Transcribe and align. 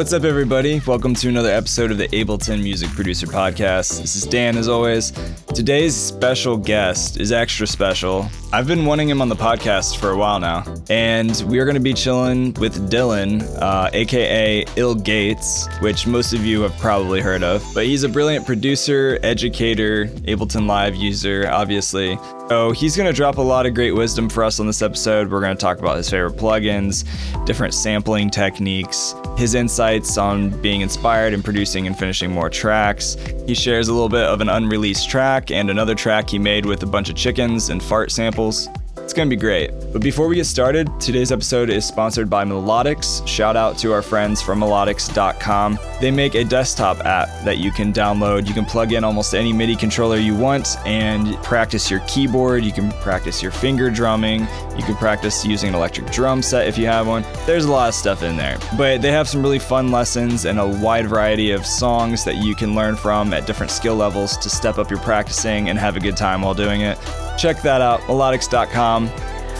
What's 0.00 0.14
up, 0.14 0.24
everybody? 0.24 0.80
Welcome 0.86 1.12
to 1.16 1.28
another 1.28 1.50
episode 1.50 1.90
of 1.90 1.98
the 1.98 2.08
Ableton 2.08 2.62
Music 2.62 2.88
Producer 2.88 3.26
Podcast. 3.26 4.00
This 4.00 4.16
is 4.16 4.24
Dan, 4.24 4.56
as 4.56 4.66
always. 4.66 5.12
Today's 5.54 5.96
special 5.96 6.56
guest 6.56 7.18
is 7.18 7.32
extra 7.32 7.66
special. 7.66 8.30
I've 8.52 8.68
been 8.68 8.86
wanting 8.86 9.08
him 9.08 9.20
on 9.20 9.28
the 9.28 9.36
podcast 9.36 9.98
for 9.98 10.10
a 10.10 10.16
while 10.16 10.38
now, 10.40 10.64
and 10.88 11.44
we 11.46 11.58
are 11.58 11.64
going 11.64 11.74
to 11.74 11.80
be 11.80 11.92
chilling 11.92 12.54
with 12.54 12.90
Dylan, 12.90 13.42
uh, 13.60 13.90
aka 13.92 14.64
Ill 14.76 14.94
Gates, 14.94 15.68
which 15.80 16.06
most 16.06 16.32
of 16.32 16.44
you 16.44 16.62
have 16.62 16.76
probably 16.78 17.20
heard 17.20 17.42
of. 17.42 17.64
But 17.74 17.86
he's 17.86 18.04
a 18.04 18.08
brilliant 18.08 18.46
producer, 18.46 19.18
educator, 19.22 20.06
Ableton 20.06 20.66
Live 20.66 20.94
user, 20.94 21.48
obviously. 21.50 22.18
So 22.48 22.72
he's 22.72 22.96
going 22.96 23.06
to 23.06 23.12
drop 23.16 23.36
a 23.36 23.42
lot 23.42 23.64
of 23.66 23.74
great 23.74 23.92
wisdom 23.92 24.28
for 24.28 24.42
us 24.42 24.58
on 24.58 24.66
this 24.66 24.82
episode. 24.82 25.30
We're 25.30 25.40
going 25.40 25.56
to 25.56 25.60
talk 25.60 25.78
about 25.78 25.96
his 25.96 26.10
favorite 26.10 26.36
plugins, 26.36 27.04
different 27.46 27.74
sampling 27.74 28.28
techniques, 28.28 29.14
his 29.36 29.54
insights 29.54 30.18
on 30.18 30.50
being 30.60 30.80
inspired 30.80 31.32
and 31.32 31.44
producing 31.44 31.86
and 31.86 31.96
finishing 31.96 32.32
more 32.32 32.50
tracks. 32.50 33.16
He 33.46 33.54
shares 33.54 33.86
a 33.86 33.92
little 33.92 34.08
bit 34.08 34.24
of 34.24 34.40
an 34.40 34.48
unreleased 34.48 35.08
track 35.08 35.39
and 35.48 35.70
another 35.70 35.94
track 35.94 36.28
he 36.28 36.38
made 36.38 36.66
with 36.66 36.82
a 36.82 36.86
bunch 36.86 37.08
of 37.08 37.16
chickens 37.16 37.70
and 37.70 37.82
fart 37.82 38.10
samples. 38.10 38.68
It's 39.10 39.16
going 39.16 39.28
to 39.28 39.36
be 39.36 39.40
great. 39.40 39.72
But 39.92 40.02
before 40.02 40.28
we 40.28 40.36
get 40.36 40.44
started, 40.44 40.88
today's 41.00 41.32
episode 41.32 41.68
is 41.68 41.84
sponsored 41.84 42.30
by 42.30 42.44
Melodics. 42.44 43.26
Shout 43.26 43.56
out 43.56 43.76
to 43.78 43.92
our 43.92 44.02
friends 44.02 44.40
from 44.40 44.60
melodics.com. 44.60 45.80
They 46.00 46.12
make 46.12 46.36
a 46.36 46.44
desktop 46.44 47.00
app 47.00 47.26
that 47.44 47.58
you 47.58 47.72
can 47.72 47.92
download. 47.92 48.46
You 48.46 48.54
can 48.54 48.64
plug 48.64 48.92
in 48.92 49.02
almost 49.02 49.34
any 49.34 49.52
MIDI 49.52 49.74
controller 49.74 50.16
you 50.16 50.36
want 50.36 50.76
and 50.86 51.34
practice 51.38 51.90
your 51.90 51.98
keyboard. 52.06 52.64
You 52.64 52.70
can 52.70 52.92
practice 53.02 53.42
your 53.42 53.50
finger 53.50 53.90
drumming. 53.90 54.42
You 54.76 54.84
can 54.84 54.94
practice 54.94 55.44
using 55.44 55.70
an 55.70 55.74
electric 55.74 56.08
drum 56.12 56.40
set 56.40 56.68
if 56.68 56.78
you 56.78 56.86
have 56.86 57.08
one. 57.08 57.24
There's 57.46 57.64
a 57.64 57.72
lot 57.72 57.88
of 57.88 57.96
stuff 57.96 58.22
in 58.22 58.36
there. 58.36 58.60
But 58.78 59.02
they 59.02 59.10
have 59.10 59.28
some 59.28 59.42
really 59.42 59.58
fun 59.58 59.90
lessons 59.90 60.44
and 60.44 60.60
a 60.60 60.68
wide 60.68 61.08
variety 61.08 61.50
of 61.50 61.66
songs 61.66 62.24
that 62.26 62.36
you 62.36 62.54
can 62.54 62.76
learn 62.76 62.94
from 62.94 63.34
at 63.34 63.44
different 63.44 63.72
skill 63.72 63.96
levels 63.96 64.36
to 64.36 64.48
step 64.48 64.78
up 64.78 64.88
your 64.88 65.00
practicing 65.00 65.68
and 65.68 65.80
have 65.80 65.96
a 65.96 66.00
good 66.00 66.16
time 66.16 66.42
while 66.42 66.54
doing 66.54 66.82
it. 66.82 66.96
Check 67.40 67.62
that 67.62 67.80
out, 67.80 68.00
melodics.com 68.02 69.10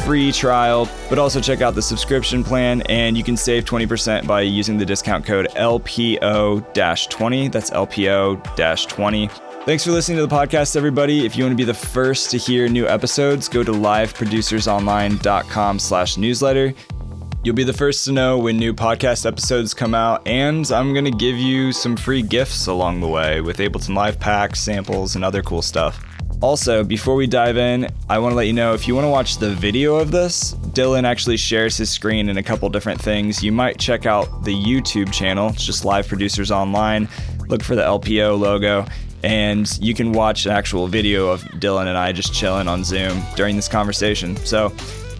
free 0.01 0.33
trial, 0.33 0.89
but 1.09 1.19
also 1.19 1.41
check 1.41 1.61
out 1.61 1.75
the 1.75 1.83
subscription 1.83 2.43
plan 2.43 2.81
and 2.83 3.17
you 3.17 3.25
can 3.25 3.37
save 3.37 3.65
20% 3.65 4.27
by 4.27 4.41
using 4.41 4.79
the 4.79 4.87
discount 4.87 5.25
code 5.25 5.49
LPO-20. 5.57 7.53
That's 7.53 7.71
LPO-20. 7.71 9.31
Thanks 9.65 9.85
for 9.85 9.91
listening 9.91 10.19
to 10.19 10.27
the 10.27 10.35
podcast, 10.35 10.75
everybody. 10.75 11.27
If 11.27 11.37
you 11.37 11.45
want 11.45 11.53
to 11.53 11.57
be 11.57 11.65
the 11.65 11.75
first 11.75 12.31
to 12.31 12.39
hear 12.39 12.67
new 12.69 12.89
episodes, 12.89 13.47
go 13.47 13.63
to 13.63 13.73
liveproducersonline.com 13.73 15.79
slash 15.79 16.17
newsletter. 16.17 16.73
You'll 17.45 17.55
be 17.55 17.65
the 17.65 17.73
first 17.73 18.05
to 18.07 18.13
know 18.13 18.39
when 18.39 18.59
new 18.59 18.75
podcast 18.75 19.27
episodes 19.27 19.73
come 19.73 19.95
out, 19.95 20.27
and 20.27 20.71
I'm 20.71 20.93
going 20.93 21.07
to 21.07 21.11
give 21.11 21.37
you 21.37 21.73
some 21.73 21.97
free 21.97 22.21
gifts 22.23 22.67
along 22.67 23.01
the 23.01 23.09
way 23.09 23.41
with 23.41 23.57
Ableton 23.59 23.95
Live 23.95 24.21
packs, 24.21 24.61
samples, 24.61 25.15
and 25.15 25.25
other 25.25 25.43
cool 25.43 25.63
stuff. 25.63 26.05
Also, 26.41 26.83
before 26.83 27.17
we 27.17 27.27
dive 27.27 27.59
in, 27.59 27.87
I 28.09 28.19
want 28.19 28.33
to 28.33 28.37
let 28.37 28.47
you 28.47 28.55
know 28.55 28.73
if 28.73 28.89
you 28.89 28.95
want 28.95 29.05
to 29.05 29.11
watch 29.11 29.37
the 29.37 29.51
video 29.51 29.97
of 29.97 30.11
this, 30.11 30.55
Dylan 30.73 31.05
actually 31.05 31.37
shares 31.37 31.77
his 31.77 31.91
screen 31.91 32.31
in 32.31 32.39
a 32.39 32.43
couple 32.43 32.69
different 32.71 33.01
things. 33.01 33.43
You 33.43 33.53
might 33.53 33.79
check 33.79 34.07
out 34.07 34.45
the 34.45 34.55
YouTube 34.55 35.13
channel, 35.13 35.51
it's 35.51 35.65
just 35.65 35.85
Live 35.85 36.09
Producers 36.09 36.51
Online. 36.51 37.09
Look 37.49 37.63
for 37.63 37.77
the 37.77 37.83
LPO 37.83 38.39
logo, 38.39 38.87
and 39.23 39.71
you 39.83 39.93
can 39.93 40.13
watch 40.13 40.47
an 40.47 40.53
actual 40.53 40.87
video 40.87 41.29
of 41.29 41.43
Dylan 41.43 41.89
and 41.89 41.99
I 41.99 42.13
just 42.13 42.33
chilling 42.33 42.69
on 42.69 42.85
Zoom 42.85 43.23
during 43.37 43.57
this 43.57 43.69
conversation. 43.69 44.37
So 44.37 44.73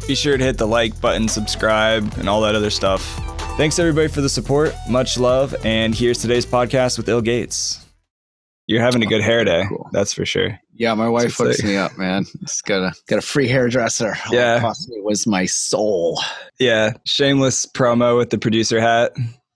be 0.09 0.15
sure 0.15 0.39
to 0.39 0.45
hit 0.45 0.57
the 0.57 0.67
like 0.67 0.99
button, 1.03 1.29
subscribe, 1.29 2.15
and 2.17 2.31
all 2.31 2.41
that 2.43 2.55
other 2.55 2.71
stuff. 2.71 3.03
Thanks 3.59 3.79
everybody 3.79 4.09
for 4.09 4.23
the 4.23 4.29
support. 4.29 4.75
Much 4.89 5.19
love. 5.19 5.55
And 5.67 5.95
here's 5.95 6.19
today's 6.19 6.47
podcast 6.47 6.97
with 6.97 7.11
Ill 7.11 7.21
Gates. 7.21 7.80
You're 8.67 8.83
having 8.83 9.03
a 9.03 9.07
good 9.07 9.23
hair 9.23 9.45
day. 9.45 9.65
Cool. 9.69 9.89
That's 9.93 10.13
for 10.13 10.25
sure. 10.25 10.59
Yeah, 10.75 10.95
my 10.95 11.09
wife 11.09 11.37
hooks 11.37 11.63
me 11.63 11.77
up, 11.77 11.99
man. 11.99 12.25
Just 12.41 12.65
got 12.65 12.83
a 12.83 12.95
got 13.09 13.19
a 13.19 13.23
free 13.23 13.49
hairdresser. 13.49 14.17
All 14.27 14.35
yeah, 14.35 14.59
it 14.59 14.61
cost 14.61 14.89
me 14.89 15.01
was 15.01 15.27
my 15.27 15.47
soul. 15.47 16.21
Yeah, 16.59 16.93
shameless 17.05 17.67
promo 17.67 18.17
with 18.17 18.31
the 18.31 18.39
producer 18.39 18.81
hat. 18.81 19.13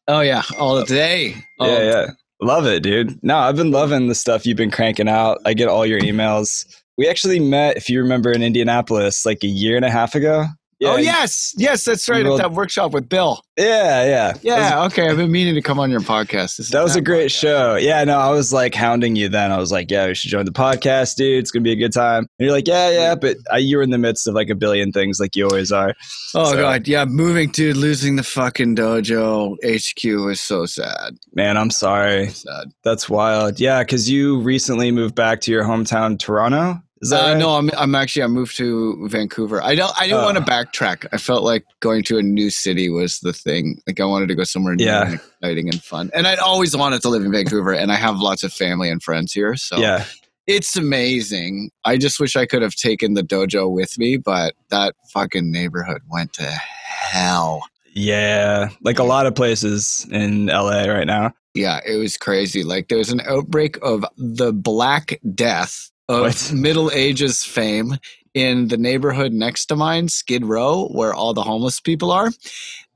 Oh 0.08 0.20
yeah, 0.20 0.42
all 0.58 0.82
day. 0.84 1.34
All 1.60 1.68
yeah, 1.68 1.82
yeah, 1.82 2.06
love 2.42 2.66
it, 2.66 2.82
dude. 2.82 3.18
No, 3.22 3.38
I've 3.38 3.56
been 3.56 3.70
loving 3.70 4.08
the 4.08 4.14
stuff 4.14 4.46
you've 4.46 4.56
been 4.56 4.70
cranking 4.70 5.08
out. 5.08 5.38
I 5.46 5.54
get 5.54 5.68
all 5.68 5.86
your 5.86 6.00
emails. 6.00 6.66
We 6.98 7.08
actually 7.08 7.40
met, 7.40 7.76
if 7.76 7.88
you 7.88 8.00
remember, 8.00 8.30
in 8.30 8.42
Indianapolis 8.42 9.24
like 9.26 9.42
a 9.42 9.48
year 9.48 9.76
and 9.76 9.84
a 9.84 9.90
half 9.90 10.14
ago. 10.14 10.44
Yeah, 10.80 10.90
oh 10.90 10.96
yes, 10.96 11.54
yes, 11.56 11.84
that's 11.84 12.08
right. 12.08 12.26
At 12.26 12.36
that 12.38 12.52
workshop 12.52 12.92
with 12.92 13.08
Bill. 13.08 13.40
Yeah, 13.56 14.04
yeah, 14.04 14.32
yeah. 14.42 14.82
Was, 14.82 14.92
okay, 14.92 15.08
I've 15.08 15.16
been 15.16 15.30
meaning 15.30 15.54
to 15.54 15.62
come 15.62 15.78
on 15.78 15.90
your 15.90 16.00
podcast. 16.00 16.68
that 16.70 16.82
was 16.82 16.96
a 16.96 17.00
great 17.00 17.28
podcast. 17.28 17.40
show. 17.40 17.74
Yeah, 17.76 18.02
no, 18.04 18.18
I 18.18 18.30
was 18.30 18.52
like 18.52 18.74
hounding 18.74 19.14
you 19.16 19.28
then. 19.28 19.52
I 19.52 19.58
was 19.58 19.70
like, 19.70 19.90
yeah, 19.90 20.08
we 20.08 20.14
should 20.14 20.30
join 20.30 20.44
the 20.44 20.52
podcast, 20.52 21.16
dude. 21.16 21.38
It's 21.38 21.50
gonna 21.50 21.62
be 21.62 21.72
a 21.72 21.76
good 21.76 21.92
time. 21.92 22.26
And 22.38 22.46
you're 22.46 22.52
like, 22.52 22.66
yeah, 22.66 22.90
yeah, 22.90 23.14
but 23.14 23.36
uh, 23.36 23.54
I, 23.54 23.58
you 23.58 23.76
were 23.76 23.82
in 23.82 23.90
the 23.90 23.98
midst 23.98 24.26
of 24.26 24.34
like 24.34 24.50
a 24.50 24.54
billion 24.54 24.92
things, 24.92 25.20
like 25.20 25.36
you 25.36 25.46
always 25.46 25.70
are. 25.70 25.94
Oh 26.34 26.50
so, 26.50 26.56
god, 26.56 26.88
yeah, 26.88 27.04
moving, 27.04 27.50
dude, 27.50 27.76
losing 27.76 28.16
the 28.16 28.24
fucking 28.24 28.74
dojo 28.74 29.56
HQ 29.64 30.26
was 30.26 30.40
so 30.40 30.66
sad. 30.66 31.16
Man, 31.34 31.56
I'm 31.56 31.70
sorry. 31.70 32.28
sad. 32.28 32.72
That's 32.82 33.08
wild. 33.08 33.60
Yeah, 33.60 33.82
because 33.82 34.10
you 34.10 34.40
recently 34.40 34.90
moved 34.90 35.14
back 35.14 35.40
to 35.42 35.52
your 35.52 35.64
hometown, 35.64 36.18
Toronto. 36.18 36.82
Is 37.04 37.10
that 37.10 37.22
uh, 37.22 37.28
right? 37.32 37.38
No, 37.38 37.50
I'm, 37.50 37.70
I'm 37.76 37.94
actually 37.94 38.22
I 38.22 38.28
moved 38.28 38.56
to 38.56 39.08
Vancouver. 39.08 39.62
I 39.62 39.74
don't 39.74 39.92
I 40.00 40.04
didn't 40.04 40.20
uh, 40.20 40.24
want 40.24 40.38
to 40.38 40.42
backtrack. 40.42 41.06
I 41.12 41.18
felt 41.18 41.42
like 41.42 41.64
going 41.80 42.02
to 42.04 42.16
a 42.16 42.22
new 42.22 42.48
city 42.48 42.88
was 42.88 43.20
the 43.20 43.34
thing. 43.34 43.78
Like 43.86 44.00
I 44.00 44.06
wanted 44.06 44.28
to 44.28 44.34
go 44.34 44.44
somewhere 44.44 44.74
new 44.74 44.86
yeah. 44.86 45.04
and 45.04 45.14
exciting 45.14 45.68
and 45.68 45.82
fun. 45.84 46.10
And 46.14 46.26
I'd 46.26 46.38
always 46.38 46.74
wanted 46.74 47.02
to 47.02 47.10
live 47.10 47.22
in 47.22 47.30
Vancouver, 47.30 47.74
and 47.74 47.92
I 47.92 47.96
have 47.96 48.18
lots 48.18 48.42
of 48.42 48.54
family 48.54 48.88
and 48.88 49.02
friends 49.02 49.32
here. 49.32 49.54
So 49.56 49.76
yeah. 49.76 50.04
It's 50.46 50.76
amazing. 50.76 51.70
I 51.86 51.96
just 51.96 52.20
wish 52.20 52.36
I 52.36 52.44
could 52.44 52.60
have 52.60 52.74
taken 52.74 53.14
the 53.14 53.22
dojo 53.22 53.70
with 53.70 53.98
me, 53.98 54.18
but 54.18 54.54
that 54.68 54.94
fucking 55.10 55.50
neighborhood 55.50 56.02
went 56.10 56.34
to 56.34 56.44
hell. 56.44 57.62
Yeah, 57.94 58.68
like 58.82 58.98
a 58.98 59.04
lot 59.04 59.24
of 59.24 59.34
places 59.34 60.06
in 60.10 60.46
LA 60.46 60.84
right 60.84 61.06
now. 61.06 61.32
Yeah, 61.54 61.80
it 61.86 61.96
was 61.96 62.16
crazy. 62.16 62.64
Like 62.64 62.88
there 62.88 62.98
was 62.98 63.10
an 63.10 63.20
outbreak 63.22 63.78
of 63.80 64.04
the 64.18 64.52
Black 64.52 65.20
Death 65.34 65.90
of 66.08 66.20
what? 66.20 66.52
Middle 66.54 66.90
Ages 66.92 67.44
fame 67.44 67.96
in 68.34 68.68
the 68.68 68.76
neighborhood 68.76 69.32
next 69.32 69.66
to 69.66 69.76
mine, 69.76 70.08
Skid 70.08 70.44
Row, 70.44 70.88
where 70.88 71.14
all 71.14 71.34
the 71.34 71.42
homeless 71.42 71.80
people 71.80 72.10
are. 72.10 72.30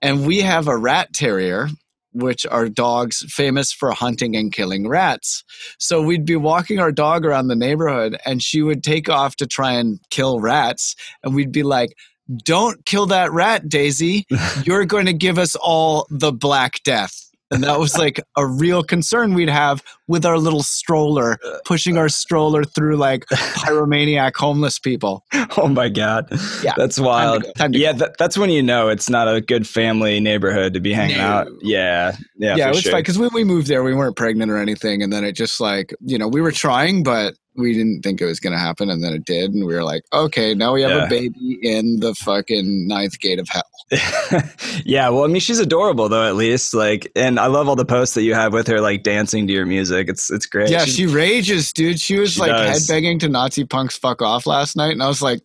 And 0.03 0.27
we 0.27 0.39
have 0.41 0.69
a 0.69 0.77
rat 0.77 1.13
terrier, 1.13 1.69
which 2.13 2.45
are 2.47 2.69
dogs 2.69 3.25
famous 3.29 3.73
for 3.73 3.93
hunting 3.93 4.37
and 4.37 4.53
killing 4.53 4.89
rats. 4.89 5.45
So 5.79 6.03
we'd 6.03 6.25
be 6.25 6.37
walking 6.37 6.81
our 6.81 6.93
dog 6.93 7.25
around 7.25 7.49
the 7.49 7.57
neighborhood, 7.57 8.17
and 8.27 8.43
she 8.43 8.63
would 8.63 8.83
take 8.83 9.09
off 9.09 9.37
to 9.37 9.47
try 9.47 9.73
and 9.73 10.01
kill 10.11 10.41
rats. 10.41 10.97
And 11.23 11.35
we'd 11.35 11.53
be 11.53 11.63
like, 11.63 11.97
don't 12.45 12.85
kill 12.85 13.07
that 13.07 13.33
rat, 13.33 13.69
Daisy. 13.69 14.27
You're 14.65 14.85
going 14.85 15.07
to 15.07 15.13
give 15.13 15.39
us 15.39 15.57
all 15.57 16.07
the 16.11 16.33
Black 16.33 16.83
Death 16.85 17.28
and 17.51 17.63
that 17.63 17.79
was 17.79 17.97
like 17.97 18.21
a 18.37 18.47
real 18.47 18.83
concern 18.83 19.35
we'd 19.35 19.49
have 19.49 19.83
with 20.09 20.27
our 20.27 20.39
little 20.39 20.63
stroller 20.63 21.39
pushing 21.65 21.97
our 21.97 22.09
stroller 22.09 22.65
through 22.65 22.97
like 22.97 23.25
pyromaniac 23.27 24.35
homeless 24.37 24.79
people. 24.79 25.25
Oh 25.57 25.69
my 25.69 25.89
god. 25.89 26.27
Yeah. 26.63 26.73
That's 26.77 26.99
wild. 26.99 27.45
Time 27.57 27.69
time 27.73 27.81
yeah 27.81 27.93
th- 27.93 28.11
that's 28.19 28.37
when 28.39 28.51
you 28.51 28.63
know 28.63 28.89
it's 28.89 29.09
not 29.09 29.33
a 29.33 29.41
good 29.41 29.67
family 29.67 30.21
neighborhood 30.21 30.75
to 30.75 30.81
be 30.81 30.93
hanging 30.93 31.19
no. 31.19 31.25
out 31.25 31.49
yeah 31.61 32.17
yeah 32.37 32.57
yeah 32.57 32.67
it 32.67 32.71
was 32.71 32.83
sure. 32.83 32.93
fine 32.93 33.01
because 33.01 33.19
when 33.19 33.31
we 33.33 33.45
moved 33.45 33.67
there 33.67 33.83
we 33.83 33.95
weren't 33.95 34.17
pregnant 34.17 34.51
or 34.51 34.59
anything 34.59 35.03
and 35.03 35.13
then 35.13 35.25
it 35.25 35.33
just 35.33 35.61
like 35.61 35.95
you 36.01 36.19
know 36.19 36.29
we 36.29 36.41
were 36.41 36.53
trying 36.53 37.03
but 37.03 37.35
we 37.59 37.73
didn't 37.73 38.03
think 38.03 38.21
it 38.21 38.25
was 38.25 38.41
going 38.41 38.53
to 38.53 38.59
happen 38.59 38.89
and 38.89 39.03
then 39.03 39.13
it 39.13 39.25
did 39.25 39.53
and 39.53 39.67
we 39.67 39.75
were 39.75 39.85
like 39.85 40.03
okay 40.13 40.55
now 40.55 40.73
we 40.73 40.83
have 40.83 40.93
yeah. 40.93 41.05
a 41.05 41.09
baby 41.09 41.59
in 41.63 42.01
the 42.01 42.15
fucking 42.15 42.87
ninth 42.87 43.19
gate 43.21 43.39
of 43.39 43.49
hell. 43.49 43.63
Yeah 44.85 45.09
well 45.09 45.25
i 45.25 45.27
mean 45.27 45.41
she's 45.41 45.59
adorable 45.59 46.09
though 46.09 46.27
at 46.27 46.37
least 46.37 46.73
like 46.73 47.11
and 47.17 47.41
i 47.41 47.47
love 47.47 47.69
all 47.69 47.77
the 47.77 47.85
posts 47.85 48.15
that 48.15 48.23
you 48.23 48.35
have 48.35 48.53
with 48.53 48.67
her 48.69 48.81
like 48.81 49.03
dancing 49.03 49.47
to 49.47 49.53
your 49.53 49.67
music. 49.67 50.09
It's 50.09 50.31
it's 50.31 50.47
great. 50.47 50.71
Yeah 50.71 50.85
she's, 50.85 50.95
she 50.95 51.07
rages 51.07 51.73
dude. 51.73 51.99
She 51.99 52.19
was 52.19 52.33
she 52.33 52.41
like 52.41 52.53
headbanging 52.53 53.21
to 53.21 53.29
nazi 53.29 53.65
punks 53.65 53.97
fuck 53.97 54.23
off 54.23 54.47
last 54.47 54.77
night 54.77 54.93
and 54.93 55.03
i 55.03 55.09
was 55.09 55.21
like 55.21 55.41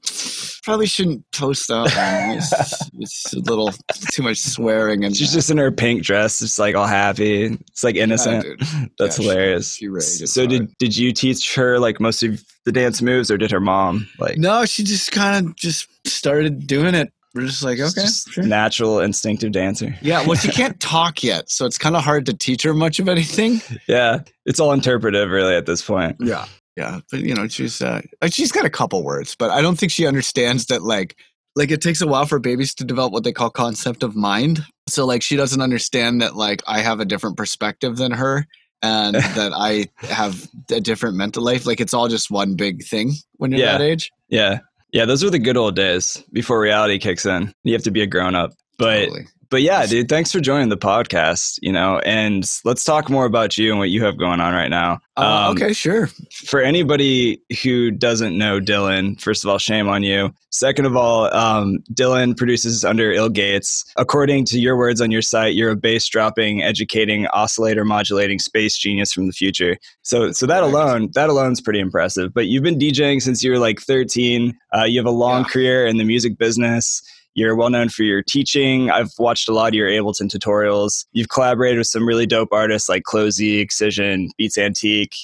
probably 0.63 0.85
shouldn't 0.85 1.23
post 1.31 1.67
that 1.67 1.87
it's, 2.37 2.89
it's, 2.99 3.33
a 3.33 3.39
little 3.39 3.71
too 4.11 4.23
much 4.23 4.39
swearing 4.39 5.03
and 5.03 5.15
she's 5.15 5.33
just 5.33 5.49
in 5.49 5.57
her 5.57 5.71
pink 5.71 6.03
dress 6.03 6.41
it's 6.41 6.57
like 6.57 6.75
all 6.75 6.87
happy 6.87 7.45
it's 7.45 7.83
like 7.83 7.95
innocent 7.95 8.45
yeah, 8.45 8.85
that's 8.99 9.19
yeah, 9.19 9.23
hilarious 9.23 9.75
she, 9.75 9.85
she 9.85 10.25
so 10.25 10.41
hard. 10.41 10.49
did 10.49 10.77
did 10.77 10.97
you 10.97 11.11
teach 11.11 11.53
her 11.55 11.79
like 11.79 11.99
most 11.99 12.23
of 12.23 12.43
the 12.65 12.71
dance 12.71 13.01
moves, 13.01 13.29
or 13.29 13.37
did 13.37 13.51
her 13.51 13.59
mom 13.59 14.07
like? 14.19 14.37
No, 14.37 14.65
she 14.65 14.83
just 14.83 15.11
kind 15.11 15.47
of 15.47 15.55
just 15.55 15.87
started 16.07 16.65
doing 16.67 16.95
it. 16.95 17.11
We're 17.35 17.47
just 17.47 17.63
like, 17.63 17.79
okay, 17.79 18.01
just 18.01 18.29
sure. 18.29 18.43
natural, 18.43 18.99
instinctive 18.99 19.51
dancer. 19.51 19.95
Yeah, 20.01 20.25
well, 20.25 20.35
she 20.35 20.49
can't 20.49 20.79
talk 20.79 21.23
yet, 21.23 21.49
so 21.49 21.65
it's 21.65 21.79
kind 21.79 21.95
of 21.95 22.03
hard 22.03 22.27
to 22.27 22.33
teach 22.33 22.61
her 22.61 22.73
much 22.73 22.99
of 22.99 23.09
anything. 23.09 23.59
Yeah, 23.87 24.19
it's 24.45 24.59
all 24.59 24.71
interpretive, 24.71 25.31
really, 25.31 25.55
at 25.55 25.65
this 25.65 25.81
point. 25.81 26.17
Yeah, 26.19 26.45
yeah, 26.75 26.99
but 27.11 27.21
you 27.21 27.33
know, 27.35 27.47
she's 27.47 27.81
uh, 27.81 28.01
she's 28.29 28.51
got 28.51 28.65
a 28.65 28.69
couple 28.69 29.03
words, 29.03 29.35
but 29.35 29.51
I 29.51 29.61
don't 29.61 29.77
think 29.77 29.91
she 29.91 30.07
understands 30.07 30.65
that 30.67 30.81
like 30.83 31.15
like 31.55 31.69
it 31.71 31.81
takes 31.81 32.01
a 32.01 32.07
while 32.07 32.25
for 32.25 32.39
babies 32.39 32.73
to 32.75 32.83
develop 32.83 33.13
what 33.13 33.23
they 33.23 33.31
call 33.31 33.49
concept 33.51 34.01
of 34.01 34.15
mind 34.15 34.65
So 34.89 35.05
like 35.05 35.21
she 35.21 35.35
doesn't 35.35 35.61
understand 35.61 36.21
that 36.21 36.35
like 36.35 36.63
I 36.67 36.79
have 36.81 36.99
a 36.99 37.05
different 37.05 37.37
perspective 37.37 37.97
than 37.97 38.11
her 38.11 38.47
and 38.81 39.15
that 39.35 39.51
I 39.55 39.87
have 40.05 40.47
a 40.71 40.81
different 40.81 41.15
mental 41.15 41.43
life. 41.43 41.65
Like 41.67 41.79
it's 41.79 41.93
all 41.93 42.07
just 42.07 42.31
one 42.31 42.55
big 42.55 42.83
thing 42.83 43.11
when 43.37 43.51
you're 43.51 43.59
Yeah. 43.59 43.73
that 43.77 43.81
age. 43.81 44.11
Yeah. 44.29 44.59
Yeah, 44.91 45.05
those 45.05 45.23
were 45.23 45.29
the 45.31 45.39
good 45.39 45.57
old 45.57 45.75
days 45.75 46.23
before 46.33 46.59
reality 46.59 46.97
kicks 46.99 47.25
in. 47.25 47.53
You 47.63 47.73
have 47.73 47.83
to 47.83 47.91
be 47.91 48.01
a 48.01 48.07
grown 48.07 48.33
up. 48.35 48.53
But 48.79 49.05
Totally. 49.05 49.25
But 49.53 49.61
yeah, 49.61 49.85
dude, 49.85 50.09
thanks 50.09 50.31
for 50.31 50.39
joining 50.39 50.69
the 50.69 50.77
podcast, 50.77 51.59
you 51.61 51.71
know, 51.71 51.99
and 51.99 52.49
let's 52.65 52.83
talk 52.83 53.07
more 53.07 53.25
about 53.25 53.55
you 53.55 53.69
and 53.69 53.77
what 53.77 53.91
you 53.91 54.03
have 54.03 54.17
going 54.17 54.39
on 54.39 54.51
right 54.55 54.69
now. 54.71 54.97
Uh, 55.15 55.45
Um, 55.49 55.55
okay, 55.55 55.73
sure. 55.73 56.07
For 56.33 56.59
anybody 56.59 57.39
who 57.61 57.91
doesn't 57.91 58.35
know 58.35 58.59
Dylan, 58.59 59.21
first 59.21 59.43
of 59.43 59.51
all, 59.51 59.59
shame 59.59 59.87
on 59.87 60.01
you. 60.01 60.31
Second 60.49 60.85
of 60.87 60.95
all, 60.95 61.31
um, 61.35 61.77
Dylan 61.93 62.35
produces 62.35 62.83
under 62.83 63.11
Ill 63.11 63.29
Gates. 63.29 63.85
According 63.95 64.45
to 64.45 64.59
your 64.59 64.75
words 64.75 65.01
on 65.01 65.11
your 65.11 65.21
site, 65.21 65.53
you're 65.53 65.69
a 65.69 65.75
bass 65.75 66.07
dropping, 66.07 66.63
educating, 66.63 67.27
oscillator 67.27 67.85
modulating 67.85 68.39
space 68.39 68.75
genius 68.75 69.13
from 69.13 69.27
the 69.27 69.33
future. 69.33 69.77
So, 70.01 70.31
so 70.31 70.47
that 70.47 70.63
alone, 70.63 71.09
that 71.13 71.29
alone's 71.29 71.61
pretty 71.61 71.79
impressive. 71.79 72.33
But 72.33 72.47
you've 72.47 72.63
been 72.63 72.79
DJing 72.79 73.21
since 73.21 73.43
you 73.43 73.51
were 73.51 73.59
like 73.59 73.81
13. 73.81 74.57
Uh, 74.75 74.85
you 74.85 74.99
have 74.99 75.05
a 75.05 75.11
long 75.11 75.41
Yeah. 75.43 75.49
career 75.49 75.85
in 75.85 75.97
the 75.97 76.05
music 76.05 76.39
business. 76.39 77.03
You're 77.35 77.55
well 77.55 77.69
known 77.69 77.89
for 77.89 78.03
your 78.03 78.21
teaching. 78.21 78.91
I've 78.91 79.11
watched 79.17 79.49
a 79.49 79.53
lot 79.53 79.69
of 79.69 79.73
your 79.73 79.89
Ableton 79.89 80.29
tutorials. 80.29 81.05
You've 81.13 81.29
collaborated 81.29 81.79
with 81.79 81.87
some 81.87 82.07
really 82.07 82.25
dope 82.25 82.49
artists 82.51 82.89
like 82.89 83.03
Closey, 83.03 83.59
Excision, 83.59 84.29
Beats 84.37 84.57
Antique. 84.57 85.15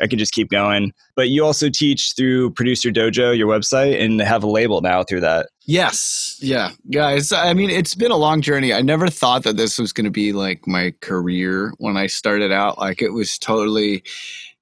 I 0.00 0.06
could 0.06 0.18
just 0.18 0.32
keep 0.32 0.48
going. 0.48 0.92
But 1.16 1.28
you 1.28 1.44
also 1.44 1.68
teach 1.68 2.14
through 2.16 2.52
Producer 2.52 2.90
Dojo, 2.90 3.36
your 3.36 3.46
website, 3.46 4.02
and 4.02 4.20
have 4.20 4.42
a 4.42 4.48
label 4.48 4.80
now 4.80 5.04
through 5.04 5.20
that. 5.20 5.50
Yes. 5.66 6.38
Yeah. 6.40 6.70
Guys, 6.90 7.30
I 7.30 7.52
mean, 7.52 7.70
it's 7.70 7.94
been 7.94 8.10
a 8.10 8.16
long 8.16 8.40
journey. 8.40 8.72
I 8.72 8.80
never 8.80 9.08
thought 9.08 9.44
that 9.44 9.58
this 9.58 9.78
was 9.78 9.92
going 9.92 10.06
to 10.06 10.10
be 10.10 10.32
like 10.32 10.66
my 10.66 10.94
career 11.00 11.74
when 11.78 11.96
I 11.96 12.06
started 12.06 12.50
out. 12.50 12.78
Like, 12.78 13.02
it 13.02 13.10
was 13.10 13.38
totally 13.38 14.02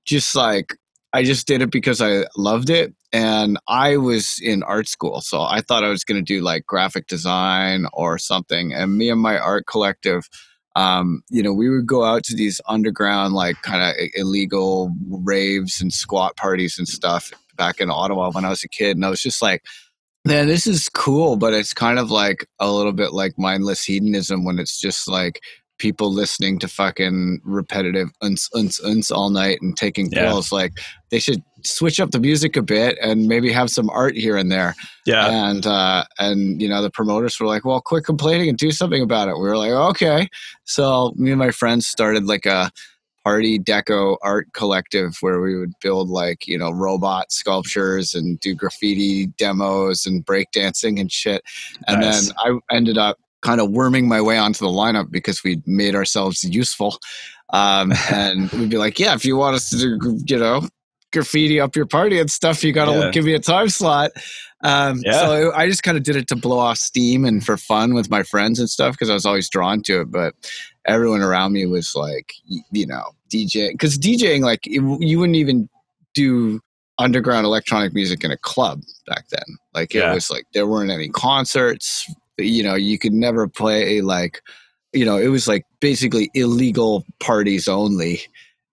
just 0.05 0.35
like, 0.35 0.76
I 1.12 1.25
just 1.25 1.47
did 1.47 1.62
it 1.62 1.71
because 1.71 2.01
I 2.01 2.25
loved 2.37 2.71
it. 2.71 2.95
And 3.12 3.59
I 3.67 3.97
was 3.97 4.39
in 4.41 4.62
art 4.62 4.89
school. 4.89 5.21
So 5.21 5.43
I 5.43 5.61
thought 5.61 5.85
I 5.85 5.89
was 5.89 6.05
going 6.05 6.25
to 6.25 6.35
do 6.35 6.43
like 6.43 6.67
graphic 6.67 7.09
design 7.09 7.87
or 7.93 8.19
something. 8.19 8.73
And 8.73 8.97
me 8.97 9.11
and 9.11 9.21
my 9.21 9.37
art 9.37 9.67
collective, 9.67 10.29
um, 10.77 11.23
you 11.29 11.43
know, 11.43 11.53
we 11.53 11.69
would 11.69 11.87
go 11.87 12.05
out 12.05 12.23
to 12.25 12.37
these 12.37 12.61
underground, 12.69 13.35
like 13.35 13.61
kind 13.62 13.83
of 13.83 13.97
illegal 14.15 14.93
raves 15.09 15.81
and 15.81 15.93
squat 15.93 16.37
parties 16.37 16.79
and 16.79 16.87
stuff 16.87 17.33
back 17.57 17.81
in 17.81 17.91
Ottawa 17.91 18.31
when 18.31 18.45
I 18.45 18.49
was 18.51 18.62
a 18.62 18.69
kid. 18.69 18.97
And 18.97 19.05
I 19.05 19.11
was 19.11 19.23
just 19.23 19.43
like, 19.43 19.65
man, 20.25 20.47
this 20.47 20.67
is 20.67 20.89
cool, 20.89 21.37
but 21.37 21.55
it's 21.55 21.75
kind 21.75 21.99
of 21.99 22.11
like 22.11 22.47
a 22.61 22.71
little 22.71 22.93
bit 22.93 23.12
like 23.12 23.33
mindless 23.37 23.83
hedonism 23.83 24.45
when 24.45 24.59
it's 24.59 24.79
just 24.79 25.09
like 25.09 25.41
people 25.81 26.12
listening 26.12 26.61
to 26.61 26.69
fucking 26.69 27.41
repetitive 27.43 28.11
unts, 28.23 28.49
unts, 28.55 28.81
unts 28.85 29.11
all 29.11 29.31
night 29.31 29.59
and 29.61 29.77
taking 29.77 30.09
Yeah. 30.12 30.29
pills. 30.29 30.53
Like 30.53 30.75
they 31.11 31.19
should 31.19 31.43
switch 31.65 31.99
up 31.99 32.12
the 32.12 32.21
music 32.21 32.56
a 32.56 32.62
bit 32.62 32.97
and 33.03 33.27
maybe 33.27 33.50
have 33.50 33.71
some 33.71 33.91
art 33.91 34.17
here 34.17 34.37
and 34.37 34.53
there. 34.53 34.77
Yeah. 35.06 35.27
And 35.50 35.67
uh, 35.67 36.05
and 36.21 36.62
you 36.62 36.69
know 36.69 36.82
the 36.82 36.91
promoters 36.91 37.41
were 37.41 37.47
like, 37.49 37.65
"Well, 37.65 37.81
quit 37.81 38.05
complaining 38.05 38.49
and 38.49 38.56
do 38.59 38.71
something 38.71 39.03
about 39.03 39.29
it." 39.29 39.35
We 39.38 39.49
were 39.49 39.56
like, 39.56 39.73
"Okay." 39.73 40.29
So 40.65 41.12
me 41.17 41.31
and 41.31 41.38
my 41.41 41.50
friends 41.50 41.88
started 41.88 42.26
like 42.26 42.47
a 42.47 42.71
party 43.25 43.59
deco 43.59 44.17
art 44.23 44.47
collective 44.55 45.17
where 45.21 45.43
we 45.43 45.55
would 45.59 45.73
build 45.83 46.09
like 46.09 46.47
you 46.47 46.56
know 46.56 46.71
robot 46.71 47.31
sculptures 47.33 48.15
and 48.15 48.38
do 48.41 48.55
graffiti 48.55 49.26
demos 49.38 50.06
and 50.06 50.25
breakdancing 50.25 51.00
and 51.00 51.11
shit. 51.12 51.43
And 51.88 52.00
Nice. 52.00 52.29
then 52.29 52.37
I 52.38 52.75
ended 52.75 52.97
up 52.99 53.19
kind 53.43 53.61
of 53.61 53.71
worming 53.71 54.09
my 54.09 54.21
way 54.21 54.37
onto 54.39 54.65
the 54.65 54.71
lineup 54.71 55.11
because 55.11 55.43
we 55.45 55.63
made 55.67 55.95
ourselves 55.95 56.45
useful. 56.45 56.99
Um, 57.53 57.93
and 58.13 58.51
we'd 58.53 58.71
be 58.71 58.77
like, 58.79 58.99
"Yeah, 58.99 59.15
if 59.15 59.25
you 59.25 59.37
want 59.37 59.57
us 59.57 59.71
to 59.71 59.77
do, 59.77 60.19
you 60.27 60.39
know." 60.39 60.63
graffiti 61.13 61.59
up 61.61 61.75
your 61.75 61.87
party 61.87 62.21
and 62.21 62.31
stuff 62.31 62.63
you 62.63 62.73
gotta 62.73 62.93
Yeah. 62.93 63.11
give 63.11 63.25
me 63.25 63.35
a 63.35 63.41
time 63.41 63.69
slot 63.69 64.13
um, 64.63 65.01
Yeah. 65.05 65.27
so 65.27 65.53
I 65.53 65.67
just 65.67 65.83
kind 65.83 65.97
of 65.99 66.05
did 66.05 66.15
it 66.15 66.29
to 66.29 66.37
blow 66.37 66.61
off 66.61 66.79
steam 66.79 67.25
and 67.25 67.45
for 67.45 67.57
fun 67.57 67.95
with 67.95 68.09
my 68.09 68.23
friends 68.23 68.61
and 68.61 68.71
stuff 68.71 68.93
because 68.95 69.11
I 69.11 69.15
was 69.15 69.27
always 69.27 69.51
drawn 69.51 69.83
to 69.87 70.03
it. 70.03 70.13
But 70.13 70.37
everyone 70.87 71.21
around 71.21 71.53
me 71.53 71.67
was 71.67 71.97
like, 71.97 72.33
you 72.71 72.87
know, 72.87 73.11
DJ 73.29 73.73
because 73.73 73.99
DJing 73.99 74.43
like 74.43 74.65
it- 74.69 74.85
you 75.01 75.19
wouldn't 75.19 75.35
even 75.35 75.69
do 76.15 76.61
underground 77.01 77.45
electronic 77.45 77.93
music 77.93 78.23
in 78.23 78.31
a 78.31 78.37
club 78.37 78.81
back 79.09 79.25
then. 79.31 79.57
Like 79.75 79.93
it 79.97 79.99
Yeah. 79.99 80.15
was 80.15 80.31
like 80.31 80.45
there 80.55 80.69
weren't 80.69 80.93
any 80.93 81.09
concerts. 81.09 82.07
You 82.41 82.63
know, 82.63 82.75
you 82.75 82.99
could 82.99 83.13
never 83.13 83.47
play 83.49 84.01
like, 84.01 84.41
you 84.93 85.05
know, 85.05 85.17
it 85.17 85.29
was 85.29 85.47
like 85.49 85.65
basically 85.81 86.31
illegal 86.35 87.05
parties 87.21 87.69
only 87.69 88.21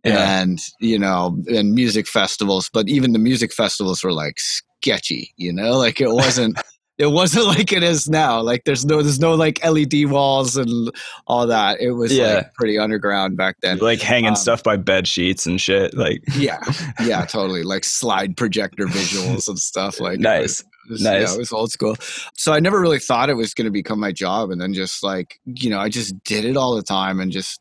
Yeah. 0.04 0.42
and 0.42 0.60
you 0.80 0.98
know 1.00 1.38
and 1.48 1.74
music 1.74 2.08
festivals 2.08 2.70
but 2.72 2.88
even 2.88 3.12
the 3.14 3.20
music 3.20 3.52
festivals 3.54 4.04
were 4.04 4.14
like 4.14 4.40
sketchy 4.40 5.34
you 5.38 5.52
know 5.52 5.72
like 5.86 6.00
it 6.00 6.10
wasn't 6.12 6.58
it 6.98 7.08
wasn't 7.08 7.46
like 7.56 7.74
it 7.74 7.84
is 7.84 8.08
now 8.10 8.40
like 8.42 8.64
there's 8.66 8.86
no 8.86 9.02
there's 9.02 9.20
no 9.20 9.34
like 9.36 9.60
led 9.66 9.94
walls 10.06 10.56
and 10.56 10.92
all 11.28 11.46
that 11.48 11.82
it 11.82 11.92
was 11.92 12.16
Yeah. 12.16 12.36
like 12.36 12.54
pretty 12.54 12.78
underground 12.78 13.36
back 13.38 13.56
then 13.62 13.80
like 13.80 14.00
hanging 14.02 14.30
um, 14.30 14.36
stuff 14.36 14.64
by 14.64 14.78
bed 14.78 15.08
sheets 15.08 15.46
and 15.46 15.60
shit. 15.60 15.94
Like 15.98 16.22
yeah 16.36 16.60
yeah 17.04 17.26
totally 17.26 17.64
like 17.64 17.84
slide 17.84 18.38
projector 18.38 18.86
visuals 18.86 19.48
and 19.50 19.60
stuff 19.60 20.00
like 20.00 20.20
nice. 20.20 20.64
Was- 20.90 21.02
Nice. 21.02 21.30
Yeah, 21.30 21.36
it 21.36 21.40
was 21.40 21.52
old 21.52 21.72
school. 21.72 21.96
So 22.36 22.54
I 22.54 22.60
never 22.60 22.80
really 22.80 23.00
thought 23.00 23.30
it 23.30 23.36
was 23.36 23.54
going 23.54 23.66
to 23.66 23.72
become 23.72 24.00
my 24.00 24.12
job, 24.12 24.52
and 24.52 24.60
then 24.62 24.74
just 24.74 25.04
like 25.04 25.40
you 25.46 25.70
know, 25.70 25.80
I 25.80 25.90
just 25.90 26.14
did 26.24 26.46
it 26.46 26.58
all 26.58 26.76
the 26.76 26.84
time, 26.84 27.20
and 27.20 27.32
just 27.32 27.60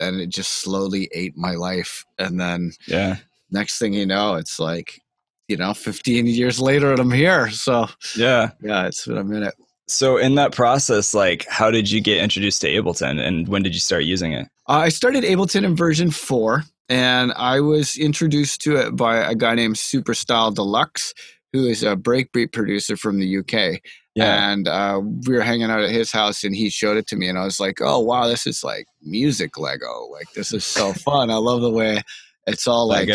and 0.00 0.20
it 0.20 0.28
just 0.28 0.60
slowly 0.62 1.08
ate 1.12 1.36
my 1.36 1.54
life. 1.54 2.04
And 2.18 2.38
then 2.40 2.72
Yeah. 2.86 3.16
next 3.50 3.78
thing 3.78 3.92
you 3.94 4.06
know, 4.06 4.34
it's 4.36 4.58
like 4.58 5.00
you 5.48 5.56
know, 5.56 5.72
15 5.72 6.26
years 6.26 6.60
later, 6.60 6.90
and 6.90 7.00
I'm 7.00 7.10
here. 7.10 7.50
So 7.50 7.88
Yeah. 8.14 8.50
yeah, 8.62 8.86
it's 8.86 9.06
been 9.06 9.16
a 9.16 9.24
minute. 9.24 9.54
So 9.88 10.18
in 10.18 10.34
that 10.34 10.52
process, 10.52 11.14
like 11.14 11.46
how 11.48 11.70
did 11.70 11.90
you 11.90 12.02
get 12.02 12.22
introduced 12.22 12.60
to 12.60 12.68
Ableton 12.68 13.18
and 13.18 13.48
when 13.48 13.62
did 13.62 13.72
you 13.72 13.80
start 13.80 14.04
using 14.04 14.34
it? 14.34 14.46
Uh, 14.68 14.72
I 14.84 14.90
started 14.90 15.24
Ableton 15.24 15.64
in 15.64 15.74
version 15.74 16.10
four, 16.10 16.64
and 16.90 17.32
I 17.36 17.60
was 17.60 17.96
introduced 17.96 18.60
to 18.62 18.76
it 18.76 18.94
by 18.94 19.16
a 19.16 19.34
guy 19.34 19.54
named 19.54 19.76
Superstyle 19.76 20.54
Deluxe, 20.54 21.14
who 21.52 21.66
is 21.66 21.82
a 21.82 21.96
breakbeat 21.96 22.52
producer 22.52 22.96
from 22.96 23.18
the 23.18 23.38
UK. 23.38 23.80
Yeah. 24.14 24.50
And 24.50 24.66
uh, 24.66 25.00
we 25.26 25.34
were 25.34 25.42
hanging 25.42 25.70
out 25.70 25.80
at 25.80 25.90
his 25.90 26.10
house, 26.10 26.42
and 26.42 26.54
he 26.54 26.70
showed 26.70 26.96
it 26.96 27.06
to 27.08 27.16
me, 27.16 27.28
and 27.28 27.38
I 27.38 27.44
was 27.44 27.60
like, 27.60 27.78
"Oh 27.80 28.00
wow, 28.00 28.26
this 28.26 28.46
is 28.46 28.64
like 28.64 28.86
music 29.02 29.56
Lego! 29.58 30.08
Like 30.10 30.32
this 30.34 30.52
is 30.52 30.64
so 30.64 30.92
fun! 31.04 31.30
I 31.30 31.36
love 31.36 31.60
the 31.60 31.70
way 31.70 32.02
it's 32.48 32.66
all 32.66 32.88
like 32.88 33.08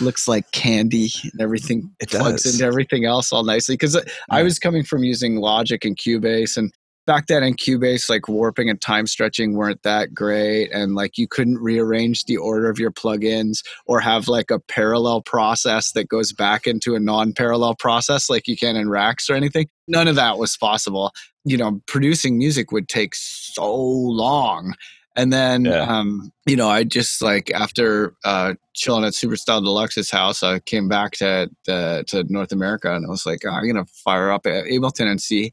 looks 0.00 0.26
like 0.26 0.50
candy 0.52 1.10
and 1.22 1.40
everything 1.40 1.90
It 2.00 2.10
plugs 2.10 2.44
does. 2.44 2.54
into 2.54 2.64
everything 2.64 3.04
else 3.04 3.32
all 3.32 3.44
nicely." 3.44 3.74
Because 3.74 3.96
I 4.28 4.42
was 4.42 4.58
coming 4.58 4.82
from 4.82 5.04
using 5.04 5.36
Logic 5.36 5.84
and 5.84 5.96
Cubase, 5.96 6.56
and 6.56 6.72
back 7.10 7.26
then 7.26 7.42
in 7.42 7.54
Cubase, 7.54 8.08
like 8.08 8.28
warping 8.28 8.70
and 8.70 8.80
time 8.80 9.04
stretching 9.08 9.54
weren't 9.54 9.82
that 9.82 10.14
great, 10.14 10.70
and 10.70 10.94
like 10.94 11.18
you 11.18 11.26
couldn't 11.26 11.58
rearrange 11.58 12.26
the 12.26 12.36
order 12.36 12.70
of 12.70 12.78
your 12.78 12.92
plugins 12.92 13.64
or 13.84 13.98
have 13.98 14.28
like 14.28 14.48
a 14.52 14.60
parallel 14.60 15.20
process 15.20 15.90
that 15.90 16.08
goes 16.08 16.32
back 16.32 16.68
into 16.68 16.94
a 16.94 17.00
non-parallel 17.00 17.74
process 17.74 18.30
like 18.30 18.46
you 18.46 18.56
can 18.56 18.76
in 18.76 18.88
Racks 18.88 19.28
or 19.28 19.34
anything. 19.34 19.68
None 19.88 20.06
of 20.06 20.14
that 20.14 20.38
was 20.38 20.56
possible. 20.56 21.10
You 21.44 21.56
know, 21.56 21.80
producing 21.88 22.38
music 22.38 22.70
would 22.70 22.88
take 22.88 23.16
so 23.16 23.74
long. 23.74 24.76
And 25.16 25.32
then, 25.32 25.64
Yeah. 25.64 25.80
um, 25.80 26.30
you 26.46 26.54
know, 26.54 26.68
I 26.68 26.84
just 26.84 27.20
like 27.20 27.50
after 27.50 28.14
uh, 28.24 28.54
chilling 28.74 29.02
at 29.04 29.14
Superstyle 29.14 29.64
Deluxe's 29.64 30.12
house, 30.12 30.44
I 30.44 30.60
came 30.60 30.86
back 30.88 31.14
to 31.14 31.50
the, 31.66 32.04
to 32.06 32.22
North 32.28 32.52
America, 32.52 32.94
and 32.94 33.04
I 33.04 33.08
was 33.08 33.26
like, 33.26 33.40
oh, 33.44 33.50
I'm 33.50 33.66
gonna 33.66 33.84
fire 33.86 34.30
up 34.30 34.44
Ableton 34.44 35.10
and 35.10 35.20
see. 35.20 35.50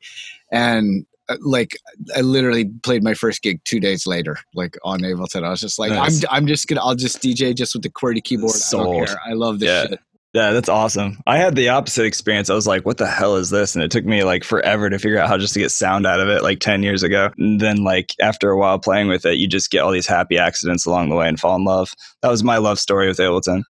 And 0.52 1.08
Uh, 1.30 1.38
like, 1.42 1.78
I 2.16 2.22
literally 2.22 2.66
played 2.84 3.04
my 3.04 3.14
first 3.14 3.42
gig 3.42 3.60
two 3.66 3.80
days 3.80 4.08
later, 4.08 4.38
like 4.56 4.78
on 4.84 5.00
Ableton. 5.02 5.44
I 5.44 5.50
was 5.50 5.62
just 5.62 5.78
like, 5.80 5.92
Nice. 5.92 6.24
I'm, 6.26 6.30
I'm 6.44 6.48
just 6.48 6.68
gonna, 6.68 6.82
I'll 6.84 6.96
just 6.96 7.22
DJ 7.22 7.56
just 7.56 7.74
with 7.74 7.84
the 7.84 7.90
QWERTY 7.90 8.24
keyboard. 8.24 8.52
I 8.56 8.58
Sold. 8.58 8.98
don't 8.98 9.06
care. 9.08 9.20
I 9.26 9.34
love 9.34 9.60
this 9.60 9.68
Yeah. 9.70 9.88
shit. 9.88 10.00
Yeah, 10.34 10.52
that's 10.52 10.70
awesome. 10.70 11.18
I 11.26 11.38
had 11.38 11.56
the 11.56 11.70
opposite 11.70 12.06
experience. 12.06 12.50
I 12.50 12.54
was 12.54 12.68
like, 12.68 12.86
what 12.86 12.98
the 12.98 13.08
hell 13.08 13.38
is 13.38 13.50
this? 13.50 13.74
And 13.76 13.84
it 13.84 13.90
took 13.90 14.06
me 14.06 14.24
like 14.24 14.44
forever 14.44 14.88
to 14.90 15.00
figure 15.00 15.18
out 15.18 15.30
how 15.30 15.38
just 15.38 15.54
to 15.56 15.60
get 15.60 15.72
sound 15.72 16.06
out 16.06 16.20
of 16.20 16.28
it 16.30 16.44
like 16.44 16.60
10 16.60 16.84
years 16.84 17.02
ago. 17.02 17.32
And 17.40 17.60
then 17.60 17.78
like 17.84 18.14
after 18.22 18.52
a 18.52 18.58
while 18.58 18.78
playing 18.78 19.08
with 19.08 19.26
it, 19.26 19.38
you 19.38 19.48
just 19.48 19.72
get 19.72 19.80
all 19.80 19.92
these 19.92 20.06
happy 20.06 20.38
accidents 20.38 20.86
along 20.86 21.10
the 21.10 21.16
way 21.16 21.28
and 21.28 21.40
fall 21.40 21.56
in 21.56 21.64
love. 21.64 21.92
That 22.22 22.30
was 22.30 22.44
my 22.44 22.58
love 22.58 22.78
story 22.78 23.08
with 23.08 23.18
Ableton. 23.18 23.64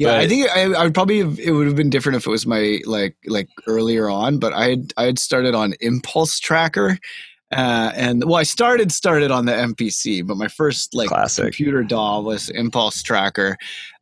Yeah, 0.00 0.16
I 0.18 0.26
think 0.28 0.48
I, 0.50 0.62
I 0.72 0.84
would 0.84 0.94
probably 0.94 1.18
have, 1.18 1.38
it 1.38 1.50
would 1.52 1.66
have 1.66 1.76
been 1.76 1.90
different 1.90 2.16
if 2.16 2.26
it 2.26 2.30
was 2.30 2.46
my 2.46 2.80
like 2.86 3.16
like 3.26 3.48
earlier 3.66 4.08
on, 4.08 4.38
but 4.38 4.52
I 4.52 4.70
had 4.70 4.92
I 4.96 5.04
had 5.04 5.18
started 5.18 5.54
on 5.54 5.74
Impulse 5.80 6.38
Tracker, 6.38 6.98
uh, 7.52 7.92
and 7.94 8.24
well, 8.24 8.36
I 8.36 8.44
started 8.44 8.92
started 8.92 9.30
on 9.30 9.44
the 9.46 9.52
MPC, 9.52 10.26
but 10.26 10.36
my 10.36 10.48
first 10.48 10.94
like 10.94 11.08
Classic. 11.08 11.44
computer 11.44 11.82
DAW 11.82 12.20
was 12.20 12.48
Impulse 12.48 13.02
Tracker, 13.02 13.56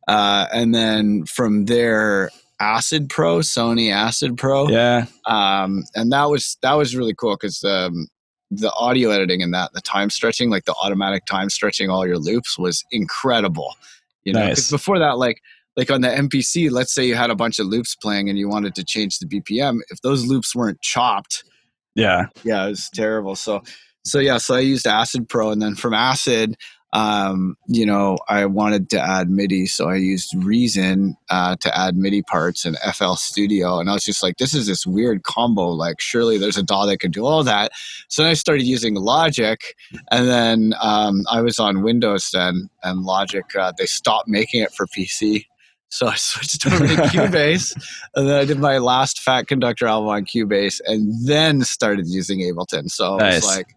uh, 0.07 0.47
and 0.53 0.73
then 0.73 1.25
from 1.25 1.65
there 1.65 2.29
Acid 2.61 3.09
Pro, 3.09 3.39
Sony 3.39 3.91
Acid 3.91 4.37
Pro, 4.37 4.67
Yeah. 4.69 5.05
um, 5.25 5.83
and 5.95 6.11
that 6.13 6.29
was 6.29 6.57
that 6.61 6.73
was 6.73 6.95
really 6.95 7.13
cool 7.13 7.35
because 7.35 7.63
um, 7.63 8.07
the 8.51 8.71
audio 8.73 9.09
editing 9.11 9.41
and 9.41 9.53
that 9.53 9.73
the 9.73 9.81
time 9.81 10.09
stretching, 10.09 10.49
like 10.49 10.65
the 10.65 10.75
automatic 10.81 11.25
time 11.25 11.49
stretching 11.49 11.89
all 11.89 12.07
your 12.07 12.17
loops, 12.17 12.57
was 12.57 12.83
incredible. 12.91 13.75
You 14.25 14.33
know, 14.33 14.41
because 14.41 14.59
Nice. 14.65 14.71
before 14.71 14.99
that, 14.99 15.17
like 15.17 15.41
like 15.79 15.89
on 15.89 16.01
the 16.01 16.09
MPC, 16.09 16.69
let's 16.69 16.93
say 16.93 17.05
you 17.05 17.15
had 17.15 17.29
a 17.29 17.35
bunch 17.35 17.57
of 17.57 17.65
loops 17.67 17.95
playing 17.95 18.29
and 18.29 18.37
you 18.37 18.49
wanted 18.49 18.75
to 18.75 18.83
change 18.83 19.17
the 19.19 19.25
BPM. 19.25 19.79
If 19.89 20.01
those 20.01 20.25
loops 20.25 20.53
weren't 20.53 20.81
chopped, 20.81 21.45
Yeah. 21.95 22.25
yeah, 22.43 22.65
it 22.65 22.69
was 22.71 22.89
terrible. 22.93 23.37
So, 23.37 23.61
so 24.03 24.19
yeah, 24.19 24.39
so 24.39 24.55
I 24.55 24.59
used 24.59 24.85
Acid 24.85 25.29
Pro, 25.29 25.51
and 25.51 25.61
then 25.61 25.75
from 25.75 25.93
Acid, 25.93 26.57
um, 26.91 27.55
you 27.67 27.85
know, 27.85 28.17
I 28.27 28.45
wanted 28.45 28.89
to 28.89 28.99
add 28.99 29.29
MIDI, 29.29 29.67
so 29.67 29.87
I 29.89 29.95
used 29.95 30.33
Reason 30.35 31.15
uh, 31.29 31.55
to 31.61 31.77
add 31.77 31.95
MIDI 31.95 32.23
parts 32.23 32.65
and 32.65 32.75
FL 32.93 33.13
Studio, 33.13 33.79
and 33.79 33.89
I 33.89 33.93
was 33.93 34.03
just 34.03 34.21
like, 34.21 34.35
this 34.37 34.53
is 34.53 34.67
this 34.67 34.85
weird 34.85 35.23
combo. 35.23 35.69
Like, 35.69 36.01
surely 36.01 36.37
there's 36.37 36.57
a 36.57 36.63
DAW 36.63 36.87
that 36.87 36.99
can 36.99 37.11
do 37.11 37.25
all 37.25 37.43
that. 37.45 37.71
So 38.09 38.23
then 38.23 38.31
I 38.31 38.33
started 38.33 38.63
using 38.63 38.95
Logic, 38.95 39.61
and 40.11 40.27
then 40.27 40.73
um, 40.81 41.23
I 41.31 41.41
was 41.41 41.57
on 41.57 41.83
Windows 41.83 42.31
then, 42.33 42.69
and 42.83 43.03
Logic 43.03 43.45
uh, 43.57 43.71
they 43.77 43.85
stopped 43.85 44.27
making 44.27 44.61
it 44.61 44.73
for 44.73 44.85
PC. 44.87 45.45
So 45.89 46.07
I 46.07 46.15
switched 46.17 46.65
over 46.67 46.87
to 46.87 46.93
Cubase, 46.95 47.75
and 48.15 48.27
then 48.29 48.39
I 48.39 48.45
did 48.45 48.59
my 48.59 48.77
last 48.77 49.19
Phat 49.21 49.47
Conductor 49.47 49.87
album 49.87 50.09
on 50.09 50.25
Cubase, 50.25 50.79
and 50.85 51.27
then 51.27 51.61
started 51.61 52.07
using 52.07 52.39
Ableton. 52.39 52.89
So 52.89 53.17
Nice. 53.17 53.41
was 53.43 53.55
like 53.57 53.67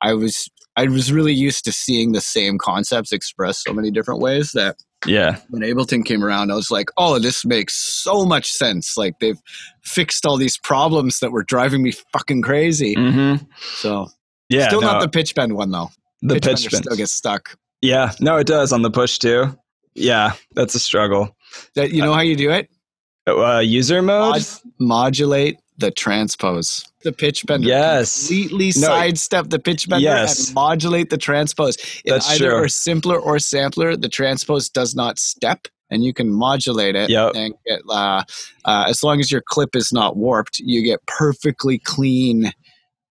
I 0.00 0.12
was 0.14 0.48
I 0.76 0.86
was 0.86 1.12
really 1.12 1.32
used 1.32 1.64
to 1.66 1.72
seeing 1.72 2.12
the 2.12 2.20
same 2.20 2.58
concepts 2.58 3.12
expressed 3.12 3.62
so 3.62 3.72
many 3.72 3.90
different 3.92 4.20
ways 4.20 4.52
that 4.52 4.76
Yeah. 5.06 5.36
when 5.48 5.62
Ableton 5.62 6.04
came 6.04 6.24
around, 6.24 6.50
I 6.50 6.56
was 6.56 6.68
like, 6.70 6.88
oh, 6.96 7.18
this 7.20 7.44
makes 7.44 7.74
so 7.80 8.24
much 8.24 8.50
sense. 8.50 8.96
Like 8.96 9.20
they've 9.20 9.38
fixed 9.84 10.26
all 10.26 10.36
these 10.36 10.58
problems 10.58 11.20
that 11.20 11.30
were 11.30 11.44
driving 11.44 11.82
me 11.84 11.92
fucking 12.12 12.42
crazy. 12.42 12.96
Mm-hmm. 12.96 13.44
So 13.76 14.08
Yeah. 14.48 14.66
still 14.66 14.80
no, 14.80 14.92
not 14.92 15.00
the 15.00 15.08
pitch 15.08 15.34
bend 15.36 15.54
one 15.54 15.70
though. 15.70 15.90
the 16.22 16.34
pitch, 16.34 16.44
pitch 16.64 16.70
bend. 16.72 16.84
still 16.84 16.96
gets 16.96 17.12
stuck. 17.12 17.56
Yeah. 17.80 18.10
No, 18.20 18.36
it 18.36 18.46
does 18.48 18.72
on 18.72 18.82
the 18.82 18.90
push 18.90 19.18
too. 19.18 19.56
Yeah. 19.94 20.32
That's 20.56 20.74
a 20.74 20.80
struggle. 20.80 21.36
That 21.74 21.90
you 21.92 22.02
know 22.02 22.12
how 22.12 22.20
you 22.20 22.36
do 22.36 22.50
it? 22.50 22.70
Uh, 23.26 23.58
user 23.60 24.02
mode. 24.02 24.34
Mod- 24.34 24.44
modulate 24.78 25.58
the 25.78 25.90
transpose. 25.90 26.84
The 27.02 27.12
pitch 27.12 27.44
bender. 27.46 27.66
Yes. 27.66 28.28
Completely 28.28 28.66
No, 28.80 28.86
sidestep 28.88 29.50
the 29.50 29.58
pitch 29.58 29.88
bender 29.88 30.02
Yes. 30.04 30.46
and 30.48 30.54
modulate 30.54 31.10
the 31.10 31.18
transpose. 31.18 31.76
In 32.04 32.12
That's 32.12 32.30
either 32.30 32.50
true. 32.50 32.54
or 32.62 32.68
simpler 32.68 33.18
or 33.18 33.38
sampler, 33.38 33.96
the 33.96 34.08
transpose 34.08 34.68
does 34.68 34.94
not 34.94 35.18
step. 35.18 35.66
And 35.90 36.02
you 36.04 36.14
can 36.14 36.30
modulate 36.30 36.96
it 36.96 37.10
Yep. 37.10 37.32
and 37.34 37.54
get, 37.66 37.80
uh, 37.90 38.22
uh, 38.64 38.84
as 38.88 39.02
long 39.02 39.20
as 39.20 39.30
your 39.30 39.42
clip 39.46 39.76
is 39.76 39.92
not 39.92 40.16
warped, 40.16 40.58
you 40.58 40.82
get 40.82 41.04
perfectly 41.06 41.78
clean, 41.78 42.52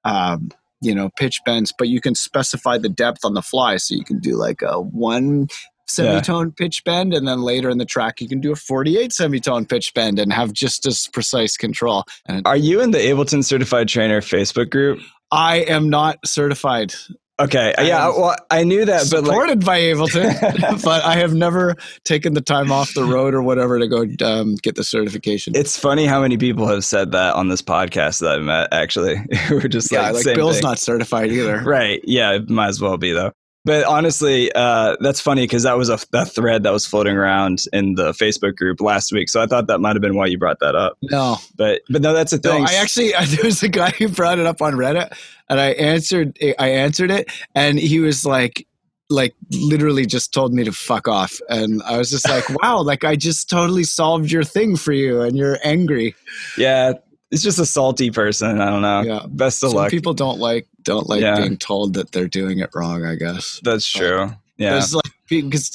um, 0.06 0.50
you 0.82 0.94
know, 0.94 1.10
pitch 1.18 1.40
bends. 1.46 1.72
But 1.78 1.88
you 1.90 2.02
can 2.02 2.16
specify 2.16 2.78
the 2.78 2.90
depth 2.90 3.20
on 3.24 3.36
the 3.36 3.42
fly, 3.42 3.78
so 3.78 3.94
you 3.96 4.04
can 4.04 4.20
do 4.20 4.36
like 4.38 4.62
a 4.62 4.82
one 4.82 5.48
semitone 5.94 6.52
pitch 6.52 6.84
bend, 6.84 7.14
and 7.14 7.28
then 7.28 7.42
later 7.42 7.70
in 7.70 7.78
the 7.78 7.86
track 7.86 8.22
you 8.22 8.28
can 8.28 8.40
do 8.40 8.52
a 8.52 8.56
forty-eight 8.56 9.14
semitone 9.14 9.66
pitch 9.66 9.94
bend 9.94 10.20
and 10.20 10.34
have 10.34 10.54
just 10.54 10.86
as 10.86 11.08
precise 11.08 11.58
control. 11.58 12.04
And 12.26 12.46
Are 12.48 12.58
you 12.58 12.82
in 12.82 12.92
the 12.92 13.00
Ableton 13.00 13.44
Certified 13.44 13.88
Trainer 13.88 14.22
Facebook 14.22 14.70
group? 14.70 15.00
I 15.32 15.58
am 15.58 15.90
not 15.90 16.20
certified, 16.28 16.94
Okay. 17.40 17.74
I 17.76 17.84
yeah. 17.84 18.10
Well, 18.10 18.36
I 18.52 18.64
knew 18.64 18.86
that, 18.86 19.08
but 19.10 19.24
like, 19.24 19.26
supported 19.26 19.66
by 19.66 19.80
Ableton, 19.80 20.84
but 20.84 21.04
I 21.04 21.16
have 21.16 21.34
never 21.34 21.76
taken 22.06 22.36
the 22.36 22.42
time 22.42 22.72
off 22.72 22.94
the 22.94 23.04
road 23.04 23.34
or 23.34 23.42
whatever 23.42 23.80
to 23.80 23.88
go 23.88 24.06
um, 24.24 24.56
get 24.56 24.76
the 24.76 24.84
certification. 24.84 25.54
it's 25.56 25.78
funny 25.78 26.06
how 26.06 26.22
many 26.22 26.38
people 26.38 26.68
have 26.68 26.86
said 26.86 27.12
that 27.14 27.34
on 27.34 27.48
this 27.48 27.62
podcast 27.62 28.20
that 28.20 28.34
I've 28.34 28.44
met. 28.44 28.72
Actually, 28.72 29.16
we're 29.50 29.68
just 29.68 29.92
yeah, 29.92 30.12
like, 30.12 30.26
like 30.26 30.36
Bill's 30.36 30.58
thing. 30.58 30.64
not 30.64 30.78
certified 30.78 31.32
either. 31.32 31.60
Right. 31.62 32.02
Yeah, 32.04 32.34
it 32.34 32.50
might 32.50 32.68
as 32.68 32.80
well 32.80 32.98
be 32.98 33.14
though. 33.14 33.32
But 33.66 33.86
honestly, 33.86 34.52
uh, 34.54 34.98
that's 35.00 35.22
funny 35.22 35.44
because 35.44 35.64
that 35.64 35.78
was 35.78 35.90
a 35.90 35.98
that 36.12 36.26
thread 36.34 36.64
that 36.64 36.72
was 36.72 36.86
floating 36.86 37.16
around 37.16 37.64
in 37.72 37.96
the 37.96 38.12
Facebook 38.12 38.58
group 38.58 38.82
last 38.82 39.14
week. 39.14 39.30
So 39.30 39.42
I 39.42 39.46
thought 39.46 39.68
that 39.68 39.80
might 39.80 39.96
have 39.96 40.02
been 40.02 40.16
why 40.16 40.26
you 40.26 40.38
brought 40.38 40.60
that 40.60 40.76
up. 40.76 40.98
No, 41.02 41.38
But 41.56 41.82
but 41.90 42.02
no, 42.02 42.14
that's 42.14 42.32
the 42.32 42.42
No, 42.44 42.52
thing. 42.52 42.66
I 42.68 42.74
actually 42.74 43.12
there 43.28 43.46
was 43.46 43.64
a 43.64 43.70
guy 43.70 43.92
who 43.92 44.10
brought 44.10 44.40
it 44.40 44.46
up 44.46 44.62
on 44.62 44.74
Reddit, 44.74 45.18
and 45.50 45.60
I 45.62 45.70
answered 45.72 46.38
I 46.60 46.68
answered 46.70 47.10
it, 47.10 47.32
and 47.56 47.80
he 47.80 48.00
was 48.00 48.26
like, 48.26 48.68
like 49.10 49.34
literally 49.52 50.06
just 50.06 50.34
told 50.34 50.54
me 50.54 50.66
to 50.66 50.74
fuck 50.74 51.08
off, 51.08 51.40
and 51.48 51.82
I 51.84 51.98
was 51.98 52.10
just 52.10 52.28
like, 52.28 52.44
wow, 52.62 52.82
like 52.82 53.06
I 53.06 53.16
just 53.16 53.50
totally 53.50 53.86
solved 53.86 54.30
your 54.30 54.44
thing 54.44 54.76
for 54.76 54.92
you, 54.92 55.22
and 55.22 55.38
you're 55.38 55.60
angry. 55.64 56.16
yeah, 56.58 56.94
it's 57.34 57.42
just 57.44 57.60
a 57.60 57.66
salty 57.66 58.12
person. 58.12 58.62
I 58.62 58.70
don't 58.70 58.82
know. 58.84 59.02
Yeah. 59.02 59.26
Best 59.28 59.64
of 59.64 59.72
Some 59.72 59.78
luck. 59.78 59.90
people 59.92 60.14
don't 60.14 60.40
like 60.40 60.68
don't 60.84 61.10
like 61.10 61.22
Yeah. 61.22 61.36
being 61.38 61.58
told 61.58 61.96
that 61.96 62.12
they're 62.12 62.28
doing 62.28 62.60
it 62.60 62.70
wrong. 62.76 63.04
I 63.06 63.16
guess 63.16 63.60
that's 63.64 63.88
true. 63.88 64.32
Yeah. 64.58 64.72
There's 64.72 64.94
like 64.94 65.12
because 65.28 65.72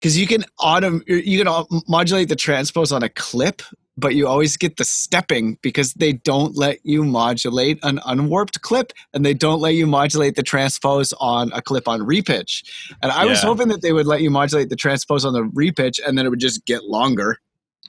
because 0.00 0.16
you 0.18 0.26
can 0.26 0.44
autom 0.60 1.02
you 1.06 1.44
can 1.44 1.80
modulate 1.88 2.28
the 2.28 2.36
transpose 2.36 2.92
on 2.92 3.02
a 3.02 3.08
clip, 3.08 3.62
but 3.96 4.14
you 4.14 4.28
always 4.28 4.56
get 4.56 4.76
the 4.76 4.84
stepping 4.84 5.58
because 5.62 5.94
they 5.94 6.12
don't 6.12 6.56
let 6.56 6.78
you 6.84 7.04
modulate 7.04 7.78
an 7.82 7.98
unwarped 8.06 8.62
clip, 8.62 8.92
and 9.12 9.24
they 9.24 9.34
don't 9.34 9.60
let 9.60 9.74
you 9.74 9.86
modulate 9.86 10.36
the 10.36 10.42
transpose 10.44 11.12
on 11.14 11.50
a 11.52 11.60
clip 11.62 11.88
on 11.88 12.00
repitch. 12.02 12.62
And 13.02 13.10
I 13.10 13.24
was 13.26 13.42
hoping 13.42 13.68
that 13.68 13.82
they 13.82 13.92
would 13.92 14.06
let 14.06 14.22
you 14.22 14.30
modulate 14.30 14.68
the 14.68 14.76
transpose 14.76 15.24
on 15.24 15.32
the 15.32 15.42
repitch, 15.42 15.98
and 16.06 16.16
then 16.16 16.24
it 16.26 16.28
would 16.30 16.40
just 16.40 16.64
get 16.66 16.84
longer 16.84 17.38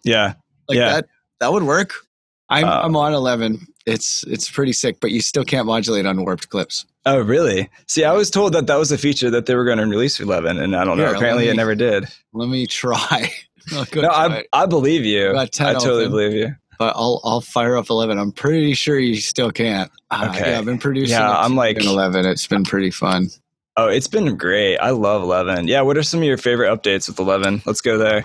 Yeah. 0.03 0.33
like 0.67 0.77
Yeah. 0.77 0.89
that. 0.93 1.05
That 1.39 1.51
would 1.53 1.63
work. 1.63 1.93
I'm 2.59 2.65
Uh, 2.65 2.81
I'm 2.83 2.95
on 2.95 3.13
eleven. 3.13 3.67
It's 3.85 4.23
it's 4.27 4.49
pretty 4.49 4.73
sick, 4.73 4.97
but 5.01 5.11
you 5.11 5.19
still 5.21 5.43
can't 5.43 5.65
modulate 5.65 6.05
on 6.05 6.23
warped 6.23 6.49
clips. 6.49 6.85
Oh, 7.05 7.19
really? 7.19 7.69
See, 7.87 8.05
I 8.05 8.13
was 8.13 8.29
told 8.29 8.53
that 8.53 8.67
that 8.67 8.77
was 8.77 8.91
a 8.91 8.97
feature 8.97 9.29
that 9.29 9.45
they 9.45 9.55
were 9.55 9.65
going 9.65 9.77
to 9.79 9.85
release 9.85 10.15
for 10.15 10.23
11, 10.23 10.57
and 10.57 10.73
I 10.73 10.85
don't 10.85 10.95
know. 10.97 11.05
Here, 11.07 11.15
Apparently, 11.15 11.47
let 11.47 11.53
it 11.53 11.57
never 11.57 11.75
did. 11.75 12.05
Let 12.33 12.47
me 12.49 12.65
try. 12.67 13.31
No, 13.71 14.09
I, 14.09 14.39
it. 14.39 14.47
I 14.51 14.65
believe 14.65 15.05
you. 15.05 15.37
I 15.37 15.45
totally 15.45 16.01
open. 16.03 16.11
believe 16.11 16.33
you. 16.33 16.53
but 16.79 16.93
I'll 16.97 17.21
I'll 17.23 17.39
fire 17.39 17.77
up 17.77 17.89
eleven. 17.89 18.17
I'm 18.19 18.33
pretty 18.33 18.73
sure 18.73 18.99
you 18.99 19.15
still 19.15 19.51
can't. 19.51 19.89
Uh, 20.11 20.27
Okay. 20.31 20.51
Yeah, 20.51 20.59
I've 20.59 20.65
been 20.65 20.77
producing. 20.79 21.15
Yeah, 21.17 21.31
I'm 21.31 21.55
like- 21.55 21.77
in 21.79 21.87
eleven. 21.87 22.25
It's 22.25 22.45
been 22.45 22.65
pretty 22.65 22.91
fun. 22.91 23.29
Oh, 23.77 23.87
it's 23.87 24.07
been 24.09 24.35
great. 24.35 24.77
I 24.79 24.89
love 24.91 25.23
11. 25.23 25.67
Yeah, 25.69 25.81
what 25.81 25.97
are 25.97 26.03
some 26.03 26.19
of 26.19 26.25
your 26.25 26.37
favorite 26.37 26.69
updates 26.69 27.07
with 27.07 27.17
11? 27.19 27.63
Let's 27.65 27.81
go 27.81 27.97
there. 27.97 28.23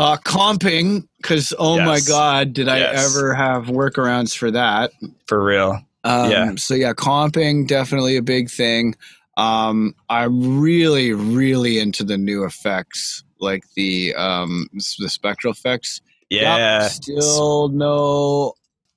Uh, 0.00 0.16
comping, 0.24 1.06
because 1.18 1.52
oh 1.58 1.78
my 1.84 2.00
god, 2.00 2.54
did 2.54 2.68
I 2.68 2.78
ever 2.80 3.34
have 3.34 3.66
workarounds 3.66 4.34
for 4.34 4.50
that? 4.50 4.92
For 5.26 5.44
real. 5.44 5.78
Um, 6.04 6.30
Yeah. 6.30 6.54
So 6.56 6.74
yeah, 6.74 6.94
comping 6.94 7.66
definitely 7.68 8.16
a 8.16 8.22
big 8.22 8.48
thing. 8.50 8.94
Um, 9.36 9.94
I'm 10.08 10.58
really 10.60 11.12
really 11.12 11.78
into 11.78 12.02
the 12.04 12.16
new 12.16 12.44
effects, 12.44 13.22
like 13.40 13.62
the 13.76 14.14
um 14.14 14.68
the 14.98 15.08
spectral 15.10 15.52
effects. 15.52 16.00
Yep, 16.30 16.42
Yeah. 16.42 16.88
still 16.88 17.68
no. 17.68 18.54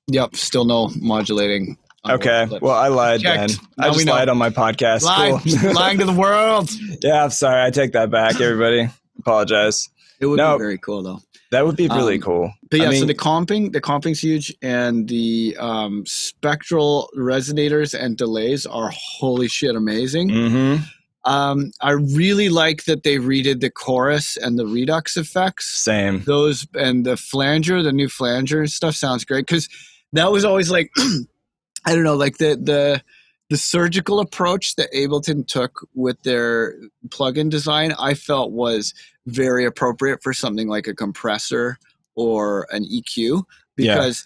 Yep. 0.08 0.36
Still 0.36 0.64
no 0.64 0.90
modulating. 1.00 1.76
Okay. 2.08 2.46
Well, 2.60 2.74
I 2.74 2.88
lied 2.88 3.20
Checked. 3.20 3.56
then. 3.58 3.66
Now 3.78 3.88
I 3.88 3.90
just 3.92 4.06
lied 4.06 4.28
on 4.28 4.38
my 4.38 4.50
podcast. 4.50 5.02
lying, 5.02 5.38
Cool. 5.38 5.72
lying 5.74 5.98
to 5.98 6.04
the 6.06 6.12
world. 6.12 6.70
yeah, 7.02 7.24
I'm 7.24 7.30
sorry. 7.30 7.62
I 7.62 7.70
take 7.70 7.92
that 7.92 8.10
back, 8.10 8.40
everybody. 8.40 8.88
Apologize. 9.18 9.88
It 10.24 10.28
would 10.28 10.38
No. 10.38 10.56
be 10.56 10.62
very 10.62 10.78
cool 10.78 11.02
though. 11.02 11.20
That 11.50 11.66
would 11.66 11.76
be 11.76 11.86
really 11.88 12.14
Um, 12.14 12.20
cool. 12.22 12.54
But 12.70 12.80
I 12.80 12.84
yeah, 12.90 12.98
so 12.98 13.04
the 13.04 13.14
comping, 13.14 13.72
the 13.72 13.80
comping's 13.80 14.20
huge, 14.20 14.52
and 14.62 15.06
the 15.06 15.54
um, 15.60 16.04
spectral 16.06 17.10
resonators 17.16 17.92
and 17.92 18.16
delays 18.16 18.64
are 18.64 18.90
holy 18.94 19.48
shit 19.48 19.76
amazing. 19.76 20.30
Mm-hmm. 20.30 20.82
Um, 21.30 21.70
I 21.82 21.90
really 21.92 22.48
like 22.48 22.84
that 22.84 23.02
they 23.02 23.16
redid 23.16 23.60
the 23.60 23.70
chorus 23.70 24.36
and 24.38 24.58
the 24.58 24.66
redux 24.66 25.16
effects. 25.18 25.78
Same. 25.78 26.22
Those 26.24 26.66
and 26.74 27.04
the 27.04 27.16
flanger, 27.18 27.82
the 27.82 27.92
new 27.92 28.08
flanger 28.08 28.60
and 28.60 28.70
stuff 28.70 28.94
sounds 28.94 29.24
great 29.26 29.46
because 29.46 29.68
that 30.14 30.32
was 30.32 30.44
always 30.44 30.70
like 30.70 30.90
I 31.86 31.94
don't 31.94 32.04
know, 32.04 32.16
like 32.16 32.38
the 32.38 32.56
the 32.56 33.02
the 33.50 33.56
surgical 33.58 34.20
approach 34.20 34.74
that 34.76 34.90
Ableton 34.92 35.46
took 35.46 35.86
with 35.94 36.20
their 36.22 36.74
plugin 37.08 37.50
design, 37.50 37.92
I 37.98 38.14
felt 38.14 38.52
was 38.52 38.94
very 39.26 39.64
appropriate 39.64 40.22
for 40.22 40.32
something 40.32 40.68
like 40.68 40.86
a 40.86 40.94
compressor 40.94 41.78
or 42.14 42.66
an 42.70 42.84
EQ 42.84 43.44
Yeah. 43.76 43.94
because 43.94 44.24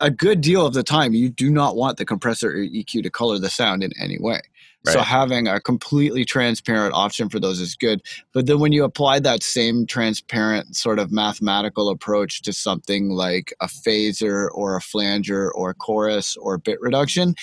a 0.00 0.10
good 0.10 0.40
deal 0.40 0.66
of 0.66 0.74
the 0.74 0.82
time 0.82 1.14
you 1.14 1.28
do 1.28 1.48
not 1.50 1.76
want 1.76 1.96
the 1.96 2.04
compressor 2.04 2.50
or 2.50 2.56
EQ 2.56 3.04
to 3.04 3.10
color 3.10 3.38
the 3.38 3.48
sound 3.48 3.84
in 3.84 3.92
any 4.00 4.18
way. 4.18 4.40
So 4.84 5.00
having 5.00 5.46
a 5.46 5.60
completely 5.60 6.24
transparent 6.24 6.92
option 6.92 7.28
for 7.28 7.38
those 7.38 7.60
is 7.60 7.76
good. 7.76 8.02
But 8.34 8.46
then 8.46 8.58
when 8.58 8.72
you 8.72 8.82
apply 8.82 9.20
that 9.20 9.44
same 9.44 9.86
transparent 9.86 10.74
sort 10.74 10.98
of 10.98 11.12
mathematical 11.12 11.88
approach 11.88 12.42
to 12.42 12.52
something 12.52 13.10
like 13.10 13.54
a 13.60 13.66
phaser 13.66 14.48
or 14.52 14.74
a 14.74 14.80
flanger 14.80 15.52
or 15.52 15.72
chorus 15.72 16.36
or 16.36 16.58
bit 16.58 16.80
reduction, 16.80 17.36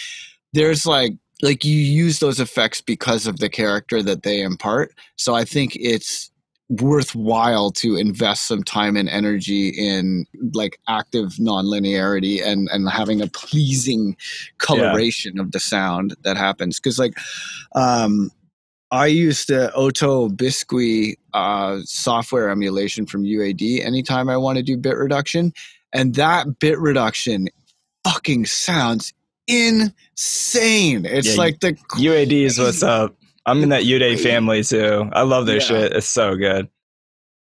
there's 0.51 0.85
like 0.85 1.13
like 1.41 1.63
you 1.63 1.77
use 1.77 2.19
those 2.19 2.41
effects 2.41 2.81
because 2.81 3.25
of 3.25 3.39
the 3.39 3.47
character 3.47 4.03
that 4.03 4.23
they 4.23 4.41
impart. 4.41 4.93
So 5.15 5.33
I 5.33 5.45
think 5.45 5.77
it's 5.77 6.28
worthwhile 6.69 7.71
to 7.71 7.95
invest 7.95 8.47
some 8.47 8.63
time 8.63 8.95
and 8.95 9.09
energy 9.09 9.69
in 9.69 10.25
like 10.53 10.79
active 10.87 11.29
nonlinearity 11.39 12.45
and 12.45 12.69
and 12.71 12.87
having 12.89 13.21
a 13.21 13.27
pleasing 13.27 14.15
coloration 14.59 15.33
yeah. 15.35 15.41
of 15.41 15.51
the 15.51 15.59
sound 15.59 16.15
that 16.23 16.37
happens 16.37 16.79
because 16.79 16.99
like 16.99 17.17
um 17.73 18.29
I 18.91 19.07
use 19.07 19.45
the 19.45 19.71
OTO 19.73 20.29
Biscuit 20.29 21.19
uh, 21.33 21.79
software 21.83 22.49
emulation 22.49 23.05
from 23.05 23.23
UAD 23.23 23.85
anytime 23.85 24.29
I 24.29 24.37
want 24.37 24.57
to 24.57 24.63
do 24.63 24.77
bit 24.77 24.97
reduction. 24.97 25.53
And 25.93 26.15
that 26.15 26.57
bit 26.57 26.79
reduction 26.79 27.49
fucking 28.03 28.47
sounds 28.47 29.13
insane. 29.47 31.05
It's 31.05 31.35
yeah, 31.35 31.37
like 31.37 31.59
the 31.59 31.73
UAD 31.73 32.31
is 32.31 32.57
what's 32.57 32.81
up. 32.81 33.15
I'm 33.49 33.63
in 33.63 33.69
that 33.69 33.83
UAD 33.83 34.21
family 34.21 34.63
too. 34.63 35.09
I 35.13 35.23
love 35.23 35.45
their 35.45 35.57
yeah. 35.57 35.63
shit. 35.63 35.93
It's 35.93 36.07
so 36.07 36.35
good. 36.35 36.69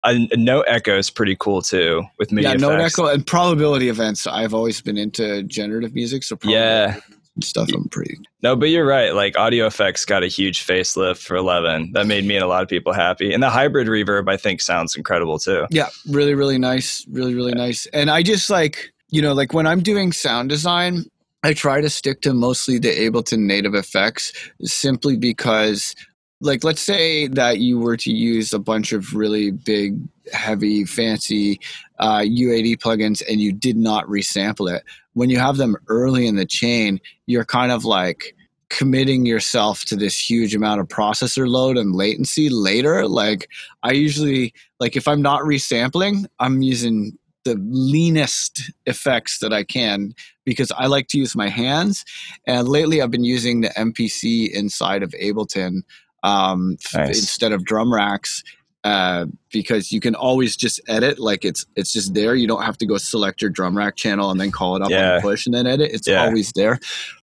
Uh, 0.02 0.18
note 0.36 0.66
echo 0.68 0.98
is 0.98 1.08
pretty 1.08 1.34
cool 1.40 1.62
too 1.62 2.02
with 2.18 2.30
MIDI 2.30 2.46
yeah, 2.46 2.54
note 2.54 2.78
echo 2.78 3.06
and 3.06 3.26
probability 3.26 3.88
events. 3.88 4.26
I've 4.26 4.52
always 4.52 4.80
been 4.82 4.98
into 4.98 5.42
generative 5.44 5.94
music, 5.94 6.22
so 6.24 6.36
yeah, 6.42 7.00
stuff 7.40 7.70
I'm 7.72 7.88
pretty. 7.88 8.18
No, 8.42 8.54
but 8.54 8.66
you're 8.66 8.84
right. 8.84 9.14
Like 9.14 9.38
audio 9.38 9.66
effects 9.66 10.04
got 10.04 10.22
a 10.22 10.26
huge 10.26 10.66
facelift 10.66 11.22
for 11.22 11.36
11. 11.36 11.92
That 11.94 12.06
made 12.06 12.26
me 12.26 12.36
and 12.36 12.44
a 12.44 12.46
lot 12.46 12.62
of 12.62 12.68
people 12.68 12.92
happy. 12.92 13.32
And 13.32 13.42
the 13.42 13.48
hybrid 13.48 13.88
reverb, 13.88 14.28
I 14.28 14.36
think, 14.36 14.60
sounds 14.60 14.94
incredible 14.94 15.38
too. 15.38 15.66
Yeah, 15.70 15.88
really, 16.10 16.34
really 16.34 16.58
nice. 16.58 17.06
Really, 17.10 17.34
really 17.34 17.52
yeah. 17.56 17.64
nice. 17.64 17.86
And 17.86 18.10
I 18.10 18.22
just 18.22 18.50
like 18.50 18.92
you 19.14 19.22
know, 19.22 19.32
like 19.32 19.52
when 19.52 19.64
I'm 19.66 19.80
doing 19.80 20.10
sound 20.10 20.48
design, 20.48 21.04
I 21.44 21.52
try 21.52 21.82
to 21.82 21.90
stick 21.90 22.22
to 22.22 22.32
mostly 22.32 22.78
the 22.78 22.88
Ableton 22.88 23.40
native 23.40 23.74
effects 23.74 24.32
simply 24.62 25.18
because 25.18 25.94
like 26.40 26.64
let's 26.64 26.80
say 26.80 27.28
that 27.28 27.58
you 27.58 27.78
were 27.78 27.98
to 27.98 28.10
use 28.10 28.54
a 28.54 28.58
bunch 28.58 28.92
of 28.92 29.14
really 29.14 29.50
big 29.50 29.98
heavy 30.32 30.86
fancy 30.86 31.60
uh, 31.98 32.20
UAD 32.20 32.78
plugins 32.78 33.22
and 33.28 33.42
you 33.42 33.52
did 33.52 33.76
not 33.76 34.06
resample 34.06 34.74
it. 34.74 34.84
When 35.12 35.28
you 35.28 35.38
have 35.38 35.58
them 35.58 35.76
early 35.88 36.26
in 36.26 36.36
the 36.36 36.46
chain 36.46 36.98
you're 37.26 37.44
kind 37.44 37.72
of 37.72 37.84
like 37.84 38.34
committing 38.70 39.26
yourself 39.26 39.84
to 39.84 39.96
this 39.96 40.18
huge 40.18 40.54
amount 40.54 40.80
of 40.80 40.88
processor 40.88 41.46
load 41.46 41.76
and 41.76 41.94
latency 41.94 42.48
later. 42.48 43.06
Like 43.06 43.50
i 43.82 43.92
usually 43.92 44.54
like 44.80 44.96
if 44.96 45.06
i'm 45.06 45.20
not 45.20 45.42
resampling 45.42 46.24
i'm 46.40 46.62
using 46.62 47.18
the 47.44 47.56
leanest 47.68 48.72
effects 48.86 49.38
that 49.38 49.52
I 49.52 49.64
can 49.64 50.14
because 50.44 50.72
I 50.72 50.86
like 50.86 51.08
to 51.08 51.18
use 51.18 51.34
my 51.34 51.48
hands. 51.48 52.04
And 52.46 52.68
lately, 52.68 53.02
I've 53.02 53.10
been 53.10 53.24
using 53.24 53.60
the 53.60 53.70
MPC 53.70 54.50
inside 54.50 55.02
of 55.02 55.10
Ableton 55.12 55.82
um, 56.22 56.76
nice. 56.94 57.18
instead 57.18 57.52
of 57.52 57.64
drum 57.64 57.92
racks. 57.92 58.42
Uh, 58.82 59.24
because 59.50 59.90
you 59.90 59.98
can 59.98 60.14
always 60.14 60.54
just 60.54 60.78
edit 60.88 61.18
like 61.18 61.42
it's 61.42 61.64
it's 61.74 61.90
just 61.90 62.12
there. 62.12 62.34
You 62.34 62.46
don't 62.46 62.64
have 62.64 62.76
to 62.76 62.86
go 62.86 62.98
select 62.98 63.40
your 63.40 63.50
drum 63.50 63.74
rack 63.74 63.96
channel 63.96 64.30
and 64.30 64.38
then 64.38 64.50
call 64.50 64.76
it 64.76 64.82
up 64.82 64.90
yeah. 64.90 65.14
on 65.14 65.20
push 65.22 65.46
and 65.46 65.54
then 65.54 65.66
edit. 65.66 65.90
It's 65.90 66.06
yeah. 66.06 66.22
always 66.22 66.52
there 66.52 66.78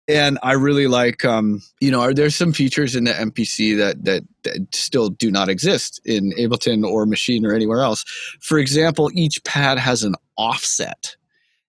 and 0.09 0.39
I 0.43 0.53
really 0.53 0.87
like, 0.87 1.25
um, 1.27 1.61
you 1.81 1.91
know, 1.91 2.13
there's 2.15 2.35
some 2.35 2.55
features 2.55 2.97
in 2.97 3.05
the 3.05 3.13
MPC 3.13 3.77
that, 3.77 4.05
that, 4.07 4.23
that 4.45 4.75
still 4.75 5.11
do 5.11 5.31
not 5.31 5.51
exist 5.51 6.01
in 6.07 6.33
Ableton 6.33 6.83
or 6.83 7.05
Machine 7.05 7.45
or 7.45 7.53
anywhere 7.53 7.83
else. 7.83 8.05
For 8.41 8.59
example, 8.59 9.11
each 9.13 9.45
pad 9.45 9.79
has 9.79 10.03
an 10.03 10.15
offset 10.39 11.15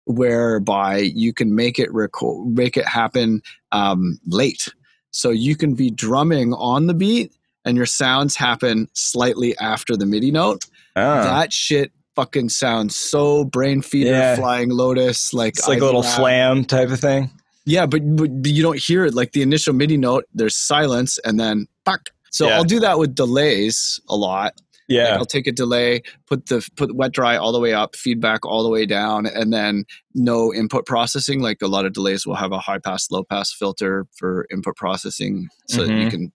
whereby 0.10 0.98
you 0.98 1.32
can 1.32 1.56
make 1.56 1.78
it 1.78 1.94
record, 1.94 2.48
make 2.48 2.76
it 2.76 2.88
happen 2.88 3.42
um, 3.72 4.20
late. 4.26 4.68
So 5.12 5.30
you 5.30 5.56
can 5.56 5.76
be 5.76 5.92
drumming 5.92 6.54
on 6.56 6.88
the 6.88 6.96
beat, 6.96 7.32
and 7.64 7.78
your 7.78 7.86
sounds 7.86 8.36
happen 8.36 8.88
slightly 8.94 9.56
after 9.60 9.96
the 9.96 10.08
MIDI 10.08 10.32
note. 10.32 10.66
Oh. 10.96 11.24
That 11.24 11.54
shit 11.54 11.92
fucking 12.16 12.50
sounds 12.50 12.96
so 12.96 13.46
Brainfeeder, 13.46 14.06
yeah. 14.06 14.36
flying 14.36 14.70
lotus, 14.70 15.32
like 15.34 15.58
it's 15.58 15.68
like 15.68 15.80
a 15.80 15.86
little 15.86 16.04
flam 16.04 16.66
type 16.66 16.90
of 16.90 17.00
thing. 17.00 17.30
Yeah, 17.66 17.86
but, 17.86 18.02
but, 18.16 18.32
you 18.46 18.64
don't 18.64 18.80
hear 18.80 19.06
it 19.06 19.14
like 19.14 19.34
the 19.34 19.44
initial 19.44 19.74
MIDI 19.74 19.98
note. 19.98 20.26
There's 20.34 20.56
silence, 20.56 21.20
and 21.20 21.40
then 21.40 21.68
fuck. 21.86 22.10
So 22.32 22.48
yeah. 22.48 22.56
I'll 22.56 22.64
do 22.64 22.80
that 22.80 22.98
with 22.98 23.14
delays 23.14 24.00
a 24.10 24.16
lot. 24.16 24.60
Yeah, 24.90 25.12
like 25.12 25.20
I'll 25.20 25.26
take 25.26 25.48
a 25.48 25.52
delay, 25.52 26.02
put 26.28 26.48
the 26.48 26.68
put 26.76 26.96
wet 26.96 27.14
dry 27.14 27.38
all 27.38 27.52
the 27.52 27.60
way 27.60 27.74
up, 27.74 27.96
feedback 27.96 28.46
all 28.46 28.64
the 28.64 28.70
way 28.70 28.86
down, 28.86 29.26
and 29.26 29.54
then 29.54 29.86
no 30.16 30.54
input 30.54 30.86
processing. 30.86 31.42
Like 31.42 31.62
a 31.62 31.68
lot 31.68 31.86
of 31.86 31.94
delays 31.94 32.26
will 32.26 32.36
have 32.36 32.52
a 32.52 32.60
high 32.60 32.80
pass, 32.80 33.10
low 33.12 33.24
pass 33.24 33.54
filter 33.54 34.08
for 34.18 34.48
input 34.52 34.76
processing, 34.76 35.48
so 35.68 35.82
mm-hmm. 35.82 35.88
that 35.88 35.94
you 35.94 36.02
mm-hmm. 36.02 36.10
can 36.10 36.32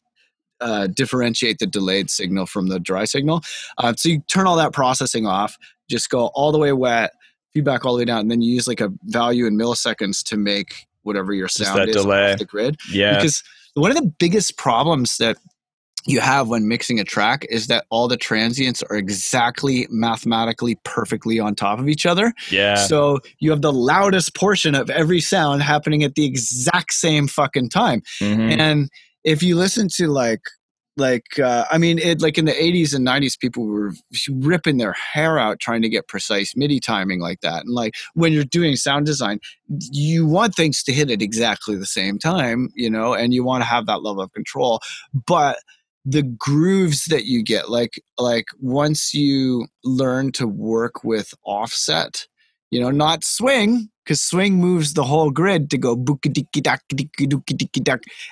uh, 0.60 0.86
differentiate 0.86 1.58
the 1.58 1.66
delayed 1.66 2.10
signal 2.10 2.46
from 2.46 2.68
the 2.68 2.80
dry 2.80 3.04
signal. 3.04 3.42
Uh, 3.78 3.92
so 3.96 4.08
you 4.08 4.20
turn 4.30 4.46
all 4.46 4.56
that 4.56 4.72
processing 4.72 5.26
off, 5.26 5.58
just 5.90 6.08
go 6.08 6.28
all 6.34 6.52
the 6.52 6.58
way 6.58 6.72
wet, 6.72 7.12
feedback 7.52 7.84
all 7.84 7.94
the 7.94 7.98
way 7.98 8.04
down, 8.04 8.20
and 8.20 8.30
then 8.30 8.40
you 8.40 8.54
use 8.54 8.66
like 8.66 8.80
a 8.80 8.90
value 9.04 9.46
in 9.46 9.58
milliseconds 9.58 10.22
to 10.24 10.36
make 10.36 10.86
whatever 11.02 11.32
your 11.32 11.48
sound 11.48 11.88
is 11.88 11.96
delay. 11.96 12.32
off 12.32 12.38
the 12.38 12.44
grid. 12.44 12.76
Yeah. 12.90 13.16
Because 13.16 13.42
one 13.74 13.90
of 13.90 13.96
the 13.96 14.12
biggest 14.18 14.56
problems 14.56 15.16
that 15.18 15.36
you 16.06 16.20
have 16.20 16.48
when 16.48 16.68
mixing 16.68 17.00
a 17.00 17.04
track 17.04 17.46
is 17.48 17.66
that 17.68 17.86
all 17.90 18.08
the 18.08 18.16
transients 18.16 18.82
are 18.84 18.96
exactly 18.96 19.86
mathematically 19.90 20.78
perfectly 20.84 21.38
on 21.38 21.54
top 21.54 21.78
of 21.78 21.88
each 21.88 22.04
other. 22.04 22.32
Yeah. 22.50 22.74
So 22.74 23.20
you 23.38 23.50
have 23.50 23.62
the 23.62 23.72
loudest 23.72 24.34
portion 24.34 24.74
of 24.74 24.90
every 24.90 25.20
sound 25.20 25.62
happening 25.62 26.02
at 26.02 26.14
the 26.14 26.24
exact 26.24 26.92
same 26.92 27.26
fucking 27.26 27.70
time. 27.70 28.02
Mm-hmm. 28.20 28.60
And 28.60 28.90
if 29.24 29.42
you 29.42 29.56
listen 29.56 29.88
to 29.96 30.08
like 30.08 30.42
like 30.96 31.38
uh, 31.40 31.64
i 31.70 31.78
mean 31.78 31.98
it 31.98 32.22
like 32.22 32.38
in 32.38 32.44
the 32.44 32.52
80s 32.52 32.94
and 32.94 33.06
90s 33.06 33.38
people 33.38 33.66
were 33.66 33.92
ripping 34.30 34.76
their 34.76 34.92
hair 34.92 35.38
out 35.38 35.58
trying 35.58 35.82
to 35.82 35.88
get 35.88 36.06
precise 36.06 36.54
midi 36.56 36.78
timing 36.78 37.20
like 37.20 37.40
that 37.40 37.64
and 37.64 37.74
like 37.74 37.94
when 38.14 38.32
you're 38.32 38.44
doing 38.44 38.76
sound 38.76 39.04
design 39.04 39.40
you 39.90 40.24
want 40.26 40.54
things 40.54 40.82
to 40.84 40.92
hit 40.92 41.10
at 41.10 41.20
exactly 41.20 41.74
the 41.74 41.86
same 41.86 42.18
time 42.18 42.68
you 42.74 42.88
know 42.88 43.12
and 43.12 43.34
you 43.34 43.42
want 43.42 43.60
to 43.62 43.66
have 43.66 43.86
that 43.86 44.02
level 44.02 44.22
of 44.22 44.32
control 44.32 44.78
but 45.26 45.58
the 46.04 46.22
grooves 46.22 47.06
that 47.06 47.24
you 47.24 47.42
get 47.42 47.70
like 47.70 48.00
like 48.18 48.46
once 48.60 49.14
you 49.14 49.66
learn 49.84 50.32
to 50.32 50.46
work 50.46 51.02
with 51.02 51.32
offset 51.44 52.26
you 52.70 52.80
know 52.80 52.90
not 52.90 53.24
swing 53.24 53.88
because 54.04 54.20
swing 54.20 54.56
moves 54.56 54.94
the 54.94 55.04
whole 55.04 55.30
grid 55.30 55.70
to 55.70 55.78
go 55.78 55.96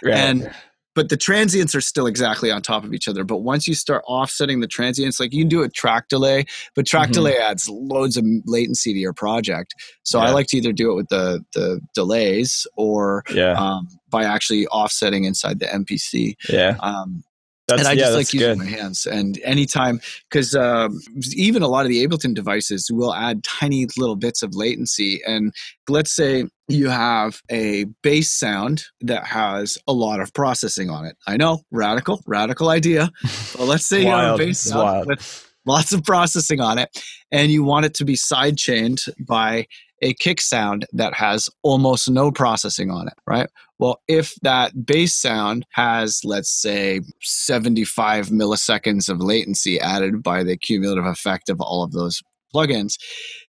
right. 0.05 0.15
and 0.15 0.51
but 0.95 1.09
the 1.09 1.17
transients 1.17 1.75
are 1.75 1.81
still 1.81 2.07
exactly 2.07 2.51
on 2.51 2.61
top 2.61 2.85
of 2.85 2.93
each 2.93 3.09
other. 3.09 3.25
But 3.25 3.39
once 3.39 3.67
you 3.67 3.75
start 3.75 4.03
offsetting 4.07 4.61
the 4.61 4.67
transients, 4.67 5.19
like 5.19 5.33
you 5.33 5.43
can 5.43 5.49
do 5.49 5.63
a 5.63 5.69
track 5.69 6.09
delay, 6.09 6.45
but 6.75 6.87
track 6.87 7.05
mm-hmm. 7.05 7.13
delay 7.13 7.39
adds 7.39 7.69
loads 7.69 8.17
of 8.17 8.25
latency 8.45 8.93
to 8.93 8.99
your 8.99 9.13
project. 9.13 9.75
So 10.03 10.19
yeah. 10.19 10.27
I 10.27 10.31
like 10.33 10.49
to 10.49 10.59
either 10.59 10.73
do 10.73 10.93
it 10.93 10.95
with 10.95 11.09
the 11.09 11.45
the 11.55 11.81
delays 11.95 12.67
or 12.77 13.25
yeah. 13.33 13.53
um, 13.53 13.89
by 14.11 14.25
actually 14.25 14.67
offsetting 14.69 15.25
inside 15.25 15.61
the 15.61 15.67
MPC. 15.67 16.35
Yeah. 16.49 16.77
Um, 16.81 17.25
that's, 17.69 17.81
and 17.81 17.89
I 17.89 17.93
yeah, 17.93 18.05
just 18.05 18.17
like 18.17 18.33
using 18.33 18.49
good. 18.49 18.59
my 18.59 18.65
hands. 18.65 19.07
And 19.07 19.39
anytime, 19.45 20.01
because 20.29 20.55
um, 20.55 21.01
even 21.35 21.63
a 21.63 21.69
lot 21.69 21.85
of 21.85 21.91
the 21.91 22.07
Ableton 22.07 22.35
devices 22.35 22.91
will 22.93 23.15
add 23.15 23.45
tiny 23.45 23.87
little 23.97 24.17
bits 24.17 24.43
of 24.43 24.55
latency. 24.55 25.21
And 25.27 25.55
let's 25.89 26.15
say 26.15 26.47
you 26.69 26.89
have 26.89 27.41
a 27.51 27.85
bass 28.03 28.33
sound 28.33 28.85
that 29.01 29.27
has 29.27 29.79
a 29.87 29.93
lot 29.93 30.21
of 30.21 30.35
processing 30.35 30.91
on 30.91 31.05
it. 31.05 31.17
I 31.27 31.37
know, 31.37 31.61
radical, 31.71 32.23
radical 32.27 32.69
idea. 32.69 33.11
But 33.57 33.67
let's 33.67 33.87
say 33.87 34.03
you 34.03 34.09
have 34.09 34.35
a 34.35 34.39
bass 34.39 34.59
sound 34.59 35.07
with 35.07 35.53
lots 35.67 35.93
of 35.93 36.03
processing 36.05 36.61
on 36.61 36.79
it, 36.79 36.89
and 37.31 37.53
you 37.53 37.63
want 37.63 37.87
it 37.87 37.95
to 37.95 38.05
be 38.05 38.15
sidechained 38.15 39.09
by 39.21 39.67
a 40.03 40.15
kick 40.15 40.41
sound 40.41 40.85
that 40.93 41.15
has 41.15 41.49
almost 41.63 42.11
no 42.11 42.31
processing 42.31 42.91
on 42.91 43.07
it, 43.07 43.15
right? 43.27 43.49
Well, 43.79 44.01
if 44.09 44.35
that 44.43 44.85
bass 44.85 45.15
sound 45.15 45.65
has, 45.71 46.21
let's 46.25 46.51
say, 46.51 47.01
75 47.21 48.29
milliseconds 48.29 49.09
of 49.09 49.21
latency 49.21 49.81
added 49.81 50.23
by 50.23 50.43
the 50.43 50.57
cumulative 50.57 51.07
effect 51.07 51.49
of 51.49 51.61
all 51.61 51.83
of 51.83 51.93
those 51.93 52.23
plugins, 52.55 52.95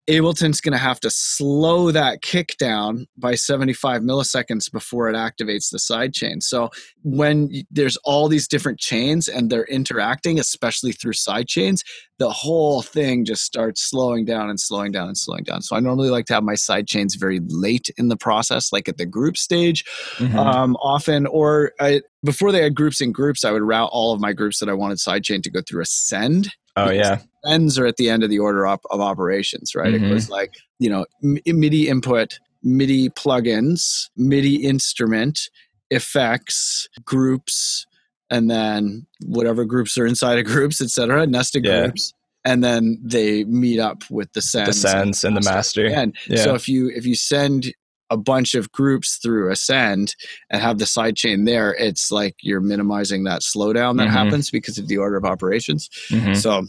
Ableton's 0.08 0.60
going 0.60 0.72
to 0.72 0.78
have 0.78 1.00
to 1.00 1.10
slow 1.10 1.90
that 1.90 2.22
kick 2.22 2.56
down 2.58 3.06
by 3.16 3.34
75 3.34 4.02
milliseconds 4.02 4.70
before 4.70 5.08
it 5.08 5.16
activates 5.16 5.70
the 5.70 5.78
side 5.78 6.04
sidechain. 6.04 6.42
So 6.42 6.70
when 7.02 7.50
there's 7.70 7.96
all 7.98 8.28
these 8.28 8.48
different 8.48 8.78
chains 8.78 9.28
and 9.28 9.50
they're 9.50 9.64
interacting, 9.64 10.38
especially 10.38 10.92
through 10.92 11.12
sidechains, 11.12 11.80
the 12.18 12.30
whole 12.30 12.82
thing 12.82 13.24
just 13.24 13.44
starts 13.44 13.82
slowing 13.82 14.24
down 14.24 14.48
and 14.48 14.60
slowing 14.60 14.92
down 14.92 15.08
and 15.08 15.18
slowing 15.18 15.44
down. 15.44 15.62
So 15.62 15.76
I 15.76 15.80
normally 15.80 16.10
like 16.10 16.26
to 16.26 16.34
have 16.34 16.44
my 16.44 16.54
sidechains 16.54 17.18
very 17.18 17.40
late 17.46 17.90
in 17.96 18.08
the 18.08 18.16
process, 18.16 18.72
like 18.72 18.88
at 18.88 18.98
the 18.98 19.06
group 19.06 19.36
stage, 19.36 19.84
mm-hmm. 20.16 20.38
um, 20.38 20.76
often, 20.76 21.26
or 21.26 21.72
I, 21.80 22.02
before 22.22 22.52
they 22.52 22.62
had 22.62 22.74
groups 22.74 23.00
in 23.00 23.12
groups, 23.12 23.44
I 23.44 23.50
would 23.50 23.62
route 23.62 23.90
all 23.92 24.12
of 24.12 24.20
my 24.20 24.32
groups 24.32 24.60
that 24.60 24.68
I 24.68 24.74
wanted 24.74 24.98
sidechain 24.98 25.42
to 25.42 25.50
go 25.50 25.60
through 25.66 25.82
a 25.82 25.86
send 25.86 26.52
Oh 26.76 26.90
yeah. 26.90 27.20
Ends 27.46 27.78
are 27.78 27.86
at 27.86 27.96
the 27.96 28.08
end 28.08 28.22
of 28.24 28.30
the 28.30 28.38
order 28.38 28.66
op- 28.66 28.84
of 28.90 29.00
operations, 29.00 29.74
right? 29.74 29.94
Mm-hmm. 29.94 30.06
It 30.06 30.12
was 30.14 30.28
like 30.30 30.54
you 30.78 30.88
know 30.90 31.04
MIDI 31.22 31.88
input, 31.88 32.38
MIDI 32.62 33.10
plugins, 33.10 34.08
MIDI 34.16 34.56
instrument, 34.56 35.50
effects, 35.90 36.88
groups, 37.04 37.86
and 38.30 38.50
then 38.50 39.06
whatever 39.26 39.64
groups 39.64 39.96
are 39.98 40.06
inside 40.06 40.38
of 40.38 40.44
groups, 40.46 40.80
etc., 40.80 41.26
nested 41.26 41.64
Yeah. 41.64 41.82
groups, 41.84 42.12
and 42.44 42.64
then 42.64 42.98
they 43.02 43.44
meet 43.44 43.78
up 43.78 44.02
with 44.10 44.32
the 44.32 44.42
sends, 44.42 44.68
The 44.82 44.88
sends. 44.88 45.20
sends 45.20 45.24
and 45.24 45.36
the 45.36 45.48
master. 45.50 45.86
And 45.86 46.16
Yeah. 46.26 46.44
so 46.44 46.54
if 46.54 46.68
you 46.68 46.90
if 46.94 47.06
you 47.06 47.14
send 47.14 47.72
a 48.14 48.16
bunch 48.16 48.54
of 48.54 48.70
groups 48.72 49.18
through 49.22 49.50
a 49.50 49.56
send 49.56 50.14
and 50.50 50.62
have 50.62 50.78
the 50.78 50.86
side 50.86 51.16
chain 51.16 51.44
there, 51.44 51.74
it's 51.74 52.10
like 52.10 52.36
you're 52.40 52.60
minimizing 52.60 53.24
that 53.24 53.42
slowdown 53.42 53.98
that 53.98 54.08
Mhm. 54.08 54.12
happens 54.12 54.50
because 54.50 54.78
of 54.78 54.86
the 54.88 54.96
order 54.96 55.16
of 55.16 55.24
operations. 55.24 55.90
Mhm. 56.10 56.36
So 56.36 56.64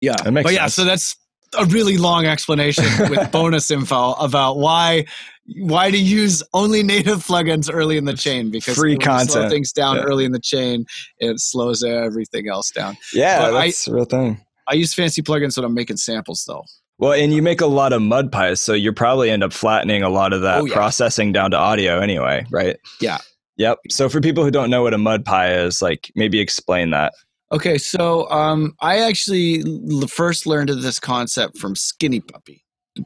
yeah, 0.00 0.16
That 0.24 0.32
makes 0.32 0.44
but 0.46 0.54
yeah, 0.54 0.66
so 0.68 0.84
that's 0.84 1.14
a 1.58 1.64
really 1.66 1.96
long 1.96 2.26
explanation 2.26 2.84
with 3.10 3.30
bonus 3.30 3.70
info 3.70 4.12
about 4.14 4.58
why 4.58 5.04
why 5.58 5.92
to 5.92 5.96
use 5.98 6.42
only 6.54 6.82
native 6.82 7.24
plugins 7.24 7.70
early 7.72 7.96
in 7.96 8.04
the 8.04 8.14
chain 8.14 8.50
because 8.50 8.74
Free 8.76 8.96
when 8.96 9.20
you 9.20 9.24
slow 9.26 9.48
things 9.48 9.70
down 9.72 9.94
Yeah. 9.96 10.02
early 10.02 10.24
in 10.24 10.32
the 10.32 10.40
chain, 10.40 10.84
it 11.20 11.38
slows 11.38 11.84
everything 11.84 12.48
else 12.48 12.72
down. 12.72 12.96
Yeah, 13.12 13.38
But 13.42 13.52
that's 13.52 13.86
a 13.86 13.94
real 13.94 14.06
thing. 14.06 14.40
I 14.66 14.74
use 14.74 14.92
fancy 14.92 15.22
plugins 15.22 15.56
when 15.56 15.64
I'm 15.64 15.72
making 15.74 15.98
samples 15.98 16.44
though. 16.48 16.64
Well, 16.98 17.12
and 17.12 17.32
you 17.32 17.42
make 17.42 17.60
a 17.60 17.66
lot 17.66 17.92
of 17.92 18.00
mud 18.00 18.32
pies, 18.32 18.60
so 18.60 18.72
you 18.72 18.92
probably 18.92 19.30
end 19.30 19.44
up 19.44 19.52
flattening 19.52 20.02
a 20.02 20.08
lot 20.08 20.32
of 20.32 20.42
that 20.42 20.60
Oh, 20.62 20.64
yeah. 20.64 20.74
processing 20.74 21.30
down 21.32 21.50
to 21.50 21.56
audio 21.58 22.00
anyway, 22.00 22.46
right? 22.50 22.76
Yeah. 23.00 23.18
Yep. 23.58 23.78
So 23.90 24.08
for 24.08 24.20
people 24.20 24.44
who 24.44 24.50
don't 24.50 24.70
know 24.70 24.82
what 24.82 24.94
a 24.94 24.98
mud 24.98 25.24
pie 25.24 25.52
is, 25.54 25.82
like 25.82 26.10
maybe 26.14 26.40
explain 26.40 26.90
that. 26.90 27.12
Okay, 27.52 27.78
so 27.78 28.28
um, 28.30 28.74
I 28.80 28.98
actually 28.98 29.62
l- 29.90 30.06
first 30.08 30.46
learned 30.46 30.68
of 30.70 30.82
this 30.82 30.98
concept 30.98 31.58
from 31.58 31.76
Skinny 31.76 32.20
Puppy 32.20 32.64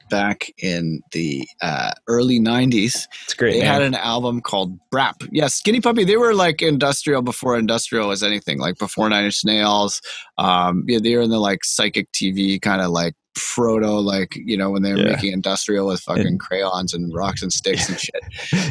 back 0.09 0.47
in 0.63 1.01
the 1.13 1.47
uh, 1.61 1.91
early 2.07 2.39
90s. 2.41 3.07
It's 3.25 3.35
great. 3.35 3.53
They 3.55 3.59
name. 3.59 3.67
had 3.67 3.83
an 3.83 3.95
album 3.97 4.41
called 4.41 4.79
Brap. 4.95 5.29
Yeah, 5.33 5.49
Skinny 5.49 5.81
Puppy, 5.81 6.05
they 6.05 6.17
were 6.17 6.33
like 6.33 6.63
industrial 6.63 7.23
before 7.23 7.59
industrial 7.59 8.09
was 8.09 8.23
anything, 8.23 8.61
like 8.61 8.79
before 8.79 9.09
Nine 9.11 9.25
Inch 9.25 9.45
Nails. 9.45 10.01
Um, 10.39 10.85
yeah, 10.87 11.01
they 11.03 11.17
were 11.17 11.23
in 11.23 11.31
the 11.31 11.41
like 11.41 11.65
psychic 11.65 12.11
TV 12.13 12.63
kind 12.63 12.81
of 12.81 12.91
like 12.93 13.15
proto, 13.35 13.91
like, 13.99 14.35
you 14.37 14.57
know, 14.57 14.71
when 14.71 14.83
they 14.83 14.93
were 14.93 14.99
Yeah. 15.01 15.13
making 15.13 15.33
industrial 15.33 15.87
with 15.87 16.01
fucking 16.01 16.27
And- 16.27 16.41
crayons 16.41 16.93
and 16.95 17.13
rocks 17.15 17.43
and 17.43 17.53
sticks 17.53 17.89
and 17.89 17.99
shit 17.99 18.21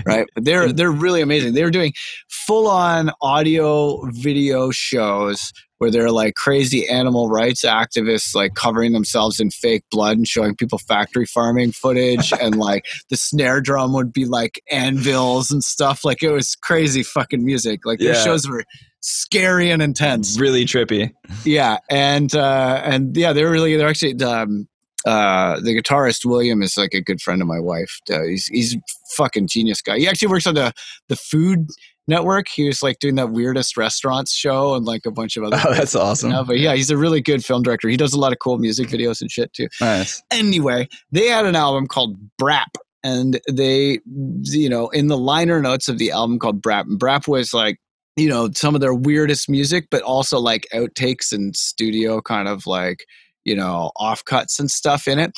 right? 0.05 0.25
But 0.35 0.45
they're 0.45 0.71
they're 0.73 0.91
really 0.91 1.21
amazing. 1.21 1.53
They 1.53 1.63
were 1.63 1.71
doing 1.71 1.93
full 2.29 2.67
on 2.67 3.11
audio 3.21 4.01
video 4.11 4.71
shows 4.71 5.51
where 5.77 5.89
they're 5.89 6.11
like 6.11 6.35
crazy 6.35 6.85
animal 6.89 7.29
rights 7.29 7.63
activists, 7.63 8.35
like 8.35 8.53
covering 8.53 8.91
themselves 8.91 9.39
in 9.39 9.49
fake 9.49 9.83
blood 9.91 10.17
and 10.17 10.27
showing 10.27 10.53
people 10.53 10.77
factory 10.77 11.25
farming 11.25 11.71
footage, 11.71 12.33
and 12.41 12.55
like 12.57 12.85
the 13.09 13.15
snare 13.15 13.61
drum 13.61 13.93
would 13.93 14.11
be 14.11 14.25
like 14.25 14.61
anvils 14.69 15.49
and 15.51 15.63
stuff. 15.63 16.03
Like 16.03 16.21
it 16.21 16.31
was 16.31 16.55
crazy 16.55 17.01
fucking 17.01 17.45
music. 17.45 17.85
Like 17.85 17.99
their 17.99 18.15
shows 18.15 18.45
were 18.47 18.65
scary 19.01 19.69
and 19.71 19.81
intense. 19.81 20.39
Really 20.39 20.65
trippy. 20.65 21.11
yeah 21.45 21.77
and 21.89 22.33
uh 22.35 22.81
and 22.83 23.15
yeah 23.15 23.33
they're 23.33 23.49
really 23.51 23.75
they're 23.77 23.87
actually 23.89 24.21
um 24.23 24.67
uh 25.05 25.59
the 25.61 25.79
guitarist 25.81 26.25
william 26.25 26.61
is 26.61 26.75
like 26.75 26.93
a 26.93 27.01
good 27.01 27.21
friend 27.21 27.41
of 27.41 27.47
my 27.47 27.59
wife. 27.59 27.99
Uh, 28.11 28.23
he's 28.23 28.47
he's 28.47 28.75
a 28.75 28.79
fucking 29.15 29.47
genius 29.47 29.81
guy. 29.81 29.97
He 29.97 30.07
actually 30.07 30.27
works 30.27 30.45
on 30.47 30.55
the 30.55 30.73
the 31.07 31.15
food 31.15 31.67
network. 32.07 32.47
He 32.49 32.65
was 32.65 32.81
like 32.83 32.99
doing 32.99 33.15
that 33.15 33.29
weirdest 33.31 33.77
restaurants 33.77 34.33
show 34.33 34.73
and 34.73 34.83
like 34.85 35.05
a 35.05 35.11
bunch 35.11 35.37
of 35.37 35.43
other 35.43 35.57
Oh, 35.65 35.73
that's 35.73 35.95
awesome. 35.95 36.31
now, 36.31 36.43
but 36.43 36.57
yeah 36.59 36.73
he's 36.75 36.89
a 36.89 36.97
really 36.97 37.21
good 37.21 37.45
film 37.45 37.61
director. 37.63 37.87
He 37.87 37.97
does 37.97 38.13
a 38.13 38.19
lot 38.19 38.33
of 38.33 38.39
cool 38.39 38.57
music 38.57 38.89
videos 38.89 39.21
and 39.21 39.31
shit 39.31 39.53
too. 39.53 39.67
Nice. 39.79 40.21
anyway, 40.31 40.87
they 41.11 41.27
had 41.27 41.45
an 41.45 41.55
album 41.55 41.87
called 41.87 42.17
Brap, 42.41 42.75
and 43.03 43.39
they, 43.49 43.99
you 44.43 44.67
know, 44.69 44.89
in 44.89 45.07
the 45.07 45.17
liner 45.17 45.61
notes 45.61 45.87
of 45.87 45.97
the 45.99 46.11
album 46.11 46.39
called 46.39 46.61
Brap, 46.61 46.81
and 46.81 46.99
Brap 46.99 47.27
was 47.27 47.53
like, 47.53 47.77
you 48.15 48.27
know, 48.27 48.49
some 48.53 48.75
of 48.75 48.81
their 48.81 48.93
weirdest 48.93 49.49
music, 49.49 49.87
but 49.89 50.01
also 50.01 50.39
like 50.39 50.67
outtakes 50.73 51.31
and 51.31 51.55
studio 51.55 52.21
kind 52.21 52.47
of 52.47 52.67
like, 52.67 53.05
you 53.45 53.55
know, 53.55 53.91
offcuts 53.97 54.59
and 54.59 54.69
stuff 54.69 55.07
in 55.07 55.19
it. 55.19 55.31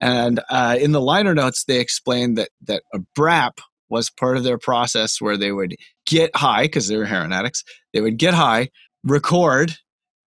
And 0.00 0.40
uh, 0.50 0.76
in 0.80 0.92
the 0.92 1.00
liner 1.00 1.34
notes, 1.34 1.64
they 1.64 1.80
explained 1.80 2.36
that 2.38 2.50
that 2.66 2.82
a 2.92 2.98
Brap 3.16 3.58
was 3.88 4.10
part 4.10 4.36
of 4.36 4.44
their 4.44 4.58
process 4.58 5.20
where 5.20 5.36
they 5.36 5.52
would 5.52 5.76
get 6.06 6.34
high 6.34 6.64
because 6.64 6.88
they 6.88 6.96
were 6.96 7.04
heroin 7.04 7.32
addicts. 7.32 7.64
They 7.92 8.00
would 8.00 8.18
get 8.18 8.34
high, 8.34 8.70
record, 9.04 9.76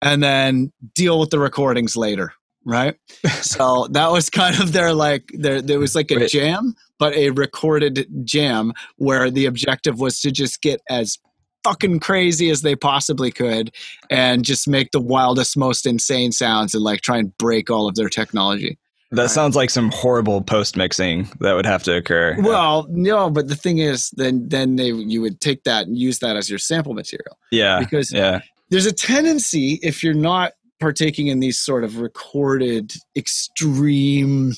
and 0.01 0.21
then 0.21 0.71
deal 0.93 1.19
with 1.19 1.29
the 1.29 1.39
recordings 1.39 1.95
later. 1.95 2.33
Right. 2.65 2.95
so 3.41 3.87
that 3.91 4.11
was 4.11 4.29
kind 4.29 4.59
of 4.59 4.73
their 4.73 4.93
like 4.93 5.29
there 5.33 5.61
there 5.61 5.79
was 5.79 5.95
like 5.95 6.11
a 6.11 6.15
Wait. 6.15 6.31
jam, 6.31 6.75
but 6.99 7.13
a 7.15 7.29
recorded 7.29 8.07
jam 8.23 8.73
where 8.97 9.29
the 9.29 9.45
objective 9.45 9.99
was 9.99 10.19
to 10.21 10.31
just 10.31 10.61
get 10.61 10.81
as 10.89 11.17
fucking 11.65 11.99
crazy 11.99 12.49
as 12.51 12.61
they 12.61 12.75
possibly 12.75 13.31
could 13.31 13.73
and 14.09 14.45
just 14.45 14.67
make 14.67 14.91
the 14.91 15.01
wildest, 15.01 15.57
most 15.57 15.85
insane 15.87 16.31
sounds 16.31 16.75
and 16.75 16.83
like 16.83 17.01
try 17.01 17.17
and 17.17 17.35
break 17.39 17.69
all 17.71 17.87
of 17.89 17.95
their 17.95 18.07
technology. 18.09 18.77
That 19.11 19.21
Right. 19.23 19.29
sounds 19.31 19.55
like 19.55 19.69
some 19.69 19.91
horrible 19.91 20.41
post 20.41 20.77
mixing 20.77 21.27
that 21.39 21.53
would 21.53 21.65
have 21.65 21.83
to 21.83 21.95
occur. 21.95 22.35
Well, 22.39 22.85
no, 22.89 23.29
but 23.29 23.47
the 23.47 23.55
thing 23.55 23.77
is, 23.79 24.09
then 24.17 24.47
then 24.49 24.75
they 24.75 24.91
you 24.91 25.21
would 25.21 25.39
take 25.41 25.63
that 25.63 25.87
and 25.87 25.97
use 25.97 26.19
that 26.19 26.35
as 26.35 26.49
your 26.49 26.59
sample 26.59 26.93
material 26.93 27.37
yeah. 27.51 27.79
because 27.79 28.11
Yeah. 28.11 28.41
there's 28.69 28.85
a 28.87 28.91
tendency 28.93 29.79
if 29.83 30.03
you're 30.03 30.13
not 30.13 30.53
partaking 30.79 31.27
in 31.27 31.39
these 31.39 31.57
sort 31.57 31.83
of 31.83 31.97
recorded 31.99 32.93
extreme 33.15 34.53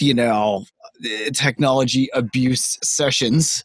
you 0.00 0.14
know 0.14 0.64
eh, 1.04 1.30
technology 1.34 2.08
abuse 2.14 2.78
sessions 2.82 3.62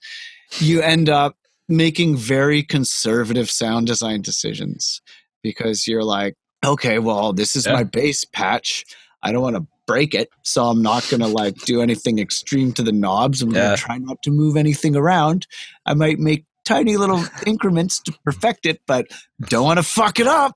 you 0.59 0.81
end 0.81 1.09
up 1.09 1.35
making 1.69 2.15
very 2.15 2.63
conservative 2.63 3.49
sound 3.49 3.87
design 3.87 4.21
decisions 4.21 5.01
because 5.43 5.87
you're 5.87 6.03
like 6.03 6.35
okay 6.65 6.99
well 6.99 7.33
this 7.33 7.55
is 7.55 7.65
Yeah. 7.65 7.73
my 7.73 7.83
bass 7.83 8.25
patch 8.25 8.83
i 9.23 9.31
don't 9.31 9.41
want 9.41 9.55
to 9.55 9.65
break 9.85 10.13
it 10.13 10.29
so 10.43 10.65
i'm 10.65 10.81
not 10.81 11.07
going 11.09 11.21
to 11.21 11.27
like 11.27 11.55
do 11.65 11.81
anything 11.81 12.19
extreme 12.19 12.73
to 12.73 12.83
the 12.83 12.91
knobs 12.91 13.41
i'm 13.41 13.49
going 13.49 13.71
to 13.75 13.81
try 13.81 13.97
not 13.97 14.21
to 14.23 14.31
move 14.31 14.57
anything 14.57 14.95
around 14.95 15.45
i 15.85 15.93
might 15.93 16.19
make 16.19 16.45
tiny 16.65 16.97
little 16.97 17.23
increments 17.45 17.99
to 18.01 18.11
perfect 18.25 18.65
it 18.65 18.81
but 18.87 19.07
don't 19.47 19.63
want 19.63 19.77
to 19.77 19.83
fuck 19.83 20.19
it 20.19 20.27
up. 20.27 20.53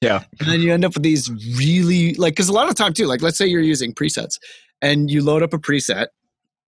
Yeah. 0.00 0.24
And 0.40 0.48
then 0.48 0.60
you 0.60 0.74
end 0.74 0.84
up 0.84 0.94
with 0.94 1.04
these 1.04 1.30
really 1.56 2.14
like 2.14 2.32
because 2.34 2.48
a 2.48 2.52
lot 2.52 2.68
of 2.68 2.74
time 2.74 2.92
too, 2.92 3.06
like 3.06 3.22
let's 3.22 3.38
say 3.38 3.46
you're 3.46 3.62
using 3.62 3.94
presets 3.94 4.38
and 4.82 5.08
you 5.08 5.22
load 5.22 5.44
up 5.44 5.54
a 5.54 5.58
preset. 5.58 6.08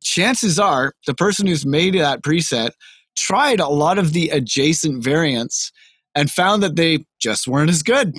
Chances 0.03 0.61
are 0.61 0.93
the 1.07 1.15
person 1.15 1.47
who's 1.49 1.67
made 1.67 1.95
that 1.95 2.23
preset 2.23 2.71
tried 3.19 3.61
a 3.61 3.69
lot 3.69 3.99
of 3.99 4.13
the 4.13 4.29
adjacent 4.31 5.03
variants 5.03 5.73
and 6.15 6.31
found 6.31 6.63
that 6.63 6.77
they 6.77 7.05
just 7.21 7.47
weren't 7.49 7.71
as 7.71 7.83
good. 7.83 8.15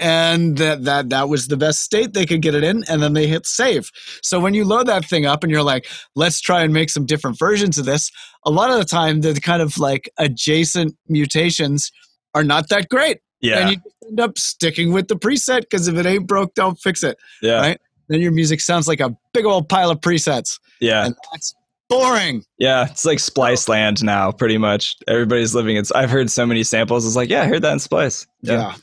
And 0.00 0.58
that, 0.58 0.82
that 0.84 1.10
that 1.10 1.28
was 1.28 1.46
the 1.46 1.56
best 1.56 1.80
state 1.82 2.12
they 2.12 2.26
could 2.26 2.42
get 2.42 2.56
it 2.56 2.64
in, 2.64 2.82
and 2.88 3.00
then 3.00 3.12
they 3.12 3.28
hit 3.28 3.46
save. 3.46 3.88
So 4.22 4.40
when 4.40 4.52
you 4.52 4.64
load 4.64 4.88
that 4.88 5.04
thing 5.04 5.26
up 5.26 5.44
and 5.44 5.52
you're 5.52 5.62
like, 5.62 5.86
let's 6.16 6.40
try 6.40 6.62
and 6.62 6.72
make 6.72 6.90
some 6.90 7.06
different 7.06 7.38
versions 7.38 7.78
of 7.78 7.84
this, 7.84 8.10
a 8.44 8.50
lot 8.50 8.70
of 8.70 8.78
the 8.78 8.84
time 8.84 9.20
the 9.20 9.34
kind 9.34 9.62
of 9.62 9.78
like 9.78 10.10
adjacent 10.18 10.96
mutations 11.08 11.92
are 12.34 12.42
not 12.42 12.68
that 12.70 12.88
great 12.88 13.18
Yeah. 13.42 13.58
and 13.58 13.70
you 13.70 13.76
end 14.08 14.18
up 14.18 14.38
sticking 14.38 14.92
with 14.92 15.06
the 15.06 15.14
preset 15.16 15.60
because 15.60 15.86
if 15.86 15.94
it 15.96 16.06
ain't 16.06 16.26
broke, 16.26 16.54
don't 16.54 16.78
fix 16.80 17.04
it. 17.04 17.16
yeah. 17.40 17.60
right? 17.60 17.80
Then 18.08 18.20
your 18.20 18.32
music 18.32 18.60
sounds 18.60 18.88
like 18.88 18.98
a 19.00 19.14
big 19.32 19.44
old 19.44 19.68
pile 19.68 19.90
of 19.90 20.00
presets, 20.00 20.58
Yeah. 20.80 21.06
and 21.06 21.14
that's 21.30 21.54
boring. 22.00 22.44
Yeah. 22.58 22.86
It's 22.90 23.04
like 23.04 23.18
Splice 23.18 23.68
land 23.68 24.02
now, 24.04 24.32
pretty 24.32 24.58
much. 24.58 24.96
Everybody's 25.08 25.54
living 25.54 25.76
it. 25.76 25.88
I've 25.94 26.10
heard 26.10 26.30
so 26.30 26.46
many 26.46 26.62
samples. 26.64 27.06
It's 27.06 27.16
like, 27.16 27.28
yeah, 27.30 27.42
I 27.42 27.46
heard 27.46 27.62
that 27.62 27.72
in 27.72 27.78
Splice. 27.78 28.26
Yeah. 28.42 28.74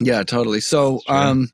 yeah, 0.00 0.22
totally. 0.22 0.60
So, 0.60 1.00
Sure. 1.06 1.16
um, 1.16 1.48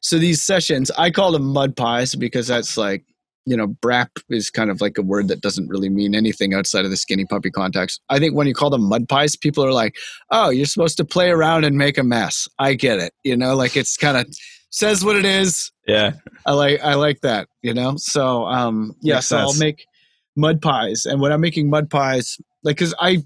so 0.00 0.18
these 0.18 0.42
sessions, 0.42 0.90
I 0.98 1.10
call 1.10 1.32
them 1.32 1.44
mud 1.44 1.76
pies 1.76 2.14
because 2.14 2.46
that's 2.46 2.76
like, 2.76 3.04
you 3.48 3.56
know, 3.56 3.68
brap 3.68 4.08
is 4.28 4.50
kind 4.50 4.70
of 4.70 4.80
like 4.80 4.98
a 4.98 5.02
word 5.02 5.28
that 5.28 5.40
doesn't 5.40 5.68
really 5.68 5.88
mean 5.88 6.16
anything 6.16 6.52
outside 6.52 6.84
of 6.84 6.90
the 6.90 6.96
skinny 6.96 7.24
puppy 7.24 7.50
context. 7.50 8.00
I 8.08 8.18
think 8.18 8.34
when 8.34 8.48
you 8.48 8.54
call 8.54 8.70
them 8.70 8.82
mud 8.82 9.08
pies, 9.08 9.36
people 9.36 9.64
are 9.64 9.72
like, 9.72 9.94
oh, 10.32 10.50
you're 10.50 10.66
supposed 10.66 10.96
to 10.96 11.04
play 11.04 11.30
around 11.30 11.62
and 11.64 11.78
make 11.78 11.96
a 11.96 12.02
mess. 12.02 12.48
I 12.58 12.74
get 12.74 12.98
it. 12.98 13.12
You 13.22 13.36
know, 13.36 13.54
like 13.54 13.76
it's 13.76 13.96
kind 13.96 14.16
of 14.16 14.26
says 14.70 15.04
what 15.04 15.14
it 15.14 15.24
is. 15.24 15.70
Yeah. 15.86 16.14
I 16.44 16.52
like 16.54 16.80
I 16.82 16.94
like 16.94 17.20
that, 17.20 17.46
you 17.62 17.72
know. 17.72 17.94
So 17.98 18.46
um 18.46 18.94
yeah, 19.00 19.14
Makes 19.14 19.26
so 19.28 19.38
I'll 19.38 19.54
make 19.54 19.86
mud 20.36 20.60
pies, 20.62 21.06
and 21.06 21.20
when 21.20 21.32
I'm 21.32 21.40
making 21.40 21.68
mud 21.70 21.90
pies, 21.90 22.38
like 22.62 22.76
because 22.76 22.94
I 23.00 23.22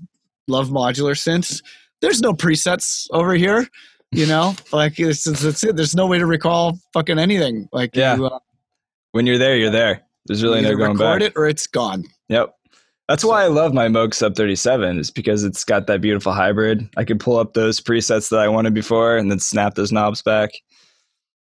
love 0.48 0.68
modular 0.70 1.12
synths, 1.14 1.62
there's 2.00 2.20
no 2.20 2.32
presets 2.32 3.06
over 3.12 3.34
here, 3.34 3.66
you 4.12 4.26
know. 4.26 4.54
like 4.72 4.98
it's, 4.98 5.26
it's, 5.26 5.44
it's 5.44 5.64
it. 5.64 5.76
There's 5.76 5.94
no 5.94 6.06
way 6.06 6.18
to 6.18 6.26
recall 6.26 6.78
fucking 6.92 7.18
anything. 7.18 7.68
Like 7.72 7.94
Yeah. 7.94 8.16
you, 8.16 8.26
uh, 8.26 8.38
When 9.12 9.26
you're 9.26 9.38
there, 9.38 9.56
you're 9.56 9.70
there. 9.70 10.02
There's 10.26 10.42
really 10.42 10.60
no 10.62 10.76
going 10.76 10.92
record 10.92 11.20
back. 11.20 11.30
it 11.30 11.32
or 11.36 11.46
it's 11.48 11.66
gone. 11.66 12.04
Yep. 12.28 12.54
That's 13.08 13.24
why 13.24 13.42
I 13.42 13.48
love 13.48 13.74
my 13.74 13.88
Moog 13.88 14.14
Sub 14.14 14.36
37 14.36 14.98
is 14.98 15.10
because 15.10 15.42
it's 15.42 15.64
got 15.64 15.88
that 15.88 16.00
beautiful 16.00 16.32
hybrid. 16.32 16.88
I 16.96 17.02
could 17.04 17.18
pull 17.18 17.38
up 17.38 17.54
those 17.54 17.80
presets 17.80 18.30
that 18.30 18.38
I 18.38 18.46
wanted 18.46 18.72
before 18.72 19.16
and 19.16 19.28
then 19.30 19.40
snap 19.40 19.74
those 19.74 19.90
knobs 19.90 20.22
back. 20.22 20.50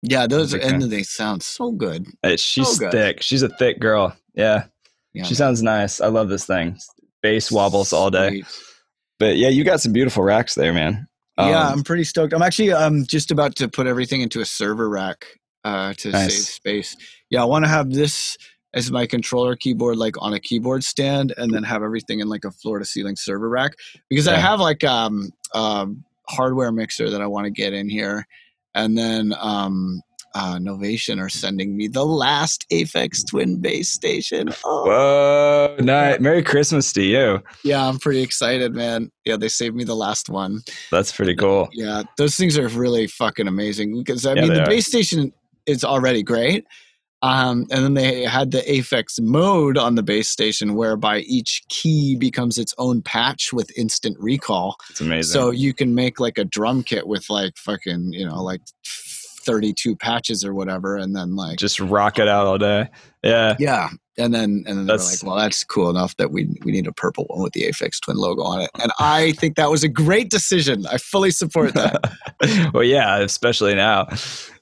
Yeah, 0.02 0.26
those 0.26 0.56
Okay. 0.56 0.68
and 0.68 0.82
they 0.82 1.04
sound 1.04 1.44
so 1.44 1.72
good. 1.72 2.08
Uh, 2.24 2.38
She's 2.38 2.68
So 2.70 2.80
good. 2.80 2.92
thick. 2.92 3.22
She's 3.22 3.44
a 3.44 3.50
thick 3.50 3.80
girl. 3.80 4.16
Yeah. 4.34 4.64
Yeah, 5.14 5.24
she 5.24 5.36
sounds 5.36 5.62
nice. 5.64 6.00
I 6.02 6.08
love 6.08 6.30
this 6.30 6.46
thing. 6.46 6.78
Bass 7.22 7.52
wobbles 7.52 7.94
all 7.94 8.10
day. 8.12 8.30
Sweet. 8.30 8.46
But 9.20 9.38
yeah, 9.38 9.50
you 9.50 9.64
got 9.64 9.82
some 9.82 9.92
beautiful 9.92 10.24
racks 10.24 10.56
there, 10.56 10.72
man. 10.74 11.08
yeah, 11.38 11.68
Um, 11.68 11.80
I'm 11.80 11.84
pretty 11.84 12.04
stoked. 12.06 12.32
I'm 12.34 12.42
actually 12.42 12.72
um 12.72 13.06
just 13.06 13.32
about 13.32 13.56
to 13.58 13.68
put 13.68 13.88
everything 13.88 14.22
into 14.22 14.40
a 14.42 14.46
server 14.46 14.90
rack 14.90 15.26
uh, 15.66 15.94
to 15.98 16.12
Nice. 16.12 16.34
save 16.34 16.46
space. 16.46 16.96
Yeah, 17.30 17.42
I 17.42 17.46
want 17.46 17.66
to 17.66 17.70
have 17.70 17.92
this 17.92 18.38
as 18.74 18.92
my 18.92 19.06
controller 19.08 19.56
keyboard, 19.56 19.98
like 19.98 20.16
on 20.22 20.34
a 20.34 20.40
keyboard 20.40 20.84
stand, 20.84 21.34
and 21.38 21.52
then 21.52 21.64
have 21.64 21.84
everything 21.84 22.20
in 22.20 22.30
like 22.30 22.46
a 22.46 22.52
floor 22.52 22.80
to 22.80 22.86
ceiling 22.86 23.16
server 23.18 23.50
rack 23.50 23.74
because 24.10 24.28
I 24.28 24.38
have 24.38 24.60
like 24.60 24.84
um 24.84 25.32
um 25.54 26.04
hardware 26.30 26.72
mixer 26.72 27.10
that 27.10 27.22
I 27.22 27.28
want 27.28 27.46
to 27.46 27.52
get 27.52 27.74
in 27.74 27.90
here, 27.90 28.26
and 28.76 28.98
then 28.98 29.34
um. 29.40 30.02
Uh, 30.36 30.58
Novation 30.58 31.20
are 31.20 31.30
sending 31.30 31.76
me 31.76 31.88
the 31.88 32.06
last 32.06 32.66
Aphex 32.72 33.26
Twin 33.28 33.60
Bass 33.60 33.90
Station. 33.90 34.50
Oh, 34.64 34.86
Whoa, 34.86 35.76
nice. 35.84 36.20
Merry 36.20 36.44
Christmas 36.44 36.94
to 36.94 37.02
you. 37.04 37.42
yeah, 37.64 37.86
I'm 37.88 37.98
pretty 38.00 38.22
excited, 38.22 38.74
man. 38.76 39.12
Yeah, 39.26 39.38
they 39.38 39.48
saved 39.50 39.76
me 39.76 39.84
the 39.84 39.96
last 39.96 40.30
one. 40.30 40.62
That's 40.92 41.12
pretty 41.12 41.36
cool. 41.36 41.70
Yeah, 41.74 42.04
those 42.18 42.36
things 42.36 42.58
are 42.58 42.68
really 42.70 43.08
fucking 43.08 43.48
amazing 43.48 43.98
because 43.98 44.26
I 44.26 44.34
Yeah, 44.34 44.42
mean 44.44 44.54
the 44.54 44.64
are. 44.64 44.68
Bass 44.68 44.86
Station 44.88 45.34
is 45.66 45.84
already 45.84 46.24
great. 46.24 46.66
Um, 47.22 47.66
and 47.70 47.84
then 47.84 47.96
they 47.96 48.22
had 48.24 48.52
the 48.52 48.62
Aphex 48.62 49.20
mode 49.20 49.78
on 49.78 49.96
the 49.96 50.04
Bass 50.04 50.30
Station 50.30 50.76
whereby 50.76 51.20
each 51.20 51.64
key 51.68 52.16
becomes 52.16 52.58
its 52.58 52.74
own 52.78 53.02
patch 53.02 53.52
with 53.52 53.78
instant 53.78 54.16
recall. 54.22 54.78
It's 54.90 55.02
amazing. 55.02 55.34
So 55.34 55.50
you 55.52 55.74
can 55.74 55.94
make 55.94 56.22
like 56.22 56.38
a 56.38 56.46
drum 56.46 56.82
kit 56.82 57.08
with 57.08 57.30
like 57.30 57.58
fucking, 57.58 58.14
you 58.14 58.26
know, 58.26 58.42
like 58.42 58.62
32 59.50 59.96
patches 59.96 60.46
or 60.46 60.54
whatever. 60.54 60.96
And 60.96 61.16
then 61.16 61.36
like, 61.36 61.58
just 61.58 61.80
rock 61.80 62.20
it 62.20 62.28
out 62.28 62.46
all 62.46 62.60
day. 62.60 62.88
Yeah. 63.24 63.56
yeah. 63.58 63.90
And 64.20 64.32
then, 64.32 64.64
and 64.68 64.78
then 64.78 64.86
they're 64.86 64.98
like, 64.98 65.24
well, 65.24 65.38
that's 65.38 65.64
cool 65.64 65.90
enough 65.90 66.16
that 66.18 66.32
we, 66.32 66.56
we 66.64 66.72
need 66.72 66.86
a 66.86 66.92
purple 66.92 67.26
one 67.26 67.42
with 67.42 67.54
the 67.54 67.64
Aphex 67.64 68.00
twin 68.00 68.18
logo 68.18 68.44
on 68.44 68.62
it. 68.62 68.70
And 68.80 68.92
I 69.00 69.32
think 69.40 69.56
that 69.56 69.72
was 69.72 69.84
a 69.84 69.88
great 69.88 70.30
decision. 70.30 70.86
I 70.86 71.00
fully 71.00 71.32
support 71.32 71.74
that. 71.74 72.72
well, 72.74 72.84
yeah, 72.84 73.18
especially 73.18 73.74
now. 73.74 74.08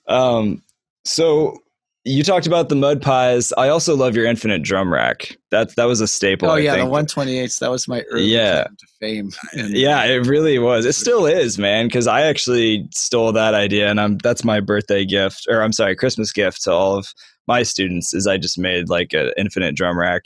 Um, 0.08 0.64
so 1.04 1.58
you 2.08 2.24
talked 2.24 2.48
about 2.48 2.70
the 2.70 2.76
mud 2.76 3.02
pies. 3.02 3.52
I 3.58 3.68
also 3.70 3.96
love 3.96 4.16
your 4.16 4.26
infinite 4.26 4.64
drum 4.64 4.92
rack. 4.92 5.38
That 5.52 5.76
that 5.76 5.86
was 5.86 6.02
a 6.02 6.08
staple. 6.08 6.50
Oh 6.50 6.56
yeah, 6.56 6.76
the 6.76 6.82
think. 6.84 6.92
128s. 6.92 7.60
That 7.60 7.70
was 7.72 7.88
my 7.88 8.02
early 8.12 8.26
Yeah. 8.26 8.64
to 8.64 8.88
fame. 9.00 9.30
And- 9.54 9.70
Yeah, 9.76 10.04
it 10.06 10.26
really 10.26 10.58
was. 10.60 10.86
It 10.86 10.94
still 10.94 11.26
is, 11.26 11.58
man. 11.60 11.88
Because 11.88 12.08
I 12.08 12.22
actually 12.22 12.88
stole 12.94 13.32
that 13.34 13.54
idea, 13.54 13.90
and 13.90 14.00
I'm 14.00 14.18
that's 14.20 14.44
my 14.44 14.60
birthday 14.60 15.06
gift, 15.06 15.46
or 15.50 15.62
I'm 15.62 15.74
sorry, 15.74 15.96
Christmas 15.96 16.32
gift 16.32 16.64
to 16.64 16.72
all 16.72 16.96
of 16.98 17.08
my 17.48 17.64
students. 17.64 18.14
Is 18.14 18.26
I 18.28 18.38
just 18.38 18.58
made 18.58 18.90
like 18.90 19.14
an 19.14 19.32
infinite 19.38 19.76
drum 19.76 19.98
rack, 20.00 20.24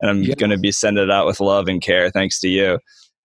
and 0.00 0.10
I'm 0.10 0.22
Yeah. 0.22 0.34
going 0.36 0.50
to 0.50 0.58
be 0.58 0.72
sending 0.72 1.04
it 1.04 1.10
out 1.10 1.26
with 1.26 1.40
love 1.40 1.68
and 1.68 1.80
care, 1.82 2.10
thanks 2.10 2.38
to 2.40 2.48
you. 2.48 2.78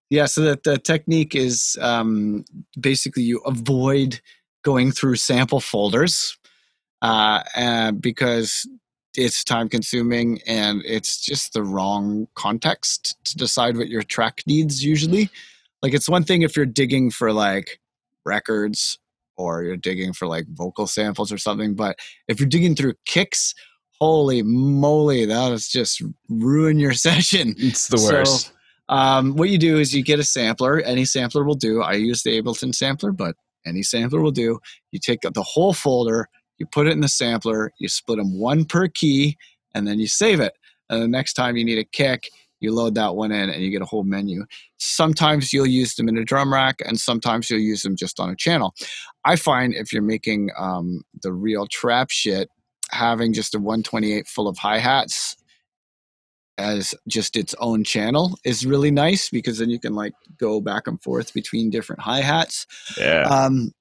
yeah. 0.09 0.25
So 0.25 0.41
that 0.41 0.63
the 0.63 0.77
technique 0.77 1.35
is 1.35 1.77
um, 1.81 2.45
basically 2.79 3.23
you 3.23 3.39
avoid 3.45 4.19
going 4.63 4.91
through 4.91 5.15
sample 5.15 5.59
folders 5.62 6.35
uh, 7.01 7.91
because 7.93 8.67
it's 9.15 9.43
time 9.43 9.69
consuming 9.69 10.39
and 10.45 10.81
it's 10.85 11.19
just 11.19 11.53
the 11.53 11.63
wrong 11.63 12.27
context 12.35 13.17
to 13.25 13.38
decide 13.38 13.77
what 13.77 13.89
your 13.89 14.03
track 14.03 14.41
needs 14.45 14.83
usually. 14.83 15.29
Like 15.81 15.93
it's 15.93 16.09
one 16.09 16.23
thing 16.23 16.41
if 16.41 16.55
you're 16.55 16.65
digging 16.65 17.09
for 17.09 17.33
like 17.33 17.79
records 18.25 18.99
or 19.38 19.63
you're 19.63 19.77
digging 19.77 20.13
for 20.13 20.27
like 20.27 20.45
vocal 20.53 20.85
samples 20.88 21.31
or 21.31 21.38
something, 21.38 21.73
but 21.73 21.97
if 22.27 22.39
you're 22.39 22.49
digging 22.49 22.75
through 22.75 22.93
kicks, 23.05 23.55
holy 23.99 24.41
moly, 24.43 25.25
that 25.25 25.51
is 25.51 25.67
just 25.67 26.01
ruin 26.29 26.79
your 26.79 26.93
session. 27.07 27.55
It's 27.57 27.88
the 27.88 27.97
So, 27.97 28.13
worst. 28.13 28.53
Um, 28.89 29.35
what 29.35 29.49
you 29.49 29.57
do 29.57 29.77
is 29.77 29.93
you 29.93 30.03
get 30.03 30.19
a 30.19 30.23
sampler. 30.23 30.79
Any 30.81 31.05
sampler 31.05 31.43
will 31.43 31.55
do. 31.55 31.81
I 31.81 31.93
use 31.93 32.23
the 32.23 32.41
Ableton 32.41 32.73
sampler, 32.73 33.12
but 33.12 33.35
any 33.65 33.83
sampler 33.83 34.19
will 34.19 34.31
do. 34.31 34.59
You 34.91 34.99
take 34.99 35.21
the 35.21 35.43
whole 35.43 35.73
folder, 35.73 36.27
you 36.60 36.65
put 36.65 36.88
it 36.88 36.91
in 36.91 37.02
the 37.02 37.08
sampler, 37.08 37.72
you 37.80 37.88
split 37.88 38.17
them 38.17 38.38
one 38.38 38.65
per 38.65 38.88
key, 38.88 39.38
and 39.74 39.88
then 39.88 40.00
you 40.00 40.08
save 40.08 40.39
it. 40.39 40.54
And 40.89 41.02
the 41.02 41.08
next 41.08 41.34
time 41.34 41.58
you 41.58 41.65
need 41.65 41.80
a 41.80 41.84
kick, 41.84 42.30
you 42.60 42.74
load 42.74 42.95
that 42.95 43.15
one 43.15 43.32
in 43.32 43.50
and 43.50 43.63
you 43.63 43.72
get 43.72 43.82
a 43.82 43.86
whole 43.86 44.04
menu. 44.04 44.45
Sometimes 44.78 45.54
you'll 45.54 45.65
use 45.65 45.95
them 45.95 46.10
in 46.10 46.17
a 46.17 46.26
drum 46.26 46.54
rack, 46.54 46.82
and 46.86 47.00
sometimes 47.00 47.50
you'll 47.50 47.60
use 47.60 47.82
them 47.82 47.95
just 47.95 48.19
on 48.19 48.30
a 48.30 48.36
channel. 48.36 48.74
I 49.26 49.36
find 49.36 49.74
if 49.74 49.93
you're 49.93 50.02
making 50.02 50.50
um, 50.58 51.02
the 51.24 51.32
real 51.32 51.67
trap 51.67 52.10
shit, 52.12 52.50
having 52.91 53.34
just 53.34 53.56
a 53.56 53.60
128 53.60 54.28
full 54.28 54.48
of 54.48 54.58
hi 54.58 54.80
hats 54.80 55.36
as 56.58 56.93
just 57.08 57.38
its 57.38 57.56
own 57.60 57.84
channel 57.86 58.38
is 58.43 58.65
really 58.65 58.91
nice 58.91 59.30
because 59.30 59.60
then 59.60 59.69
you 59.69 59.80
can 59.80 59.95
like 59.95 60.12
go 60.38 60.60
back 60.60 60.88
and 60.88 61.02
forth 61.02 61.34
between 61.34 61.69
different 61.69 62.02
hi 62.02 62.19
hats. 62.19 62.67
yeah. 62.98 63.22
Um, 63.22 63.72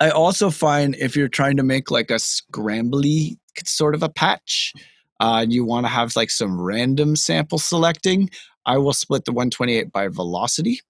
I 0.00 0.10
also 0.10 0.50
find 0.50 0.94
if 0.96 1.16
you're 1.16 1.28
trying 1.28 1.56
to 1.56 1.62
make 1.62 1.90
like 1.90 2.10
a 2.10 2.14
scrambly 2.14 3.36
sort 3.64 3.94
of 3.94 4.02
a 4.02 4.08
patch, 4.08 4.72
uh, 5.20 5.44
you 5.48 5.64
want 5.64 5.86
to 5.86 5.90
have 5.90 6.14
like 6.14 6.30
some 6.30 6.60
random 6.60 7.16
sample 7.16 7.58
selecting. 7.58 8.30
I 8.64 8.78
will 8.78 8.92
split 8.92 9.24
the 9.24 9.32
128 9.32 9.90
by 9.90 10.08
velocity, 10.08 10.80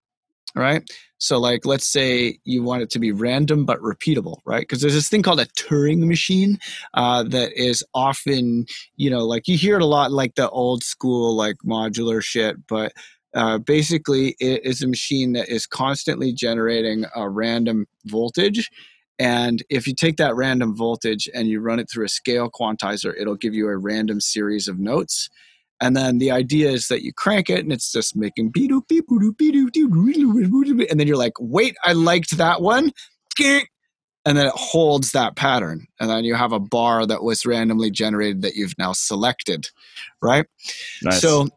right? 0.54 0.82
So, 1.18 1.38
like, 1.38 1.64
let's 1.64 1.86
say 1.86 2.38
you 2.44 2.62
want 2.62 2.82
it 2.82 2.90
to 2.90 2.98
be 2.98 3.12
random 3.12 3.64
but 3.64 3.80
repeatable, 3.80 4.38
right? 4.44 4.60
Because 4.60 4.80
there's 4.80 4.94
this 4.94 5.08
thing 5.08 5.22
called 5.22 5.40
a 5.40 5.46
Turing 5.46 6.06
machine 6.06 6.58
uh, 6.94 7.22
that 7.24 7.52
is 7.54 7.82
often, 7.94 8.66
you 8.96 9.10
know, 9.10 9.24
like 9.24 9.48
you 9.48 9.56
hear 9.56 9.76
it 9.76 9.82
a 9.82 9.86
lot, 9.86 10.12
like 10.12 10.34
the 10.34 10.48
old 10.50 10.84
school, 10.84 11.34
like 11.34 11.56
modular 11.66 12.22
shit, 12.22 12.66
but 12.68 12.92
uh, 13.34 13.58
basically 13.58 14.36
it 14.38 14.64
is 14.64 14.82
a 14.82 14.86
machine 14.86 15.32
that 15.32 15.48
is 15.48 15.66
constantly 15.66 16.32
generating 16.32 17.04
a 17.14 17.28
random 17.28 17.86
voltage 18.06 18.70
and 19.18 19.62
if 19.68 19.86
you 19.86 19.94
take 19.94 20.16
that 20.16 20.36
random 20.36 20.76
voltage 20.76 21.28
and 21.34 21.48
you 21.48 21.60
run 21.60 21.80
it 21.80 21.90
through 21.90 22.04
a 22.04 22.08
scale 22.08 22.50
quantizer 22.50 23.12
it'll 23.18 23.36
give 23.36 23.54
you 23.54 23.68
a 23.68 23.76
random 23.76 24.20
series 24.20 24.68
of 24.68 24.78
notes. 24.78 25.28
And 25.80 25.96
then 25.96 26.18
the 26.18 26.32
idea 26.32 26.70
is 26.70 26.88
that 26.88 27.02
you 27.04 27.12
crank 27.12 27.48
it 27.48 27.60
and 27.60 27.72
it's 27.72 27.92
just 27.92 28.16
making 28.16 28.50
beep 28.50 28.72
beep 28.88 29.08
boop 29.08 29.36
beep 29.36 29.54
doop 29.54 30.86
and 30.90 30.98
then 31.00 31.06
you're 31.06 31.16
like 31.16 31.34
wait 31.38 31.76
i 31.84 31.92
liked 31.92 32.36
that 32.36 32.60
one. 32.62 32.92
And 34.24 34.36
then 34.36 34.46
it 34.46 34.52
holds 34.54 35.12
that 35.12 35.36
pattern. 35.36 35.86
And 36.00 36.10
then 36.10 36.24
you 36.24 36.34
have 36.34 36.52
a 36.52 36.58
bar 36.60 37.06
that 37.06 37.22
was 37.22 37.46
randomly 37.46 37.90
generated 37.90 38.42
that 38.42 38.56
you've 38.56 38.76
now 38.76 38.92
selected 38.92 39.68
right? 40.20 40.46
Nice. 41.02 41.20
so 41.20 41.48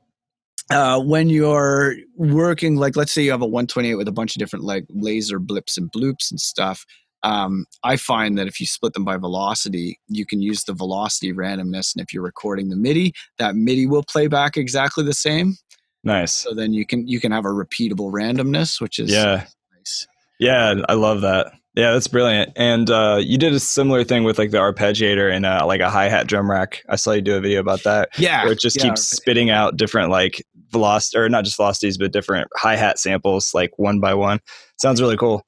uh, 0.72 1.00
when 1.00 1.30
you're 1.30 1.96
working, 2.16 2.78
like 2.78 2.96
let's 2.96 3.12
say 3.12 3.22
you 3.22 3.32
have 3.32 3.42
a 3.42 3.46
128 3.46 3.96
with 3.96 4.08
a 4.08 4.12
bunch 4.12 4.36
of 4.36 4.40
different 4.40 4.64
like 4.64 4.86
laser 4.90 5.38
blips 5.40 5.78
and 5.78 5.92
bloops 5.92 6.32
and 6.32 6.40
stuff, 6.40 6.86
um, 7.24 7.66
I 7.84 7.98
find 7.98 8.38
that 8.38 8.48
if 8.48 8.60
you 8.60 8.66
split 8.66 8.94
them 8.94 9.06
by 9.06 9.18
velocity, 9.18 10.00
you 10.08 10.26
can 10.26 10.42
use 10.42 10.64
the 10.64 10.74
velocity 10.74 11.34
randomness. 11.34 11.94
And 11.96 12.04
if 12.04 12.14
you're 12.14 12.24
recording 12.24 12.70
the 12.70 12.76
MIDI, 12.76 13.14
that 13.38 13.56
MIDI 13.56 13.86
will 13.88 14.04
play 14.04 14.28
back 14.28 14.58
exactly 14.58 15.04
the 15.04 15.14
same. 15.14 15.56
nice. 16.04 16.32
So 16.34 16.54
then 16.54 16.74
you 16.74 16.86
can 16.86 17.08
you 17.08 17.20
can 17.20 17.32
have 17.32 17.46
a 17.46 17.50
repeatable 17.50 18.12
randomness, 18.12 18.82
which 18.82 18.98
is 19.00 19.12
Yeah. 19.12 19.46
nice. 19.78 20.08
Yeah, 20.40 20.76
I 20.90 20.94
love 20.94 21.22
that. 21.22 21.54
Yeah, 21.76 21.94
that's 21.94 22.08
brilliant. 22.08 22.52
And 22.58 22.90
uh, 22.90 23.20
you 23.22 23.38
did 23.38 23.54
a 23.54 23.60
similar 23.60 24.04
thing 24.04 24.24
with 24.26 24.38
like 24.38 24.52
the 24.52 24.58
arpeggiator 24.58 25.32
and 25.34 25.46
uh, 25.46 25.64
like 25.66 25.80
a 25.80 25.90
hi 25.90 26.10
hat 26.10 26.28
drum 26.28 26.50
rack. 26.52 26.84
I 26.90 26.98
saw 26.98 27.12
you 27.14 27.22
do 27.22 27.36
a 27.38 27.40
video 27.40 27.62
about 27.62 27.84
that, 27.84 28.10
Yeah, 28.18 28.44
where 28.44 28.52
it 28.54 28.60
just 28.60 28.76
yeah, 28.76 28.84
keeps 28.90 29.04
spitting 29.08 29.52
out 29.52 29.78
different 29.78 30.10
like 30.10 30.44
velocity 30.72 31.18
or 31.20 31.30
not 31.30 31.46
just 31.46 31.56
velocities, 31.56 31.98
but 31.98 32.12
different 32.12 32.50
hi 32.58 32.76
hat 32.76 33.00
samples 33.00 33.54
like 33.54 33.72
one 33.78 34.00
by 34.02 34.14
one. 34.16 34.40
Sounds 34.82 35.00
really 35.02 35.16
cool. 35.16 35.46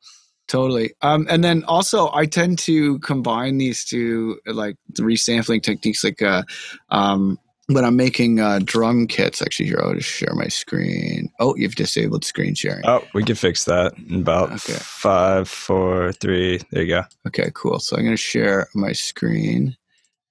Totally. 0.54 0.94
Um, 1.02 1.26
and 1.32 1.44
then 1.44 1.64
also, 1.64 2.12
I 2.14 2.28
tend 2.28 2.60
to 2.60 3.00
combine 3.00 3.58
these 3.58 3.84
two, 3.84 4.40
like 4.46 4.76
the 4.88 5.02
resampling 5.02 5.64
techniques. 5.64 6.04
Like 6.04 6.22
uh, 6.22 6.44
um, 6.92 7.40
when 7.70 7.84
I'm 7.84 7.96
making 7.96 8.40
uh, 8.40 8.60
drum 8.64 9.08
kits, 9.08 9.42
actually, 9.42 9.66
here, 9.70 9.82
I'll 9.84 9.96
just 9.96 10.08
share 10.08 10.36
my 10.36 10.50
screen. 10.50 11.32
Oh, 11.40 11.56
you've 11.56 11.74
disabled 11.74 12.24
screen 12.24 12.54
sharing. 12.54 12.86
Oh, 12.86 13.04
we 13.16 13.24
can 13.24 13.36
fix 13.36 13.64
that 13.64 13.98
in 13.98 14.22
about 14.22 14.52
Okay. 14.52 14.78
five, 14.78 15.50
four, 15.50 16.12
three. 16.12 16.62
There 16.70 16.84
you 16.84 16.88
go. 16.88 17.04
Okay, 17.30 17.50
cool. 17.56 17.80
So 17.80 17.96
I'm 17.98 18.04
going 18.04 18.14
to 18.14 18.18
share 18.18 18.68
my 18.76 18.92
screen. 18.92 19.76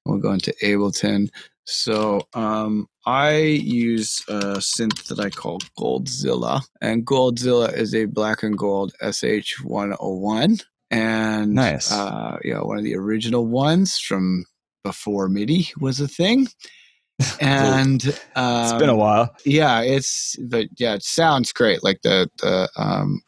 We'll 0.07 0.21
go 0.21 0.31
into 0.31 0.55
Ableton. 0.63 1.31
So 1.65 2.29
um, 2.35 2.87
I 3.05 3.37
use 3.39 4.23
a 4.29 4.59
synth 4.59 5.09
that 5.09 5.19
I 5.21 5.31
call 5.31 5.59
Goldzilla, 5.79 6.63
and 6.81 7.05
Goldzilla 7.07 7.73
is 7.73 7.95
a 7.95 8.05
black 8.05 8.43
and 8.43 8.57
gold 8.57 8.93
SH101, 9.03 10.63
and 10.91 11.53
Nice. 11.55 11.91
uh, 11.93 12.39
yeah, 12.45 12.61
one 12.61 12.79
of 12.79 12.85
the 12.85 12.95
original 12.97 13.47
ones 13.47 13.99
from 13.99 14.45
before 14.85 15.29
MIDI 15.29 15.69
was 15.81 16.01
a 16.01 16.09
thing. 16.09 16.47
And 17.41 18.05
It's 18.05 18.21
um, 18.35 18.79
been 18.79 18.89
a 18.89 18.97
while. 18.97 19.35
yeah, 19.45 19.81
it's 19.83 20.35
but 20.49 20.67
yeah, 20.79 20.95
it 20.95 21.03
sounds 21.05 21.53
great. 21.53 21.85
Like 21.85 22.03
the 22.03 22.29
the 22.39 22.69
um 22.77 23.21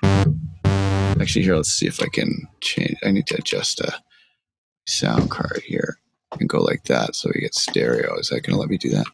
actually 1.21 1.45
here, 1.45 1.55
let's 1.57 1.73
see 1.73 1.87
if 1.87 2.03
I 2.03 2.07
can 2.07 2.49
change 2.61 2.97
I 3.05 3.13
need 3.13 3.27
to 3.29 3.37
adjust 3.37 3.81
a 3.81 3.93
sound 4.89 5.31
card 5.31 5.63
here 5.65 5.99
and 6.41 6.49
go 6.49 6.61
like 6.61 6.85
that 6.85 7.15
so 7.15 7.31
we 7.35 7.41
get 7.41 7.55
stereo. 7.55 8.19
Is 8.19 8.29
that 8.29 8.43
gonna 8.43 8.59
let 8.59 8.69
me 8.69 8.79
do 8.79 8.91
that? 8.91 9.07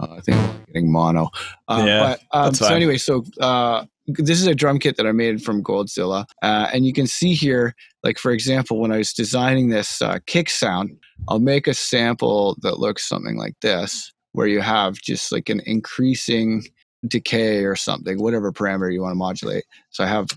Uh, 0.00 0.14
I 0.16 0.20
think 0.20 0.36
I'm 0.36 0.64
getting 0.66 0.92
mono. 0.92 1.30
Uh, 1.68 1.84
Yeah, 1.86 2.00
but 2.00 2.20
um, 2.32 2.54
so 2.54 2.74
anyway, 2.74 2.98
so 2.98 3.24
uh 3.40 3.84
this 4.06 4.40
is 4.40 4.46
a 4.46 4.54
drum 4.54 4.78
kit 4.78 4.96
that 4.96 5.06
I 5.06 5.12
made 5.12 5.42
from 5.42 5.62
Goldzilla, 5.62 6.24
uh, 6.42 6.68
and 6.72 6.84
you 6.84 6.92
can 6.92 7.06
see 7.06 7.32
here, 7.34 7.74
like 8.02 8.18
for 8.18 8.32
example, 8.32 8.80
when 8.80 8.90
I 8.90 8.98
was 8.98 9.12
designing 9.12 9.68
this 9.68 10.02
uh, 10.02 10.18
kick 10.26 10.50
sound, 10.50 10.96
I'll 11.28 11.38
make 11.38 11.68
a 11.68 11.74
sample 11.74 12.56
that 12.62 12.80
looks 12.80 13.08
something 13.08 13.36
like 13.36 13.54
this, 13.60 14.12
where 14.32 14.46
you 14.46 14.60
have 14.62 14.94
just 14.94 15.30
like 15.30 15.48
an 15.48 15.60
increasing 15.66 16.64
decay 17.06 17.64
or 17.64 17.76
something, 17.76 18.20
whatever 18.20 18.52
parameter 18.52 18.92
you 18.92 19.02
want 19.02 19.12
to 19.12 19.16
modulate. 19.16 19.64
So 19.90 20.04
I 20.04 20.08
have 20.08 20.28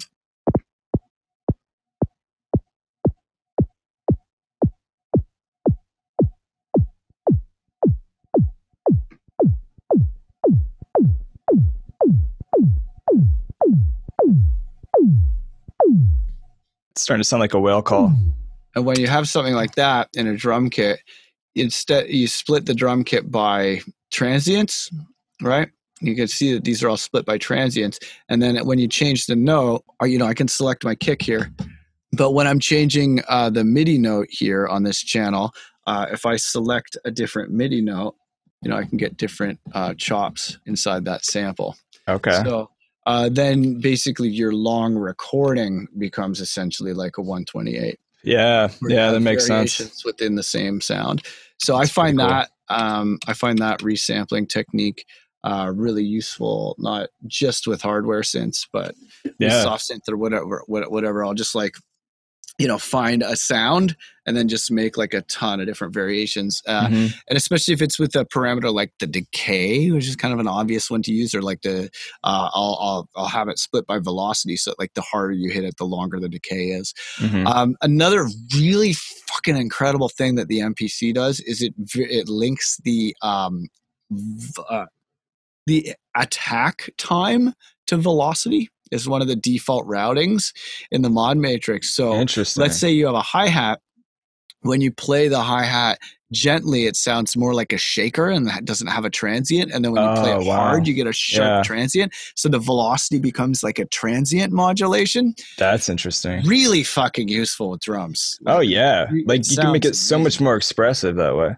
It's 16.93 17.01
starting 17.01 17.21
to 17.21 17.27
sound 17.27 17.41
like 17.41 17.56
a 17.56 17.60
whale 17.60 17.82
call. 17.82 18.13
And 18.75 18.86
when 18.86 18.99
you 18.99 19.08
have 19.08 19.27
something 19.27 19.56
like 19.56 19.75
that 19.75 20.10
in 20.15 20.27
a 20.27 20.36
drum 20.36 20.69
kit, 20.69 20.99
instead 21.56 22.10
you 22.10 22.27
split 22.27 22.65
the 22.65 22.73
drum 22.73 23.03
kit 23.03 23.32
by 23.32 23.82
transients, 24.12 24.91
right? 25.41 25.69
You 26.01 26.15
can 26.15 26.27
see 26.27 26.53
that 26.53 26.63
these 26.63 26.84
are 26.84 26.89
all 26.89 26.97
split 26.97 27.25
by 27.25 27.38
transients. 27.38 27.99
And 28.29 28.41
then 28.41 28.58
when 28.65 28.77
you 28.77 28.88
change 28.88 29.25
the 29.25 29.36
note, 29.36 29.84
or 29.99 30.08
you 30.08 30.19
know, 30.19 30.25
I 30.25 30.34
can 30.34 30.47
select 30.47 30.84
my 30.84 30.95
kick 30.95 31.21
here. 31.21 31.51
But 32.12 32.32
when 32.32 32.45
I'm 32.45 32.60
changing 32.60 33.21
uh, 33.27 33.49
the 33.49 33.63
MIDI 33.63 33.97
note 33.97 34.27
here 34.29 34.67
on 34.67 34.84
this 34.84 35.01
channel, 35.01 35.51
uh, 35.88 36.08
if 36.12 36.25
I 36.25 36.36
select 36.36 36.95
a 37.06 37.12
different 37.12 37.51
MIDI 37.51 37.82
note, 37.82 38.15
you 38.62 38.69
know, 38.69 38.77
I 38.77 38.84
can 38.84 38.97
get 38.97 39.17
different 39.17 39.60
uh, 39.73 39.93
chops 39.95 40.60
inside 40.65 41.06
that 41.06 41.25
sample. 41.25 41.75
Okay. 42.08 42.39
So 42.43 42.69
uh, 43.05 43.29
then 43.29 43.79
basically 43.79 44.29
your 44.29 44.53
long 44.53 44.95
recording 44.95 45.87
becomes 45.97 46.39
essentially 46.39 46.93
like 46.93 47.17
a 47.17 47.21
128. 47.21 47.99
Yeah, 48.23 48.69
yeah, 48.87 49.11
that 49.11 49.19
makes 49.19 49.45
sense. 49.45 50.05
Within 50.05 50.35
the 50.35 50.43
same 50.43 50.79
sound, 50.79 51.23
so 51.57 51.77
That's 51.77 51.89
I 51.89 51.93
find 51.93 52.17
cool. 52.19 52.29
that 52.29 52.51
um, 52.69 53.19
I 53.27 53.33
find 53.33 53.59
that 53.59 53.79
resampling 53.79 54.47
technique 54.47 55.05
uh, 55.43 55.71
really 55.75 56.03
useful, 56.03 56.75
not 56.79 57.09
just 57.27 57.67
with 57.67 57.81
hardware 57.81 58.21
synths, 58.21 58.65
but 58.71 58.95
yeah. 59.39 59.61
soft 59.61 59.89
synth 59.89 60.09
or 60.09 60.17
whatever, 60.17 60.63
whatever. 60.67 61.25
I'll 61.25 61.33
just 61.33 61.53
like 61.55 61.75
you 62.59 62.67
know 62.67 62.77
find 62.77 63.23
a 63.23 63.35
sound 63.35 63.95
and 64.25 64.37
then 64.37 64.47
just 64.47 64.71
make 64.71 64.95
like 64.95 65.13
a 65.13 65.21
ton 65.23 65.59
of 65.59 65.65
different 65.65 65.93
variations 65.93 66.61
uh, 66.67 66.87
mm-hmm. 66.87 67.07
and 67.27 67.37
especially 67.37 67.73
if 67.73 67.81
it's 67.81 67.99
with 67.99 68.15
a 68.15 68.25
parameter 68.25 68.73
like 68.73 68.91
the 68.99 69.07
decay 69.07 69.89
which 69.91 70.07
is 70.07 70.15
kind 70.15 70.33
of 70.33 70.39
an 70.39 70.47
obvious 70.47 70.89
one 70.89 71.01
to 71.01 71.11
use 71.11 71.33
or 71.33 71.41
like 71.41 71.61
the 71.61 71.89
uh, 72.23 72.49
I'll, 72.53 72.77
I'll, 72.79 73.09
I'll 73.15 73.27
have 73.27 73.49
it 73.49 73.57
split 73.57 73.87
by 73.87 73.99
velocity 73.99 74.55
so 74.55 74.73
like 74.77 74.93
the 74.93 75.01
harder 75.01 75.33
you 75.33 75.51
hit 75.51 75.63
it 75.63 75.77
the 75.77 75.85
longer 75.85 76.19
the 76.19 76.29
decay 76.29 76.67
is 76.67 76.93
mm-hmm. 77.17 77.47
um, 77.47 77.75
another 77.81 78.27
really 78.55 78.93
fucking 78.93 79.57
incredible 79.57 80.09
thing 80.09 80.35
that 80.35 80.47
the 80.47 80.59
mpc 80.59 81.13
does 81.13 81.39
is 81.41 81.61
it 81.61 81.73
it 81.95 82.29
links 82.29 82.79
the 82.83 83.15
um, 83.23 83.67
uh, 84.69 84.85
the 85.65 85.93
attack 86.15 86.89
time 86.97 87.53
to 87.87 87.97
velocity 87.97 88.69
is 88.93 89.08
one 89.08 89.21
of 89.21 89.27
the 89.27 89.36
default 89.36 89.88
routings 89.88 90.53
in 90.91 91.01
the 91.01 91.10
mod 91.10 91.38
matrix. 91.38 91.93
So 91.93 92.25
let's 92.56 92.77
say 92.77 92.91
you 92.91 93.06
have 93.08 93.15
a 93.15 93.21
hi 93.21 93.47
hat. 93.47 93.79
When 94.62 94.79
you 94.79 94.91
play 94.93 95.27
the 95.27 95.41
hi 95.41 95.65
hat 95.65 95.99
gently, 96.32 96.86
it 96.86 96.95
sounds 96.95 97.36
more 97.36 97.53
like 97.53 97.73
a 97.73 97.77
shaker 97.77 98.29
and 98.29 98.47
that 98.47 98.63
doesn't 98.63 98.88
have 98.88 99.03
a 99.03 99.10
transient. 99.10 99.73
And 99.73 99.84
then 99.84 99.91
when 99.91 100.03
you 100.03 100.10
oh, 100.10 100.21
play 100.21 100.32
it 100.32 100.47
wow. 100.47 100.56
hard, 100.56 100.88
you 100.88 100.93
get 100.93 101.06
a 101.06 101.13
sharp 101.13 101.45
yeah. 101.45 101.63
transient. 101.63 102.13
So 102.36 102.47
the 102.49 102.60
velocity 102.60 103.19
becomes 103.19 103.62
like 103.62 103.77
a 103.77 103.86
transient 103.86 104.53
modulation. 104.53 105.36
That's 105.58 105.89
interesting. 105.89 106.45
Really 106.45 106.84
fucking 106.84 107.27
useful 107.27 107.71
with 107.71 107.82
drums. 107.82 108.38
Oh 108.47 108.62
yeah, 108.62 109.10
like 109.25 109.49
you 109.49 109.58
can 109.58 109.73
make 109.73 109.86
it 109.86 109.95
so 109.95 110.17
much 110.17 110.39
more 110.39 110.56
expressive 110.56 111.17
that 111.17 111.36
way. 111.36 111.56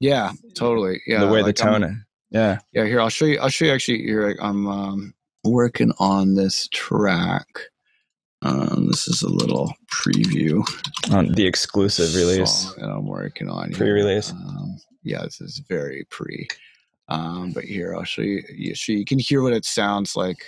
Yeah, 0.00 0.32
totally. 0.54 1.00
Yeah, 1.06 1.20
the 1.20 1.28
way 1.28 1.42
like 1.42 1.56
the 1.56 1.62
tone. 1.62 1.82
it. 1.82 1.92
Yeah, 2.30 2.58
yeah. 2.72 2.84
Here, 2.84 3.00
I'll 3.00 3.08
show 3.08 3.26
you. 3.26 3.38
I'll 3.38 3.48
show 3.48 3.66
you 3.66 3.72
actually. 3.72 4.02
Here, 4.02 4.36
I'm 4.40 4.66
um, 4.66 5.13
working 5.44 5.92
on 5.98 6.34
this 6.34 6.68
track. 6.68 7.46
Um, 8.42 8.88
this 8.88 9.08
is 9.08 9.22
a 9.22 9.28
little 9.28 9.72
preview 9.90 10.62
on 11.12 11.32
the 11.32 11.46
exclusive 11.46 12.14
release 12.14 12.74
that 12.76 12.90
I'm 12.90 13.06
working 13.06 13.48
on. 13.48 13.72
Pre-release. 13.72 14.32
Um, 14.32 14.76
yeah, 15.02 15.22
this 15.22 15.40
is 15.40 15.62
very 15.68 16.04
pre. 16.10 16.46
Um, 17.08 17.52
but 17.52 17.64
here 17.64 17.94
I'll 17.94 18.04
show 18.04 18.22
you. 18.22 18.42
You, 18.54 18.74
so 18.74 18.92
you 18.92 19.04
can 19.04 19.18
hear 19.18 19.42
what 19.42 19.52
it 19.52 19.64
sounds 19.64 20.14
like. 20.16 20.44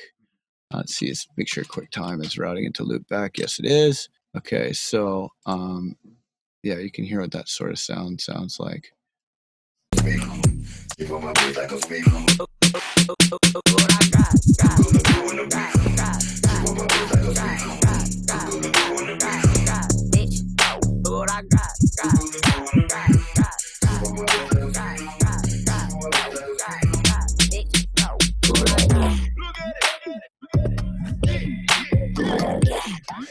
Uh, 0.72 0.78
let's 0.78 0.94
see. 0.94 1.08
Let's 1.08 1.26
make 1.36 1.48
sure 1.48 1.64
QuickTime 1.64 2.22
is 2.24 2.38
routing 2.38 2.64
into 2.64 2.84
loopback. 2.84 3.38
Yes, 3.38 3.58
it 3.58 3.66
is. 3.66 4.08
Okay, 4.36 4.72
so 4.72 5.30
um, 5.46 5.96
yeah, 6.62 6.78
you 6.78 6.90
can 6.90 7.04
hear 7.04 7.20
what 7.20 7.32
that 7.32 7.48
sort 7.48 7.70
of 7.70 7.78
sound 7.78 8.20
sounds 8.20 8.58
like. 8.60 8.92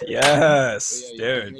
Yes, 0.07 1.11
dude 1.17 1.55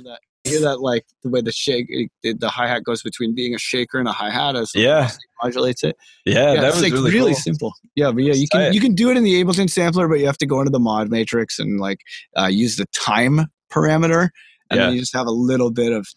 hear 0.46 0.62
that 0.62 0.80
like 0.80 1.06
the 1.24 1.30
way 1.30 1.42
the 1.42 1.52
shake 1.52 1.88
the, 2.24 2.34
the 2.34 2.50
hi 2.50 2.68
hat 2.68 2.84
goes 2.84 3.02
between 3.02 3.34
being 3.34 3.56
a 3.56 3.58
shaker 3.58 4.00
and 4.00 4.08
a 4.08 4.12
hi 4.12 4.30
hat 4.30 4.56
as 4.56 4.72
yeah 4.76 5.10
modulates 5.44 5.84
it. 5.84 5.96
Yeah, 6.26 6.54
yeah 6.54 6.62
that 6.62 6.74
was 6.74 6.82
like 6.82 6.94
really, 6.94 7.12
really 7.12 7.32
cool. 7.32 7.40
simple. 7.40 7.74
Yeah, 7.96 8.12
but 8.12 8.24
yeah, 8.24 8.34
you 8.34 8.48
can 8.48 8.74
you 8.74 8.80
can 8.80 8.96
do 8.96 9.10
it 9.10 9.18
in 9.18 9.24
the 9.24 9.44
Ableton 9.44 9.70
sampler, 9.70 10.08
but 10.08 10.20
you 10.20 10.26
have 10.26 10.38
to 10.40 10.46
go 10.46 10.60
into 10.60 10.72
the 10.72 10.80
mod 10.80 11.10
matrix 11.10 11.60
and 11.60 11.80
like 11.80 12.00
uh, 12.38 12.48
use 12.48 12.78
the 12.78 12.86
time 12.88 13.48
parameter, 13.72 14.30
and 14.70 14.80
yeah. 14.80 14.86
then 14.86 14.94
you 14.94 15.00
just 15.00 15.14
have 15.14 15.28
a 15.28 15.32
little 15.32 15.72
bit 15.72 15.92
of 15.92 16.08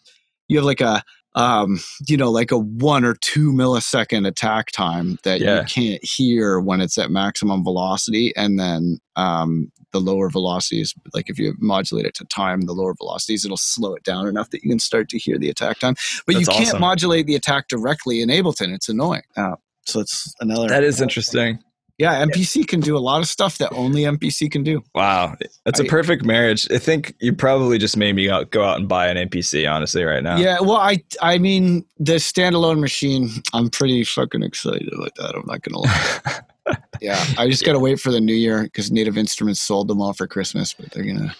you 0.47 0.57
have 0.57 0.65
like 0.65 0.81
a 0.81 1.03
um, 1.35 1.79
you 2.07 2.17
know, 2.17 2.31
like 2.31 2.51
a 2.51 2.57
one 2.57 3.05
or 3.05 3.15
two 3.15 3.51
millisecond 3.51 4.27
attack 4.27 4.71
time 4.71 5.19
that 5.23 5.39
yeah. 5.39 5.61
you 5.61 5.65
can't 5.65 6.03
hear 6.03 6.59
when 6.59 6.81
it's 6.81 6.97
at 6.97 7.11
maximum 7.11 7.63
velocity. 7.63 8.33
And 8.35 8.59
then 8.59 8.99
um, 9.15 9.71
the 9.91 9.99
lower 9.99 10.29
velocities, 10.29 10.93
like 11.13 11.29
if 11.29 11.37
you 11.37 11.55
modulate 11.59 12.05
it 12.05 12.15
to 12.15 12.25
time, 12.25 12.61
the 12.61 12.73
lower 12.73 12.93
velocities, 12.95 13.45
it'll 13.45 13.57
slow 13.57 13.93
it 13.95 14.03
down 14.03 14.27
enough 14.27 14.49
that 14.49 14.63
you 14.63 14.69
can 14.69 14.79
start 14.79 15.09
to 15.09 15.17
hear 15.17 15.37
the 15.37 15.49
attack 15.49 15.79
time. 15.79 15.95
But 16.25 16.35
That's 16.35 16.47
you 16.47 16.53
can't 16.53 16.67
awesome. 16.69 16.81
modulate 16.81 17.27
the 17.27 17.35
attack 17.35 17.67
directly 17.67 18.21
in 18.21 18.29
Ableton. 18.29 18.73
It's 18.73 18.89
annoying. 18.89 19.23
Uh, 19.37 19.55
so 19.85 19.99
it's 19.99 20.33
another. 20.39 20.67
That 20.67 20.83
is 20.83 21.01
interesting. 21.01 21.59
Yeah, 21.99 22.25
MPC 22.25 22.65
can 22.65 22.79
do 22.79 22.95
a 22.95 22.99
lot 22.99 23.19
of 23.19 23.27
stuff 23.27 23.57
that 23.57 23.73
only 23.73 24.03
MPC 24.03 24.49
can 24.49 24.63
do. 24.63 24.81
Wow, 24.95 25.35
that's 25.65 25.81
a 25.81 25.83
perfect 25.83 26.23
marriage. 26.23 26.65
I 26.71 26.77
think 26.77 27.13
you 27.19 27.33
probably 27.33 27.77
just 27.77 27.97
made 27.97 28.15
me 28.15 28.27
go 28.51 28.63
out 28.63 28.79
and 28.79 28.87
buy 28.87 29.09
an 29.09 29.17
MPC, 29.29 29.69
honestly, 29.69 30.05
right 30.05 30.23
now. 30.23 30.37
Yeah, 30.37 30.61
well, 30.61 30.77
I 30.77 31.03
I 31.21 31.37
mean 31.39 31.83
the 31.97 32.13
standalone 32.13 32.79
machine, 32.79 33.29
I'm 33.53 33.69
pretty 33.69 34.05
fucking 34.05 34.43
excited 34.43 34.89
about 34.93 35.13
that. 35.15 35.35
I'm 35.35 35.43
not 35.45 35.61
gonna 35.61 35.79
lie. 35.79 36.77
yeah, 37.01 37.21
I 37.37 37.49
just 37.49 37.65
gotta 37.65 37.79
wait 37.79 37.99
for 37.99 38.11
the 38.11 38.21
new 38.21 38.33
year 38.33 38.63
because 38.63 38.89
Native 38.89 39.17
Instruments 39.17 39.61
sold 39.61 39.89
them 39.89 40.01
all 40.01 40.13
for 40.13 40.25
Christmas, 40.25 40.73
but 40.73 40.91
they're 40.91 41.03
gonna 41.03 41.35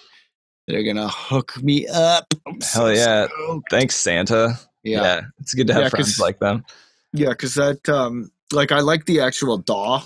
they're 0.67 0.83
gonna 0.83 1.07
hook 1.07 1.53
me 1.63 1.87
up. 1.87 2.33
I'm 2.45 2.55
Hell 2.55 2.61
so 2.61 2.87
yeah! 2.87 3.27
Stoked. 3.27 3.71
Thanks, 3.71 3.95
Santa. 3.95 4.59
Yeah. 4.83 5.01
yeah. 5.03 5.21
it's 5.39 5.53
good 5.53 5.67
to 5.67 5.73
have 5.73 5.83
yeah, 5.83 5.89
friends 5.89 6.19
like 6.19 6.39
them. 6.39 6.65
Yeah, 7.13 7.29
because 7.29 7.55
that 7.55 7.87
um 7.87 8.29
like 8.51 8.73
I 8.73 8.81
like 8.81 9.05
the 9.05 9.21
actual 9.21 9.57
DAW 9.57 10.01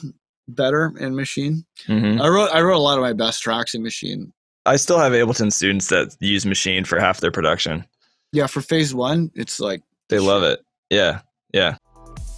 better 0.48 0.94
in 1.00 1.16
Machine. 1.16 1.66
Mm-hmm. 1.88 2.22
I 2.22 2.28
wrote 2.28 2.50
I 2.52 2.62
wrote 2.62 2.78
a 2.78 2.80
lot 2.80 2.98
of 2.98 3.02
my 3.02 3.14
best 3.14 3.42
tracks 3.42 3.74
in 3.74 3.84
Machine. 3.84 4.34
I 4.66 4.78
still 4.78 5.00
have 5.00 5.12
Ableton 5.12 5.52
students 5.52 5.88
that 5.88 6.16
use 6.20 6.46
Machine 6.46 6.86
for 6.86 7.00
half 7.00 7.20
their 7.20 7.32
production. 7.32 7.86
Yeah, 8.32 8.48
for 8.48 8.62
phase 8.62 8.96
one, 8.96 9.32
it's 9.36 9.60
like 9.60 9.84
they 10.10 10.20
love 10.20 10.44
it. 10.44 10.60
Yeah. 10.90 11.22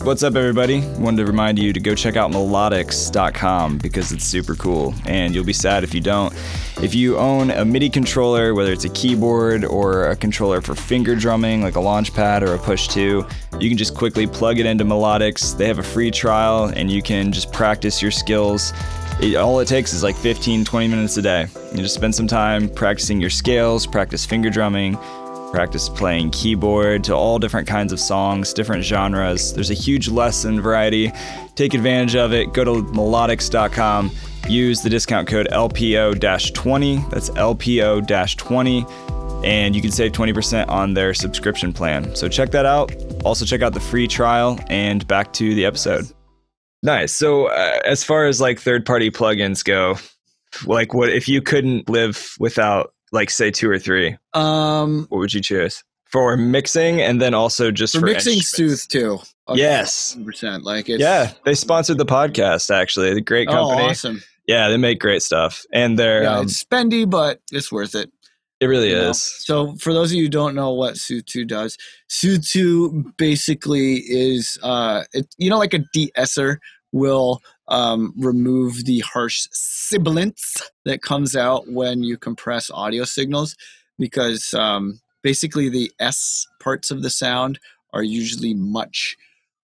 What's 0.06 0.22
up, 0.22 0.36
everybody? 0.36 0.82
Wanted 1.00 1.18
to 1.18 1.26
remind 1.26 1.58
you 1.58 1.74
to 1.74 1.80
go 1.80 1.96
check 1.96 2.16
out 2.16 2.30
melodics.com 2.30 3.80
because 3.80 4.12
it's 4.12 4.24
super 4.24 4.54
cool, 4.54 4.94
and 5.08 5.34
you'll 5.34 5.44
be 5.44 5.52
sad 5.52 5.84
if 5.84 5.96
you 5.96 6.00
don't. 6.00 6.32
If 6.80 6.94
you 6.94 7.18
own 7.18 7.50
a 7.50 7.66
MIDI 7.66 7.90
controller, 7.90 8.54
whether 8.54 8.72
it's 8.72 8.86
a 8.86 8.90
keyboard 8.90 9.66
or 9.66 10.12
a 10.12 10.16
controller 10.16 10.62
for 10.62 10.76
finger 10.76 11.16
drumming, 11.16 11.64
like 11.64 11.76
a 11.76 11.80
Launchpad 11.80 12.44
or 12.44 12.54
a 12.54 12.60
Push 12.60 12.90
2, 12.90 13.26
you 13.60 13.68
can 13.68 13.80
just 13.80 13.96
quickly 13.96 14.28
plug 14.28 14.60
it 14.60 14.68
into 14.68 14.86
Melodics. 14.86 15.58
They 15.58 15.66
have 15.66 15.80
a 15.80 15.84
free 15.84 16.12
trial, 16.12 16.66
and 16.66 16.92
you 16.92 17.02
can 17.02 17.32
just 17.32 17.52
practice 17.52 18.00
your 18.00 18.12
skills. 18.12 18.74
It, 19.20 19.38
all 19.38 19.60
it 19.60 19.68
takes 19.68 19.92
is 19.92 20.04
like 20.04 20.16
15, 20.16 20.66
20 20.66 20.88
minutes 20.88 21.18
a 21.18 21.24
day. 21.24 21.48
You 21.72 21.80
just 21.80 21.96
spend 21.96 22.14
some 22.14 22.28
time 22.28 22.70
practicing 22.70 23.20
your 23.20 23.32
scales, 23.32 23.88
practice 23.88 24.24
finger 24.24 24.52
drumming 24.52 25.00
practice 25.56 25.90
playing 25.90 26.32
keyboard 26.32 27.04
to 27.06 27.16
all 27.16 27.40
different 27.40 27.68
kinds 27.68 27.94
of 27.94 28.00
songs, 28.00 28.54
different 28.54 28.84
genres. 28.84 29.54
There's 29.54 29.72
a 29.72 29.76
huge 29.76 30.10
lesson 30.10 30.62
variety. 30.62 31.12
Take 31.56 31.74
advantage 31.74 32.16
of 32.16 32.34
it. 32.34 32.54
Go 32.54 32.64
to 32.64 32.72
melodics.com 32.84 34.12
use 34.50 34.82
the 34.82 34.90
discount 34.90 35.28
code 35.28 35.48
LPO 35.52 36.54
20. 36.54 36.98
That's 37.10 37.30
LPO 37.32 38.38
20. 38.38 38.86
And 39.44 39.76
you 39.76 39.82
can 39.82 39.92
save 39.92 40.12
20% 40.12 40.70
on 40.70 40.94
their 40.94 41.14
subscription 41.14 41.74
plan. 41.74 42.16
So 42.16 42.28
check 42.28 42.52
that 42.52 42.66
out. 42.66 42.96
Also, 43.24 43.46
check 43.46 43.62
out 43.62 43.74
the 43.74 43.80
free 43.80 44.08
trial 44.08 44.60
and 44.70 45.06
back 45.08 45.34
to 45.34 45.54
the 45.54 45.66
episode. 45.66 46.06
Nice. 46.82 47.14
So, 47.14 47.48
uh, 47.48 47.80
as 47.86 48.04
far 48.04 48.26
as 48.26 48.42
like 48.42 48.60
third 48.60 48.86
party 48.86 49.12
plugins 49.12 49.64
go, 49.64 49.98
like 50.66 50.94
what 50.94 51.10
if 51.10 51.28
you 51.28 51.42
couldn't 51.42 51.90
live 51.90 52.36
without 52.40 52.94
like 53.12 53.30
say 53.30 53.52
two 53.52 53.70
or 53.70 53.80
three? 53.80 54.18
Um, 54.34 55.08
what 55.10 55.20
would 55.20 55.34
you 55.34 55.42
choose 55.42 55.84
for 56.06 56.38
mixing 56.38 57.02
and 57.02 57.22
then 57.22 57.34
also 57.34 57.72
just 57.72 57.94
for, 57.94 58.02
for 58.02 58.06
mixing 58.08 58.42
Soothe 58.42 58.82
2? 58.90 59.20
Yes, 59.54 60.18
percent. 60.24 60.64
Like 60.64 60.90
it's, 60.90 61.00
yeah, 61.00 61.32
they 61.44 61.54
sponsored 61.54 61.98
the 61.98 62.06
podcast 62.06 62.74
actually. 62.74 63.14
The 63.14 63.22
great 63.22 63.48
company. 63.48 63.82
Oh, 63.82 63.90
awesome. 63.90 64.24
Yeah, 64.48 64.70
they 64.70 64.78
make 64.78 65.00
great 65.00 65.24
stuff, 65.24 65.64
and 65.74 65.98
they're 65.98 66.24
yeah, 66.24 66.38
um, 66.38 66.46
it's 66.46 66.64
spendy, 66.64 67.10
but 67.10 67.42
it's 67.52 67.72
worth 67.72 67.96
it. 67.96 68.12
It 68.62 68.68
really 68.68 68.90
you 68.90 68.96
know? 68.96 69.10
is. 69.10 69.22
So, 69.22 69.76
for 69.76 69.94
those 69.94 70.12
of 70.12 70.18
you 70.18 70.24
who 70.24 70.30
don't 70.30 70.56
know 70.56 70.72
what 70.74 70.96
2 70.98 71.22
does, 71.46 71.78
2 72.22 73.14
basically 73.18 73.96
is, 73.96 74.58
uh, 74.64 75.04
it, 75.14 75.28
you 75.38 75.50
know, 75.50 75.58
like 75.58 75.74
a 75.74 75.84
de-esser 75.94 76.60
will 76.92 77.42
um, 77.68 78.14
remove 78.18 78.86
the 78.86 79.00
harsh 79.00 79.48
sibilance 79.52 80.56
that 80.86 81.02
comes 81.02 81.36
out 81.36 81.68
when 81.68 82.04
you 82.04 82.18
compress 82.18 82.70
audio 82.72 83.04
signals 83.04 83.56
because 83.98 84.54
um, 84.54 85.00
basically 85.24 85.70
the 85.70 85.92
S 86.00 86.48
parts 86.62 86.92
of 86.92 87.02
the 87.02 87.10
sound 87.10 87.60
are 87.94 88.04
usually 88.04 88.54
much 88.54 89.16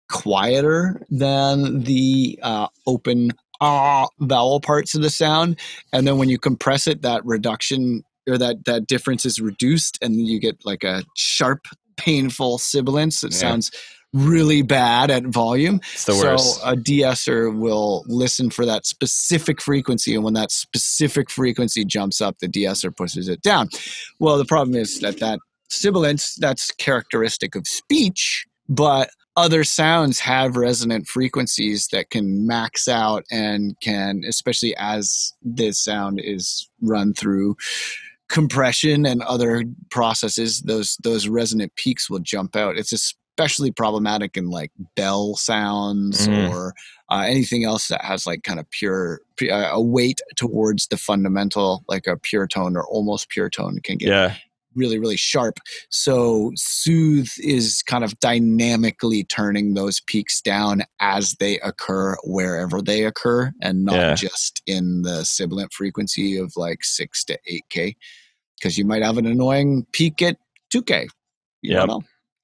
quieter 0.10 1.02
than 1.10 1.84
the 1.84 2.40
uh, 2.42 2.68
open 2.88 3.32
ah 3.62 4.08
vowel 4.20 4.60
parts 4.60 4.96
of 4.96 5.02
the 5.04 5.10
sound 5.10 5.58
and 5.94 6.08
then 6.08 6.18
when 6.18 6.28
you 6.30 6.40
compress 6.40 6.88
it 6.88 7.04
that 7.04 7.24
reduction 7.26 8.04
or 8.28 8.38
that 8.38 8.66
that 8.66 8.88
difference 8.88 9.24
is 9.26 9.40
reduced 9.40 10.00
and 10.02 10.28
you 10.28 10.40
get 10.40 10.58
like 10.66 10.84
a 10.84 11.04
sharp 11.16 11.68
painful 11.96 12.58
sibilance 12.58 13.24
it 13.24 13.32
Yeah. 13.32 13.38
sounds 13.38 13.72
really 14.14 14.62
bad 14.62 15.10
at 15.10 15.24
volume 15.24 15.80
It's 15.94 16.06
the 16.06 16.14
worst. 16.16 16.60
so 16.60 16.68
a 16.68 16.76
de-esser 16.76 17.50
will 17.50 18.04
listen 18.08 18.50
for 18.50 18.66
that 18.66 18.86
specific 18.86 19.62
frequency, 19.62 20.14
and 20.16 20.24
when 20.24 20.34
that 20.34 20.52
specific 20.52 21.30
frequency 21.30 21.86
jumps 21.86 22.22
up, 22.22 22.40
the 22.40 22.48
de-esser 22.48 22.92
pushes 22.92 23.28
it 23.30 23.42
down. 23.42 23.70
Well, 24.20 24.38
the 24.38 24.46
problem 24.46 24.76
is 24.76 25.00
that 25.00 25.20
that 25.20 25.40
sibilance 25.70 26.36
that's 26.36 26.72
characteristic 26.72 27.56
of 27.56 27.66
speech, 27.68 28.46
but 28.68 29.10
other 29.38 29.64
sounds 29.64 30.20
have 30.20 30.58
resonant 30.58 31.08
frequencies 31.08 31.88
that 31.94 32.10
can 32.10 32.46
max 32.46 32.90
out 32.90 33.24
and 33.32 33.80
can, 33.82 34.24
especially 34.28 34.76
as 34.78 35.32
this 35.42 35.82
sound 35.82 36.20
is 36.22 36.70
run 36.82 37.14
through 37.14 37.56
compression 38.28 39.06
and 39.06 39.22
other 39.24 39.64
processes, 39.90 40.62
those 40.62 40.98
those 41.04 41.28
resonant 41.30 41.74
peaks 41.76 42.10
will 42.10 42.20
jump 42.20 42.56
out. 42.58 42.78
It's 42.78 43.16
especially 43.42 43.72
problematic 43.72 44.38
in 44.38 44.50
like 44.50 44.72
bell 44.96 45.36
sounds 45.36 46.28
Mhm. 46.28 46.50
or 46.50 46.74
uh, 47.10 47.24
anything 47.28 47.66
else 47.66 47.88
that 47.88 48.04
has 48.04 48.26
like 48.28 48.44
kind 48.44 48.60
of 48.60 48.70
pure 48.70 49.22
uh, 49.42 49.70
a 49.72 49.82
weight 49.82 50.22
towards 50.36 50.88
the 50.88 50.98
fundamental, 50.98 51.84
like 51.88 52.06
a 52.08 52.16
pure 52.18 52.48
tone 52.48 52.78
or 52.78 52.86
almost 52.86 53.30
pure 53.30 53.50
tone, 53.50 53.80
can 53.84 53.98
get 53.98 54.10
yeah, 54.10 54.36
really 54.76 55.00
really 55.00 55.18
sharp. 55.18 55.60
So 55.90 56.52
soothe 56.56 57.32
is 57.40 57.82
kind 57.84 58.04
of 58.04 58.18
dynamically 58.20 59.24
turning 59.24 59.74
those 59.74 60.00
peaks 60.00 60.40
down 60.42 60.84
as 61.00 61.34
they 61.40 61.60
occur 61.62 62.16
wherever 62.24 62.82
they 62.82 63.04
occur, 63.04 63.52
and 63.62 63.84
not 63.84 63.96
Yeah. 63.96 64.14
just 64.16 64.62
in 64.68 65.02
the 65.02 65.26
sibilant 65.26 65.74
frequency 65.74 66.38
of 66.38 66.54
like 66.56 66.84
six 66.84 67.24
to 67.26 67.38
eight 67.48 67.66
k, 67.70 67.96
because 68.58 68.78
you 68.78 68.86
might 68.86 69.04
have 69.04 69.18
an 69.18 69.26
annoying 69.26 69.86
peak 69.92 70.22
at 70.22 70.38
two 70.70 70.84
k. 70.84 71.08
You 71.64 71.76
Yep. 71.76 71.90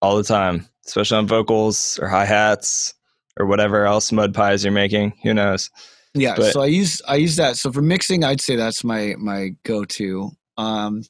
all 0.01 0.15
the 0.17 0.23
time, 0.23 0.67
especially 0.87 1.17
on 1.17 1.27
vocals 1.27 1.99
or 2.01 2.07
hi 2.07 2.25
hats 2.25 2.93
or 3.39 3.45
whatever 3.45 3.85
else 3.85 4.11
mud 4.11 4.33
pies 4.33 4.63
you're 4.63 4.73
making. 4.73 5.13
Who 5.23 5.33
knows? 5.33 5.69
Yeah, 6.13 6.35
But- 6.35 6.53
so 6.53 6.61
I 6.61 6.65
use 6.67 7.01
I 7.07 7.15
use 7.15 7.35
that. 7.35 7.57
So 7.57 7.71
for 7.71 7.81
mixing, 7.81 8.23
I'd 8.23 8.41
say 8.41 8.55
that's 8.55 8.83
my 8.83 9.13
my 9.17 9.49
go 9.63 9.85
to. 9.85 10.31
Um, 10.57 11.03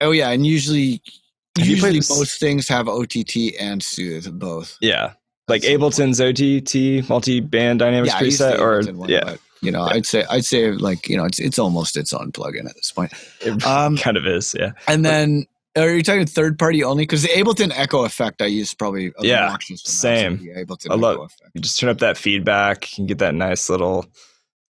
oh 0.00 0.10
yeah, 0.10 0.30
and 0.30 0.44
usually 0.44 1.00
Have 1.58 1.66
you 1.68 1.76
played 1.78 1.94
usually 1.94 2.18
most 2.18 2.40
things 2.40 2.68
have 2.68 2.88
OTT 2.88 3.54
and 3.60 3.80
Soothe 3.82 4.36
both. 4.38 4.76
Yeah, 4.80 5.12
like 5.48 5.62
At 5.64 5.70
some 5.70 5.80
point. 5.80 5.94
Ableton's 5.94 6.20
OTT 6.20 7.08
multi 7.08 7.40
band 7.40 7.78
dynamics 7.78 8.12
Yeah, 8.12 8.18
I 8.18 8.22
use 8.24 8.38
the 8.38 8.44
preset, 8.52 8.58
or 8.88 8.92
one, 8.94 9.08
yeah, 9.08 9.20
but, 9.24 9.38
you 9.60 9.70
know, 9.70 9.82
I'd 9.82 10.06
say 10.06 10.24
I'd 10.28 10.44
say 10.44 10.72
like 10.72 11.08
you 11.08 11.16
know 11.16 11.24
it's 11.24 11.38
it's 11.38 11.58
almost 11.60 11.96
its 11.96 12.12
own 12.12 12.32
plugin 12.32 12.68
at 12.68 12.74
this 12.74 12.90
point. 12.90 13.12
it 13.42 13.64
Um, 13.66 13.96
kind 13.96 14.16
of 14.16 14.26
is. 14.26 14.56
Yeah, 14.58 14.72
And 14.88 15.04
then 15.04 15.46
are 15.76 15.94
you 15.94 16.02
talking 16.02 16.26
third 16.26 16.58
party 16.58 16.84
only? 16.84 17.04
Because 17.04 17.22
the 17.22 17.28
Ableton 17.28 17.72
Echo 17.74 18.04
effect 18.04 18.42
I 18.42 18.46
use 18.46 18.74
probably 18.74 19.12
Yeah, 19.20 19.56
same. 19.76 20.38
The 20.38 20.50
Ableton 20.64 20.90
I 20.90 20.94
love- 20.94 21.14
Echo 21.14 21.24
effect. 21.24 21.50
you 21.54 21.60
just 21.60 21.78
turn 21.78 21.90
up 21.90 21.98
that 21.98 22.16
feedback 22.16 22.88
and 22.98 23.08
get 23.08 23.18
that 23.18 23.34
nice 23.34 23.68
little 23.70 24.06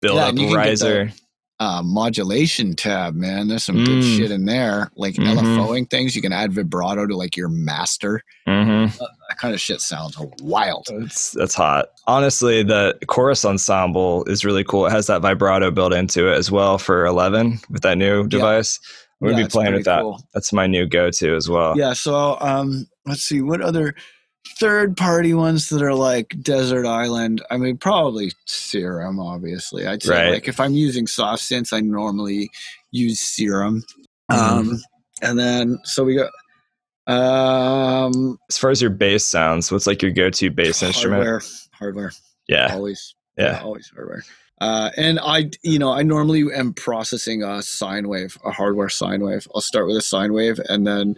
build 0.01 0.15
Yeah, 0.17 0.23
up 0.23 0.29
and 0.29 0.39
you 0.39 0.45
can 0.47 0.53
get 0.55 0.59
riser. 0.59 1.11
uh, 1.59 1.81
modulation 1.83 2.75
tab, 2.75 3.15
man. 3.15 3.47
There's 3.47 3.63
some 3.63 3.83
good 3.85 4.03
Mm. 4.03 4.17
shit 4.17 4.31
in 4.31 4.45
there, 4.45 4.91
like 4.97 5.15
Mhm. 5.15 5.37
LFOing 5.37 5.89
things. 5.89 6.13
You 6.15 6.21
can 6.21 6.33
add 6.33 6.51
vibrato 6.51 7.05
to 7.07 7.15
like 7.15 7.37
your 7.37 7.47
master. 7.47 8.21
hmm 8.45 8.85
That 8.85 9.37
kind 9.39 9.53
of 9.53 9.61
shit 9.61 9.79
sounds 9.81 10.17
wild. 10.41 10.87
That's 10.89 11.31
that's 11.31 11.53
hot. 11.55 11.85
Honestly, 12.05 12.63
the 12.63 12.97
chorus 13.07 13.45
ensemble 13.45 14.25
is 14.25 14.43
really 14.43 14.63
cool. 14.65 14.85
It 14.87 14.91
has 14.91 15.07
that 15.07 15.21
vibrato 15.21 15.71
built 15.71 15.93
into 15.93 16.27
it 16.29 16.35
as 16.37 16.51
well 16.51 16.77
for 16.77 17.05
11 17.05 17.59
with 17.69 17.81
that 17.83 17.97
new 17.97 18.27
device. 18.27 18.79
I'm 18.83 19.02
gonna 19.31 19.41
Yeah, 19.41 19.47
be 19.47 19.49
playing 19.51 19.73
with 19.73 19.85
that. 19.85 20.01
cool. 20.01 20.21
That's 20.33 20.51
my 20.53 20.67
new 20.67 20.85
go-to 20.85 21.35
as 21.35 21.49
well. 21.49 21.77
Yeah. 21.77 21.93
So 21.93 22.37
um, 22.41 22.87
let's 23.05 23.21
see 23.23 23.41
what 23.41 23.61
other 23.61 23.95
third 24.59 24.97
party 24.97 25.33
ones 25.33 25.69
that 25.69 25.81
are 25.81 25.95
like 25.95 26.35
desert 26.41 26.85
island. 26.85 27.41
I 27.49 27.57
mean, 27.57 27.77
probably 27.77 28.31
Serum. 28.45 29.19
Obviously, 29.19 29.87
I'd 29.87 30.03
say 30.03 30.13
Right. 30.25 30.31
like 30.33 30.47
if 30.47 30.59
I'm 30.59 30.73
using 30.73 31.07
soft 31.07 31.41
synths, 31.43 31.71
I 31.73 31.79
normally 31.79 32.49
use 32.91 33.19
Serum. 33.19 33.83
Mhm. 34.31 34.37
Um, 34.37 34.81
and 35.21 35.39
then 35.39 35.79
so 35.83 36.03
we 36.03 36.15
got 36.15 36.29
um 37.07 38.37
As 38.49 38.57
far 38.57 38.69
as 38.69 38.81
your 38.81 38.91
bass 38.91 39.25
sounds, 39.25 39.71
what's 39.71 39.87
like 39.87 40.01
your 40.01 40.11
go-to 40.11 40.49
bass 40.49 40.81
instrument? 40.83 41.23
hardware. 41.23 41.41
Hardware. 41.71 42.11
Yeah, 42.47 42.73
Always. 42.73 43.15
yeah, 43.37 43.61
always 43.63 43.89
hardware. 43.93 44.23
Uh, 44.61 44.91
and 44.95 45.19
I, 45.19 45.49
you 45.63 45.77
know, 45.79 45.91
I 45.91 46.03
normally 46.03 46.43
am 46.53 46.73
processing 46.73 47.43
a 47.43 47.61
sine 47.61 48.07
wave, 48.07 48.37
a 48.45 48.51
hardware 48.51 48.87
sine 48.87 49.21
wave. 49.23 49.47
I'll 49.53 49.61
start 49.61 49.87
with 49.87 49.97
a 49.97 50.01
sine 50.01 50.31
wave, 50.31 50.59
and 50.69 50.87
then 50.87 51.15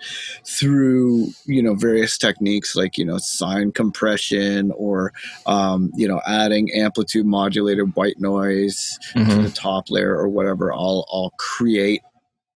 through 0.47 1.27
you 1.45 1.61
know 1.61 1.75
various 1.75 2.17
techniques 2.17 2.75
like 2.75 2.97
you 2.97 3.05
know 3.05 3.17
sine 3.19 3.71
compression 3.71 4.71
or 4.75 5.11
um, 5.45 5.91
you 5.95 6.07
know 6.07 6.21
adding 6.25 6.71
amplitude 6.73 7.25
modulated 7.25 7.95
white 7.95 8.19
noise 8.19 8.97
to 9.13 9.19
Mhm. 9.19 9.43
the 9.43 9.49
top 9.51 9.91
layer 9.91 10.15
or 10.15 10.27
whatever. 10.29 10.73
I'll 10.73 11.05
I'll 11.11 11.33
create 11.37 12.01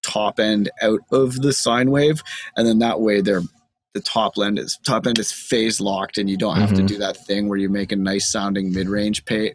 top 0.01 0.39
end 0.39 0.71
out 0.81 1.01
of 1.11 1.41
the 1.41 1.53
sine 1.53 1.91
wave, 1.91 2.23
and 2.55 2.65
then 2.65 2.79
that 2.79 3.01
way 3.01 3.21
they're 3.21 3.43
the 3.93 4.01
top 4.01 4.33
end 4.37 4.57
is 4.59 4.79
top 4.85 5.05
end 5.07 5.19
is 5.19 5.31
phase 5.31 5.81
locked, 5.81 6.17
and 6.17 6.29
you 6.29 6.37
don't 6.37 6.57
have 6.57 6.73
to 6.73 6.81
Mhm. 6.81 6.87
do 6.87 6.97
that 6.99 7.17
thing 7.27 7.49
where 7.49 7.57
you 7.57 7.69
make 7.69 7.91
a 7.91 7.95
nice 7.95 8.31
sounding 8.31 8.71
mid 8.71 8.87
range 8.87 9.25
pay 9.25 9.53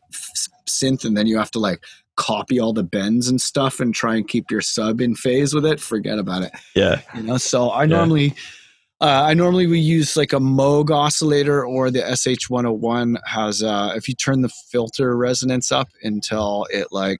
synth, 0.67 1.05
and 1.05 1.17
then 1.17 1.27
you 1.27 1.39
have 1.39 1.51
to 1.53 1.59
like 1.59 1.83
copy 2.17 2.61
all 2.61 2.73
the 2.73 2.85
bends 2.85 3.29
and 3.29 3.41
stuff 3.41 3.81
and 3.81 3.95
try 3.95 4.15
and 4.17 4.29
keep 4.29 4.51
your 4.51 4.61
sub 4.61 5.01
in 5.01 5.15
phase 5.15 5.55
with 5.55 5.67
it. 5.67 5.81
Forget 5.81 6.19
about 6.19 6.43
it. 6.43 6.53
yeah. 6.75 7.01
You 7.15 7.23
know, 7.23 7.37
so 7.37 7.71
I 7.71 7.87
normally. 7.87 8.35
Uh, 9.01 9.25
I 9.27 9.35
normally 9.35 9.67
we 9.67 9.81
use 9.81 10.17
like 10.17 10.33
a 10.33 10.39
Moog 10.39 10.91
oscillator 10.91 11.67
or 11.67 11.91
the 11.91 11.99
SH101 11.99 13.17
has 13.27 13.63
uh, 13.63 13.93
if 13.97 14.09
you 14.09 14.15
turn 14.15 14.41
the 14.41 14.49
filter 14.71 15.17
resonance 15.17 15.73
up 15.73 15.89
until 16.05 16.65
it 16.71 16.87
like 16.93 17.19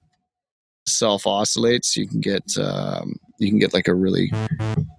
self 0.87 1.27
oscillates, 1.27 1.97
you 1.97 2.07
can 2.07 2.21
get 2.21 2.57
um, 2.59 3.17
you 3.39 3.51
can 3.51 3.59
get 3.59 3.75
like 3.75 3.89
a 3.89 3.95
really 3.95 4.33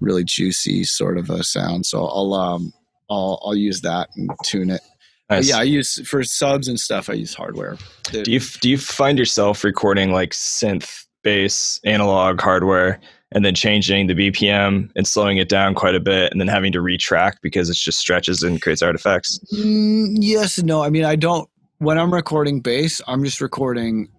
really 0.01 0.23
juicy 0.23 0.83
sort 0.83 1.17
of 1.17 1.29
a 1.29 1.43
sound. 1.43 1.85
So 1.85 2.05
I'll 2.05 2.33
um 2.33 2.73
I'll 3.09 3.41
I'll 3.43 3.55
use 3.55 3.81
that 3.81 4.09
and 4.15 4.29
tune 4.43 4.69
it. 4.69 4.81
Nice. 5.29 5.49
yeah, 5.49 5.57
I 5.57 5.63
use 5.63 6.07
for 6.07 6.23
subs 6.23 6.67
and 6.67 6.79
stuff. 6.79 7.09
I 7.09 7.13
use 7.13 7.33
hardware. 7.33 7.77
Do 8.11 8.31
you 8.31 8.39
do 8.39 8.69
you 8.69 8.77
find 8.77 9.17
yourself 9.17 9.63
recording 9.63 10.11
like 10.11 10.31
synth 10.31 11.05
bass 11.23 11.79
analog 11.83 12.39
hardware 12.39 12.99
and 13.31 13.43
then 13.43 13.55
changing 13.55 14.05
the 14.05 14.13
BPM 14.13 14.91
and 14.95 15.07
slowing 15.07 15.37
it 15.37 15.49
down 15.49 15.73
quite 15.73 15.95
a 15.95 15.99
bit 15.99 16.31
and 16.31 16.39
then 16.39 16.47
having 16.47 16.71
to 16.73 16.79
retrack 16.79 17.33
because 17.41 17.69
it 17.71 17.75
just 17.75 17.97
stretches 17.97 18.43
and 18.43 18.61
creates 18.61 18.83
artifacts? 18.83 19.39
Mm, 19.53 20.17
yes 20.19 20.61
no. 20.61 20.83
I 20.83 20.89
mean, 20.91 21.05
I 21.05 21.15
don't. 21.15 21.49
When 21.79 21.97
I'm 21.97 22.13
recording 22.13 22.61
bass, 22.61 23.01
I'm 23.07 23.23
just 23.23 23.41
recording 23.41 24.09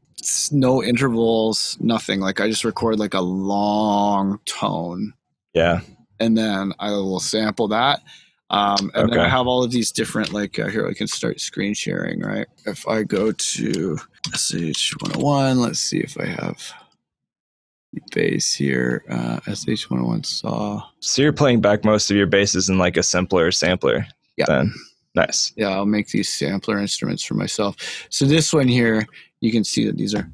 no 0.51 0.83
intervals, 0.83 1.79
nothing. 1.81 2.19
Like 2.21 2.41
I 2.41 2.49
just 2.49 2.65
record 2.65 2.99
like 2.99 3.15
a 3.15 3.21
long 3.21 4.41
tone, 4.45 5.13
Yeah. 5.55 5.81
and 6.19 6.37
then 6.37 6.73
I 6.81 6.91
will 6.91 7.21
sample 7.21 7.69
that. 7.69 8.01
Um, 8.49 8.91
and 8.95 9.05
okay. 9.05 9.17
then 9.17 9.21
I 9.21 9.29
have 9.29 9.47
all 9.47 9.65
of 9.65 9.73
these 9.73 9.91
different, 9.91 10.33
like, 10.33 10.59
uh, 10.59 10.69
here 10.69 10.87
I 10.87 10.95
can 10.95 11.09
start 11.09 11.41
screen 11.41 11.75
sharing, 11.75 12.21
right? 12.21 12.47
If 12.65 12.87
I 12.87 13.03
go 13.03 13.33
to 13.33 13.99
SH101, 14.29 15.57
let's 15.57 15.81
see 15.81 15.99
if 15.99 16.17
I 16.21 16.27
have 16.27 16.57
bass 18.13 18.55
here. 18.55 19.05
Uh, 19.09 19.41
SH101 19.41 20.27
saw. 20.27 20.83
So 21.01 21.23
you're 21.23 21.33
playing 21.33 21.61
back 21.61 21.85
most 21.85 22.11
of 22.11 22.17
your 22.17 22.27
basses 22.27 22.69
in 22.69 22.79
like 22.79 22.97
a 22.97 23.03
simpler 23.03 23.51
sampler. 23.51 24.07
Yeah. 24.37 24.47
Then. 24.47 24.75
Nice. 25.15 25.53
Yeah, 25.57 25.69
I'll 25.69 25.87
make 25.87 26.09
these 26.09 26.29
sampler 26.29 26.79
instruments 26.79 27.25
for 27.25 27.35
myself. 27.35 27.77
So 28.11 28.27
this 28.27 28.53
one 28.53 28.69
here, 28.69 29.07
you 29.41 29.51
can 29.51 29.65
see 29.65 29.87
that 29.87 29.97
these 29.97 30.15
are. 30.15 30.31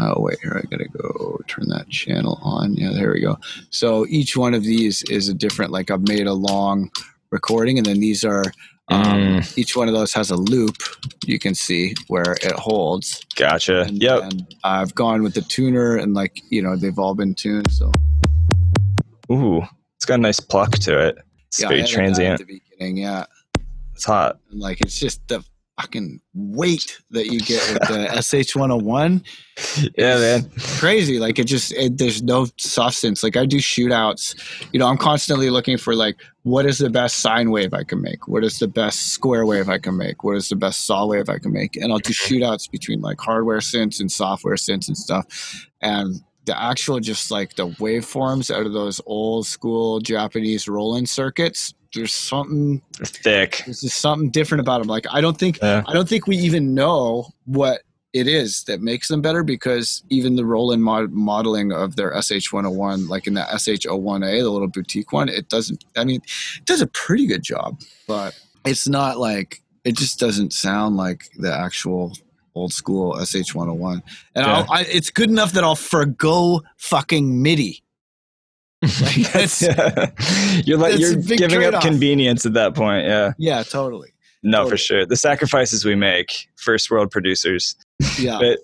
Oh 0.00 0.14
wait, 0.16 0.38
here 0.42 0.56
I 0.56 0.66
gotta 0.68 0.88
go 0.88 1.38
turn 1.46 1.68
that 1.68 1.88
channel 1.90 2.40
on. 2.42 2.74
Yeah, 2.74 2.90
there 2.92 3.12
we 3.12 3.20
go. 3.20 3.38
So 3.68 4.06
each 4.08 4.36
one 4.36 4.54
of 4.54 4.64
these 4.64 5.02
is 5.04 5.28
a 5.28 5.34
different. 5.34 5.70
Like 5.70 5.90
I've 5.90 6.08
made 6.08 6.26
a 6.26 6.32
long 6.32 6.90
recording, 7.30 7.78
and 7.78 7.86
then 7.86 8.00
these 8.00 8.24
are 8.24 8.44
um, 8.88 9.04
mm. 9.04 9.58
each 9.58 9.76
one 9.76 9.88
of 9.88 9.94
those 9.94 10.12
has 10.14 10.30
a 10.30 10.36
loop 10.36 10.76
you 11.24 11.38
can 11.38 11.54
see 11.54 11.94
where 12.08 12.32
it 12.42 12.52
holds. 12.52 13.24
Gotcha. 13.36 13.82
And, 13.82 14.02
yep. 14.02 14.22
And 14.22 14.54
I've 14.64 14.94
gone 14.94 15.22
with 15.22 15.34
the 15.34 15.42
tuner, 15.42 15.96
and 15.96 16.14
like 16.14 16.42
you 16.50 16.62
know, 16.62 16.76
they've 16.76 16.98
all 16.98 17.14
been 17.14 17.34
tuned. 17.34 17.70
So. 17.70 17.92
Ooh, 19.30 19.62
it's 19.96 20.04
got 20.04 20.18
a 20.18 20.22
nice 20.22 20.40
pluck 20.40 20.72
to 20.72 20.98
it. 20.98 21.18
It's 21.48 21.60
yeah, 21.60 21.68
very 21.68 21.84
transient. 21.84 22.40
At 22.40 22.46
the 22.46 22.60
beginning, 22.60 22.96
yeah. 22.96 23.26
It's 23.94 24.04
hot. 24.04 24.38
And 24.50 24.60
like 24.60 24.80
it's 24.80 24.98
just 24.98 25.26
the 25.28 25.44
fucking 25.80 26.20
weight 26.34 27.00
that 27.10 27.26
you 27.26 27.40
get 27.40 27.60
with 27.72 27.88
the 27.88 28.06
SH101. 28.12 29.24
Yeah, 29.96 30.18
man. 30.18 30.50
Crazy. 30.78 31.18
Like 31.18 31.38
it 31.38 31.44
just, 31.44 31.72
it, 31.72 31.98
there's 31.98 32.22
no 32.22 32.46
substance. 32.58 33.22
Like 33.22 33.36
I 33.36 33.46
do 33.46 33.58
shootouts. 33.58 34.68
You 34.72 34.80
know, 34.80 34.86
I'm 34.86 34.98
constantly 34.98 35.50
looking 35.50 35.78
for 35.78 35.94
like, 35.94 36.20
what 36.42 36.66
is 36.66 36.78
the 36.78 36.90
best 36.90 37.20
sine 37.20 37.50
wave 37.50 37.74
I 37.74 37.84
can 37.84 38.00
make? 38.00 38.28
What 38.28 38.44
is 38.44 38.58
the 38.58 38.68
best 38.68 39.08
square 39.08 39.44
wave 39.44 39.68
I 39.68 39.78
can 39.78 39.96
make? 39.96 40.24
What 40.24 40.36
is 40.36 40.48
the 40.48 40.56
best 40.56 40.86
saw 40.86 41.06
wave 41.06 41.28
I 41.28 41.38
can 41.38 41.52
make? 41.52 41.76
And 41.76 41.92
I'll 41.92 41.98
do 41.98 42.12
mm-hmm. 42.12 42.34
shootouts 42.34 42.70
between 42.70 43.00
like 43.00 43.20
hardware 43.20 43.58
synths 43.58 44.00
and 44.00 44.10
software 44.10 44.56
synths 44.56 44.88
and 44.88 44.96
stuff. 44.96 45.68
And 45.80 46.22
the 46.46 46.60
actual 46.60 47.00
just 47.00 47.30
like 47.30 47.56
the 47.56 47.68
waveforms 47.68 48.54
out 48.54 48.66
of 48.66 48.72
those 48.72 49.00
old 49.06 49.46
school 49.46 50.00
Japanese 50.00 50.68
Roland 50.68 51.08
circuits 51.08 51.74
there's 51.94 52.12
something 52.12 52.82
They're 52.98 53.06
thick. 53.06 53.62
There's 53.64 53.80
just 53.80 54.00
something 54.00 54.30
different 54.30 54.60
about 54.60 54.80
them. 54.80 54.88
Like 54.88 55.06
I 55.10 55.20
don't 55.20 55.38
think 55.38 55.58
yeah. 55.60 55.82
I 55.86 55.92
don't 55.92 56.08
think 56.08 56.26
we 56.26 56.36
even 56.36 56.74
know 56.74 57.28
what 57.44 57.82
it 58.12 58.26
is 58.26 58.64
that 58.64 58.80
makes 58.80 59.08
them 59.08 59.20
better 59.20 59.42
because 59.44 60.02
even 60.10 60.36
the 60.36 60.44
Roland 60.44 60.82
mod- 60.82 61.12
modeling 61.12 61.72
of 61.72 61.96
their 61.96 62.12
SH101, 62.12 63.08
like 63.08 63.26
in 63.26 63.34
the 63.34 63.42
SH01A, 63.42 64.42
the 64.42 64.50
little 64.50 64.68
boutique 64.68 65.12
one, 65.12 65.28
it 65.28 65.48
doesn't. 65.48 65.84
I 65.96 66.04
mean, 66.04 66.20
it 66.56 66.64
does 66.64 66.80
a 66.80 66.88
pretty 66.88 67.26
good 67.26 67.42
job, 67.42 67.80
but 68.08 68.38
it's 68.64 68.88
not 68.88 69.18
like 69.18 69.62
it 69.84 69.96
just 69.96 70.18
doesn't 70.18 70.52
sound 70.52 70.96
like 70.96 71.30
the 71.38 71.52
actual 71.52 72.12
old 72.54 72.72
school 72.72 73.14
SH101. 73.14 74.02
And 74.34 74.46
yeah. 74.46 74.66
I, 74.68 74.82
it's 74.82 75.10
good 75.10 75.30
enough 75.30 75.52
that 75.52 75.64
I'll 75.64 75.76
forgo 75.76 76.62
fucking 76.76 77.40
MIDI 77.40 77.82
like 79.02 79.32
that's, 79.32 79.60
you're 80.66 80.78
like 80.78 80.98
you're 80.98 81.16
giving 81.16 81.64
up 81.64 81.82
convenience 81.82 82.46
at 82.46 82.54
that 82.54 82.74
point. 82.74 83.06
Yeah. 83.06 83.32
Yeah, 83.36 83.62
totally. 83.62 84.12
No, 84.42 84.58
totally. 84.58 84.70
for 84.70 84.76
sure. 84.78 85.06
The 85.06 85.16
sacrifices 85.16 85.84
we 85.84 85.94
make, 85.94 86.48
first 86.56 86.90
world 86.90 87.10
producers. 87.10 87.76
Yeah. 88.18 88.38
but 88.40 88.60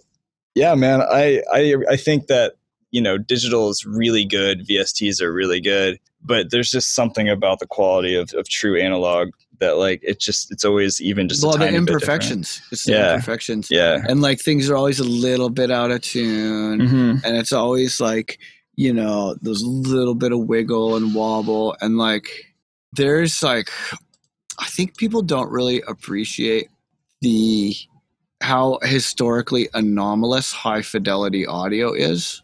yeah, 0.54 0.74
man, 0.74 1.02
I 1.02 1.42
I 1.52 1.76
I 1.90 1.96
think 1.96 2.28
that 2.28 2.54
you 2.92 3.02
know 3.02 3.18
digital 3.18 3.68
is 3.68 3.84
really 3.84 4.24
good. 4.24 4.66
VSTs 4.66 5.20
are 5.20 5.32
really 5.32 5.60
good, 5.60 5.98
but 6.22 6.50
there's 6.50 6.70
just 6.70 6.94
something 6.94 7.28
about 7.28 7.58
the 7.58 7.66
quality 7.66 8.14
of 8.14 8.32
of 8.32 8.48
true 8.48 8.80
analog 8.80 9.28
that 9.58 9.76
like 9.76 10.00
it 10.02 10.18
just 10.18 10.50
it's 10.50 10.64
always 10.64 11.00
even 11.00 11.28
just 11.28 11.42
well 11.42 11.56
the 11.56 11.68
imperfections 11.68 12.60
it's 12.70 12.84
the 12.84 12.92
yeah. 12.92 13.14
imperfections 13.14 13.70
yeah 13.70 14.04
and 14.06 14.20
like 14.20 14.38
things 14.38 14.68
are 14.68 14.76
always 14.76 15.00
a 15.00 15.04
little 15.04 15.48
bit 15.48 15.70
out 15.70 15.90
of 15.90 16.02
tune 16.02 16.80
mm-hmm. 16.80 17.16
and 17.24 17.36
it's 17.36 17.52
always 17.52 17.98
like 17.98 18.38
you 18.77 18.93
know, 18.93 19.35
those 19.43 19.62
little 19.62 20.14
bit 20.14 20.33
of 20.33 20.41
wiggle 20.41 20.97
and 20.97 21.14
wobble. 21.14 21.77
And 21.81 21.97
like, 21.97 22.55
there's 22.93 23.43
like, 23.43 23.70
I 24.59 24.66
think 24.66 24.97
people 24.97 25.22
don't 25.22 25.51
really 25.51 25.83
appreciate 25.89 26.68
the 27.20 27.74
how 28.43 28.79
historically 28.83 29.68
anomalous 29.72 30.53
high 30.53 30.83
fidelity 30.83 31.47
audio 31.47 31.93
is 31.93 32.43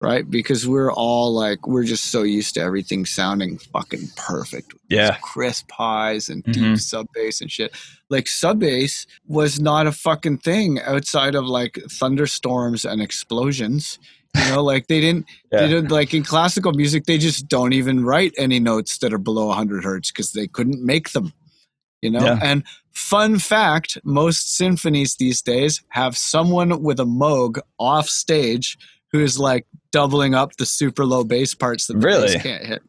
right? 0.00 0.28
Because 0.28 0.66
we're 0.68 0.92
all 0.92 1.32
like 1.32 1.66
we're 1.66 1.84
just 1.84 2.06
so 2.06 2.22
used 2.22 2.54
to 2.54 2.60
everything 2.60 3.04
sounding 3.04 3.58
fucking 3.58 4.08
perfect. 4.16 4.74
Yeah. 4.88 5.16
crisp 5.20 5.70
highs 5.70 6.28
and 6.28 6.44
mm-hmm. 6.44 6.52
deep 6.52 6.78
sub 6.78 7.06
bass 7.14 7.40
and 7.40 7.50
shit. 7.50 7.74
Like 8.08 8.28
sub 8.28 8.60
bass 8.60 9.06
was 9.26 9.60
not 9.60 9.86
a 9.86 9.92
fucking 9.92 10.38
thing 10.38 10.80
outside 10.80 11.34
of 11.34 11.46
like 11.46 11.78
thunderstorms 11.90 12.84
and 12.84 13.02
explosions 13.02 13.98
you 14.38 14.50
know, 14.50 14.62
like 14.62 14.86
they 14.86 15.00
didn't, 15.00 15.26
yeah. 15.52 15.60
they 15.60 15.68
didn't 15.68 15.90
like 15.90 16.14
in 16.14 16.22
classical 16.22 16.72
music, 16.72 17.04
they 17.04 17.18
just 17.18 17.48
don't 17.48 17.72
even 17.72 18.04
write 18.04 18.32
any 18.36 18.60
notes 18.60 18.98
that 18.98 19.12
are 19.12 19.18
below 19.18 19.46
100 19.46 19.84
hertz 19.84 20.10
because 20.10 20.32
they 20.32 20.46
couldn't 20.46 20.84
make 20.84 21.10
them. 21.10 21.32
You 22.00 22.12
know, 22.12 22.24
yeah. 22.24 22.38
and 22.40 22.62
fun 22.92 23.38
fact: 23.38 23.98
most 24.04 24.56
symphonies 24.56 25.16
these 25.16 25.42
days 25.42 25.82
have 25.88 26.16
someone 26.16 26.82
with 26.82 27.00
a 27.00 27.04
Moog 27.04 27.60
off 27.78 28.08
stage 28.08 28.78
who's 29.10 29.38
like 29.38 29.66
doubling 29.90 30.34
up 30.34 30.56
the 30.56 30.66
super 30.66 31.04
low 31.04 31.24
bass 31.24 31.54
parts 31.54 31.86
that 31.86 31.94
the 31.94 32.06
really 32.06 32.34
bass 32.34 32.42
can't 32.42 32.64
hit. 32.64 32.82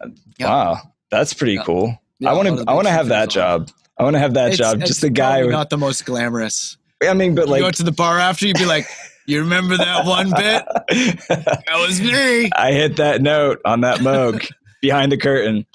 Uh, 0.00 0.08
yeah. 0.38 0.46
Wow, 0.46 0.78
that's 1.10 1.34
pretty 1.34 1.54
yeah. 1.54 1.64
cool. 1.64 1.98
I 2.24 2.34
want 2.34 2.46
to. 2.46 2.64
I 2.68 2.74
want 2.74 2.86
to 2.86 2.92
have 2.92 3.08
that 3.08 3.30
job. 3.30 3.68
I 3.98 4.04
want 4.04 4.14
to 4.14 4.20
have 4.20 4.34
that 4.34 4.50
it's, 4.50 4.58
job. 4.58 4.80
Just 4.80 5.00
the 5.00 5.10
guy. 5.10 5.42
With, 5.42 5.50
not 5.50 5.70
the 5.70 5.78
most 5.78 6.04
glamorous. 6.04 6.76
I 7.02 7.14
mean, 7.14 7.34
but 7.34 7.48
like, 7.48 7.60
you 7.60 7.66
go 7.66 7.70
to 7.70 7.82
the 7.82 7.92
bar 7.92 8.18
after, 8.18 8.46
you'd 8.46 8.58
be 8.58 8.64
like, 8.64 8.86
You 9.26 9.40
remember 9.40 9.76
that 9.76 10.06
one 10.06 10.30
bit? 10.30 10.64
that 11.28 11.84
was 11.86 12.00
me. 12.00 12.50
I 12.54 12.72
hit 12.72 12.96
that 12.96 13.20
note 13.20 13.60
on 13.64 13.80
that 13.80 13.98
Moog 13.98 14.50
behind 14.80 15.10
the 15.10 15.16
curtain. 15.16 15.66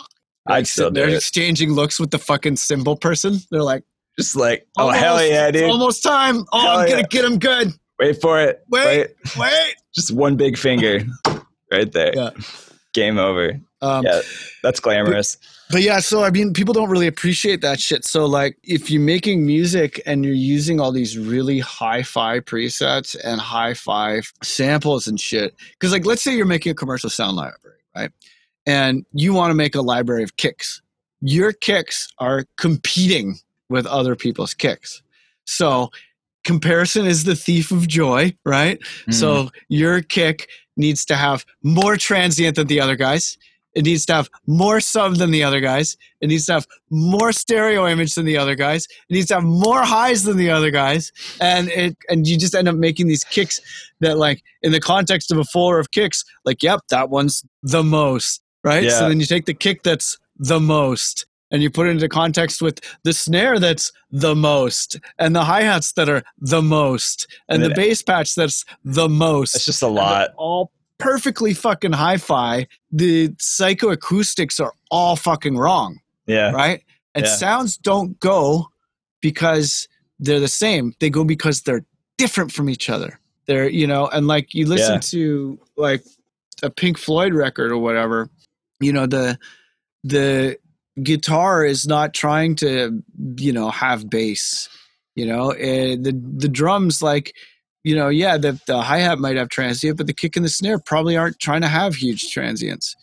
I'd 0.48 0.68
still 0.68 0.90
They're 0.92 1.10
it. 1.10 1.16
exchanging 1.16 1.74
looks 1.74 2.00
with 2.00 2.12
the 2.12 2.20
fucking 2.20 2.56
cymbal 2.56 2.96
person. 2.96 3.40
They're 3.52 3.62
like, 3.62 3.84
just 4.18 4.36
like, 4.36 4.68
oh 4.78 4.90
hell 4.90 5.24
yeah, 5.24 5.52
dude! 5.52 5.70
Almost 5.70 6.04
time. 6.04 6.46
Oh, 6.52 6.60
hell 6.60 6.80
I'm 6.80 6.90
gonna 6.90 7.08
get 7.08 7.26
him 7.26 7.40
good. 7.40 7.74
Wait 8.00 8.20
for 8.20 8.42
it. 8.42 8.64
Wait, 8.70 8.86
wait, 8.86 9.38
wait. 9.38 9.76
Just 9.94 10.12
one 10.12 10.36
big 10.36 10.58
finger, 10.58 11.02
right 11.72 11.92
there. 11.92 12.14
Yeah. 12.16 12.30
Game 12.94 13.18
over. 13.18 13.60
Um, 13.82 14.04
yeah, 14.04 14.22
that's 14.64 14.80
glamorous. 14.80 15.36
But, 15.36 15.48
but 15.72 15.82
yeah, 15.82 16.00
so 16.00 16.24
I 16.24 16.30
mean, 16.30 16.54
people 16.54 16.74
don't 16.74 16.90
really 16.90 17.08
appreciate 17.08 17.62
that 17.62 17.80
shit. 17.80 18.06
So 18.06 18.26
like, 18.26 18.58
if 18.64 18.90
you're 18.90 19.02
making 19.02 19.46
music 19.46 20.02
and 20.06 20.26
you're 20.26 20.34
using 20.34 20.80
all 20.80 20.92
these 20.92 21.18
really 21.18 21.60
hi-fi 21.60 22.40
presets 22.40 23.16
and 23.24 23.40
hi-fi 23.40 24.22
samples 24.44 25.08
and 25.08 25.20
shit, 25.20 25.56
because 25.72 25.92
like, 25.92 26.06
let's 26.06 26.22
say 26.22 26.36
you're 26.36 26.46
making 26.46 26.72
a 26.72 26.76
commercial 26.76 27.10
sound 27.10 27.38
library, 27.38 27.80
right? 27.96 28.12
And 28.66 29.06
you 29.14 29.34
want 29.34 29.52
to 29.52 29.56
make 29.56 29.76
a 29.76 29.82
library 29.82 30.24
of 30.24 30.38
kicks. 30.38 30.82
Your 31.22 31.52
kicks 31.54 32.12
are 32.20 32.46
competing 32.58 33.40
with 33.70 33.86
other 33.86 34.16
people's 34.16 34.54
kicks. 34.54 35.02
So 35.46 35.90
comparison 36.44 37.06
is 37.06 37.24
the 37.24 37.36
thief 37.36 37.72
of 37.72 37.88
joy, 37.88 38.36
right? 38.46 38.80
Mm. 39.08 39.14
So 39.14 39.50
your 39.70 40.02
kick 40.02 40.50
needs 40.78 41.06
to 41.06 41.16
have 41.16 41.46
more 41.64 41.98
transient 41.98 42.56
than 42.56 42.68
the 42.68 42.80
other 42.80 42.96
guys 42.96 43.38
it 43.74 43.86
needs 43.86 44.06
to 44.08 44.14
have 44.14 44.30
more 44.48 44.80
sub 44.80 45.16
than 45.16 45.32
the 45.32 45.44
other 45.44 45.60
guys. 45.60 45.98
It 46.20 46.28
needs 46.28 46.46
to 46.48 46.54
have 46.54 46.68
more 46.90 47.32
stereo 47.32 47.88
image 47.88 48.16
than 48.16 48.26
the 48.26 48.38
other 48.38 48.56
guys. 48.56 48.86
It 49.10 49.14
needs 49.14 49.28
to 49.28 49.36
have 49.36 49.44
more 49.44 49.84
highs 49.84 50.24
than 50.24 50.38
the 50.38 50.50
other 50.50 50.72
guys. 50.72 51.12
And 51.40 51.70
it 51.70 51.98
and 52.10 52.28
you 52.28 52.38
just 52.38 52.56
end 52.56 52.68
up 52.68 52.76
making 52.76 53.08
these 53.08 53.24
kicks 53.24 53.62
that 54.00 54.18
like 54.18 54.44
in 54.62 54.72
the 54.72 54.82
context 54.82 55.32
of 55.32 55.38
a 55.38 55.44
floor 55.44 55.80
of 55.80 55.92
kicks, 55.92 56.24
like, 56.46 56.62
yep, 56.62 56.82
that 56.90 57.10
one's 57.10 57.44
the 57.64 57.84
most. 57.84 58.42
Right. 58.64 58.84
Yeah. 58.84 59.00
So 59.00 59.10
then 59.10 59.20
you 59.20 59.26
take 59.26 59.46
the 59.46 59.54
kick 59.54 59.84
that's 59.84 60.20
the 60.38 60.60
most 60.60 61.26
and 61.52 61.62
you 61.62 61.70
put 61.70 61.88
it 61.88 61.92
into 61.92 62.08
context 62.08 62.62
with 62.62 62.80
the 63.04 63.14
snare 63.14 63.60
that's 63.60 63.92
the 64.12 64.36
most 64.36 65.00
and 65.20 65.36
the 65.36 65.44
hi-hats 65.44 65.94
that 65.94 66.10
are 66.10 66.24
the 66.38 66.62
most 66.62 67.28
and, 67.50 67.62
and 67.62 67.72
the 67.72 67.76
bass 67.76 68.02
patch 68.02 68.36
that's 68.36 68.64
the 68.84 69.10
most. 69.10 69.56
It's 69.56 69.66
just 69.66 69.82
a 69.82 69.88
lot. 69.88 70.30
All 70.38 70.72
perfectly 71.02 71.54
fucking 71.54 71.94
hi-fi. 71.94 72.68
The 72.92 73.30
psychoacoustics 73.30 74.60
are 74.64 74.74
all 74.90 75.16
fucking 75.16 75.58
wrong. 75.58 76.00
Yeah. 76.26 76.52
Right? 76.52 76.84
And 77.14 77.26
yeah. 77.26 77.36
sounds 77.36 77.78
don't 77.78 78.20
go 78.20 78.68
because 79.22 79.88
they're 80.20 80.40
the 80.40 80.48
same. 80.48 80.94
They 81.00 81.10
go 81.10 81.24
because 81.24 81.64
they're 81.64 81.86
different 82.18 82.52
from 82.52 82.70
each 82.70 82.90
other. 82.90 83.20
They're, 83.48 83.68
you 83.68 83.88
know, 83.88 84.08
and 84.08 84.28
like 84.28 84.54
you 84.54 84.68
listen 84.68 84.96
yeah. 84.96 85.00
to 85.00 85.60
like 85.76 86.04
a 86.64 86.70
Pink 86.70 86.98
Floyd 86.98 87.34
record 87.34 87.72
or 87.72 87.78
whatever, 87.78 88.30
you 88.80 88.94
know, 88.94 89.08
the 89.08 89.38
the 90.04 90.58
guitar 91.02 91.66
is 91.66 91.88
not 91.88 92.14
trying 92.14 92.56
to, 92.58 93.04
you 93.38 93.52
know, 93.52 93.70
have 93.70 94.10
bass. 94.10 94.70
You 95.16 95.26
know, 95.26 95.52
uh, 95.52 95.98
the 96.00 96.18
the 96.38 96.48
drums 96.48 97.02
like 97.02 97.36
you 97.84 97.96
know, 97.96 98.10
yeah, 98.10 98.38
the, 98.38 98.60
the 98.68 98.82
hi 98.82 99.00
hat 99.00 99.20
might 99.20 99.38
have 99.38 99.50
transient, 99.50 99.98
but 99.98 100.08
the 100.08 100.14
kick 100.14 100.36
and 100.36 100.46
the 100.46 100.50
snare 100.50 100.80
probably 100.80 101.18
aren't 101.18 101.40
trying 101.40 101.62
to 101.62 101.68
have 101.68 101.96
huge 101.96 102.32
transients. 102.32 102.96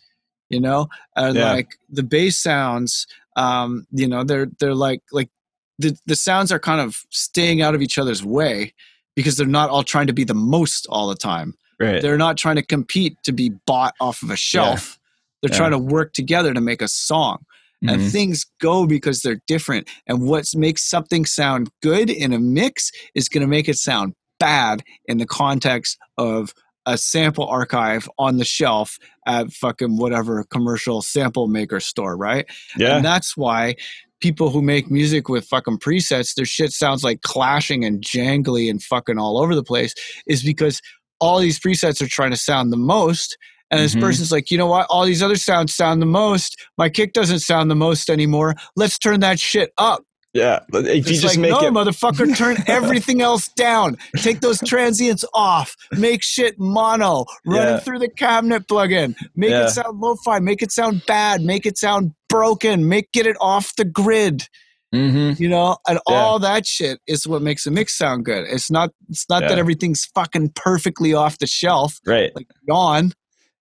you 0.49 0.59
know 0.59 0.87
and 1.15 1.35
Yeah. 1.37 1.51
like 1.53 1.77
the 1.89 2.01
bass 2.01 2.39
sounds 2.39 3.05
um 3.35 3.85
you 3.91 4.07
know 4.07 4.23
they're 4.23 4.47
they're 4.59 4.73
like 4.87 5.01
like 5.11 5.29
the 5.77 5.95
the 6.07 6.15
sounds 6.15 6.51
are 6.51 6.57
kind 6.59 6.81
of 6.81 7.03
staying 7.11 7.61
out 7.61 7.75
of 7.75 7.81
each 7.83 7.99
other's 7.99 8.23
way 8.25 8.73
because 9.15 9.35
they're 9.37 9.45
not 9.59 9.69
all 9.69 9.83
trying 9.83 10.07
to 10.07 10.13
be 10.13 10.23
the 10.23 10.33
most 10.55 10.87
all 10.89 11.07
the 11.07 11.15
time 11.31 11.53
Right. 11.79 12.01
they're 12.01 12.17
not 12.17 12.35
trying 12.35 12.55
to 12.55 12.65
compete 12.75 13.15
to 13.25 13.31
be 13.31 13.49
bought 13.67 13.93
off 13.99 14.23
of 14.23 14.31
a 14.31 14.35
shelf 14.35 14.97
they're 15.41 15.51
Yeah. 15.51 15.57
trying 15.57 15.71
to 15.77 15.77
work 15.97 16.13
together 16.13 16.51
to 16.53 16.61
make 16.61 16.81
a 16.81 16.87
song 16.87 17.37
and 17.83 18.01
Mhm. 18.01 18.11
things 18.11 18.45
go 18.59 18.87
because 18.87 19.21
they're 19.21 19.41
different 19.47 19.87
and 20.07 20.21
what 20.23 20.45
makes 20.55 20.81
something 20.83 21.25
sound 21.27 21.69
good 21.83 22.09
in 22.09 22.33
a 22.33 22.39
mix 22.39 22.91
is 23.13 23.29
going 23.29 23.41
to 23.41 23.47
make 23.55 23.69
it 23.69 23.77
sound 23.77 24.15
bad 24.39 24.83
in 25.05 25.17
the 25.17 25.25
context 25.25 25.97
of 26.17 26.53
a 26.85 26.97
sample 26.97 27.45
archive 27.47 28.09
on 28.17 28.37
the 28.37 28.45
shelf 28.45 28.97
at 29.27 29.51
fucking 29.51 29.97
whatever 29.97 30.43
commercial 30.45 31.01
sample 31.01 31.47
maker 31.47 31.79
store 31.79 32.15
right 32.17 32.45
Yeah. 32.77 32.95
and 32.95 33.05
that's 33.05 33.35
why 33.37 33.75
people 34.21 34.49
who 34.49 34.61
make 34.61 34.89
music 34.89 35.29
with 35.29 35.45
fucking 35.45 35.77
presets 35.77 36.33
their 36.35 36.45
shit 36.45 36.71
sounds 36.71 37.03
like 37.03 37.21
clashing 37.21 37.85
and 37.85 38.01
jangly 38.01 38.69
and 38.69 38.81
fucking 38.81 39.17
all 39.17 39.37
over 39.39 39.55
the 39.55 39.63
place 39.63 39.93
is 40.27 40.41
because 40.43 40.81
all 41.19 41.39
these 41.39 41.59
presets 41.59 42.01
are 42.01 42.07
trying 42.07 42.31
to 42.31 42.37
sound 42.37 42.71
the 42.73 42.77
most 42.77 43.37
and 43.71 43.79
this 43.81 43.93
Mhm. 43.93 44.01
person's 44.01 44.31
like, 44.31 44.49
you 44.49 44.57
know 44.57 44.65
what? 44.65 44.87
All 44.89 45.05
these 45.05 45.21
other 45.21 45.35
sounds 45.35 45.75
sound 45.75 46.01
the 46.01 46.07
most. 46.07 46.57
My 46.77 46.89
kick 46.89 47.13
doesn't 47.13 47.39
sound 47.41 47.69
the 47.69 47.75
most 47.75 48.09
anymore. 48.09 48.55
Let's 48.75 48.97
turn 48.97 49.19
that 49.19 49.39
shit 49.39 49.71
up. 49.77 50.03
Yeah. 50.33 50.59
But 50.69 50.85
If 50.87 51.07
you 51.09 51.19
just 51.19 51.35
like, 51.35 51.39
make 51.39 51.51
no, 51.51 51.67
it 51.67 51.71
motherfucker, 51.73 52.35
turn 52.35 52.57
everything 52.67 53.21
else 53.21 53.47
down. 53.49 53.97
Take 54.17 54.41
those 54.41 54.59
transients 54.61 55.25
off. 55.33 55.75
Make 55.93 56.23
shit 56.23 56.55
mono. 56.59 57.25
Run 57.45 57.55
Yeah. 57.67 57.77
it 57.77 57.83
through 57.83 57.99
the 57.99 58.09
cabinet 58.09 58.67
plugin. 58.67 59.15
Make 59.35 59.51
Yeah. 59.51 59.65
it 59.65 59.69
sound 59.71 59.99
lo-fi. 59.99 60.39
Make 60.39 60.61
it 60.61 60.71
sound 60.71 61.03
bad. 61.07 61.41
Make 61.41 61.65
it 61.65 61.77
sound 61.77 62.11
broken. 62.29 62.87
Make 62.87 63.11
get 63.11 63.25
it 63.25 63.37
off 63.41 63.75
the 63.75 63.85
grid. 63.85 64.47
Mhm. 64.93 65.39
You 65.39 65.49
know, 65.49 65.77
and 65.87 65.99
Yeah. 66.09 66.15
all 66.15 66.39
that 66.39 66.65
shit 66.65 66.99
is 67.07 67.27
what 67.27 67.41
makes 67.43 67.67
a 67.67 67.71
mix 67.71 67.95
sound 67.97 68.25
good. 68.25 68.45
It's 68.49 68.71
not. 68.71 68.89
It's 69.09 69.25
not 69.29 69.41
that 69.41 69.59
everything's 69.59 70.05
fucking 70.15 70.53
perfectly 70.55 71.13
off 71.13 71.37
the 71.37 71.45
shelf. 71.47 71.99
Right. 72.07 72.31
Like 72.35 72.47
yawn. 72.67 73.13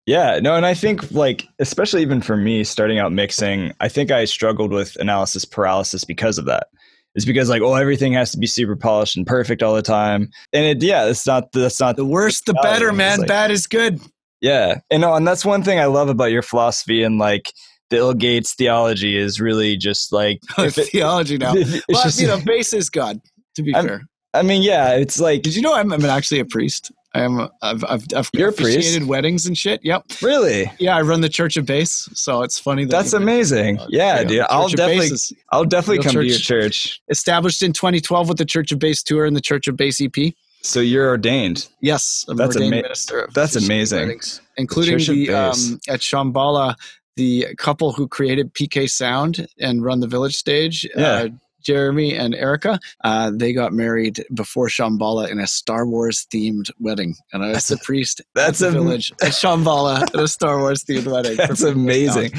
Yeah, 0.07 0.39
no, 0.41 0.55
and 0.55 0.65
I 0.65 0.73
think 0.73 1.11
like 1.11 1.47
especially 1.59 2.01
even 2.01 2.21
for 2.21 2.37
me 2.37 2.63
starting 2.63 2.97
out 2.97 3.11
mixing, 3.11 3.73
I 3.81 3.89
think 3.89 4.09
I 4.09 4.23
struggled 4.25 4.71
with 4.71 4.95
analysis 4.95 5.43
paralysis 5.45 6.05
because 6.05 6.37
of 6.37 6.45
that. 6.45 6.67
It's 7.13 7.25
because 7.25 7.49
like, 7.49 7.61
oh, 7.61 7.73
everything 7.75 8.13
has 8.13 8.31
to 8.31 8.37
be 8.37 8.47
super 8.47 8.75
polished 8.77 9.17
and 9.17 9.27
perfect 9.27 9.61
all 9.61 9.75
the 9.75 9.81
time. 9.81 10.29
And 10.53 10.65
it 10.65 10.81
yeah, 10.81 11.05
it's 11.07 11.27
not 11.27 11.51
that's 11.51 11.79
not 11.79 11.97
The 11.97 12.05
worse, 12.05 12.41
the 12.41 12.53
better, 12.53 12.93
man. 12.93 13.19
like- 13.19 13.27
Bad 13.27 13.51
is 13.51 13.67
good. 13.67 13.99
yeah. 14.39 14.79
And 14.89 15.01
no, 15.01 15.13
and 15.13 15.27
that's 15.27 15.43
one 15.43 15.61
thing 15.63 15.77
I 15.79 15.85
love 15.85 16.07
about 16.09 16.31
your 16.31 16.41
philosophy 16.43 17.03
and 17.03 17.17
like 17.19 17.51
the 17.89 17.97
Ill 17.97 18.13
Gates 18.13 18.53
theology 18.55 19.17
is 19.17 19.41
really 19.41 19.75
just 19.77 20.13
like 20.13 20.39
it- 20.57 20.71
Theology 20.71 21.37
now. 21.37 21.53
it's 21.55 21.81
But 21.89 22.03
just, 22.03 22.21
you 22.21 22.27
know, 22.27 22.39
bass 22.45 22.71
is 22.71 22.89
God. 22.89 23.19
To 23.55 23.63
be 23.63 23.73
I'm- 23.75 23.85
fair, 23.85 24.01
I 24.33 24.43
mean, 24.43 24.61
yeah, 24.61 24.91
it's 24.93 25.19
like 25.19 25.41
did 25.41 25.53
you 25.55 25.61
know 25.63 25.73
I'm, 25.73 25.91
I'm 25.91 26.05
actually 26.05 26.39
a 26.39 26.45
priest? 26.45 26.91
I 27.13 27.21
am. 27.21 27.39
A, 27.39 27.51
I've 27.61 27.83
I've, 27.85 28.03
I've 28.15 28.29
You're 28.33 28.49
officiated 28.49 29.07
weddings 29.07 29.45
and 29.47 29.57
shit. 29.57 29.79
Yep. 29.83 30.03
really 30.21 30.71
Yeah, 30.79 30.97
I 30.97 31.01
run 31.01 31.21
the 31.21 31.29
Church 31.29 31.57
of 31.57 31.65
Bass, 31.65 32.09
so 32.13 32.41
it's 32.41 32.59
funny. 32.59 32.83
That 32.85 32.91
that's 32.91 33.13
amazing. 33.13 33.79
Uh, 33.79 33.87
Yeah, 33.89 34.17
yeah, 34.17 34.23
dude. 34.23 34.39
I'll 34.49 34.69
Church 34.69 34.77
definitely 34.77 35.07
is 35.07 35.33
I'll 35.51 35.65
definitely 35.65 36.03
come 36.03 36.13
to 36.13 36.25
your 36.25 36.37
church. 36.37 36.83
church. 36.83 37.01
established 37.09 37.63
in 37.63 37.73
2012 37.73 38.27
with 38.27 38.37
the 38.37 38.45
Church 38.45 38.71
of 38.71 38.79
Bass 38.79 39.01
tour 39.03 39.25
and 39.25 39.35
the 39.35 39.41
Church 39.41 39.67
of 39.67 39.77
Bass 39.77 40.01
EP. 40.01 40.33
So 40.61 40.79
you're 40.81 41.07
ordained. 41.07 41.67
Yes, 41.81 42.25
I'm 42.27 42.35
That's 42.35 42.55
ordained 42.55 42.73
ama- 42.73 42.83
minister. 42.83 43.29
That's 43.33 43.55
amazing. 43.55 43.99
weddings, 43.99 44.41
including 44.57 44.97
Church 44.97 45.09
of 45.09 45.15
the 45.15 45.29
um, 45.33 45.79
at 45.87 46.01
Shambhala, 46.01 46.75
the 47.15 47.47
couple 47.57 47.93
who 47.93 48.07
created 48.07 48.53
PK 48.53 48.89
Sound 48.89 49.47
and 49.59 49.83
run 49.83 50.01
the 50.01 50.07
Village 50.07 50.35
stage. 50.35 50.85
Yeah. 50.95 51.07
Uh, 51.07 51.27
Jeremy 51.67 52.15
and 52.15 52.33
Erica, 52.33 52.79
uh, 53.03 53.29
they 53.35 53.51
got 53.51 53.73
married 53.73 54.23
before 54.33 54.69
Shambhala 54.69 55.29
in 55.29 55.37
a 55.39 55.47
Star 55.47 55.85
Wars 55.85 56.25
themed 56.33 56.71
wedding, 56.79 57.15
and 57.33 57.43
I 57.43 57.49
was 57.49 57.67
the 57.67 57.77
priest 57.77 58.21
that's 58.33 58.61
at 58.61 58.71
the 58.71 58.79
a- 58.79 58.81
village 58.81 59.11
at 59.21 59.33
Shambhala 59.33 60.03
at 60.03 60.15
a 60.15 60.27
Star 60.29 60.59
Wars 60.59 60.83
themed 60.85 61.11
wedding. 61.11 61.35
That's 61.35 61.63
amazing. 61.63 62.31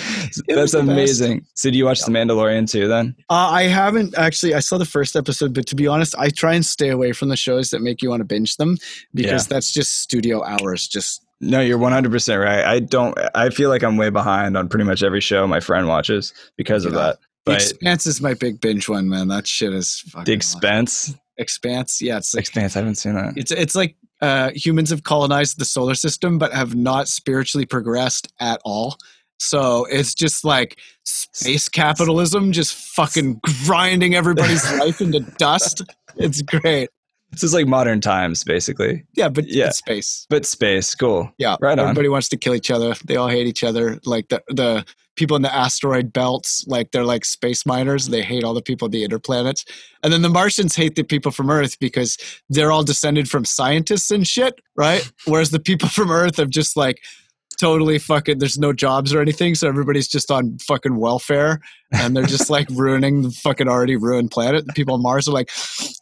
That's 0.49 0.73
best. 0.73 0.75
amazing. 0.75 1.45
So 1.55 1.71
do 1.71 1.77
you 1.77 1.85
watch 1.85 2.01
The 2.01 2.11
Mandalorian 2.11 2.71
too 2.71 2.89
then? 2.89 3.15
Uh, 3.29 3.35
I 3.53 3.65
haven't 3.65 4.17
actually. 4.17 4.55
I 4.55 4.61
saw 4.61 4.79
the 4.79 4.87
first 4.87 5.15
episode, 5.15 5.53
but 5.55 5.67
to 5.67 5.77
be 5.77 5.87
honest, 5.87 6.15
I 6.19 6.31
try 6.31 6.55
and 6.55 6.65
stay 6.65 6.89
away 6.89 7.13
from 7.13 7.29
the 7.29 7.37
shows 7.37 7.71
that 7.71 7.81
make 7.83 8.01
you 8.01 8.09
want 8.09 8.21
to 8.21 8.25
binge 8.25 8.57
them 8.57 8.77
because 9.15 9.47
that's 9.47 9.73
just 9.73 10.01
studio 10.01 10.43
hours. 10.43 10.89
Just 10.89 11.23
No, 11.41 11.61
you're 11.61 11.79
100% 11.79 12.43
right. 12.43 12.65
I 12.65 12.81
don't 12.81 13.17
I 13.35 13.51
feel 13.51 13.69
like 13.69 13.83
I'm 13.85 13.97
way 13.99 14.11
behind 14.11 14.57
on 14.57 14.69
pretty 14.69 14.85
much 14.85 15.03
every 15.03 15.21
show 15.21 15.47
my 15.47 15.61
friend 15.61 15.87
watches 15.87 16.33
because 16.57 16.85
of 16.87 16.95
Yeah. 16.95 17.13
The 17.49 17.55
But 17.55 17.63
Expanse 17.63 18.07
is 18.07 18.21
my 18.21 18.35
big 18.35 18.61
binge 18.61 18.89
one, 18.89 19.09
man. 19.09 19.29
That 19.29 19.47
shit 19.47 19.73
is 19.73 20.01
fucking 20.09 20.25
The 20.25 20.37
awesome. 20.39 20.59
Expense, 20.59 21.15
Expanse. 21.39 22.03
Yeah, 22.03 22.19
it's 22.19 22.35
like 22.35 22.43
Expanse, 22.43 22.77
I 22.77 22.81
haven't 22.81 22.97
seen 22.97 23.15
that. 23.15 23.35
it's 23.37 23.51
it's 23.51 23.75
like 23.75 23.97
uh, 24.21 24.51
humans 24.55 24.91
have 24.91 25.05
colonized 25.05 25.59
the 25.59 25.65
solar 25.65 25.95
system, 25.95 26.39
but 26.39 26.53
have 26.53 26.75
not 26.75 27.09
spiritually 27.09 27.67
progressed 27.67 28.33
at 28.41 28.61
all. 28.65 28.97
So 29.41 29.85
it's 29.85 30.15
just 30.15 30.45
like 30.45 30.79
space 31.05 31.69
capitalism, 31.69 32.51
just 32.51 32.75
fucking 32.75 33.41
grinding 33.65 34.15
everybody's 34.17 34.69
life 34.79 35.01
into 35.01 35.21
dust. 35.39 35.83
It's 36.17 36.43
great. 36.43 36.91
This 37.31 37.43
is 37.43 37.53
like 37.55 37.67
modern 37.67 38.01
times 38.01 38.43
basically. 38.45 39.05
Yeah, 39.15 39.29
but 39.29 39.47
Yeah. 39.49 39.71
space. 39.71 40.27
But 40.31 40.47
space, 40.47 40.95
cool. 40.95 41.31
Yeah, 41.39 41.57
Right 41.61 41.79
on. 41.79 41.85
Everybody 41.87 42.09
wants 42.09 42.29
to 42.31 42.37
kill 42.37 42.55
each 42.55 42.71
other. 42.71 42.95
They 43.05 43.17
all 43.17 43.29
hate 43.29 43.47
each 43.47 43.63
other. 43.65 43.99
Like 44.05 44.29
the 44.29 44.43
the 44.49 44.85
people 45.17 45.37
in 45.37 45.43
the 45.43 45.53
asteroid 45.55 46.13
belts, 46.13 46.65
like 46.69 46.93
they're 46.93 47.05
like 47.05 47.25
space 47.25 47.67
miners. 47.67 48.07
They 48.07 48.23
hate 48.23 48.45
all 48.45 48.55
the 48.55 48.63
people 48.63 48.87
in 48.87 48.93
the 48.93 49.03
interplanets. 49.07 49.65
And 50.05 50.13
then 50.13 50.23
the 50.23 50.29
Martians 50.29 50.77
hate 50.77 50.95
the 50.95 51.03
people 51.03 51.33
from 51.33 51.51
Earth 51.51 51.77
because 51.81 52.17
they're 52.49 52.71
all 52.71 52.85
descended 52.85 53.29
from 53.29 53.45
scientists 53.45 54.13
and 54.13 54.25
shit, 54.27 54.55
right? 54.77 55.11
Whereas 55.27 55.51
the 55.51 55.59
people 55.59 55.89
from 55.99 56.11
Earth 56.13 56.37
have 56.37 56.51
just 56.51 56.77
like 56.77 56.99
totally 57.59 57.99
fucking 57.99 58.39
there's 58.39 58.59
no 58.59 58.73
jobs 58.73 59.13
or 59.13 59.21
anything, 59.21 59.55
so 59.55 59.69
everybody's 59.69 60.09
just 60.09 60.31
on 60.31 60.59
fucking 60.59 60.97
welfare 60.97 61.61
and 61.93 62.17
they're 62.17 62.27
just 62.27 62.51
like 62.51 62.69
ruining 62.71 63.23
the 63.23 63.31
fucking 63.31 63.69
already 63.69 63.97
ruined 63.97 64.31
planet. 64.31 64.67
The 64.67 64.73
people 64.73 64.95
on 64.95 65.03
Mars 65.03 65.29
are 65.29 65.33
like, 65.33 65.51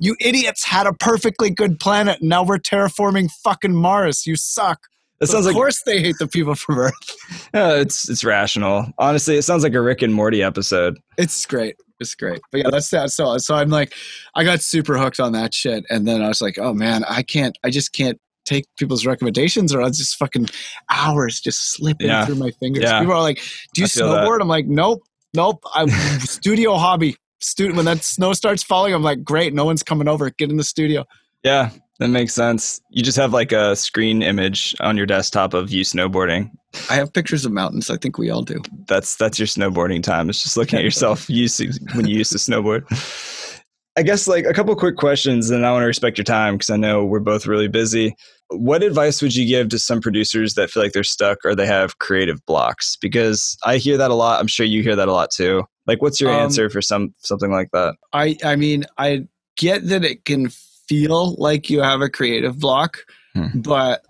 You 0.01 0.17
idiots 0.21 0.65
had 0.65 0.87
a 0.87 0.93
perfectly 0.93 1.51
good 1.51 1.81
planet 1.81 2.19
now 2.23 2.43
we're 2.43 2.59
terraforming 2.59 3.31
fucking 3.43 3.75
Mars. 3.75 4.27
You 4.27 4.37
suck. 4.37 4.81
That 5.21 5.29
sounds 5.29 5.47
of 5.47 5.51
like 5.51 5.57
course 5.57 5.83
they 5.87 6.01
hate 6.01 6.17
the 6.19 6.29
people 6.29 6.55
from 6.55 6.79
Earth. 6.79 6.93
yeah, 7.55 7.77
it's 7.77 8.09
it's 8.09 8.25
rational. 8.25 8.87
Honestly, 8.99 9.37
it 9.37 9.43
sounds 9.43 9.63
like 9.63 9.73
a 9.73 9.81
Rick 9.81 10.03
and 10.03 10.13
Morty 10.13 10.43
episode. 10.43 10.99
It's 11.17 11.47
great. 11.47 11.77
It's 12.01 12.15
great. 12.15 12.41
But 12.53 12.59
yeah, 12.59 12.71
that's 12.71 12.91
that. 12.91 13.11
So 13.11 13.39
so 13.39 13.55
I'm 13.55 13.71
like, 13.71 13.95
I 14.35 14.45
got 14.45 14.61
super 14.61 14.99
hooked 14.99 15.19
on 15.19 15.33
that 15.33 15.55
shit, 15.55 15.85
and 15.89 16.07
then 16.07 16.21
I 16.21 16.29
was 16.29 16.43
like, 16.43 16.59
oh 16.59 16.75
man, 16.75 17.05
I 17.09 17.23
can't. 17.23 17.57
I 17.65 17.71
just 17.71 17.95
can't 17.95 18.19
take 18.47 18.65
people's 18.79 19.05
recommendations, 19.05 19.75
or 19.75 19.83
I'll 19.83 19.91
just 19.91 20.17
fucking 20.17 20.49
hours 20.91 21.41
just 21.41 21.73
slipping 21.73 22.07
Yeah. 22.09 22.25
through 22.25 22.37
my 22.37 22.51
fingers. 22.53 22.85
Yeah. 22.85 23.01
People 23.01 23.15
are 23.15 23.21
like, 23.23 23.43
do 23.75 23.83
you 23.83 23.87
I 23.87 23.89
feel 23.89 24.13
that. 24.13 24.27
snowboard? 24.27 24.41
I'm 24.41 24.49
like, 24.49 24.67
nope, 24.67 25.03
nope. 25.35 25.63
I'm 25.75 25.89
studio 26.21 26.75
hobby. 26.77 27.17
Student 27.41 27.77
when 27.77 27.85
that 27.85 28.03
snow 28.03 28.33
starts 28.33 28.63
falling, 28.63 28.95
I'm 28.95 29.03
like, 29.03 29.23
great, 29.23 29.53
no 29.53 29.65
one's 29.67 29.83
coming 29.83 30.09
over. 30.09 30.31
Get 30.31 30.51
in 30.51 30.57
the 30.57 30.65
studio. 30.65 31.05
Yeah, 31.45 31.71
that 31.99 32.09
makes 32.09 32.33
sense. 32.33 32.81
You 32.91 33.03
just 33.03 33.19
have 33.19 33.33
like 33.35 33.53
a 33.53 33.77
screen 33.77 34.23
image 34.23 34.75
on 34.81 34.97
your 34.97 35.05
desktop 35.07 35.53
of 35.53 35.71
you 35.71 35.83
snowboarding. 35.85 36.51
I 36.91 36.95
have 36.95 37.13
pictures 37.13 37.45
of 37.45 37.53
mountains. 37.53 37.91
I 37.91 37.99
think 37.99 38.17
we 38.19 38.31
all 38.31 38.43
do. 38.43 38.61
That's 38.89 39.17
that's 39.17 39.39
your 39.39 39.47
snowboarding 39.47 40.03
time. 40.03 40.29
It's 40.31 40.43
just 40.43 40.57
looking 40.57 40.79
at 40.79 40.85
yourself 40.85 41.29
used 41.31 41.59
to, 41.59 41.71
when 41.95 42.07
you 42.07 42.17
used 42.17 42.33
to 42.33 42.39
snowboard. 42.39 42.83
I 43.99 44.03
guess 44.03 44.27
like 44.29 44.45
a 44.45 44.53
couple 44.53 44.75
quick 44.77 44.97
questions, 44.97 45.51
and 45.51 45.65
I 45.65 45.73
want 45.73 45.83
to 45.83 45.87
respect 45.87 46.19
your 46.19 46.25
time 46.25 46.55
because 46.55 46.69
I 46.71 46.77
know 46.77 47.05
we're 47.05 47.21
both 47.21 47.47
really 47.47 47.69
busy. 47.69 48.15
What 48.49 48.83
advice 48.83 49.21
would 49.23 49.35
you 49.35 49.47
give 49.47 49.71
to 49.71 49.79
some 49.79 50.01
producers 50.01 50.55
that 50.55 50.71
feel 50.71 50.83
like 50.83 50.93
they're 50.93 51.03
stuck 51.05 51.39
or 51.45 51.55
they 51.55 51.67
have 51.67 51.99
creative 51.99 52.45
blocks? 52.47 52.97
Because 53.01 53.57
I 53.65 53.77
hear 53.79 53.97
that 53.97 54.11
a 54.11 54.15
lot. 54.15 54.41
I'm 54.41 54.47
sure 54.47 54.65
you 54.67 54.83
hear 54.83 54.95
that 54.97 55.09
a 55.09 55.13
lot 55.13 55.31
too. 55.31 55.65
Like, 55.87 56.01
what's 56.01 56.21
your 56.21 56.31
Um, 56.31 56.41
answer 56.43 56.71
for 56.71 56.81
some 56.81 57.13
something 57.19 57.51
like 57.51 57.71
that? 57.73 57.97
I 58.13 58.37
I 58.45 58.55
mean, 58.57 58.85
I 58.99 59.27
get 59.57 59.89
that 59.89 60.05
it 60.05 60.25
can 60.25 60.49
feel 60.89 61.35
like 61.37 61.69
you 61.71 61.81
have 61.83 62.01
a 62.01 62.09
creative 62.09 62.59
block, 62.61 62.99
Hmm. 63.35 63.61
but 63.61 64.03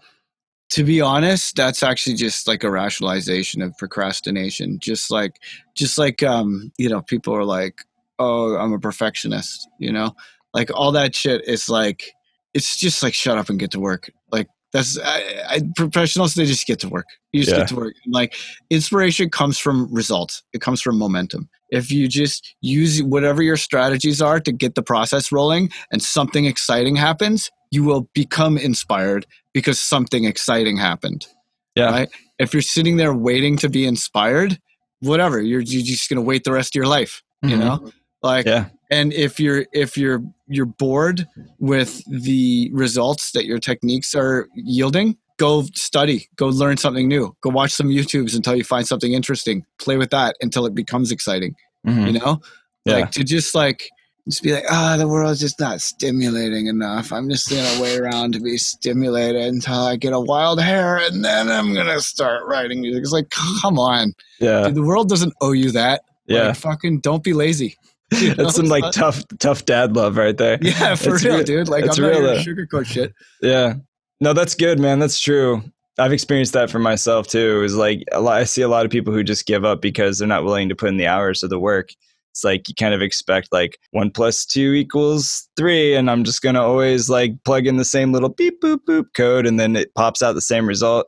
to 0.70 0.82
be 0.84 1.01
honest, 1.01 1.55
that's 1.57 1.82
actually 1.82 2.16
just 2.16 2.47
like 2.49 2.64
a 2.64 2.70
rationalization 2.70 3.62
of 3.62 3.72
procrastination. 3.78 4.78
Just 4.80 5.11
like 5.11 5.41
just 5.76 5.97
like 5.97 6.22
um, 6.22 6.72
you 6.76 6.89
know, 6.89 7.01
people 7.03 7.34
are 7.34 7.45
like, 7.45 7.82
"Oh, 8.18 8.57
I'm 8.57 8.72
a 8.72 8.78
perfectionist," 8.78 9.66
you 9.78 9.93
know? 9.93 10.14
Like 10.53 10.70
all 10.74 10.93
that 10.93 11.14
shit 11.14 11.47
is 11.47 11.68
like 11.68 12.12
it's 12.57 12.76
just 12.78 13.02
like 13.02 13.14
shut 13.14 13.38
up 13.38 13.48
and 13.50 13.59
get 13.59 13.70
to 13.72 13.80
work. 13.80 14.11
Like 14.32 14.48
that's 14.72 14.98
I, 14.98 15.18
I, 15.48 15.61
professionals 15.76 16.34
they 16.34 16.44
just 16.46 16.66
get 16.66 16.80
to 16.80 16.88
work. 16.88 17.07
You 17.32 17.42
just 17.42 17.52
Yeah. 17.52 17.59
get 17.61 17.68
to 17.68 17.76
work. 17.76 17.94
And 18.04 18.12
like 18.14 18.34
inspiration 18.70 19.30
comes 19.30 19.59
from 19.59 19.92
results. 19.94 20.42
It 20.52 20.61
comes 20.61 20.80
from 20.82 20.98
momentum 20.98 21.48
if 21.70 21.90
you 21.90 22.09
just 22.09 22.54
use 22.61 23.02
whatever 23.02 23.42
your 23.42 23.57
strategies 23.57 24.22
are 24.22 24.40
to 24.40 24.52
get 24.52 24.74
the 24.74 24.82
process 24.82 25.32
rolling 25.32 25.70
and 25.90 26.02
something 26.02 26.44
exciting 26.46 26.96
happens, 26.96 27.50
you 27.70 27.82
will 27.84 28.09
become 28.14 28.57
inspired 28.57 29.26
because 29.52 29.80
something 29.80 30.24
exciting 30.24 30.76
happened. 30.76 31.26
Yeah. 31.74 31.90
Right. 31.90 32.09
If 32.38 32.52
you're 32.52 32.62
sitting 32.62 32.96
there 32.96 33.12
waiting 33.12 33.57
to 33.59 33.68
be 33.68 33.86
inspired, 33.86 34.59
whatever, 35.00 35.40
you're, 35.42 35.61
you're 35.61 35.82
just 35.82 36.09
going 36.09 36.16
to 36.22 36.22
wait 36.26 36.44
the 36.44 36.52
rest 36.52 36.74
of 36.74 36.78
your 36.78 36.86
life, 36.86 37.22
you 37.42 37.57
Mhm. 37.57 37.59
know? 37.59 37.90
Like, 38.22 38.46
Yeah. 38.46 38.66
And 38.91 39.12
if 39.12 39.39
you're, 39.41 39.66
if 39.72 39.97
you're, 39.97 40.22
you're 40.49 40.66
bored 40.66 41.26
with 41.59 42.03
the 42.09 42.70
results 42.72 43.32
that 43.32 43.45
your 43.47 43.59
techniques 43.59 44.14
are 44.14 44.49
yielding, 44.55 45.16
go 45.39 45.62
study, 45.74 46.28
go 46.37 46.47
learn 46.47 46.76
something 46.76 47.09
new, 47.09 47.37
go 47.43 47.51
watch 47.51 47.72
some 47.72 47.89
YouTubes 47.89 48.34
until 48.34 48.55
you 48.57 48.64
find 48.64 48.87
something 48.87 49.12
interesting, 49.12 49.64
play 49.78 49.97
with 49.97 50.11
that 50.11 50.37
until 50.41 50.66
it 50.66 50.74
becomes 50.74 51.11
exciting, 51.12 51.55
Mhm. 51.87 52.07
you 52.12 52.18
know? 52.18 52.41
Yeah. 52.84 52.95
Like 52.95 53.11
to 53.12 53.24
just 53.24 53.55
like, 53.55 53.91
just 54.28 54.43
be 54.43 54.53
like, 54.53 54.64
ah, 54.70 54.97
the 54.97 55.07
world's 55.07 55.39
just 55.41 55.61
not 55.61 55.80
stimulating 55.80 56.66
enough. 56.66 57.12
I'm 57.12 57.28
just 57.28 57.49
gonna 57.49 57.80
wait 57.82 57.99
around 58.01 58.32
to 58.34 58.41
be 58.41 58.57
stimulated 58.57 59.43
until 59.43 59.74
I 59.74 59.97
get 59.97 60.12
a 60.12 60.18
wild 60.20 60.61
hair, 60.61 60.97
and 60.97 61.24
then 61.24 61.49
I'm 61.49 61.74
gonna 61.74 62.01
start 62.01 62.45
writing 62.47 62.80
music. 62.80 63.03
It's 63.03 63.12
like, 63.12 63.30
come 63.30 63.78
on, 63.78 64.14
Yeah. 64.41 64.64
Dude, 64.66 64.74
the 64.76 64.82
world 64.82 65.09
doesn't 65.09 65.32
owe 65.41 65.53
you 65.53 65.70
that. 65.72 66.03
Yeah. 66.26 66.49
like, 66.49 66.57
fucking 66.57 67.01
don't 67.01 67.22
be 67.22 67.32
lazy. 67.34 67.76
You 68.20 68.28
know? 68.34 68.44
That's 68.44 68.57
some 68.57 68.66
like 68.66 68.92
tough, 68.92 69.22
tough 69.38 69.64
dad 69.64 69.96
love 69.96 70.16
right 70.16 70.36
there. 70.36 70.59
yeah, 70.62 70.94
for 70.96 71.16
It's 71.16 71.24
real, 71.24 71.42
dude. 71.42 71.68
Like 71.68 71.82
I'm 71.82 71.88
not 71.88 71.98
real, 71.98 72.38
here 72.38 72.54
to 72.54 72.66
sugarcoat 72.66 72.86
shit. 72.86 73.12
Yeah. 73.42 73.74
No, 74.20 74.32
that's 74.32 74.54
good, 74.54 74.78
man. 74.78 74.98
That's 74.98 75.18
true. 75.18 75.62
I've 75.98 76.12
experienced 76.12 76.52
that 76.52 76.70
for 76.70 76.78
myself 76.78 77.26
too. 77.26 77.62
Is 77.62 77.74
like 77.74 78.04
a 78.12 78.20
lot, 78.20 78.38
I 78.38 78.44
see 78.44 78.62
a 78.62 78.68
lot 78.68 78.84
of 78.84 78.92
people 78.92 79.12
who 79.12 79.22
just 79.22 79.46
give 79.46 79.64
up 79.64 79.80
because 79.80 80.18
they're 80.18 80.28
not 80.28 80.44
willing 80.44 80.68
to 80.68 80.76
put 80.76 80.88
in 80.88 80.98
the 80.98 81.07
hours 81.07 81.42
of 81.42 81.50
the 81.50 81.59
work. 81.59 81.90
It's 82.30 82.44
like 82.44 82.68
you 82.68 82.74
kind 82.74 82.92
of 82.92 83.00
expect 83.00 83.48
like 83.50 83.78
one 83.92 84.11
plus 84.11 84.44
two 84.44 84.74
equals 84.74 85.48
three, 85.57 85.94
and 85.94 86.11
I'm 86.11 86.22
just 86.22 86.42
gonna 86.42 86.62
always 86.62 87.09
like 87.09 87.32
plug 87.44 87.66
in 87.66 87.78
the 87.78 87.84
same 87.84 88.12
little 88.12 88.28
beep 88.28 88.61
boop 88.62 88.80
boop 88.86 89.07
code, 89.14 89.46
and 89.46 89.59
then 89.59 89.74
it 89.74 89.94
pops 89.94 90.22
out 90.22 90.34
the 90.34 90.42
same 90.42 90.66
result. 90.68 91.07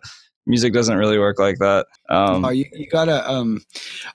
Music 0.48 0.72
doesn't 0.72 0.96
really 0.96 1.18
work 1.18 1.38
like 1.38 1.58
that. 1.58 1.86
Um, 2.08 2.44
Uh, 2.44 2.50
you, 2.50 2.64
you 2.72 2.88
gotta 2.88 3.30
um 3.30 3.60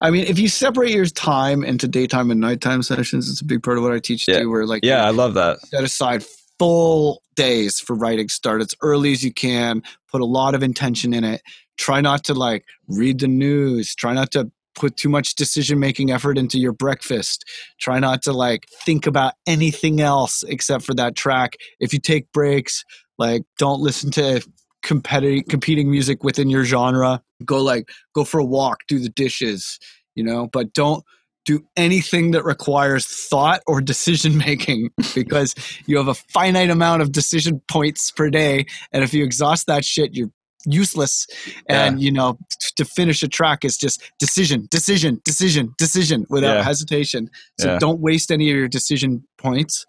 i 0.01 0.09
mean 0.09 0.25
if 0.25 0.39
you 0.39 0.47
separate 0.47 0.91
your 0.91 1.05
time 1.05 1.63
into 1.63 1.88
daytime 1.88 2.31
and 2.31 2.41
nighttime 2.41 2.81
sessions 2.81 3.29
it's 3.29 3.39
a 3.41 3.45
big 3.45 3.61
part 3.63 3.77
of 3.77 3.84
what 3.84 3.93
i 3.93 3.99
teach 3.99 4.27
Yeah. 4.27 4.39
too 4.39 4.49
where 4.49 4.65
like 4.65 4.84
yeah, 4.84 5.05
I 5.05 5.11
love 5.11 5.36
that. 5.36 5.59
set 5.67 5.84
aside 5.84 6.25
full 6.59 7.21
days 7.36 7.79
for 7.79 7.95
writing 7.95 8.29
start 8.29 8.61
as 8.61 8.73
early 8.81 9.11
as 9.11 9.23
you 9.23 9.31
can 9.34 9.84
put 10.11 10.21
a 10.21 10.25
lot 10.25 10.55
of 10.55 10.63
intention 10.63 11.13
in 11.13 11.23
it 11.23 11.41
try 11.77 12.01
not 12.01 12.23
to 12.25 12.34
like 12.34 12.65
read 12.88 13.19
the 13.19 13.27
news 13.27 13.93
try 13.95 14.13
not 14.13 14.31
to 14.31 14.49
put 14.75 14.97
too 14.97 15.09
much 15.09 15.36
decision 15.36 15.79
making 15.79 16.09
effort 16.11 16.36
into 16.38 16.57
your 16.59 16.73
breakfast 16.73 17.45
try 17.79 17.99
not 17.99 18.21
to 18.23 18.34
like 18.34 18.65
think 18.86 19.05
about 19.05 19.34
anything 19.45 20.01
else 20.01 20.43
except 20.47 20.84
for 20.84 20.95
that 20.95 21.15
track 21.15 21.53
if 21.79 21.93
you 21.93 21.99
take 21.99 22.31
breaks 22.31 22.84
like 23.19 23.43
don't 23.59 23.81
listen 23.81 24.09
to 24.09 24.41
competitive 24.84 25.45
competing 25.49 25.89
music 25.89 26.23
within 26.23 26.49
your 26.49 26.65
genre. 26.65 27.21
Go 27.45 27.61
like 27.61 27.89
go 28.13 28.23
for 28.23 28.39
a 28.39 28.45
walk 28.45 28.79
do 28.88 28.99
the 28.99 29.09
dishes 29.09 29.79
you 30.15 30.23
know 30.23 30.47
but 30.47 30.73
don't 30.73 31.03
do 31.45 31.61
anything 31.75 32.31
that 32.31 32.45
requires 32.45 33.05
thought 33.05 33.61
or 33.67 33.81
decision 33.81 34.38
making 34.38 34.89
because 35.15 35.55
you 35.86 35.97
have 35.97 36.07
a 36.07 36.13
finite 36.13 36.69
amount 36.69 37.01
of 37.01 37.11
decision 37.11 37.61
points 37.67 38.11
per 38.11 38.29
day 38.29 38.65
and 38.91 39.03
if 39.03 39.13
you 39.13 39.23
exhaust 39.23 39.67
that 39.67 39.84
shit 39.84 40.15
you're 40.15 40.31
useless 40.66 41.28
and 41.68 42.01
you 42.01 42.11
know 42.11 42.38
t- 42.61 42.70
to 42.78 42.86
finish 42.86 43.22
a 43.24 43.28
track 43.28 43.66
is 43.66 43.78
just 43.78 44.01
decision 44.20 44.68
decision 44.72 45.20
decision 45.26 45.74
decision 45.78 46.26
without 46.30 46.57
Yeah. 46.57 46.64
hesitation 46.64 47.30
so 47.59 47.74
Yeah. 47.74 47.80
don't 47.80 47.99
waste 47.99 48.32
any 48.32 48.49
of 48.49 48.55
your 48.57 48.68
decision 48.68 49.24
points 49.38 49.86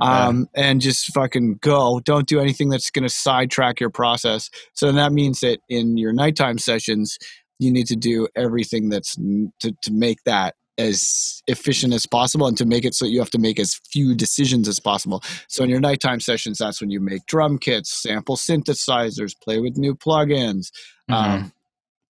Yeah. 0.00 0.26
um, 0.28 0.46
and 0.54 0.80
just 0.80 1.12
fucking 1.12 1.58
go 1.60 2.00
don't 2.04 2.26
do 2.26 2.40
anything 2.40 2.68
that's 2.70 2.90
going 2.90 3.02
to 3.02 3.08
sidetrack 3.08 3.80
your 3.80 3.90
process 3.90 4.48
so 4.72 4.90
that 4.92 5.12
means 5.12 5.40
that 5.40 5.60
in 5.68 5.96
your 5.98 6.12
nighttime 6.12 6.58
sessions 6.58 7.18
you 7.58 7.70
need 7.70 7.86
to 7.86 7.96
do 7.96 8.26
everything 8.36 8.88
that's 8.88 9.18
n- 9.18 9.52
to, 9.60 9.72
to 9.82 9.92
make 9.92 10.18
that 10.24 10.54
as 10.78 11.42
efficient 11.46 11.92
as 11.92 12.06
possible 12.06 12.46
and 12.46 12.56
to 12.58 12.64
make 12.64 12.84
it 12.84 12.94
so 12.94 13.04
you 13.04 13.18
have 13.20 13.30
to 13.30 13.38
make 13.38 13.60
as 13.60 13.74
few 13.90 14.14
decisions 14.14 14.66
as 14.68 14.80
possible. 14.80 15.22
So 15.48 15.62
in 15.62 15.70
your 15.70 15.80
nighttime 15.80 16.20
sessions, 16.20 16.58
that's 16.58 16.80
when 16.80 16.90
you 16.90 17.00
make 17.00 17.26
drum 17.26 17.58
kits, 17.58 17.90
sample 18.02 18.36
synthesizers, 18.36 19.32
play 19.40 19.60
with 19.60 19.76
new 19.76 19.94
plugins, 19.94 20.70
Mhm. 21.08 21.14
um, 21.14 21.52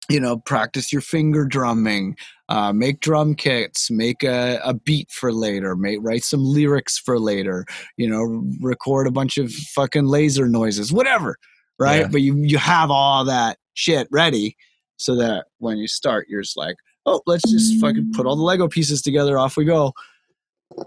you 0.08 0.20
know, 0.20 0.36
practice 0.36 0.92
your 0.92 1.00
finger 1.00 1.44
drumming, 1.44 2.16
uh, 2.48 2.72
make 2.72 3.00
drum 3.00 3.34
kits, 3.34 3.90
make 3.90 4.22
a, 4.22 4.60
a 4.62 4.74
beat 4.74 5.10
for 5.10 5.32
later, 5.32 5.74
make 5.74 5.98
write 6.02 6.22
some 6.24 6.44
lyrics 6.44 6.98
for 6.98 7.18
later, 7.18 7.64
you 7.96 8.08
know, 8.08 8.44
record 8.60 9.06
a 9.06 9.12
bunch 9.12 9.38
of 9.38 9.52
fucking 9.52 10.06
laser 10.06 10.48
noises, 10.48 10.92
whatever, 10.92 11.36
right? 11.78 12.02
Yeah. 12.02 12.08
But 12.08 12.20
you 12.20 12.36
you 12.36 12.58
have 12.58 12.90
all 12.90 13.24
that 13.24 13.58
shit 13.74 14.06
ready 14.10 14.56
so 14.98 15.16
that 15.16 15.46
when 15.58 15.78
you 15.78 15.88
start, 15.88 16.26
you're 16.28 16.42
just 16.42 16.56
like, 16.56 16.76
oh, 17.06 17.20
let's 17.26 17.50
just 17.50 17.80
fucking 17.80 18.12
put 18.14 18.26
all 18.26 18.36
the 18.36 18.42
Lego 18.42 18.68
pieces 18.68 19.02
together, 19.02 19.38
off 19.38 19.56
we 19.56 19.64
go, 19.64 19.92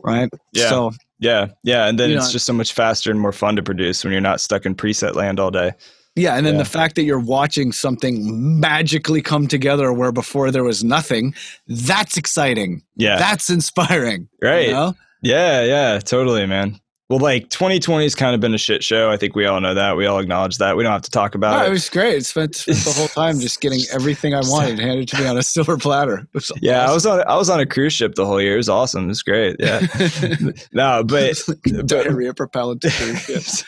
right? 0.04 0.30
Yeah. 0.54 0.70
So 0.70 0.92
yeah, 1.20 1.48
yeah, 1.64 1.88
and 1.88 2.00
then 2.00 2.12
it's 2.12 2.26
know- 2.28 2.32
just 2.32 2.46
so 2.46 2.54
much 2.54 2.74
faster 2.74 3.12
and 3.12 3.20
more 3.20 3.32
fun 3.32 3.56
to 3.56 3.64
produce 3.64 4.04
when 4.04 4.12
you're 4.12 4.22
not 4.22 4.42
stuck 4.42 4.66
in 4.66 4.76
preset 4.76 5.16
land 5.16 5.40
all 5.40 5.52
day. 5.52 5.74
Yeah, 6.18 6.36
and 6.38 6.46
then 6.46 6.54
Yeah. 6.54 6.60
the 6.60 6.70
fact 6.70 6.96
that 6.96 7.04
you're 7.04 7.20
watching 7.20 7.74
something 7.74 8.60
magically 8.62 9.22
come 9.22 9.48
together 9.50 9.92
where 9.92 10.14
before 10.14 10.50
there 10.50 10.64
was 10.64 10.82
nothing, 10.82 11.36
that's 11.68 12.16
exciting. 12.16 12.84
Yeah, 12.96 13.18
That's 13.18 13.50
inspiring. 13.50 14.30
you 14.42 14.48
right. 14.48 14.70
know? 14.70 14.96
Yeah, 15.22 15.64
yeah, 15.64 16.00
totally, 16.00 16.46
man. 16.46 16.80
Well, 17.08 17.20
like 17.20 17.50
2020 17.52 18.04
has 18.04 18.16
kind 18.16 18.34
of 18.34 18.42
been 18.42 18.56
a 18.56 18.58
shit 18.58 18.84
show. 18.84 19.12
I 19.12 19.18
think 19.18 19.36
we 19.36 19.46
all 19.46 19.62
know 19.62 19.76
that. 19.76 19.96
We 19.96 20.08
all 20.08 20.18
acknowledge 20.18 20.58
that. 20.58 20.76
We 20.76 20.82
don't 20.82 20.92
have 20.92 21.04
to 21.04 21.12
talk 21.12 21.36
about 21.36 21.62
Oh, 21.62 21.66
it 21.66 21.68
it. 21.68 21.70
was 21.72 21.88
great. 21.88 22.26
Spent, 22.26 22.56
spent 22.56 22.80
the 22.80 22.94
whole 22.94 23.08
time 23.10 23.40
just 23.40 23.62
getting 23.62 23.82
everything 23.94 24.34
I 24.34 24.40
wanted 24.42 24.80
handed 24.80 25.08
to 25.10 25.22
me 25.22 25.28
on 25.28 25.38
a 25.38 25.44
silver 25.44 25.78
platter. 25.78 26.26
It 26.34 26.50
Yeah, 26.64 26.90
I 26.90 26.92
was 26.94 27.06
on 27.06 27.22
I 27.28 27.36
was 27.38 27.48
on 27.52 27.60
a 27.60 27.66
cruise 27.68 27.94
ship 27.94 28.16
the 28.16 28.26
whole 28.26 28.42
year. 28.42 28.56
It 28.56 28.58
was 28.58 28.70
awesome. 28.70 29.04
It 29.04 29.08
was 29.10 29.22
great. 29.22 29.56
Yeah. 29.60 29.86
no, 30.74 31.04
but 31.04 31.38
diarrhea 31.86 32.34
propellant 32.34 32.82
cruise 32.82 33.20
ships. 33.22 33.64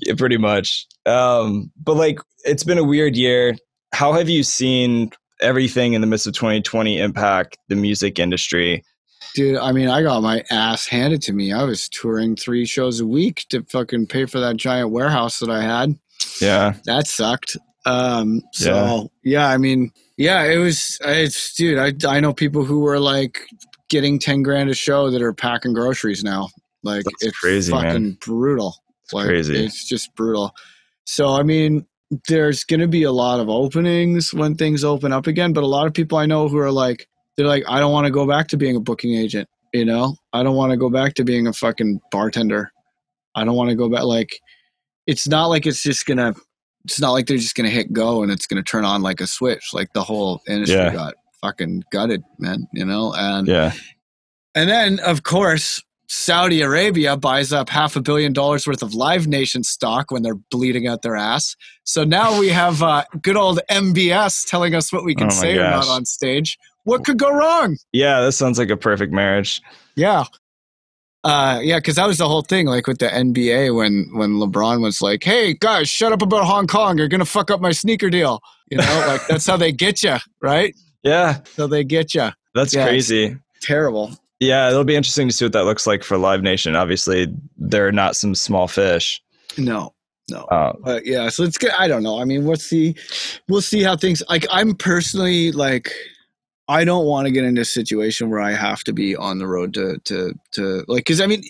yeah, 0.00 0.14
pretty 0.16 0.38
much. 0.38 0.86
Um, 1.04 1.70
but 1.82 1.96
like, 1.96 2.18
it's 2.46 2.64
been 2.64 2.78
a 2.78 2.84
weird 2.84 3.14
year. 3.14 3.56
How 3.92 4.14
have 4.14 4.30
you 4.30 4.42
seen 4.42 5.10
everything 5.42 5.92
in 5.92 6.00
the 6.00 6.06
midst 6.06 6.26
of 6.26 6.32
2020 6.32 6.98
impact 6.98 7.58
the 7.68 7.76
music 7.76 8.18
industry? 8.18 8.82
Dude, 9.34 9.58
I 9.58 9.72
mean, 9.72 9.88
I 9.88 10.02
got 10.02 10.22
my 10.22 10.42
ass 10.50 10.86
handed 10.86 11.22
to 11.22 11.32
me. 11.32 11.52
I 11.52 11.64
was 11.64 11.88
touring 11.88 12.36
three 12.36 12.64
shows 12.66 13.00
a 13.00 13.06
week 13.06 13.46
to 13.50 13.62
fucking 13.64 14.06
pay 14.06 14.26
for 14.26 14.40
that 14.40 14.56
giant 14.56 14.90
warehouse 14.90 15.38
that 15.40 15.50
I 15.50 15.62
had. 15.62 15.98
Yeah, 16.40 16.74
That 16.84 17.06
sucked. 17.06 17.56
Um, 17.84 18.42
so 18.52 19.10
yeah. 19.22 19.48
I 19.48 19.58
mean, 19.58 19.92
yeah, 20.16 20.44
it 20.44 20.58
was. 20.58 20.98
It's 21.04 21.54
dude. 21.54 21.78
I 21.78 21.92
I 22.08 22.20
know 22.20 22.32
people 22.32 22.64
who 22.64 22.80
were 22.80 22.98
like 22.98 23.40
getting 23.88 24.18
ten 24.18 24.42
grand 24.42 24.70
a 24.70 24.74
show 24.74 25.10
that 25.10 25.22
are 25.22 25.32
packing 25.32 25.72
groceries 25.72 26.24
now. 26.24 26.48
Like 26.82 27.04
That's 27.04 27.24
it's 27.24 27.38
crazy, 27.38 27.72
man. 27.72 27.82
fucking 27.82 28.18
brutal. 28.20 28.76
like 29.12 29.26
crazy. 29.26 29.64
it's 29.64 29.86
just 29.88 30.14
brutal. 30.16 30.52
So 31.04 31.28
I 31.28 31.42
mean, 31.42 31.86
there's 32.28 32.64
going 32.64 32.80
to 32.80 32.88
be 32.88 33.02
a 33.04 33.12
lot 33.12 33.40
of 33.40 33.48
openings 33.48 34.32
when 34.32 34.54
things 34.54 34.84
open 34.84 35.12
up 35.12 35.26
again. 35.26 35.52
But 35.52 35.64
a 35.64 35.68
lot 35.68 35.86
of 35.86 35.94
people 35.94 36.18
I 36.18 36.26
know 36.26 36.48
who 36.48 36.58
are 36.58 36.72
like, 36.72 37.08
they're 37.36 37.46
like, 37.46 37.64
I 37.68 37.80
don't 37.80 37.92
want 37.92 38.06
to 38.06 38.10
go 38.10 38.26
back 38.26 38.48
to 38.48 38.56
being 38.56 38.76
a 38.76 38.80
booking 38.80 39.14
agent. 39.14 39.48
You 39.72 39.84
know, 39.84 40.16
I 40.32 40.42
don't 40.42 40.56
want 40.56 40.70
to 40.70 40.76
go 40.76 40.88
back 40.88 41.14
to 41.14 41.24
being 41.24 41.46
a 41.46 41.52
fucking 41.52 42.00
bartender. 42.10 42.70
I 43.34 43.44
don't 43.44 43.56
want 43.56 43.70
to 43.70 43.76
go 43.76 43.88
back. 43.88 44.04
Like, 44.04 44.38
it's 45.06 45.28
not 45.28 45.46
like 45.46 45.66
it's 45.66 45.82
just 45.82 46.06
gonna. 46.06 46.34
It's 46.84 47.00
not 47.00 47.10
like 47.12 47.26
they're 47.26 47.36
just 47.36 47.56
gonna 47.56 47.68
hit 47.68 47.92
go 47.92 48.22
and 48.22 48.30
it's 48.32 48.46
gonna 48.46 48.62
turn 48.62 48.84
on 48.84 49.02
like 49.02 49.20
a 49.20 49.26
switch. 49.26 49.70
Like 49.74 49.92
the 49.92 50.02
whole 50.04 50.40
industry 50.48 50.76
Yeah. 50.76 50.92
got 50.92 51.14
fucking 51.42 51.82
gutted, 51.92 52.22
man. 52.38 52.66
You 52.72 52.84
know, 52.86 53.12
and 53.14 53.46
yeah, 53.46 53.72
and 54.54 54.70
then, 54.70 55.00
of 55.00 55.22
course, 55.22 55.82
Saudi 56.08 56.62
Arabia 56.62 57.16
buys 57.16 57.52
up 57.52 57.68
half 57.68 57.96
a 57.96 58.00
billion 58.00 58.32
dollars 58.32 58.66
worth 58.66 58.82
of 58.82 58.94
Live 58.94 59.26
Nation 59.26 59.62
stock 59.64 60.10
when 60.10 60.22
they're 60.22 60.36
bleeding 60.50 60.86
out 60.86 61.02
their 61.02 61.16
ass. 61.16 61.56
So 61.84 62.04
now 62.04 62.38
we 62.38 62.48
have 62.48 62.82
uh, 62.82 63.04
good 63.20 63.36
old 63.36 63.60
MBS 63.70 64.48
telling 64.48 64.74
us 64.74 64.92
what 64.92 65.04
we 65.04 65.14
can 65.14 65.26
Oh 65.26 65.30
say 65.30 65.58
or 65.58 65.62
not 65.64 65.88
on 65.88 66.04
stage. 66.04 66.56
What 66.86 67.04
could 67.04 67.18
go 67.18 67.30
wrong? 67.30 67.76
yeah. 67.92 68.20
That 68.22 68.32
sounds 68.32 68.58
like 68.58 68.70
a 68.70 68.76
perfect 68.76 69.12
marriage. 69.12 69.60
Yeah. 69.94 70.24
Uh, 71.24 71.58
yeah, 71.60 71.78
because 71.78 71.96
that 71.96 72.06
was 72.06 72.18
the 72.18 72.28
whole 72.28 72.42
thing, 72.42 72.66
like 72.66 72.86
with 72.86 72.98
the 72.98 73.08
NBA 73.08 73.74
when 73.74 74.08
when 74.12 74.34
LeBron 74.34 74.80
was 74.80 75.02
like, 75.02 75.24
"Hey 75.24 75.54
guys, 75.54 75.88
shut 75.88 76.12
up 76.12 76.22
about 76.22 76.44
Hong 76.44 76.68
Kong. 76.68 76.98
You're 76.98 77.08
gonna 77.08 77.24
fuck 77.24 77.50
up 77.50 77.60
my 77.60 77.72
sneaker 77.72 78.08
deal." 78.10 78.40
You 78.70 78.78
know, 78.78 79.04
like 79.08 79.26
that's 79.26 79.44
how 79.46 79.56
they 79.56 79.72
get 79.72 80.02
you, 80.02 80.16
right? 80.40 80.74
Yeah, 81.02 81.38
So 81.54 81.68
they 81.68 81.84
get 81.84 82.14
you. 82.14 82.30
that's 82.52 82.74
Yeah, 82.74 82.84
crazy. 82.86 83.36
Terrible. 83.60 84.10
Yeah, 84.40 84.68
it'll 84.70 84.82
be 84.82 84.96
interesting 84.96 85.28
to 85.28 85.34
see 85.34 85.44
what 85.44 85.52
that 85.52 85.62
looks 85.64 85.86
like 85.86 86.02
for 86.02 86.18
Live 86.18 86.42
Nation. 86.42 86.74
Obviously, 86.74 87.28
they're 87.56 87.92
not 87.92 88.16
some 88.16 88.34
small 88.34 88.66
fish. 88.66 89.22
No, 89.56 89.94
no. 90.28 90.40
Uh, 90.46 90.72
But 90.82 91.06
yeah, 91.06 91.28
so 91.28 91.44
it's 91.44 91.58
good. 91.58 91.70
I 91.78 91.86
don't 91.86 92.02
know. 92.02 92.20
I 92.20 92.24
mean, 92.24 92.44
we'll 92.44 92.56
see. 92.56 92.96
We'll 93.48 93.62
see 93.62 93.84
how 93.84 93.96
things. 93.96 94.20
Like, 94.28 94.46
I'm 94.50 94.74
personally 94.74 95.52
like, 95.52 95.92
I 96.68 96.84
don't 96.84 97.06
want 97.06 97.26
to 97.26 97.32
get 97.32 97.44
into 97.44 97.60
a 97.60 97.64
situation 97.66 98.28
where 98.30 98.40
I 98.40 98.52
have 98.52 98.82
to 98.84 98.92
be 98.92 99.14
on 99.14 99.38
the 99.38 99.46
road 99.46 99.74
to 99.74 99.98
to 100.04 100.34
to 100.52 100.84
like. 100.88 101.00
Because 101.04 101.20
I 101.20 101.26
mean, 101.26 101.42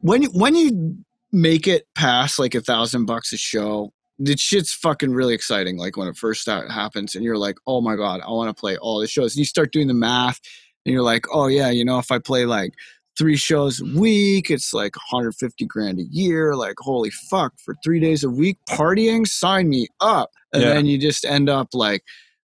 when 0.00 0.24
when 0.32 0.54
you 0.56 0.96
make 1.32 1.66
it 1.68 1.86
past 1.94 2.38
like 2.38 2.54
a 2.54 2.60
thousand 2.60 3.06
bucks 3.06 3.32
a 3.32 3.36
show, 3.36 3.92
the 4.18 4.36
shit's 4.36 4.72
fucking 4.72 5.12
really 5.12 5.34
exciting. 5.34 5.76
Like 5.78 5.96
when 5.96 6.08
it 6.08 6.16
first 6.16 6.46
happens, 6.46 7.14
and 7.14 7.24
you're 7.24 7.38
like, 7.38 7.56
oh 7.66 7.80
my 7.80 7.96
god, 7.96 8.20
I 8.26 8.30
want 8.30 8.54
to 8.54 8.58
play 8.60 8.76
all 8.76 8.98
the 9.00 9.06
shows. 9.06 9.34
And 9.34 9.38
you 9.38 9.44
start 9.44 9.72
doing 9.72 9.86
the 9.88 9.94
math, 9.94 10.40
and 10.84 10.92
you're 10.92 11.02
like, 11.02 11.26
oh 11.32 11.46
yeah, 11.46 11.70
you 11.70 11.84
know, 11.84 11.98
if 11.98 12.10
I 12.10 12.18
play 12.18 12.44
like 12.44 12.72
three 13.16 13.36
shows 13.36 13.80
a 13.80 13.84
week, 13.98 14.50
it's 14.50 14.74
like 14.74 14.94
150 14.96 15.64
grand 15.66 15.98
a 16.00 16.04
year. 16.10 16.54
Like 16.56 16.74
holy 16.80 17.10
fuck, 17.10 17.52
for 17.64 17.76
three 17.84 18.00
days 18.00 18.24
a 18.24 18.30
week 18.30 18.58
partying, 18.68 19.26
sign 19.26 19.68
me 19.68 19.86
up. 20.00 20.30
And 20.52 20.62
Yeah. 20.62 20.74
then 20.74 20.86
you 20.86 20.98
just 20.98 21.24
end 21.24 21.48
up 21.48 21.68
like 21.72 22.02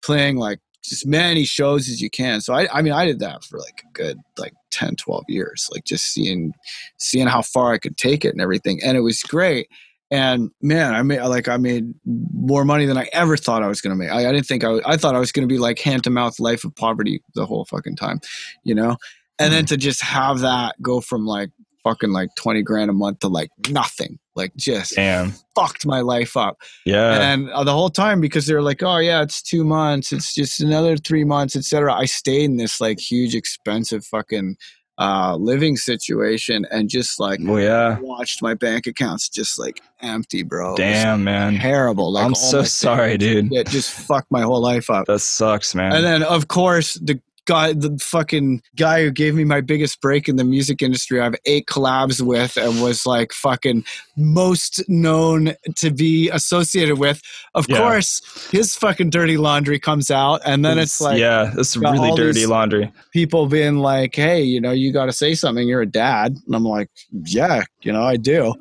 playing 0.03 0.37
like 0.37 0.59
as 0.91 1.05
many 1.05 1.45
shows 1.45 1.87
as 1.89 2.01
you 2.01 2.09
can. 2.09 2.41
So 2.41 2.53
I, 2.53 2.67
I 2.71 2.81
mean, 2.81 2.93
I 2.93 3.05
did 3.05 3.19
that 3.19 3.43
for 3.43 3.59
like 3.59 3.83
a 3.87 3.93
good 3.93 4.19
like 4.37 4.53
10, 4.71 4.95
12 4.95 5.23
years, 5.27 5.69
like 5.71 5.85
just 5.85 6.05
seeing, 6.05 6.53
seeing 6.97 7.27
how 7.27 7.41
far 7.41 7.73
I 7.73 7.77
could 7.77 7.97
take 7.97 8.25
it 8.25 8.33
and 8.33 8.41
everything. 8.41 8.81
And 8.83 8.97
it 8.97 9.01
was 9.01 9.21
great. 9.23 9.67
And 10.11 10.51
man, 10.61 10.93
I 10.93 11.01
made 11.01 11.23
like 11.23 11.47
I 11.47 11.57
made 11.57 11.91
more 12.05 12.65
money 12.65 12.85
than 12.85 12.97
I 12.99 13.09
ever 13.13 13.35
thought 13.35 13.63
I 13.63 13.67
was 13.67 13.81
going 13.81 13.97
to 13.97 14.03
make. 14.03 14.11
I, 14.11 14.29
I 14.29 14.31
didn't 14.31 14.45
think 14.45 14.63
I, 14.63 14.67
was, 14.67 14.81
I 14.85 14.95
thought 14.95 15.15
I 15.15 15.19
was 15.19 15.31
going 15.31 15.47
to 15.47 15.51
be 15.51 15.57
like 15.57 15.79
hand 15.79 16.03
to 16.03 16.11
mouth 16.11 16.39
life 16.39 16.63
of 16.63 16.75
poverty 16.75 17.23
the 17.33 17.47
whole 17.47 17.65
fucking 17.65 17.95
time, 17.95 18.19
you 18.63 18.75
know. 18.75 18.97
And 19.39 19.51
then 19.51 19.63
hmm. 19.63 19.67
to 19.67 19.77
just 19.77 20.03
have 20.03 20.41
that 20.41 20.79
go 20.81 21.01
from 21.01 21.25
like 21.25 21.49
fucking 21.83 22.11
like 22.11 22.29
twenty 22.35 22.61
grand 22.61 22.89
a 22.89 22.93
month 22.93 23.19
to 23.19 23.27
like 23.27 23.49
nothing, 23.69 24.19
like 24.35 24.55
just 24.55 24.95
Damn. 24.95 25.33
fucked 25.55 25.85
my 25.85 26.01
life 26.01 26.35
up. 26.37 26.57
Yeah. 26.85 27.33
And 27.33 27.49
uh, 27.51 27.63
the 27.63 27.73
whole 27.73 27.89
time, 27.89 28.21
because 28.21 28.45
they're 28.45 28.61
like, 28.61 28.83
"Oh 28.83 28.97
yeah, 28.97 29.21
it's 29.21 29.41
two 29.41 29.63
months. 29.63 30.11
It's 30.11 30.33
just 30.33 30.61
another 30.61 30.97
three 30.97 31.23
months, 31.23 31.55
etc." 31.55 31.93
I 31.93 32.05
stayed 32.05 32.45
in 32.45 32.57
this 32.57 32.81
like 32.81 32.99
huge, 32.99 33.35
expensive 33.35 34.05
fucking 34.05 34.55
uh, 34.97 35.35
living 35.35 35.75
situation, 35.75 36.65
and 36.71 36.89
just 36.89 37.19
like 37.19 37.39
oh, 37.47 37.57
yeah. 37.57 37.99
watched 38.01 38.41
my 38.41 38.53
bank 38.53 38.87
accounts 38.87 39.29
just 39.29 39.59
like 39.59 39.81
empty, 40.01 40.43
bro. 40.43 40.75
Damn, 40.75 41.23
man. 41.23 41.57
terrible. 41.57 42.13
Like 42.13 42.25
I'm 42.25 42.35
so 42.35 42.63
sorry, 42.63 43.17
dude. 43.17 43.51
It 43.51 43.67
just 43.67 43.91
fucked 43.91 44.31
my 44.31 44.41
whole 44.41 44.61
life 44.61 44.89
up. 44.89 45.07
That 45.07 45.19
sucks, 45.19 45.73
man. 45.73 45.93
And 45.93 46.03
then, 46.03 46.23
of 46.23 46.47
course, 46.47 46.93
the 46.95 47.19
guy, 47.45 47.73
the 47.73 47.97
fucking 48.01 48.61
guy 48.75 49.03
who 49.03 49.11
gave 49.11 49.35
me 49.35 49.43
my 49.43 49.61
biggest 49.61 50.01
break 50.01 50.27
in 50.29 50.35
the 50.35 50.43
music 50.43 50.81
industry, 50.81 51.19
I 51.19 51.25
have 51.25 51.35
eight 51.45 51.65
collabs 51.67 52.21
with 52.21 52.57
and 52.57 52.81
was 52.81 53.05
like 53.05 53.31
fucking 53.33 53.83
most 54.17 54.83
known 54.89 55.53
to 55.75 55.91
be 55.91 56.29
associated 56.29 56.99
with. 56.99 57.21
Of 57.55 57.67
Yeah. 57.69 57.77
course, 57.79 58.21
his 58.51 58.75
fucking 58.75 59.09
dirty 59.09 59.37
laundry 59.37 59.79
comes 59.79 60.09
out. 60.11 60.41
And 60.45 60.63
then 60.63 60.77
it's 60.79 61.01
like 61.01 61.19
yeah, 61.19 61.53
it's 61.57 61.75
really 61.75 62.15
dirty 62.15 62.45
laundry. 62.45 62.91
people 63.11 63.47
being 63.47 63.77
like, 63.77 64.15
hey, 64.15 64.41
you 64.41 64.61
know, 64.61 64.71
you 64.71 64.91
got 64.93 65.05
to 65.05 65.13
say 65.13 65.33
something. 65.35 65.67
You're 65.67 65.81
a 65.81 65.85
dad. 65.85 66.35
And 66.45 66.55
I'm 66.55 66.63
like, 66.65 66.89
yeah, 67.25 67.63
you 67.81 67.91
know, 67.91 68.03
I 68.03 68.17
do. 68.17 68.53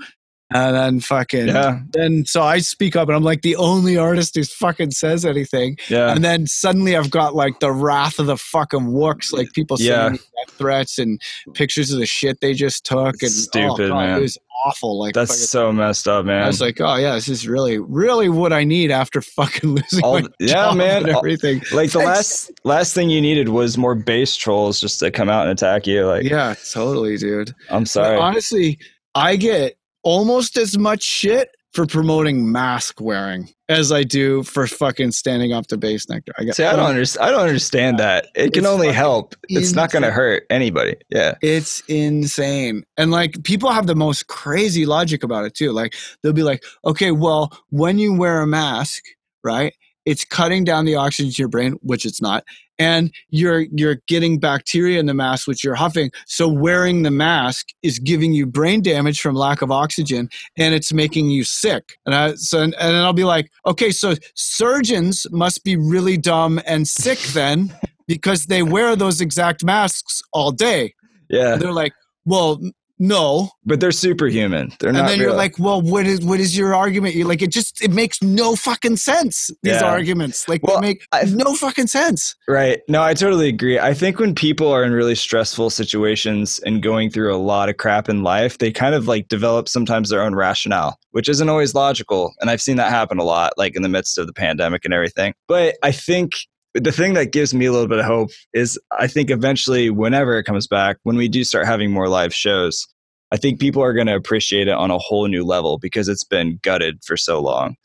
And 0.54 0.74
then 0.76 1.00
fucking, 1.00 1.48
Yeah, 1.48 1.80
then 1.92 2.24
so 2.26 2.42
I 2.42 2.58
speak 2.58 2.96
up 2.96 3.08
and 3.08 3.16
I'm 3.16 3.22
like 3.22 3.42
the 3.42 3.56
only 3.56 3.96
artist 3.96 4.34
who 4.34 4.44
fucking 4.44 4.90
says 4.92 5.24
anything. 5.24 5.76
yeah. 5.88 6.12
And 6.14 6.24
then 6.24 6.46
suddenly 6.46 6.96
I've 6.96 7.10
got 7.10 7.34
like 7.34 7.60
the 7.60 7.72
wrath 7.72 8.18
of 8.18 8.26
the 8.26 8.36
fucking 8.36 8.92
wooks, 8.92 9.32
like 9.32 9.52
people 9.52 9.76
sending 9.76 10.20
threats 10.50 10.98
and 10.98 11.20
pictures 11.54 11.92
of 11.92 11.98
the 11.98 12.06
shit 12.06 12.40
they 12.40 12.54
just 12.54 12.84
took. 12.84 13.14
And 13.22 13.24
oh, 13.24 13.28
Stupid, 13.28 13.86
oh, 13.86 13.88
God, 13.88 14.06
man. 14.06 14.18
It 14.18 14.22
was 14.22 14.38
awful. 14.66 14.98
Like 14.98 15.14
That's 15.14 15.30
fucking- 15.32 15.46
so 15.46 15.72
messed 15.72 16.06
up, 16.08 16.24
man. 16.24 16.42
I 16.44 16.46
was 16.46 16.60
like, 16.60 16.80
oh 16.80 16.96
yeah, 16.96 17.14
this 17.14 17.28
is 17.28 17.46
really, 17.48 17.78
really 17.78 18.28
what 18.28 18.52
I 18.52 18.64
need 18.64 18.90
after 18.90 19.20
fucking 19.20 19.70
losing 19.74 20.04
All 20.04 20.20
my 20.20 20.28
yeah, 20.38 20.72
man. 20.74 21.02
and 21.04 21.12
All- 21.12 21.18
everything. 21.18 21.62
like 21.72 21.90
the 21.92 21.98
last 22.04 22.50
last 22.64 22.94
thing 22.94 23.10
you 23.10 23.20
needed 23.20 23.48
was 23.48 23.76
more 23.78 23.94
bass 23.94 24.36
trolls 24.36 24.80
just 24.80 24.98
to 25.00 25.10
come 25.10 25.28
out 25.28 25.42
and 25.42 25.50
attack 25.50 25.86
you. 25.86 26.06
Like, 26.06 26.24
yeah, 26.24 26.54
totally, 26.72 27.16
dude. 27.16 27.54
I'm 27.70 27.82
But 27.82 27.88
sorry. 27.88 28.16
honestly, 28.18 28.78
I 29.14 29.36
get 29.36 29.76
almost 30.02 30.56
as 30.56 30.76
much 30.78 31.02
shit 31.02 31.50
for 31.72 31.86
promoting 31.86 32.52
mask 32.52 33.00
wearing 33.00 33.48
as 33.68 33.90
I 33.90 34.02
do 34.02 34.42
for 34.42 34.66
fucking 34.66 35.12
standing 35.12 35.52
up 35.52 35.66
to 35.68 35.78
Bassnectar. 35.78 36.32
I 36.38 36.44
get 36.44 36.56
See, 36.56 36.64
I 36.64 36.76
don't 36.76 36.90
understand. 36.90 37.26
I 37.26 37.30
don't 37.30 37.40
understand 37.40 37.98
that. 37.98 38.26
It 38.34 38.52
can 38.52 38.66
only 38.66 38.92
help. 38.92 39.34
It's 39.48 39.72
not 39.72 39.90
going 39.90 40.02
to 40.02 40.10
hurt 40.10 40.44
anybody. 40.50 40.96
Yeah. 41.08 41.34
It's 41.40 41.82
insane. 41.88 42.84
And 42.98 43.10
like 43.10 43.42
people 43.44 43.70
have 43.70 43.86
the 43.86 43.94
most 43.94 44.26
crazy 44.26 44.84
logic 44.84 45.22
about 45.22 45.46
it 45.46 45.54
too. 45.54 45.72
Like 45.72 45.94
they'll 46.22 46.34
be 46.34 46.42
like, 46.42 46.62
okay, 46.84 47.10
well, 47.10 47.58
when 47.70 47.98
you 47.98 48.12
wear 48.12 48.42
a 48.42 48.46
mask, 48.46 49.02
right? 49.42 49.74
It's 50.04 50.24
cutting 50.24 50.64
down 50.64 50.84
the 50.84 50.96
oxygen 50.96 51.32
to 51.32 51.38
your 51.38 51.48
brain, 51.48 51.78
which 51.80 52.04
it's 52.04 52.20
not. 52.20 52.44
And 52.82 53.14
you're 53.30 53.66
you're 53.80 53.98
getting 54.08 54.40
bacteria 54.40 54.98
in 54.98 55.06
the 55.06 55.14
mask, 55.14 55.46
which 55.46 55.62
you're 55.62 55.76
huffing. 55.76 56.10
So 56.26 56.48
wearing 56.48 57.04
the 57.04 57.10
mask 57.10 57.68
is 57.82 58.00
giving 58.00 58.32
you 58.32 58.44
brain 58.44 58.82
damage 58.82 59.20
from 59.20 59.36
lack 59.36 59.62
of 59.62 59.70
oxygen, 59.70 60.28
and 60.58 60.74
it's 60.74 60.92
making 60.92 61.26
you 61.30 61.44
sick. 61.44 61.84
And 62.04 62.14
I 62.14 62.34
so 62.34 62.60
and, 62.60 62.74
and 62.74 62.94
then 62.94 63.04
I'll 63.04 63.12
be 63.12 63.30
like, 63.36 63.46
okay, 63.64 63.90
so 63.92 64.14
surgeons 64.34 65.26
must 65.30 65.62
be 65.62 65.76
really 65.76 66.16
dumb 66.16 66.60
and 66.66 66.88
sick 66.88 67.20
then, 67.34 67.72
because 68.08 68.46
they 68.46 68.62
wear 68.62 68.96
those 68.96 69.20
exact 69.20 69.62
masks 69.64 70.20
all 70.32 70.50
day. 70.50 70.94
Yeah. 71.30 71.52
And 71.52 71.62
they're 71.62 71.72
like, 71.84 71.92
well, 72.24 72.60
no. 72.98 73.50
But 73.64 73.80
they're 73.80 73.92
superhuman. 73.92 74.72
They're 74.80 74.88
And 74.90 74.98
not 74.98 75.02
And 75.02 75.08
then 75.10 75.18
real. 75.18 75.28
you're 75.30 75.36
like, 75.36 75.58
well, 75.58 75.80
what 75.82 76.06
is 76.06 76.20
what 76.20 76.40
is 76.40 76.56
your 76.56 76.74
argument? 76.74 77.14
You're 77.14 77.26
like, 77.28 77.42
it 77.42 77.50
just 77.50 77.82
it 77.82 77.90
makes 77.90 78.22
no 78.22 78.54
fucking 78.56 78.96
sense. 78.96 79.50
These 79.62 79.74
Yeah. 79.74 79.84
arguments, 79.84 80.48
like, 80.48 80.62
Well, 80.66 80.80
they 80.80 80.88
make 80.88 81.06
I- 81.12 81.24
no 81.24 81.54
fucking 81.54 81.86
sense. 81.88 82.34
Right. 82.48 82.80
No, 82.88 83.02
I 83.02 83.14
totally 83.14 83.48
agree. 83.48 83.78
I 83.78 83.94
think 83.94 84.18
when 84.18 84.34
people 84.34 84.68
are 84.68 84.84
in 84.84 84.92
really 84.92 85.14
stressful 85.14 85.70
situations 85.70 86.58
and 86.66 86.82
going 86.82 87.10
through 87.10 87.34
a 87.34 87.38
lot 87.38 87.68
of 87.68 87.76
crap 87.76 88.08
in 88.08 88.22
life, 88.22 88.58
they 88.58 88.70
kind 88.72 88.94
of 88.94 89.06
like 89.08 89.28
develop 89.28 89.68
sometimes 89.68 90.08
their 90.10 90.22
own 90.22 90.34
rationale, 90.34 90.98
which 91.12 91.28
isn't 91.28 91.48
always 91.48 91.74
logical. 91.74 92.32
And 92.40 92.50
I've 92.50 92.62
seen 92.62 92.76
that 92.76 92.90
happen 92.90 93.18
a 93.18 93.24
lot, 93.24 93.52
like 93.56 93.76
in 93.76 93.82
the 93.82 93.88
midst 93.88 94.18
of 94.18 94.26
the 94.26 94.32
pandemic 94.32 94.84
and 94.84 94.92
everything. 94.94 95.34
But 95.48 95.76
I 95.82 95.92
think 95.92 96.32
the 96.74 96.92
thing 96.92 97.14
that 97.14 97.32
gives 97.32 97.52
me 97.52 97.66
a 97.66 97.72
little 97.72 97.88
bit 97.88 97.98
of 97.98 98.04
hope 98.04 98.30
is 98.54 98.78
I 98.98 99.06
think 99.06 99.30
eventually, 99.30 99.90
whenever 99.90 100.38
it 100.38 100.44
comes 100.44 100.66
back, 100.66 100.98
when 101.02 101.16
we 101.16 101.28
do 101.28 101.44
start 101.44 101.66
having 101.66 101.90
more 101.90 102.08
live 102.08 102.34
shows, 102.34 102.86
I 103.30 103.36
think 103.36 103.60
people 103.60 103.82
are 103.82 103.92
going 103.92 104.06
to 104.06 104.14
appreciate 104.14 104.68
it 104.68 104.74
on 104.74 104.90
a 104.90 104.98
whole 104.98 105.26
new 105.28 105.44
level 105.44 105.78
because 105.78 106.08
it's 106.08 106.24
been 106.24 106.58
gutted 106.62 107.02
for 107.04 107.16
so 107.16 107.40
long. 107.40 107.76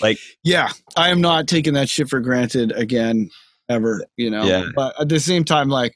Like, 0.00 0.18
yeah, 0.42 0.70
I 0.96 1.10
am 1.10 1.20
not 1.20 1.48
taking 1.48 1.74
that 1.74 1.88
shit 1.88 2.08
for 2.08 2.20
granted 2.20 2.72
again, 2.72 3.30
ever. 3.68 4.04
You 4.16 4.30
know. 4.30 4.44
Yeah. 4.44 4.66
But 4.74 5.00
at 5.00 5.08
the 5.08 5.20
same 5.20 5.44
time, 5.44 5.68
like, 5.68 5.94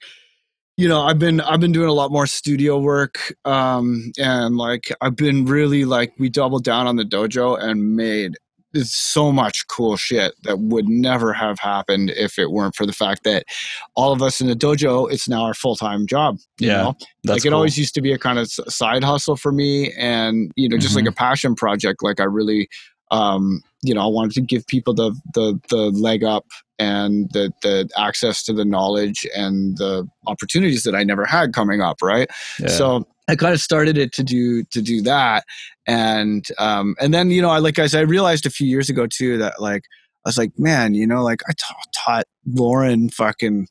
you 0.76 0.88
know, 0.88 1.02
I've 1.02 1.18
been 1.18 1.40
I've 1.40 1.60
been 1.60 1.72
doing 1.72 1.88
a 1.88 1.92
lot 1.92 2.12
more 2.12 2.26
studio 2.26 2.78
work, 2.78 3.34
um, 3.44 4.12
and 4.18 4.56
like 4.56 4.92
I've 5.00 5.16
been 5.16 5.46
really 5.46 5.84
like 5.84 6.12
we 6.18 6.28
doubled 6.28 6.64
down 6.64 6.86
on 6.86 6.96
the 6.96 7.04
dojo 7.04 7.60
and 7.60 7.96
made 7.96 8.36
so 8.84 9.32
much 9.32 9.66
cool 9.68 9.96
shit 9.96 10.32
that 10.42 10.58
would 10.58 10.88
never 10.88 11.32
have 11.32 11.58
happened 11.58 12.10
if 12.10 12.38
it 12.38 12.50
weren't 12.50 12.74
for 12.74 12.86
the 12.86 12.92
fact 12.92 13.24
that 13.24 13.44
all 13.94 14.12
of 14.12 14.22
us 14.22 14.40
in 14.40 14.46
the 14.48 14.54
dojo, 14.54 15.10
it's 15.10 15.28
now 15.28 15.42
our 15.44 15.54
full 15.54 15.76
time 15.76 16.06
job. 16.06 16.36
You 16.60 16.68
Yeah, 16.68 16.76
know? 16.82 16.96
Like 17.24 17.38
it 17.44 17.48
cool. 17.48 17.54
always 17.54 17.78
used 17.78 17.94
to 17.94 18.00
be 18.02 18.12
a 18.12 18.18
kind 18.18 18.38
of 18.38 18.50
side 18.50 19.02
hustle 19.04 19.36
for 19.36 19.52
me 19.52 19.92
and 19.94 20.50
you 20.56 20.68
know 20.68 20.76
just 20.78 20.96
Mm-hmm. 20.96 21.06
like 21.06 21.12
a 21.12 21.16
passion 21.16 21.54
project 21.54 22.02
like 22.02 22.20
i 22.20 22.24
really 22.24 22.68
um 23.10 23.60
you 23.82 23.92
know 23.94 24.00
i 24.02 24.06
wanted 24.06 24.32
to 24.32 24.40
give 24.40 24.66
people 24.66 24.94
the 24.94 25.10
the 25.34 25.58
the 25.68 25.90
leg 25.90 26.22
up 26.24 26.44
and 26.78 27.28
the 27.32 27.52
the 27.62 27.88
access 27.98 28.42
to 28.44 28.52
the 28.52 28.64
knowledge 28.64 29.26
and 29.36 29.76
the 29.78 30.06
opportunities 30.26 30.82
that 30.84 30.94
i 30.94 31.02
never 31.04 31.24
had 31.24 31.52
coming 31.52 31.80
up 31.80 31.96
right 32.02 32.28
Yeah. 32.60 32.68
so 32.68 33.06
i 33.28 33.36
kind 33.36 33.54
of 33.54 33.60
started 33.60 33.98
it 33.98 34.12
to 34.12 34.22
do 34.22 34.62
to 34.64 34.80
do 34.82 35.02
that. 35.02 35.44
And 35.86 36.46
um 36.58 36.96
and 37.00 37.14
then 37.14 37.30
you 37.30 37.42
know 37.42 37.50
i 37.50 37.58
like 37.58 37.78
as 37.78 37.94
i 37.94 38.00
realized 38.00 38.46
a 38.46 38.50
few 38.50 38.66
years 38.66 38.88
ago 38.88 39.06
too 39.06 39.38
that 39.38 39.60
like 39.60 39.82
i 40.24 40.28
was 40.28 40.38
like 40.38 40.58
man 40.58 40.94
you 40.94 41.06
know 41.06 41.22
like 41.22 41.40
i 41.48 41.52
ta- 41.52 41.74
taught 41.94 42.24
Lorin 42.46 43.10
fucking 43.10 43.68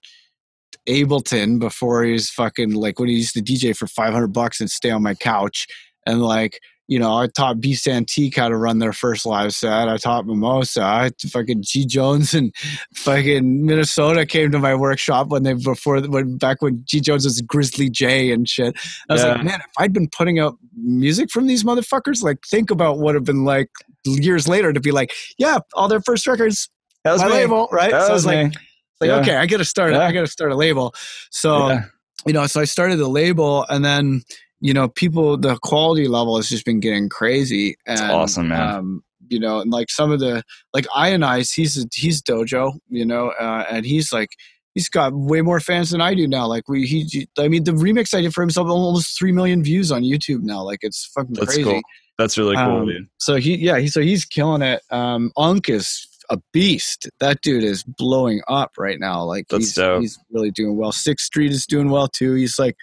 ableton 0.87 1.59
before 1.59 2.03
he 2.03 2.13
was 2.13 2.29
fucking 2.29 2.73
like 2.73 2.99
when 2.99 3.09
he 3.09 3.15
used 3.15 3.33
to 3.33 3.41
dj 3.41 3.75
for 3.75 3.87
500 3.87 4.27
bucks 4.27 4.61
and 4.61 4.69
stay 4.69 4.91
on 4.91 5.03
my 5.03 5.13
couch. 5.13 5.67
And 6.05 6.21
like 6.21 6.59
you 6.87 6.99
know, 6.99 7.15
I 7.17 7.27
taught 7.27 7.59
Beats 7.59 7.87
Antique 7.87 8.35
how 8.35 8.47
to 8.49 8.55
run 8.55 8.79
their 8.79 8.93
first 8.93 9.25
live 9.25 9.53
set. 9.53 9.89
I 9.89 9.97
taught 9.97 10.25
Mimosa. 10.25 10.81
I 10.83 11.11
fucking 11.29 11.63
G 11.63 11.85
Jones 11.85 12.33
and 12.33 12.53
fucking 12.93 13.65
Minnesota 13.65 14.25
came 14.25 14.51
to 14.51 14.59
my 14.59 14.75
workshop 14.75 15.27
when 15.29 15.43
they 15.43 15.53
before 15.53 15.99
when 16.01 16.37
back 16.37 16.61
when 16.61 16.83
G 16.85 16.99
Jones 16.99 17.25
was 17.25 17.41
Grizzly 17.41 17.89
J 17.89 18.31
and 18.31 18.47
shit. 18.47 18.75
I 19.09 19.13
was 19.13 19.23
Yeah. 19.23 19.33
like, 19.33 19.43
man, 19.43 19.59
if 19.61 19.71
I'd 19.77 19.93
been 19.93 20.09
putting 20.09 20.39
out 20.39 20.57
music 20.75 21.31
from 21.31 21.47
these 21.47 21.63
motherfuckers, 21.63 22.21
like 22.21 22.39
think 22.45 22.69
about 22.69 22.97
what 22.97 23.05
would 23.05 23.15
have 23.15 23.23
been 23.23 23.45
like 23.45 23.69
years 24.05 24.47
later 24.47 24.71
to 24.73 24.79
be 24.79 24.91
like, 24.91 25.11
yeah, 25.37 25.57
all 25.73 25.87
their 25.87 26.01
first 26.01 26.27
records, 26.27 26.69
that 27.03 27.11
was 27.13 27.21
my 27.21 27.27
me. 27.29 27.33
label, 27.33 27.67
right? 27.71 27.91
That 27.91 28.01
so 28.03 28.09
I 28.09 28.13
was 28.13 28.25
was 28.25 28.25
like, 28.27 28.53
like 29.01 29.07
Yeah. 29.09 29.19
okay, 29.21 29.35
I 29.37 29.45
gotta 29.47 29.65
start. 29.65 29.93
Yeah. 29.93 29.99
I 30.05 30.11
gotta 30.11 30.27
start 30.27 30.51
a 30.51 30.55
label. 30.55 30.93
So 31.31 31.79
you 32.27 32.33
know, 32.33 32.45
so 32.47 32.59
I 32.61 32.65
started 32.65 32.97
the 32.97 33.07
label, 33.07 33.65
and 33.69 33.83
then 33.85 34.21
you 34.65 34.73
know, 34.73 34.87
people, 34.87 35.37
the 35.37 35.59
quality 35.61 36.07
level 36.07 36.37
has 36.37 36.49
just 36.49 36.65
been 36.65 36.79
getting 36.79 37.07
crazy. 37.07 37.75
And, 37.85 37.99
awesome, 37.99 38.47
man. 38.47 38.75
Um, 38.75 39.03
you 39.29 39.39
know, 39.39 39.59
and 39.59 39.71
like 39.71 39.91
some 39.91 40.11
of 40.11 40.19
the 40.19 40.41
like 40.73 40.87
Ionize, 40.87 41.53
he's 41.53 41.77
a, 41.77 41.87
he's 41.93 42.19
dojo, 42.19 42.73
you 42.89 43.05
know, 43.05 43.29
uh, 43.39 43.65
and 43.69 43.85
he's 43.85 44.11
like 44.11 44.29
he's 44.73 44.89
got 44.89 45.13
way 45.13 45.41
more 45.41 45.59
fans 45.59 45.91
than 45.91 46.01
I 46.01 46.15
do 46.15 46.27
now. 46.27 46.47
Like 46.47 46.67
we, 46.67 46.87
he, 46.87 47.27
I 47.37 47.47
mean, 47.47 47.63
the 47.63 47.73
remix 47.73 48.15
I 48.15 48.21
did 48.21 48.33
for 48.33 48.41
himself 48.41 48.67
almost 48.67 49.17
three 49.17 49.31
million 49.31 49.63
views 49.63 49.91
on 49.91 50.01
YouTube 50.01 50.41
now. 50.41 50.63
Like 50.63 50.79
it's 50.81 51.05
fucking 51.13 51.33
That's 51.33 51.53
crazy. 51.53 51.63
cool. 51.63 51.81
That's 52.17 52.35
really 52.35 52.55
cool, 52.55 52.77
Um, 52.81 52.87
dude. 52.87 53.07
So 53.19 53.35
he, 53.35 53.57
yeah, 53.57 53.77
he, 53.77 53.87
so 53.87 54.01
he's 54.01 54.25
killing 54.25 54.63
it. 54.63 54.81
Um, 54.89 55.31
Unk 55.37 55.69
is 55.69 56.07
a 56.29 56.37
beast. 56.53 57.09
That 57.19 57.41
dude 57.41 57.63
is 57.63 57.83
blowing 57.83 58.41
up 58.47 58.71
right 58.77 58.99
now. 58.99 59.23
Like 59.23 59.47
That's 59.49 59.65
he's, 59.65 59.73
dope. 59.73 60.01
he's 60.01 60.17
really 60.31 60.51
doing 60.51 60.77
well. 60.77 60.91
Sixth 60.91 61.25
Street 61.25 61.51
is 61.51 61.65
doing 61.65 61.89
well 61.89 62.07
too. 62.07 62.33
He's 62.33 62.57
like 62.59 62.75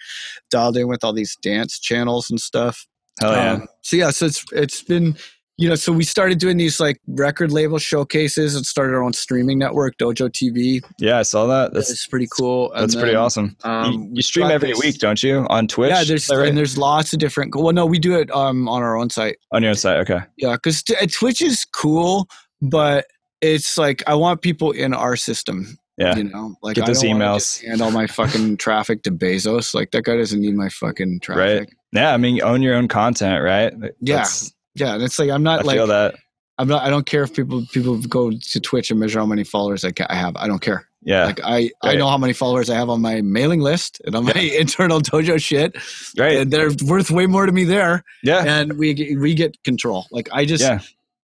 dialed 0.51 0.77
in 0.77 0.87
with 0.87 1.03
all 1.03 1.13
these 1.13 1.35
dance 1.41 1.79
channels 1.79 2.29
and 2.29 2.39
stuff. 2.39 2.85
Hell 3.19 3.33
yeah. 3.33 3.51
Um, 3.53 3.67
so 3.81 3.95
yeah, 3.95 4.09
so 4.09 4.25
it's 4.25 4.43
it's 4.51 4.81
been 4.83 5.15
you 5.55 5.69
know, 5.69 5.75
so 5.75 5.91
we 5.91 6.03
started 6.03 6.39
doing 6.39 6.57
these 6.57 6.79
like 6.79 6.99
record 7.07 7.51
label 7.51 7.77
showcases 7.77 8.55
and 8.55 8.65
started 8.65 8.95
our 8.95 9.03
own 9.03 9.13
streaming 9.13 9.59
network, 9.59 9.95
Dojo 9.97 10.27
TV. 10.27 10.83
yeah, 10.97 11.19
I 11.19 11.21
saw 11.21 11.45
that. 11.45 11.73
That's, 11.75 11.89
That's 11.89 12.07
pretty 12.07 12.27
cool. 12.35 12.71
And 12.73 12.81
that's 12.81 12.95
pretty 12.95 13.13
awesome. 13.13 13.55
Um, 13.63 13.93
you, 13.93 14.09
you 14.15 14.21
stream 14.23 14.47
every 14.49 14.69
this- 14.69 14.79
week, 14.79 14.97
don't 14.97 15.21
you? 15.21 15.45
On 15.51 15.67
Twitch? 15.67 15.91
Yeah, 15.91 16.03
there's 16.05 16.27
right? 16.27 16.49
and 16.49 16.57
there's 16.57 16.75
lots 16.75 17.13
of 17.13 17.19
different. 17.19 17.55
Well, 17.55 17.71
no, 17.71 17.85
we 17.85 17.99
do 17.99 18.15
it 18.19 18.31
um 18.31 18.67
on 18.67 18.81
our 18.81 18.97
own 18.97 19.11
site. 19.11 19.37
on 19.51 19.61
your 19.61 19.69
own 19.69 19.75
site. 19.75 19.97
Okay. 19.99 20.21
Yeah, 20.37 20.53
because 20.55 20.81
Twitch 21.11 21.39
is 21.41 21.65
cool, 21.65 22.27
but 22.59 23.05
it's 23.43 23.77
like 23.77 24.01
I 24.07 24.15
want 24.15 24.41
people 24.41 24.71
in 24.71 24.93
our 24.93 25.15
system. 25.15 25.77
Yeah. 25.97 26.15
You 26.15 26.23
know, 26.23 26.55
like 26.63 26.75
Get 26.75 26.85
I 26.85 26.87
those 26.87 27.03
emails. 27.03 27.63
hand 27.63 27.79
all 27.81 27.91
my 27.91 28.07
fucking 28.07 28.57
traffic 28.65 29.03
to 29.03 29.11
Bezos. 29.11 29.75
Like 29.75 29.91
that 29.91 30.03
guy 30.05 30.15
doesn't 30.17 30.39
need 30.41 30.55
my 30.55 30.69
fucking 30.69 31.19
traffic. 31.21 31.59
Right. 31.69 31.69
Yeah, 31.91 32.13
I 32.13 32.17
mean, 32.17 32.41
own 32.41 32.63
your 32.63 32.73
own 32.73 32.87
content, 32.87 33.43
right? 33.43 33.71
Yeah, 34.01 34.15
That's- 34.15 34.51
Yeah, 34.73 34.95
and 34.95 35.03
it's 35.03 35.19
like 35.19 35.29
I'm 35.29 35.45
I 35.47 35.57
not 35.57 35.65
like 35.65 35.75
feel 35.77 35.87
that. 35.87 36.15
I'm 36.57 36.67
not. 36.67 36.83
I 36.83 36.89
don't 36.89 37.05
care 37.05 37.23
if 37.23 37.33
people 37.35 37.65
people 37.71 37.97
go 37.99 38.31
to 38.31 38.59
Twitch 38.59 38.89
and 38.91 38.99
measure 38.99 39.19
how 39.19 39.25
many 39.27 39.43
followers 39.43 39.83
I, 39.85 39.91
I 40.09 40.15
have. 40.15 40.35
I 40.37 40.47
don't 40.47 40.61
care. 40.61 40.87
Yeah, 41.05 41.25
Like 41.25 41.41
I 41.43 41.69
I 41.83 41.95
know 41.95 42.07
how 42.07 42.17
many 42.17 42.31
followers 42.33 42.69
I 42.69 42.75
have 42.75 42.89
on 42.89 43.01
my 43.01 43.21
mailing 43.21 43.59
list 43.59 44.01
and 44.05 44.15
on 44.15 44.23
my 44.25 44.31
internal 44.59 45.01
dojo 45.01 45.39
shit. 45.41 45.75
right. 46.17 46.37
And 46.37 46.51
they're 46.51 46.71
worth 46.85 47.11
way 47.11 47.25
more 47.27 47.45
to 47.45 47.51
me 47.51 47.65
there. 47.65 48.03
Yeah, 48.23 48.43
And 48.45 48.77
we 48.77 48.93
get, 48.93 49.19
we 49.19 49.33
get 49.35 49.61
control. 49.63 50.05
Like 50.11 50.29
I 50.31 50.45
just 50.45 50.63
yeah, 50.63 50.79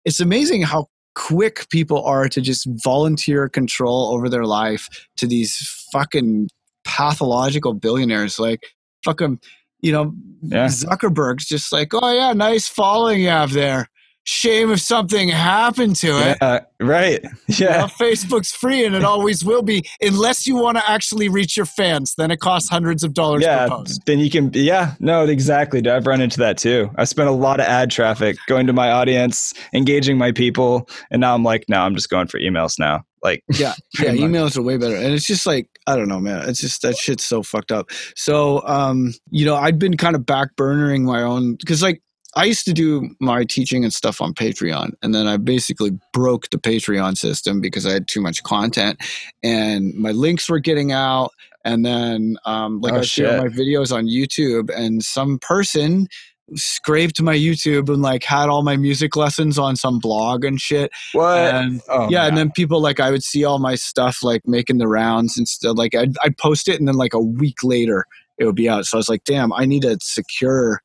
it's 0.05 0.19
amazing 0.21 0.63
how 0.63 0.89
quick 1.19 1.69
people 1.69 2.05
are 2.05 2.29
to 2.29 2.41
just 2.41 2.67
volunteer 2.85 3.49
control 3.49 4.13
over 4.15 4.29
their 4.29 4.45
life 4.45 4.89
to 5.17 5.27
these 5.27 5.57
fucking 5.93 6.49
pathological 6.85 7.75
billionaires 7.75 8.39
like 8.39 8.61
fucking 9.05 9.41
you 9.81 9.91
know 9.91 10.15
Yeah. 10.43 10.69
zuckerberg's 10.69 11.45
just 11.47 11.73
like 11.73 11.93
oh 11.93 12.13
yeah 12.15 12.33
nice 12.35 12.69
following 12.69 13.21
you 13.21 13.29
have 13.31 13.53
there 13.53 13.89
shame 14.29 14.71
if 14.71 14.81
something 14.81 15.29
happened 15.29 15.97
to 15.97 16.09
it 16.09 16.37
yeah, 16.41 16.61
right. 16.81 17.23
You 17.23 17.65
know, 17.65 17.71
Yeah, 17.71 17.87
facebook's 17.87 18.53
free 18.53 18.85
and 18.85 18.95
it 18.95 19.05
always 19.15 19.45
will 19.45 19.63
be 19.63 19.85
unless 20.01 20.47
you 20.47 20.57
want 20.57 20.77
to 20.77 20.91
actually 20.91 21.29
reach 21.29 21.57
your 21.57 21.67
fans 21.67 22.15
then 22.17 22.31
it 22.31 22.39
costs 22.39 22.69
hundreds 22.69 23.03
of 23.03 23.15
dollars 23.15 23.45
per 23.45 23.51
yeah. 23.51 23.69
post 23.69 24.03
Then 24.07 24.19
you 24.19 24.31
can. 24.31 24.51
Yeah, 24.53 24.95
no, 25.01 25.25
exactly. 25.25 25.87
I've 25.89 26.07
run 26.07 26.21
into 26.21 26.39
that 26.39 26.59
too. 26.59 26.91
I 26.97 27.05
spent 27.05 27.29
a 27.29 27.33
lot 27.33 27.61
of 27.61 27.67
ad 27.67 27.91
traffic 27.91 28.37
going 28.47 28.67
to 28.67 28.73
my 28.73 28.91
audience, 28.91 29.55
engaging 29.73 30.19
my 30.19 30.33
people, 30.33 30.89
and 31.11 31.21
now 31.21 31.35
I'm 31.35 31.43
like, 31.43 31.65
no, 31.69 31.81
I'm 31.81 31.95
just 31.95 32.11
going 32.11 32.27
for 32.27 32.39
emails 32.39 32.79
now. 32.79 33.05
Like, 33.23 33.43
yeah 33.55 33.75
yeah 34.01 34.13
much. 34.13 34.21
emails 34.21 34.57
are 34.57 34.63
way 34.63 34.77
better 34.77 34.95
and 34.95 35.07
it's 35.07 35.27
just 35.27 35.45
like 35.45 35.69
i 35.89 35.97
don't 35.97 36.07
know 36.07 36.21
man 36.21 36.49
it's 36.49 36.61
just 36.61 36.83
that 36.83 36.97
shit's 36.97 37.25
so 37.25 37.43
fucked 37.43 37.73
up 37.73 37.91
so 38.15 38.63
um 38.65 39.13
you 39.31 39.45
know 39.45 39.57
i'd 39.57 39.77
been 39.77 39.97
kind 39.97 40.15
of 40.15 40.25
back 40.25 40.55
burnering 40.55 41.03
my 41.03 41.23
own 41.23 41.57
because 41.57 41.83
like 41.83 42.01
i 42.39 42.45
used 42.45 42.65
to 42.65 42.73
do 42.73 43.11
my 43.21 43.45
teaching 43.45 43.85
and 43.85 43.93
stuff 43.93 44.21
on 44.23 44.33
patreon 44.33 44.93
and 45.03 45.15
then 45.15 45.27
i 45.27 45.37
basically 45.37 45.91
broke 46.13 46.49
the 46.51 46.59
patreon 46.59 47.17
system 47.17 47.61
because 47.61 47.85
i 47.87 47.93
had 47.93 48.09
too 48.09 48.21
much 48.21 48.43
content 48.45 48.99
and 49.43 49.93
my 49.95 50.11
links 50.13 50.49
were 50.49 50.59
getting 50.61 50.93
out 50.93 51.31
and 51.65 51.85
then 51.85 52.37
um 52.47 52.81
like 52.81 52.95
Oh, 52.95 52.99
i 52.99 53.03
shit. 53.03 53.39
my 53.39 53.49
videos 53.49 53.95
on 53.95 54.07
youtube 54.07 54.71
and 54.75 55.03
some 55.03 55.39
person 55.39 56.07
scraped 56.55 57.21
my 57.21 57.37
youtube 57.37 57.91
and 57.93 58.01
like 58.01 58.25
had 58.25 58.49
all 58.49 58.63
my 58.63 58.77
music 58.77 59.17
lessons 59.17 59.59
on 59.59 59.77
some 59.77 59.99
blog 59.99 60.45
and 60.45 60.59
shit 60.61 60.91
what? 61.13 61.55
and 61.55 61.83
oh, 61.91 62.09
yeah, 62.09 62.21
my 62.21 62.29
and 62.29 62.39
then 62.39 62.51
people 62.51 62.81
like 62.81 63.01
I 63.01 63.11
would 63.11 63.23
see 63.23 63.45
all 63.45 63.59
my 63.59 63.75
stuff 63.75 64.23
like 64.23 64.41
making 64.47 64.79
the 64.79 64.89
rounds 64.89 65.37
and 65.37 65.47
stuff. 65.47 65.77
Like 65.77 65.95
I'd, 65.95 66.17
I'd 66.25 66.39
post 66.39 66.67
it, 66.69 66.79
and 66.79 66.89
then 66.89 66.95
like 66.95 67.13
a 67.13 67.21
week 67.21 67.63
later 67.63 68.07
it 68.39 68.47
would 68.47 68.55
be 68.55 68.67
out. 68.69 68.87
So 68.87 68.97
I 68.97 69.01
was 69.01 69.11
like, 69.11 69.25
damn, 69.25 69.53
I 69.53 69.67
need 69.67 69.83
to 69.83 69.99
secure 70.01 70.81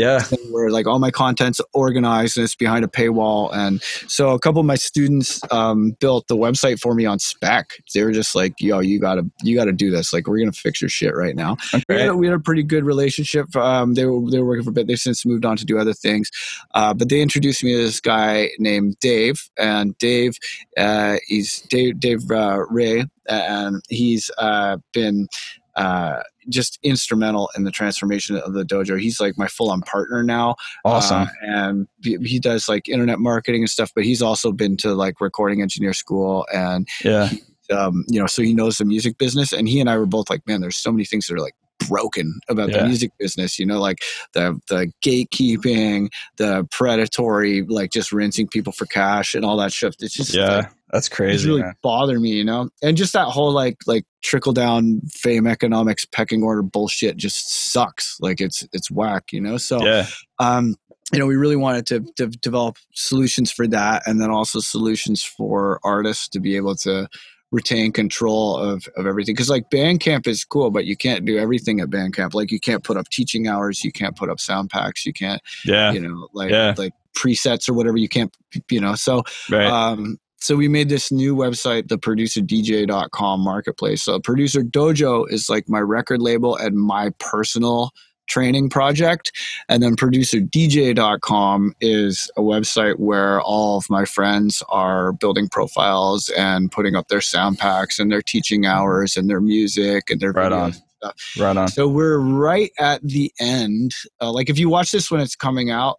yeah, 0.00 0.20
where 0.50 0.70
like 0.70 0.86
all 0.86 0.98
my 0.98 1.10
content's 1.10 1.60
organized 1.74 2.36
and 2.36 2.44
it's 2.44 2.54
behind 2.54 2.84
a 2.84 2.88
paywall. 2.88 3.54
And 3.54 3.82
so 4.08 4.30
a 4.30 4.38
couple 4.38 4.60
of 4.60 4.66
my 4.66 4.74
students 4.76 5.40
um, 5.52 5.92
built 6.00 6.26
the 6.28 6.36
website 6.36 6.80
for 6.80 6.94
me 6.94 7.04
on 7.06 7.18
spec. 7.18 7.72
They 7.94 8.02
were 8.02 8.12
just 8.12 8.34
like, 8.34 8.54
yo, 8.58 8.80
you 8.80 8.98
gotta 9.00 9.22
you 9.42 9.56
gotta 9.56 9.72
do 9.72 9.90
this. 9.90 10.12
Like 10.12 10.26
we're 10.26 10.38
gonna 10.38 10.52
fix 10.52 10.80
your 10.80 10.88
shit 10.88 11.14
right 11.14 11.36
now. 11.36 11.56
We, 11.88 11.94
had, 11.94 12.08
a- 12.08 12.16
we 12.16 12.26
had 12.26 12.34
a 12.36 12.40
pretty 12.40 12.62
good 12.62 12.84
relationship. 12.84 13.54
Um, 13.56 13.94
they 13.94 14.06
were 14.06 14.30
they 14.30 14.38
were 14.38 14.46
working 14.46 14.64
for 14.64 14.70
a 14.70 14.72
bit. 14.72 14.86
They've 14.86 14.98
since 14.98 15.24
moved 15.26 15.44
on 15.44 15.56
to 15.56 15.64
do 15.64 15.78
other 15.78 15.94
things, 15.94 16.30
uh, 16.74 16.94
but 16.94 17.08
they 17.08 17.20
introduced 17.20 17.62
me 17.62 17.72
to 17.72 17.78
this 17.78 18.00
guy 18.00 18.50
named 18.58 18.96
Dave. 19.00 19.40
And 19.58 19.96
Dave, 19.98 20.36
uh, 20.76 21.16
he's 21.26 21.60
Dave 21.62 22.00
Dave 22.00 22.30
uh, 22.30 22.64
Ray, 22.70 23.04
and 23.28 23.82
he's 23.88 24.30
uh, 24.38 24.78
been. 24.92 25.28
Uh, 25.76 26.22
just 26.48 26.78
instrumental 26.82 27.48
in 27.56 27.64
the 27.64 27.70
transformation 27.70 28.36
of 28.36 28.54
the 28.54 28.64
dojo. 28.64 28.98
He's 28.98 29.20
like 29.20 29.38
my 29.38 29.46
full-on 29.46 29.82
partner 29.82 30.22
now, 30.22 30.56
awesome. 30.84 31.22
uh, 31.22 31.26
and 31.42 31.88
he, 32.02 32.16
he 32.22 32.38
does 32.40 32.68
like 32.68 32.88
internet 32.88 33.18
marketing 33.18 33.62
and 33.62 33.70
stuff. 33.70 33.92
But 33.94 34.04
he's 34.04 34.20
also 34.20 34.50
been 34.50 34.76
to 34.78 34.94
like 34.94 35.20
recording 35.20 35.62
engineer 35.62 35.92
school 35.92 36.46
and 36.52 36.88
yeah, 37.04 37.28
um, 37.70 38.04
you 38.08 38.18
know, 38.18 38.26
so 38.26 38.42
he 38.42 38.52
knows 38.52 38.78
the 38.78 38.84
music 38.84 39.16
business. 39.16 39.52
And 39.52 39.68
he 39.68 39.80
and 39.80 39.88
I 39.88 39.96
were 39.96 40.06
both 40.06 40.28
like, 40.28 40.44
man, 40.46 40.60
there's 40.60 40.76
so 40.76 40.90
many 40.90 41.04
things 41.04 41.26
that 41.26 41.34
are 41.34 41.40
like 41.40 41.54
broken 41.88 42.40
about 42.48 42.70
Yeah. 42.70 42.78
the 42.78 42.86
music 42.86 43.12
business. 43.18 43.58
You 43.58 43.66
know, 43.66 43.80
like 43.80 43.98
the 44.32 44.58
the 44.68 44.92
gatekeeping, 45.04 46.08
the 46.36 46.66
predatory, 46.70 47.62
like 47.62 47.92
just 47.92 48.12
rinsing 48.12 48.48
people 48.48 48.72
for 48.72 48.86
cash 48.86 49.34
and 49.34 49.44
all 49.44 49.56
that 49.58 49.72
stuff. 49.72 49.94
It's 50.00 50.14
just 50.14 50.34
yeah. 50.34 50.56
like, 50.56 50.70
That's 50.92 51.08
crazy. 51.08 51.48
really 51.48 51.62
man. 51.62 51.74
bother 51.82 52.18
me, 52.18 52.30
you 52.30 52.44
know, 52.44 52.68
and 52.82 52.96
just 52.96 53.12
that 53.12 53.26
whole 53.26 53.52
like 53.52 53.78
like 53.86 54.04
trickle 54.22 54.52
down 54.52 55.00
fame 55.12 55.46
economics 55.46 56.04
pecking 56.04 56.42
order 56.42 56.62
bullshit 56.62 57.16
just 57.16 57.72
sucks. 57.72 58.16
Like 58.20 58.40
it's 58.40 58.66
it's 58.72 58.90
whack, 58.90 59.32
you 59.32 59.40
know. 59.40 59.56
So 59.56 59.84
Yeah, 59.84 60.06
um, 60.38 60.76
you 61.12 61.18
know, 61.18 61.26
we 61.26 61.36
really 61.36 61.56
wanted 61.56 61.86
to, 61.86 62.00
to 62.16 62.28
develop 62.28 62.76
solutions 62.94 63.50
for 63.50 63.66
that, 63.68 64.02
and 64.06 64.20
then 64.20 64.30
also 64.30 64.60
solutions 64.60 65.22
for 65.22 65.80
artists 65.84 66.28
to 66.28 66.40
be 66.40 66.56
able 66.56 66.76
to 66.76 67.08
retain 67.52 67.90
control 67.92 68.56
of, 68.56 68.86
of 68.96 69.06
everything. 69.06 69.34
Because 69.34 69.50
like 69.50 69.70
Bandcamp 69.70 70.26
is 70.26 70.44
cool, 70.44 70.70
but 70.70 70.84
you 70.84 70.96
can't 70.96 71.24
do 71.24 71.36
everything 71.36 71.80
at 71.80 71.90
Bandcamp. 71.90 72.34
Like 72.34 72.52
you 72.52 72.60
can't 72.60 72.84
put 72.84 72.96
up 72.96 73.08
teaching 73.08 73.48
hours, 73.48 73.82
you 73.84 73.90
can't 73.90 74.16
put 74.16 74.30
up 74.30 74.38
sound 74.38 74.70
packs, 74.70 75.04
you 75.04 75.12
can't, 75.12 75.42
yeah, 75.64 75.90
you 75.92 76.00
know, 76.00 76.28
like 76.32 76.50
Yeah. 76.50 76.74
like 76.76 76.92
presets 77.16 77.68
or 77.68 77.74
whatever. 77.74 77.96
You 77.96 78.08
can't, 78.08 78.34
you 78.70 78.80
know. 78.80 78.94
So 78.94 79.24
right. 79.50 79.66
um, 79.66 80.18
so 80.40 80.56
we 80.56 80.68
made 80.68 80.88
this 80.88 81.12
new 81.12 81.34
website, 81.36 81.88
the 81.88 81.98
producerdj.com 81.98 83.40
marketplace. 83.40 84.02
So 84.02 84.18
producer 84.20 84.62
dojo 84.62 85.30
is 85.30 85.48
like 85.48 85.68
my 85.68 85.80
record 85.80 86.20
label 86.22 86.56
and 86.56 86.76
my 86.76 87.10
personal 87.18 87.90
training 88.26 88.70
project. 88.70 89.32
And 89.68 89.82
then 89.82 89.96
producerdj.com 89.96 91.74
is 91.80 92.30
a 92.36 92.40
website 92.40 92.98
where 92.98 93.40
all 93.42 93.78
of 93.78 93.90
my 93.90 94.04
friends 94.04 94.62
are 94.68 95.12
building 95.12 95.48
profiles 95.48 96.28
and 96.30 96.70
putting 96.70 96.94
up 96.94 97.08
their 97.08 97.20
sound 97.20 97.58
packs 97.58 97.98
and 97.98 98.10
their 98.10 98.22
teaching 98.22 98.66
hours 98.66 99.16
and 99.16 99.28
their 99.28 99.40
music 99.40 100.10
and 100.10 100.20
their 100.20 100.32
Right 100.32 100.52
videos 100.52 100.62
on. 100.62 100.72
stuff. 100.72 101.34
right 101.38 101.56
on. 101.56 101.68
So 101.68 101.88
we're 101.88 102.18
right 102.18 102.70
at 102.78 103.02
the 103.02 103.32
end. 103.40 103.92
Uh, 104.20 104.32
like 104.32 104.48
if 104.48 104.58
you 104.58 104.68
watch 104.68 104.92
this 104.92 105.10
when 105.10 105.20
it's 105.20 105.36
coming 105.36 105.70
out, 105.70 105.96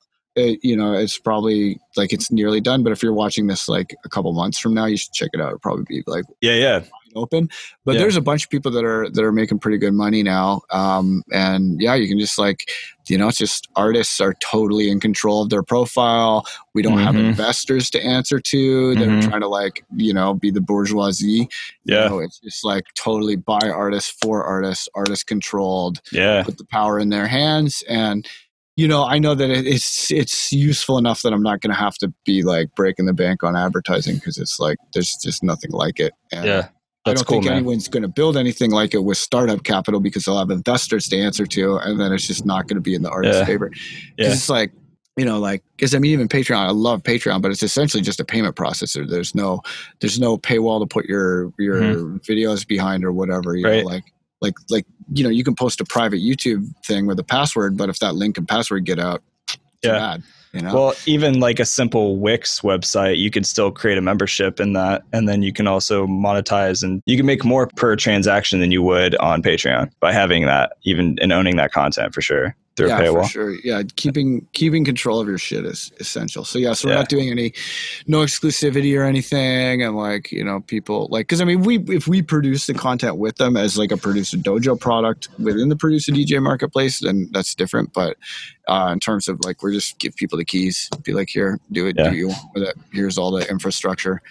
it, 0.50 0.60
you 0.64 0.76
know 0.76 0.94
it's 0.94 1.18
probably 1.18 1.80
like 1.98 2.14
it's 2.14 2.32
nearly 2.32 2.62
done. 2.62 2.84
But 2.84 2.92
if 2.92 3.02
you're 3.04 3.14
watching 3.14 3.48
this 3.48 3.68
like 3.70 3.96
a 4.06 4.10
couple 4.10 4.32
months 4.34 4.60
from 4.60 4.74
now, 4.74 4.86
you 4.86 4.98
should 4.98 5.14
check 5.14 5.30
it 5.34 5.42
out. 5.42 5.48
It'll 5.48 5.60
probably 5.60 5.86
be 5.88 6.04
like 6.08 6.26
Yeah, 6.42 6.54
yeah, 6.54 6.84
open. 7.16 7.50
But 7.86 7.94
Yeah. 7.96 8.00
there's 8.02 8.16
a 8.16 8.22
bunch 8.22 8.46
of 8.46 8.50
people 8.50 8.72
that 8.72 8.86
are 8.86 9.10
that 9.10 9.24
are 9.24 9.32
making 9.34 9.60
pretty 9.60 9.78
good 9.78 9.94
money 9.94 10.24
now. 10.24 10.62
Um, 10.72 11.24
and 11.32 11.82
yeah, 11.82 11.96
you 11.96 12.08
can 12.08 12.20
just 12.20 12.38
like 12.40 12.70
you 13.08 13.18
know, 13.18 13.28
it's 13.28 13.38
just 13.40 13.68
artists 13.76 14.22
are 14.22 14.36
totally 14.36 14.90
in 14.90 15.00
control 15.02 15.42
of 15.42 15.50
their 15.50 15.64
profile. 15.64 16.46
We 16.74 16.82
don't 16.82 17.00
have 17.00 17.16
Mhm. 17.16 17.30
investors 17.32 17.90
to 17.90 18.02
answer 18.02 18.40
to. 18.40 18.96
They're 18.96 19.10
Mhm. 19.10 19.28
trying 19.28 19.42
to 19.42 19.50
like 19.50 19.84
you 19.98 20.14
know 20.14 20.34
be 20.36 20.50
the 20.52 20.62
bourgeoisie. 20.62 21.50
yeah, 21.84 22.04
You 22.04 22.10
know, 22.10 22.20
it's 22.20 22.40
just 22.40 22.64
like 22.64 22.86
totally 22.96 23.36
by 23.36 23.60
artists 23.70 24.16
for 24.22 24.44
artists, 24.46 24.88
artist 24.96 25.28
controlled 25.28 26.00
yeah, 26.14 26.44
put 26.44 26.58
the 26.58 26.64
power 26.66 27.00
in 27.00 27.10
their 27.10 27.28
hands 27.28 27.84
and 27.90 28.26
you 28.78 28.88
know 28.88 29.04
i 29.06 29.20
know 29.20 29.36
that 29.36 29.50
it's 29.50 30.10
it's 30.12 30.52
useful 30.52 30.98
enough 30.98 31.22
that 31.22 31.34
i'm 31.34 31.44
not 31.44 31.62
going 31.62 31.74
to 31.74 31.80
have 31.80 31.96
to 31.96 32.12
be 32.26 32.42
like 32.44 32.74
breaking 32.76 33.06
the 33.06 33.14
bank 33.14 33.44
on 33.44 33.56
advertising 33.56 34.16
because 34.16 34.38
it's 34.38 34.60
like 34.60 34.78
there's 34.94 35.16
just 35.24 35.44
nothing 35.44 35.72
like 35.72 36.00
it 36.00 36.14
and 36.32 36.46
yeah. 36.46 36.68
i 37.06 37.14
don't 37.14 37.26
cool, 37.28 37.36
think 37.38 37.46
man. 37.46 37.58
anyone's 37.58 37.88
going 37.88 38.04
to 38.04 38.08
build 38.10 38.38
anything 38.38 38.72
like 38.72 38.94
it 38.94 39.04
with 39.04 39.18
startup 39.18 39.64
capital 39.64 40.00
because 40.00 40.24
they'll 40.26 40.38
have 40.40 40.50
investors 40.52 41.08
to 41.10 41.18
answer 41.18 41.46
to 41.46 41.78
and 41.78 42.00
then 42.00 42.14
it's 42.14 42.28
just 42.28 42.46
not 42.46 42.68
going 42.68 42.76
to 42.78 42.82
be 42.82 42.96
in 42.96 43.02
the 43.02 43.10
artist's 43.10 43.40
Yeah. 43.40 43.46
favor 43.46 43.72
Yeah. 44.18 44.32
it's 44.32 44.50
like 44.50 44.72
you 45.18 45.26
know 45.26 45.40
like 45.40 45.62
because 45.76 45.94
i 45.94 46.00
mean 46.00 46.14
even 46.14 46.30
patreon 46.30 46.56
i 46.58 46.70
love 46.72 47.04
patreon 47.04 47.42
but 47.42 47.52
it's 47.52 47.64
essentially 47.64 48.02
just 48.02 48.22
a 48.22 48.26
payment 48.26 48.56
processor 48.56 49.06
there's 49.08 49.36
no 49.36 49.62
there's 50.00 50.20
no 50.20 50.38
paywall 50.38 50.80
to 50.80 50.86
put 50.88 51.06
your 51.06 51.52
your 51.60 51.82
Mhm. 51.82 52.22
videos 52.26 52.66
behind 52.66 53.04
or 53.04 53.12
whatever 53.12 53.56
you 53.58 53.66
Right. 53.66 53.84
know 53.84 53.90
like 53.90 54.06
like 54.42 54.56
like 54.70 54.86
you 55.14 55.24
know 55.24 55.30
you 55.30 55.44
can 55.44 55.56
post 55.56 55.80
a 55.82 55.86
private 55.86 56.20
youtube 56.20 56.68
thing 56.86 57.06
with 57.06 57.20
a 57.20 57.24
password 57.24 57.78
but 57.78 57.90
if 57.90 58.00
that 58.00 58.16
link 58.16 58.38
and 58.38 58.48
password 58.48 58.86
get 58.86 59.00
out 59.00 59.22
Yeah. 59.84 59.92
bad 59.92 60.24
you 60.54 60.62
know 60.62 60.74
Well, 60.74 60.94
even 61.06 61.40
like 61.40 61.62
a 61.62 61.66
simple 61.66 62.18
Wix 62.18 62.60
website, 62.60 63.18
you 63.18 63.32
could 63.32 63.46
still 63.46 63.72
create 63.72 63.98
a 63.98 64.02
membership 64.02 64.60
in 64.60 64.74
that. 64.74 65.02
And 65.14 65.30
then 65.30 65.42
you 65.44 65.54
can 65.54 65.66
also 65.66 66.06
monetize 66.08 66.84
and 66.84 67.02
you 67.06 67.16
can 67.16 67.26
make 67.26 67.46
more 67.46 67.68
per 67.78 67.96
transaction 67.96 68.60
than 68.60 68.70
you 68.70 68.84
would 68.84 69.16
on 69.16 69.42
Patreon 69.42 69.90
by 70.02 70.12
having 70.12 70.46
that, 70.48 70.74
even 70.84 71.18
and 71.22 71.32
owning 71.32 71.56
that 71.56 71.72
content 71.72 72.14
for 72.14 72.22
sure 72.22 72.54
through 72.78 72.88
yeah, 72.88 73.02
paywall. 73.02 73.24
for 73.24 73.30
sure. 73.30 73.56
Yeah, 73.64 73.84
keeping 73.98 74.48
keeping 74.54 74.86
control 74.86 75.20
of 75.20 75.28
your 75.28 75.38
shit 75.38 75.66
is 75.66 75.92
essential. 76.00 76.46
So 76.46 76.58
yeah, 76.58 76.74
so 76.74 76.88
we're 76.88 76.94
Yeah. 76.94 77.00
not 77.00 77.10
doing 77.10 77.30
any 77.30 77.54
no 78.08 78.20
exclusivity 78.20 78.98
or 78.98 79.04
anything, 79.04 79.84
and 79.84 79.96
like 79.96 80.32
you 80.32 80.44
know 80.44 80.62
people 80.62 81.08
like 81.12 81.28
because 81.28 81.42
I 81.42 81.46
mean 81.46 81.62
we 81.62 81.80
if 81.90 82.08
we 82.08 82.22
produce 82.22 82.68
the 82.68 82.74
content 82.74 83.18
with 83.18 83.36
them 83.38 83.58
as 83.58 83.78
like 83.78 83.92
a 83.92 83.98
producer 83.98 84.38
dojo 84.38 84.80
product 84.80 85.28
within 85.38 85.70
the 85.70 85.76
producer 85.76 86.12
DJ 86.12 86.42
marketplace, 86.42 87.00
then 87.02 87.28
that's 87.32 87.54
different. 87.56 87.92
But 87.94 88.18
uh, 88.68 88.90
in 88.94 89.00
terms 89.00 89.28
of 89.28 89.40
like 89.44 89.62
we're 89.62 89.74
just 89.74 90.00
give 90.00 90.16
people 90.16 90.38
the 90.38 90.46
keys, 90.46 90.90
be 91.04 91.12
like 91.14 91.30
here, 91.30 91.60
do 91.74 91.88
it, 91.88 91.96
Yeah. 91.98 92.10
do 92.12 92.16
you 92.16 92.28
want 92.30 92.40
with 92.54 92.64
it. 92.64 92.76
Here's 92.94 93.18
all 93.18 93.32
the 93.32 93.50
infrastructure. 93.50 94.22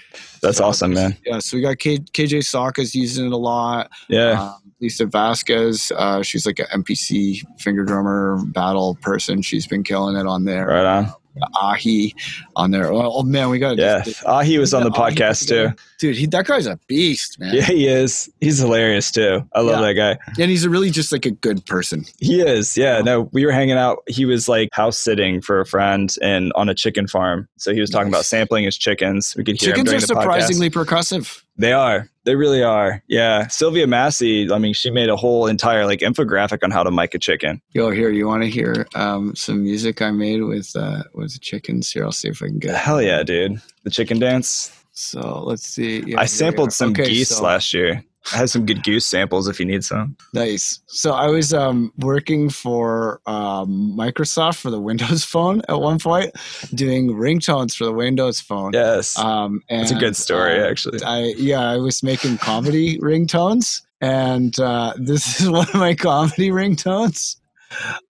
That's 0.43 0.59
So, 0.59 0.65
awesome, 0.65 0.95
man. 0.95 1.17
Yeah, 1.25 1.39
so 1.39 1.57
we 1.57 1.63
got 1.63 1.79
K, 1.79 1.99
KJ 1.99 2.45
Sawka's 2.45 2.95
using 2.95 3.27
it 3.27 3.33
a 3.33 3.37
lot. 3.37 3.91
Yeah. 4.09 4.43
Um, 4.43 4.57
Lisa 4.81 5.05
Vasquez, 5.05 5.93
uh, 5.95 6.23
she's 6.23 6.47
like 6.47 6.59
an 6.59 6.83
MPC 6.83 7.43
finger 7.61 7.85
drummer 7.85 8.39
battle 8.47 8.97
person. 9.03 9.43
She's 9.43 9.67
been 9.67 9.83
killing 9.85 10.17
it 10.17 10.27
on 10.27 10.45
there. 10.45 10.67
right 10.67 10.87
on. 10.87 11.13
Ahi 11.61 12.15
on 12.57 12.71
there. 12.71 12.93
Oh, 12.93 13.11
oh, 13.19 13.23
man, 13.23 13.51
we 13.51 13.59
got 13.59 13.79
Yeah. 13.79 14.05
Ah, 14.27 14.41
he 14.41 14.59
was 14.59 14.75
on 14.75 14.83
the 14.85 14.91
Ahi 14.91 15.15
podcast 15.15 15.49
too. 15.49 15.75
dude. 15.99 16.17
He, 16.17 16.27
that 16.27 16.47
guy's 16.47 16.67
a 16.67 16.79
beast, 16.87 17.39
man. 17.39 17.55
Yeah, 17.55 17.63
he 17.63 17.87
is. 17.87 18.29
He's 18.41 18.59
hilarious 18.59 19.11
too. 19.11 19.47
I 19.55 19.61
love 19.61 19.81
Yeah. 19.81 19.87
that 19.87 19.95
guy. 19.95 20.19
and 20.43 20.51
he's 20.51 20.65
a 20.65 20.71
really 20.71 20.91
just 20.91 21.13
like 21.13 21.27
a 21.27 21.31
good 21.31 21.65
person. 21.67 22.05
He 22.19 22.41
is. 22.41 22.77
Yeah. 22.77 23.01
No, 23.01 23.29
we 23.33 23.47
were 23.47 23.53
hanging 23.53 23.77
out. 23.77 23.99
He 24.09 24.25
was 24.25 24.49
like 24.49 24.69
house 24.73 24.99
sitting 24.99 25.41
for 25.41 25.61
a 25.61 25.67
friend 25.67 26.15
and 26.23 26.53
on 26.55 26.69
a 26.69 26.75
chicken 26.75 27.07
farm. 27.07 27.49
So 27.59 27.73
he 27.73 27.81
was 27.81 27.91
talking 27.91 28.09
about 28.09 28.25
sampling 28.25 28.65
his 28.65 28.77
chickens. 28.77 29.35
We 29.37 29.45
could 29.45 29.61
hear 29.61 29.75
Chickens 29.75 29.93
are 29.93 30.01
the 30.01 30.15
podcast. 30.15 30.23
surprisingly 30.23 30.71
percussive. 30.71 31.43
They 31.61 31.73
are. 31.75 32.09
They 32.25 32.37
really 32.37 32.63
are. 32.63 33.03
Yeah. 33.07 33.47
Sylvia 33.49 33.87
Massy, 33.87 34.51
I 34.51 34.59
mean, 34.59 34.73
she 34.73 34.91
made 34.91 35.11
a 35.11 35.17
whole 35.17 35.47
entire 35.47 35.85
like 35.85 36.01
infographic 36.01 36.63
on 36.63 36.71
how 36.71 36.83
to 36.83 36.91
mic 36.91 37.15
a 37.15 37.19
chicken. 37.19 37.61
Yo, 37.75 37.91
here, 37.91 38.11
you 38.11 38.27
want 38.27 38.43
to 38.43 38.49
hear 38.49 38.87
um, 38.95 39.35
some 39.37 39.63
music 39.63 40.01
I 40.01 40.11
made 40.11 40.43
with 40.43 40.75
uh, 40.75 41.03
with 41.13 41.39
chickens? 41.41 41.91
Here, 41.91 42.05
I'll 42.05 42.13
see 42.13 42.29
if 42.29 42.43
I 42.43 42.47
can 42.47 42.59
get. 42.61 42.71
it. 42.71 42.77
Hell 42.77 43.03
yeah, 43.03 43.23
dude. 43.23 43.61
The 43.85 43.91
chicken 43.91 44.19
dance. 44.19 44.73
So 44.93 45.43
let's 45.45 45.67
see. 45.67 46.01
Yeah, 46.07 46.21
I 46.21 46.25
sampled 46.27 46.73
some 46.73 46.91
Okay, 46.91 47.05
geese 47.09 47.29
so- 47.29 47.43
last 47.45 47.75
year. 47.75 48.03
I 48.33 48.37
had 48.37 48.51
some 48.51 48.67
good 48.67 48.85
goose 48.85 49.07
samples 49.07 49.49
if 49.49 49.59
you 49.59 49.67
need 49.67 49.83
some. 49.83 50.17
Nice. 50.35 50.81
So 50.87 51.13
I 51.13 51.29
was 51.29 51.55
um, 51.55 51.93
working 51.99 52.51
for 52.51 53.21
um, 53.27 53.95
Microsoft 53.97 54.59
for 54.61 54.71
the 54.71 54.81
Windows 54.81 55.25
Phone 55.31 55.63
at 55.69 55.81
one 55.81 55.99
point, 55.99 56.33
doing 56.75 57.11
ringtones 57.11 57.75
for 57.75 57.85
the 57.85 57.93
Windows 57.93 58.41
Phone. 58.41 58.73
Yes. 58.73 59.19
Um, 59.19 59.63
and, 59.69 59.83
That's 59.83 59.93
a 59.93 59.97
good 59.97 60.17
story, 60.17 60.61
uh, 60.61 60.69
actually. 60.69 61.03
I 61.03 61.35
yeah, 61.37 61.61
I 61.61 61.79
was 61.79 62.03
making 62.03 62.39
comedy 62.39 62.99
ringtones, 63.03 63.83
and 64.01 64.59
uh, 64.61 64.95
this 64.97 65.41
is 65.41 65.51
one 65.51 65.69
of 65.69 65.75
my 65.75 65.95
comedy 65.95 66.51
ringtones. 66.51 67.37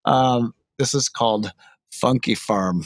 Um, 0.04 0.54
this 0.78 0.92
is 0.92 1.08
called 1.08 1.52
Funky 1.92 2.34
Farm. 2.34 2.84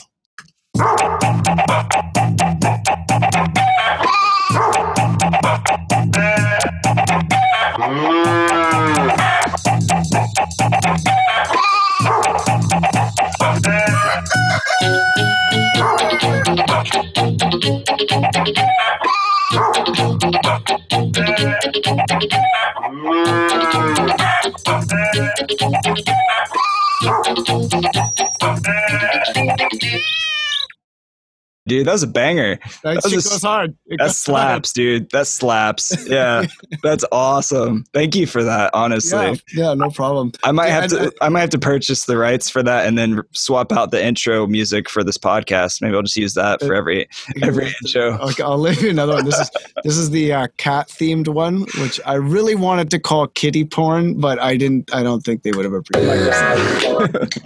Dude, 31.85 31.91
that 31.91 31.93
was 31.93 32.03
a 32.03 32.07
banger. 32.07 32.59
That 32.83 33.05
was 33.05 33.13
shit 33.13 33.43
a 33.43 33.47
hard. 33.47 33.77
It 33.85 33.99
That 33.99 34.13
slaps, 34.13 34.73
dude. 34.73 35.11
That 35.11 35.27
slaps. 35.27 35.95
Yeah. 36.09 36.47
That's 36.83 37.05
awesome. 37.13 37.85
Thank 37.93 38.17
you 38.17 38.27
for 38.27 38.43
that, 38.43 38.71
honestly. 38.73 39.19
Yeah, 39.19 39.35
yeah, 39.55 39.75
no 39.75 39.91
problem. 39.91 40.33
I 40.43 40.53
might 40.53 40.69
Yeah, 40.69 40.81
have 40.81 40.91
to 40.91 41.13
I 41.21 41.29
might 41.29 41.41
have 41.43 41.51
to 41.51 41.59
purchase 41.59 42.07
the 42.07 42.17
rights 42.17 42.49
for 42.49 42.63
that 42.63 42.87
and 42.87 42.97
then 42.97 43.21
swap 43.33 43.71
out 43.71 43.91
the 43.91 44.03
intro 44.03 44.47
music 44.47 44.89
for 44.89 45.05
this 45.05 45.19
podcast. 45.19 45.83
Maybe 45.83 45.95
I'll 45.95 46.01
just 46.01 46.17
use 46.17 46.33
that 46.35 46.61
for 46.61 46.75
every 46.75 47.07
every 47.43 47.67
intro. 47.83 48.19
Okay, 48.31 48.43
I'll 48.43 48.57
leave 48.59 48.81
you 48.83 48.89
another 48.89 49.13
one. 49.13 49.27
This 49.27 49.39
is 49.39 49.51
this 49.83 49.99
is 49.99 50.09
the 50.09 50.33
uh, 50.33 50.49
cat 50.57 50.89
themed 50.89 51.29
one, 51.29 51.67
which 51.83 52.01
I 52.07 52.15
really 52.15 52.55
wanted 52.55 52.91
to 52.93 52.99
call 52.99 53.27
kitty 53.27 53.67
porn, 53.67 54.21
but 54.21 54.39
I 54.41 54.57
didn't. 54.57 54.95
I 54.95 55.03
don't 55.03 55.21
think 55.21 55.43
they 55.43 55.53
would 55.53 55.67
have 55.67 55.75
appreciated 55.75 56.33
it. 56.33 57.43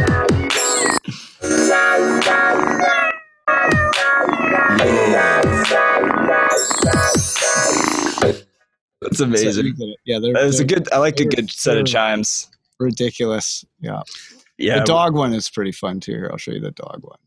That's 9.00 9.20
amazing. 9.20 9.66
you 9.66 9.74
get 9.74 9.88
it. 9.88 9.96
Yeah, 10.04 10.18
they're, 10.20 10.32
That's 10.34 10.60
a 10.60 10.64
they're 10.64 10.78
good 10.78 10.92
I 10.92 10.98
like 10.98 11.20
a 11.20 11.24
good 11.24 11.50
set 11.50 11.78
of 11.78 11.86
chimes. 11.86 12.48
ridiculous. 12.78 13.64
Yeah. 13.80 14.02
Yeah. 14.58 14.80
the 14.80 14.84
dog 14.84 15.14
one 15.14 15.32
is 15.32 15.48
pretty 15.48 15.72
fun 15.72 16.00
too. 16.00 16.12
Here, 16.12 16.28
I'll 16.30 16.36
show 16.38 16.52
you 16.52 16.60
the 16.60 16.70
dog 16.72 17.02
one. 17.02 17.18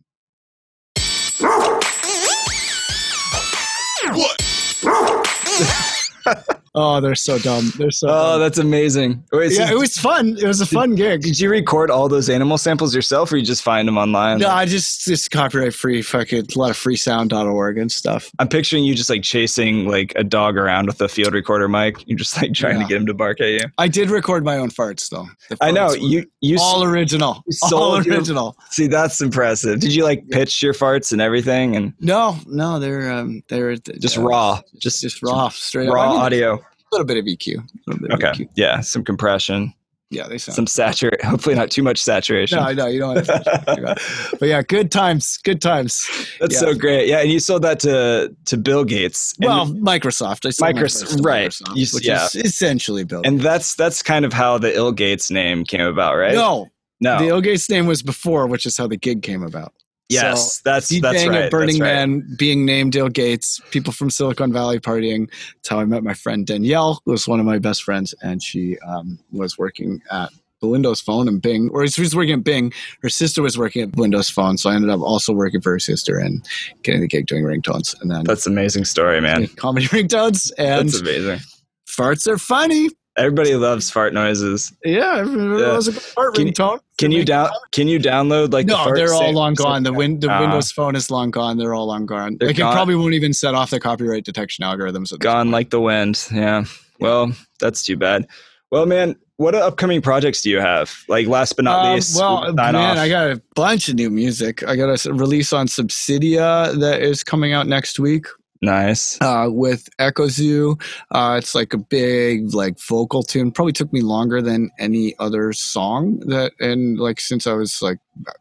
oh, 6.76 7.00
they're 7.02 7.16
so 7.16 7.38
dumb. 7.40 7.72
They're 7.78 7.92
so. 7.92 8.08
Oh, 8.10 8.32
dumb. 8.34 8.40
that's 8.42 8.58
amazing. 8.58 9.24
Wait, 9.32 9.52
so 9.52 9.64
yeah, 9.64 9.72
it 9.72 9.78
was 9.78 9.98
fun. 9.98 10.38
It 10.38 10.46
was 10.46 10.62
a 10.62 10.66
fun 10.66 10.96
gig. 10.96 11.22
did 11.22 11.40
you 11.40 11.50
record 11.50 11.90
all 11.92 12.08
those 12.10 12.30
animal 12.30 12.58
samples 12.58 12.94
yourself 12.96 13.32
or 13.32 13.38
you 13.38 13.46
just 13.46 13.64
find 13.64 13.88
them 13.88 13.98
online? 13.98 14.40
No, 14.40 14.50
I 14.50 14.66
just 14.66 15.06
just 15.06 15.32
copyright 15.32 15.74
free. 15.74 16.02
Fucking 16.02 16.46
a 16.56 16.60
lot 16.60 16.70
of 16.72 16.78
freesound.org 16.78 17.78
and 17.78 17.92
stuff. 17.92 18.32
I'm 18.40 18.48
picturing 18.48 18.84
you 18.84 18.96
just 18.96 19.10
like 19.10 19.24
chasing 19.24 19.88
like 19.88 20.14
a 20.16 20.24
dog 20.24 20.58
around 20.58 20.88
with 20.88 21.02
a 21.02 21.08
field 21.10 21.34
recorder 21.34 21.68
mic. 21.68 21.98
You're 22.08 22.18
just 22.18 22.42
like 22.42 22.54
trying 22.54 22.78
Yeah. 22.78 22.84
to 22.84 22.88
get 22.90 22.98
him 22.98 23.06
to 23.08 23.14
bark 23.14 23.42
at 23.42 23.50
you. 23.50 23.62
I 23.78 23.88
did 23.88 24.10
record 24.10 24.44
my 24.44 24.58
own 24.58 24.70
farts 24.70 25.10
though. 25.10 25.28
I 25.62 25.72
know 25.72 25.94
you 25.94 26.26
you 26.42 26.58
all 26.60 26.84
original. 26.84 27.44
you 27.48 27.58
All 27.64 27.70
sold 27.70 28.06
your- 28.06 28.16
original. 28.18 28.58
see 28.70 28.88
that's 28.88 29.22
impressive. 29.22 29.80
Did 29.80 29.94
you 29.94 30.04
like 30.04 30.28
pitch 30.30 30.62
your 30.62 30.74
farts 30.74 31.12
and 31.12 31.22
everything 31.22 31.76
and 31.76 31.94
No, 32.00 32.38
no, 32.48 32.80
they're 32.80 33.12
um, 33.12 33.44
they're 33.50 33.76
just 33.76 34.18
uh, 34.18 34.22
raw, 34.24 34.60
just 34.78 35.02
just 35.02 35.22
raw, 35.24 35.50
straight 35.50 35.88
up. 35.88 35.94
raw 35.94 36.12
mean, 36.14 36.22
audio? 36.22 36.63
A 36.94 37.02
little 37.02 37.06
bit 37.08 37.18
of 37.18 37.26
EQ. 37.26 37.56
A 37.58 37.62
little 37.88 38.02
bit 38.08 38.12
of 38.12 38.20
Okay, 38.24 38.44
EQ. 38.44 38.50
yeah, 38.56 38.82
some 38.82 39.04
compression, 39.04 39.74
Yeah, 40.12 40.28
they 40.28 40.38
sound. 40.38 40.56
some 40.56 40.68
saturate. 40.68 41.24
Hopefully 41.24 41.56
not 41.56 41.72
too 41.72 41.82
much 41.82 42.00
saturation. 42.02 42.60
no, 42.60 42.72
no, 42.74 42.86
you 42.88 43.00
don't. 43.00 43.16
Want 43.16 43.26
to 43.26 43.96
but 44.40 44.48
yeah, 44.48 44.62
good 44.62 44.92
times. 44.92 45.38
Good 45.44 45.60
times. 45.62 46.06
That's 46.40 46.54
Yeah. 46.54 46.60
so 46.60 46.74
great. 46.76 47.08
Yeah, 47.08 47.22
and 47.22 47.32
you 47.32 47.40
sold 47.40 47.64
that 47.64 47.80
to 47.82 48.36
to 48.46 48.58
Bill 48.58 48.84
Gates. 48.86 49.34
And, 49.42 49.48
well, 49.50 49.66
Microsoft. 49.68 50.46
I 50.46 50.50
Microsoft- 50.74 51.26
right. 51.26 51.50
Microsoft, 51.50 51.76
You 51.76 51.88
which 51.94 52.06
yeah. 52.08 52.26
is 52.26 52.36
essentially 52.36 53.04
Bill. 53.06 53.22
and 53.26 53.42
that's 53.42 53.74
that's 53.76 54.04
kind 54.04 54.24
of 54.26 54.34
how 54.34 54.58
the 54.60 54.76
Ill 54.76 54.92
Gates 54.92 55.32
name 55.32 55.64
came 55.64 55.82
about, 55.88 56.16
right? 56.16 56.36
No, 56.36 56.70
no. 57.02 57.18
the 57.18 57.28
Ill 57.30 57.42
Gates 57.42 57.68
name 57.70 57.88
was 57.88 58.04
before, 58.04 58.46
which 58.48 58.66
is 58.68 58.78
how 58.78 58.86
the 58.88 58.98
gig 58.98 59.24
came 59.24 59.42
about. 59.44 59.74
Yes, 60.10 60.62
that's 60.62 60.92
DJing 60.92 61.02
that's 61.02 61.28
right. 61.28 61.42
at 61.44 61.52
Burning 61.52 61.80
right. 61.80 61.94
Man, 61.94 62.36
being 62.38 62.66
named 62.66 62.96
Ill 62.96 63.10
Gates, 63.10 63.60
people 63.72 63.94
from 63.94 64.10
Silicon 64.10 64.54
Valley 64.54 64.80
partying. 64.80 65.30
That's 65.56 65.70
how 65.70 65.80
I 65.80 65.86
met 65.86 66.04
my 66.04 66.14
friend 66.14 66.46
Danielle, 66.46 67.02
who 67.06 67.12
was 67.12 67.28
one 67.28 67.40
of 67.40 67.46
my 67.46 67.60
best 67.60 67.84
friends, 67.84 68.14
and 68.22 68.42
she 68.42 68.78
um, 68.80 69.20
was 69.32 69.58
working 69.58 70.02
at 70.12 70.30
the 70.64 70.68
Windows 70.68 71.02
Phone 71.02 71.28
and 71.28 71.42
Bing, 71.42 71.70
or 71.74 71.86
she 71.88 72.02
was 72.02 72.16
working 72.16 72.36
at 72.36 72.44
Bing. 72.44 72.72
Her 73.02 73.10
sister 73.10 73.42
was 73.42 73.58
working 73.58 73.82
at 73.82 73.96
Windows 73.98 74.30
Phone, 74.30 74.58
so 74.58 74.70
I 74.70 74.76
ended 74.76 74.90
up 74.90 75.02
also 75.02 75.34
working 75.34 75.62
for 75.62 75.72
her 75.72 75.80
sister 75.80 76.18
and 76.18 76.44
getting 76.84 77.02
the 77.02 77.08
gig 77.08 77.28
doing 77.28 77.44
ringtones, 77.44 78.00
and 78.02 78.10
then 78.10 78.24
That's 78.24 78.48
an 78.48 78.54
amazing 78.54 78.86
story, 78.86 79.22
man. 79.22 79.48
comedy 79.58 79.88
ringtones. 79.88 80.52
And 80.58 80.90
That's 80.90 81.02
amazing. 81.02 81.40
farts 81.88 82.28
are 82.28 82.38
funny. 82.38 82.90
Everybody 83.16 83.56
loves 83.56 83.92
fart 83.92 84.12
noises. 84.14 84.74
Yeah, 84.84 85.18
everyone 85.20 85.60
Yeah. 85.60 85.68
loves 85.68 85.88
a 85.88 85.92
good 85.92 86.02
fart 86.02 86.34
Can 86.36 86.48
you- 86.48 86.54
ringtone. 86.54 86.80
Can 86.98 87.12
you 87.12 87.24
down? 87.26 87.50
Can 87.72 87.88
you 87.88 88.00
download 88.00 88.54
like? 88.54 88.66
the 88.68 88.74
no, 88.74 88.84
fart 88.84 88.96
they're 88.96 89.14
all 89.14 89.32
long 89.34 89.54
gone. 89.54 89.84
The 89.84 89.94
win, 89.94 90.20
the 90.20 90.32
Ah. 90.32 90.42
Windows 90.42 90.72
Phone 90.72 90.96
is 90.96 91.12
long 91.12 91.30
gone. 91.32 91.58
They're 91.58 91.74
all 91.76 91.86
long 91.88 92.06
gone. 92.08 92.38
They're 92.40 92.50
it 92.50 92.58
gone. 92.58 92.74
probably 92.74 92.96
won't 92.96 93.14
even 93.14 93.34
set 93.34 93.54
off 93.56 93.70
the 93.70 93.80
copyright 93.80 94.26
detection 94.26 94.64
algorithms. 94.66 95.18
Gone 95.20 95.52
like 95.52 95.70
the 95.70 95.80
wind. 95.82 96.24
Yeah. 96.32 96.66
Well, 97.00 97.34
that's 97.60 97.84
too 97.86 97.98
bad. 97.98 98.28
Well, 98.72 98.86
man, 98.88 99.16
what 99.38 99.54
upcoming 99.56 100.02
projects 100.02 100.42
do 100.42 100.50
you 100.50 100.60
have? 100.60 100.92
Like 101.08 101.28
last 101.28 101.56
but 101.56 101.66
not 101.66 101.86
um, 101.86 101.96
least, 101.96 102.18
well, 102.20 102.52
man, 102.54 102.76
off. 102.76 102.98
I 102.98 103.10
got 103.10 103.30
a 103.32 103.42
bunch 103.56 103.90
of 103.90 103.96
new 103.96 104.10
music. 104.10 104.64
I 104.68 104.76
got 104.76 105.06
a 105.06 105.14
release 105.14 105.54
on 105.54 105.68
Subsidia 105.68 106.80
that 106.80 107.02
is 107.02 107.24
coming 107.24 107.54
out 107.54 107.68
next 107.68 108.00
week. 108.00 108.26
Nice. 108.64 109.20
Uh, 109.20 109.48
with 109.50 109.90
Echo 110.00 110.28
Zoo, 110.28 110.78
uh, 111.12 111.36
it's 111.38 111.54
like 111.54 111.74
a 111.74 111.78
big 111.78 112.54
like 112.54 112.80
vocal 112.80 113.22
tune. 113.22 113.52
Probably 113.52 113.74
took 113.74 113.92
me 113.92 114.00
longer 114.00 114.42
than 114.42 114.72
any 114.80 115.16
other 115.20 115.52
song 115.52 116.20
that, 116.28 116.54
and 116.62 116.98
like 116.98 117.20
since 117.20 117.46
I 117.46 117.54
was 117.54 117.82
like, 117.82 117.98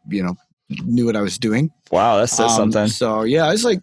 you 0.07 0.23
know, 0.23 0.35
knew 0.85 1.05
what 1.05 1.17
I 1.17 1.21
was 1.21 1.37
doing. 1.37 1.71
Wow, 1.91 2.17
that 2.19 2.27
says 2.29 2.51
um, 2.51 2.71
something. 2.71 2.87
So 2.87 3.23
yeah, 3.23 3.51
it's 3.51 3.65
like 3.65 3.81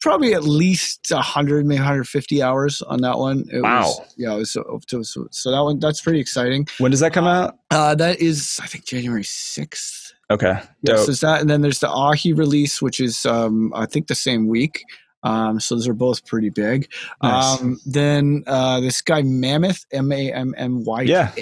probably 0.00 0.34
at 0.34 0.42
least 0.42 1.06
100 1.10 1.64
maybe 1.64 1.78
150 1.78 2.42
hours 2.42 2.82
on 2.82 3.00
that 3.00 3.16
one 3.16 3.46
it 3.50 3.62
wow 3.62 3.84
was, 3.86 4.14
yeah 4.18 4.34
it 4.34 4.36
was 4.36 4.52
so, 4.52 4.78
so, 5.02 5.26
so, 5.30 5.50
that 5.50 5.60
one 5.62 5.78
that's 5.78 6.02
pretty 6.02 6.20
exciting 6.20 6.68
when 6.76 6.90
does 6.90 7.00
that 7.00 7.14
come 7.14 7.26
out 7.26 7.56
uh, 7.70 7.94
that 7.94 8.20
is 8.20 8.60
i 8.62 8.66
think 8.66 8.84
january 8.84 9.22
6th 9.22 10.12
okay 10.30 10.60
yes 10.82 10.98
yeah, 11.08 11.14
so 11.14 11.26
that 11.26 11.40
and 11.40 11.48
then 11.48 11.62
there's 11.62 11.78
the 11.78 11.88
ahi 11.88 12.34
release 12.34 12.82
which 12.82 13.00
is 13.00 13.24
um, 13.24 13.72
i 13.74 13.86
think 13.86 14.08
the 14.08 14.14
same 14.14 14.46
week 14.46 14.84
um, 15.24 15.58
so 15.58 15.74
those 15.74 15.88
are 15.88 15.94
both 15.94 16.24
pretty 16.26 16.50
big. 16.50 16.90
Nice. 17.22 17.60
Um, 17.60 17.80
then 17.86 18.44
uh, 18.46 18.80
this 18.80 19.00
guy 19.00 19.22
Mammoth, 19.22 19.84
M 19.90 20.12
A 20.12 20.32
M 20.32 20.54
M 20.56 20.84
Y. 20.84 21.02
Yeah. 21.02 21.32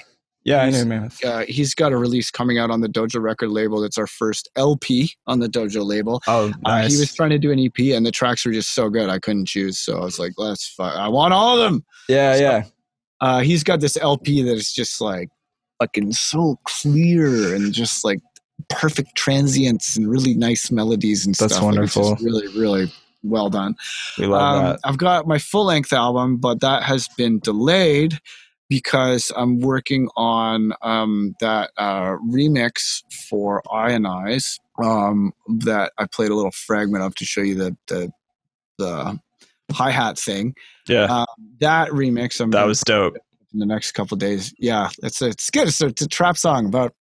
Yeah, 0.44 0.62
I 0.62 0.70
know 0.70 0.84
Mammoth. 0.84 1.24
Uh, 1.24 1.44
he's 1.46 1.72
got 1.72 1.92
a 1.92 1.96
release 1.96 2.28
coming 2.28 2.58
out 2.58 2.68
on 2.68 2.80
the 2.80 2.88
Dojo 2.88 3.22
record 3.22 3.50
label. 3.50 3.80
That's 3.80 3.96
our 3.96 4.08
first 4.08 4.48
LP 4.56 5.12
on 5.28 5.38
the 5.38 5.46
Dojo 5.46 5.86
label. 5.86 6.20
Oh, 6.26 6.52
nice. 6.62 6.86
Uh, 6.86 6.94
he 6.94 6.98
was 6.98 7.14
trying 7.14 7.30
to 7.30 7.38
do 7.38 7.52
an 7.52 7.60
EP, 7.60 7.94
and 7.94 8.04
the 8.04 8.10
tracks 8.10 8.44
were 8.44 8.50
just 8.50 8.74
so 8.74 8.88
good, 8.88 9.08
I 9.08 9.20
couldn't 9.20 9.46
choose. 9.46 9.78
So 9.78 9.98
I 9.98 10.04
was 10.04 10.18
like, 10.18 10.32
"Let's, 10.38 10.66
fuck. 10.66 10.96
I 10.96 11.06
want 11.06 11.32
all 11.32 11.60
of 11.60 11.62
them." 11.62 11.84
Yeah, 12.08 12.34
so, 12.34 12.40
yeah. 12.40 12.64
Uh, 13.20 13.40
he's 13.40 13.62
got 13.62 13.78
this 13.78 13.96
LP 13.96 14.42
that 14.42 14.54
is 14.54 14.72
just 14.72 15.00
like 15.00 15.28
fucking 15.78 16.12
so 16.12 16.58
clear 16.64 17.54
and 17.54 17.72
just 17.72 18.04
like 18.04 18.18
perfect 18.68 19.14
transients 19.14 19.96
and 19.96 20.10
really 20.10 20.34
nice 20.34 20.72
melodies 20.72 21.24
and 21.24 21.36
That's 21.36 21.54
stuff. 21.54 21.62
That's 21.62 21.62
wonderful. 21.62 22.16
really, 22.16 22.48
really 22.58 22.92
well 23.22 23.50
done. 23.50 23.74
We 24.18 24.26
love 24.26 24.42
um, 24.42 24.64
that. 24.64 24.80
I've 24.84 24.98
got 24.98 25.26
my 25.26 25.38
full 25.38 25.66
length 25.66 25.92
album, 25.92 26.38
but 26.38 26.60
that 26.60 26.82
has 26.82 27.08
been 27.16 27.38
delayed 27.40 28.18
because 28.68 29.30
I'm 29.36 29.60
working 29.60 30.08
on 30.16 30.72
um, 30.80 31.34
that 31.40 31.72
uh, 31.76 32.16
remix 32.26 33.02
for 33.28 33.62
Ionize 33.66 34.58
um, 34.82 35.32
that 35.58 35.92
I 35.98 36.06
played 36.06 36.30
a 36.30 36.34
little 36.34 36.52
fragment 36.52 37.04
of 37.04 37.14
to 37.16 37.24
show 37.24 37.42
you 37.42 37.54
the 37.54 37.76
the, 37.88 38.10
the 38.78 39.18
hi 39.72 39.90
hat 39.90 40.18
thing. 40.18 40.54
Yeah, 40.88 41.04
um, 41.04 41.26
that 41.60 41.90
remix. 41.90 42.40
I'm 42.40 42.50
that 42.52 42.66
was 42.66 42.80
dope. 42.80 43.16
In 43.52 43.58
the 43.58 43.66
next 43.66 43.92
couple 43.92 44.16
days, 44.16 44.54
yeah, 44.58 44.88
it's 45.02 45.20
a, 45.20 45.26
it's 45.26 45.50
good. 45.50 45.68
It's 45.68 45.82
a, 45.82 45.88
it's 45.88 46.00
a 46.00 46.08
trap 46.08 46.38
song 46.38 46.64
about 46.64 46.94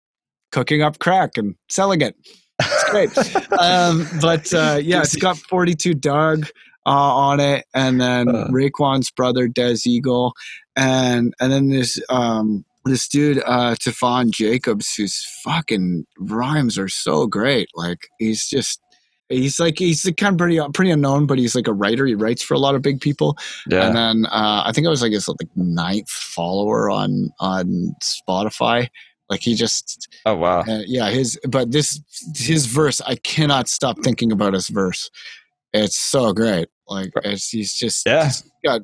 cooking 0.51 0.81
up 0.81 0.99
crack 0.99 1.36
and 1.36 1.55
selling 1.69 2.01
it. 2.01 2.16
Great. 2.90 3.16
um, 3.59 4.06
but 4.20 4.52
uh, 4.52 4.78
yeah, 4.82 5.01
it's 5.01 5.16
got 5.16 5.36
42 5.36 5.94
Dugg 5.94 6.47
uh, 6.86 6.90
on 6.90 7.40
it, 7.40 7.66
and 7.74 8.01
then 8.01 8.28
uh. 8.28 8.48
Raekwon's 8.48 9.10
brother 9.10 9.48
Des 9.48 9.78
Eagle, 9.86 10.32
and 10.77 11.35
and 11.40 11.52
then 11.52 11.69
this 11.69 12.01
um, 12.09 12.65
this 12.85 13.09
dude 13.09 13.43
uh, 13.44 13.74
Tefon 13.74 14.31
Jacobs, 14.31 14.94
whose 14.94 15.24
fucking 15.44 16.06
rhymes 16.19 16.78
are 16.78 16.89
so 16.89 17.27
great. 17.27 17.69
Like 17.74 18.09
he's 18.19 18.48
just 18.48 18.81
he's 19.28 19.60
like 19.60 19.78
he's 19.78 20.02
kind 20.16 20.32
of 20.32 20.39
pretty 20.39 20.60
pretty 20.74 20.90
unknown, 20.90 21.27
but 21.27 21.39
he's 21.39 21.55
like 21.55 21.69
a 21.69 21.73
writer. 21.73 22.06
He 22.06 22.15
writes 22.15 22.43
for 22.43 22.55
a 22.55 22.59
lot 22.59 22.74
of 22.74 22.82
big 22.82 23.01
people. 23.01 23.36
Yeah. 23.69 23.86
And 23.86 23.97
then 23.97 24.27
uh, 24.27 24.62
I 24.65 24.73
think 24.73 24.86
I 24.86 24.90
was 24.90 25.02
like 25.02 25.12
his 25.12 25.28
like 25.28 25.48
ninth 25.56 26.10
follower 26.10 26.90
on 26.90 27.31
on 27.39 27.94
Spotify. 28.02 28.89
Like 29.28 29.40
he 29.40 29.55
just 29.55 30.09
oh 30.24 30.36
wow 30.36 30.60
uh, 30.60 30.82
yeah 30.86 31.10
his 31.10 31.38
but 31.48 31.70
this 31.70 32.00
his 32.34 32.66
verse 32.66 33.00
I 33.02 33.16
cannot 33.16 33.68
stop 33.68 33.98
thinking 34.02 34.32
about 34.32 34.55
his 34.55 34.68
verse. 34.68 35.10
It's 35.72 35.98
so 35.98 36.32
great. 36.32 36.68
Like 36.86 37.12
it's 37.24 37.50
he's 37.50 37.74
just 37.74 38.06
yeah 38.06 38.24
he's 38.26 38.42
got 38.64 38.80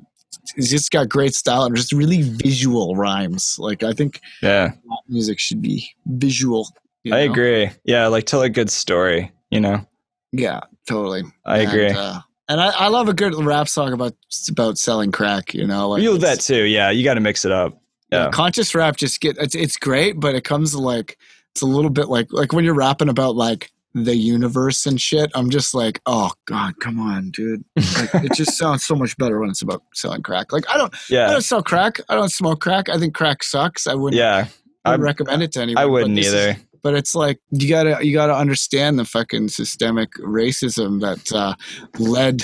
he's 0.54 0.70
just 0.70 0.90
got 0.90 1.08
great 1.08 1.34
style 1.34 1.64
and 1.64 1.74
just 1.74 1.92
really 1.92 2.22
visual 2.22 2.94
rhymes. 2.94 3.56
Like 3.58 3.82
I 3.82 3.92
think 3.92 4.20
yeah 4.42 4.72
music 5.08 5.38
should 5.38 5.62
be 5.62 5.88
visual. 6.06 6.68
I 7.06 7.26
know? 7.26 7.32
agree. 7.32 7.70
Yeah, 7.84 8.06
like 8.08 8.24
tell 8.24 8.42
a 8.42 8.50
good 8.50 8.70
story. 8.70 9.32
You 9.50 9.60
know. 9.60 9.86
Yeah, 10.32 10.60
totally. 10.88 11.22
I 11.46 11.60
and, 11.60 11.68
agree. 11.68 11.90
Uh, 11.90 12.20
and 12.48 12.60
I, 12.60 12.68
I 12.70 12.88
love 12.88 13.08
a 13.08 13.14
good 13.14 13.34
rap 13.34 13.68
song 13.68 13.92
about 13.92 14.14
about 14.50 14.78
selling 14.78 15.12
crack. 15.12 15.54
You 15.54 15.66
know, 15.66 15.88
like 15.88 16.02
you 16.02 16.18
that 16.18 16.40
too. 16.40 16.64
Yeah, 16.64 16.90
you 16.90 17.04
got 17.04 17.14
to 17.14 17.20
mix 17.20 17.44
it 17.44 17.52
up. 17.52 17.80
Yeah. 18.12 18.30
conscious 18.30 18.74
rap 18.74 18.96
just 18.96 19.20
get 19.20 19.36
it's, 19.38 19.54
it's 19.54 19.76
great, 19.76 20.20
but 20.20 20.34
it 20.34 20.44
comes 20.44 20.74
like 20.74 21.18
it's 21.52 21.62
a 21.62 21.66
little 21.66 21.90
bit 21.90 22.08
like 22.08 22.32
like 22.32 22.52
when 22.52 22.64
you're 22.64 22.74
rapping 22.74 23.08
about 23.08 23.36
like 23.36 23.70
the 23.94 24.16
universe 24.16 24.86
and 24.86 25.00
shit. 25.00 25.30
I'm 25.34 25.50
just 25.50 25.74
like, 25.74 26.00
oh 26.06 26.32
god, 26.46 26.74
come 26.80 26.98
on, 26.98 27.30
dude. 27.30 27.64
Like, 27.76 28.24
it 28.24 28.32
just 28.34 28.52
sounds 28.58 28.84
so 28.84 28.94
much 28.94 29.16
better 29.16 29.40
when 29.40 29.50
it's 29.50 29.62
about 29.62 29.82
selling 29.94 30.22
crack. 30.22 30.52
Like 30.52 30.64
I 30.68 30.76
don't, 30.76 30.94
yeah, 31.08 31.28
I 31.28 31.32
don't 31.32 31.42
sell 31.42 31.62
crack. 31.62 32.00
I 32.08 32.14
don't 32.14 32.32
smoke 32.32 32.60
crack. 32.60 32.88
I 32.88 32.98
think 32.98 33.14
crack 33.14 33.42
sucks. 33.42 33.86
I 33.86 33.94
wouldn't. 33.94 34.18
Yeah, 34.18 34.46
I 34.84 34.96
recommend 34.96 35.42
it 35.42 35.52
to 35.52 35.62
anyone. 35.62 35.82
I 35.82 35.86
wouldn't 35.86 36.18
either. 36.18 36.50
Is, 36.50 36.56
but 36.82 36.94
it's 36.94 37.14
like 37.14 37.40
you 37.50 37.68
gotta 37.68 38.04
you 38.04 38.12
gotta 38.12 38.34
understand 38.34 38.98
the 38.98 39.04
fucking 39.04 39.48
systemic 39.48 40.12
racism 40.14 41.00
that 41.00 41.32
uh, 41.32 41.54
led 41.98 42.42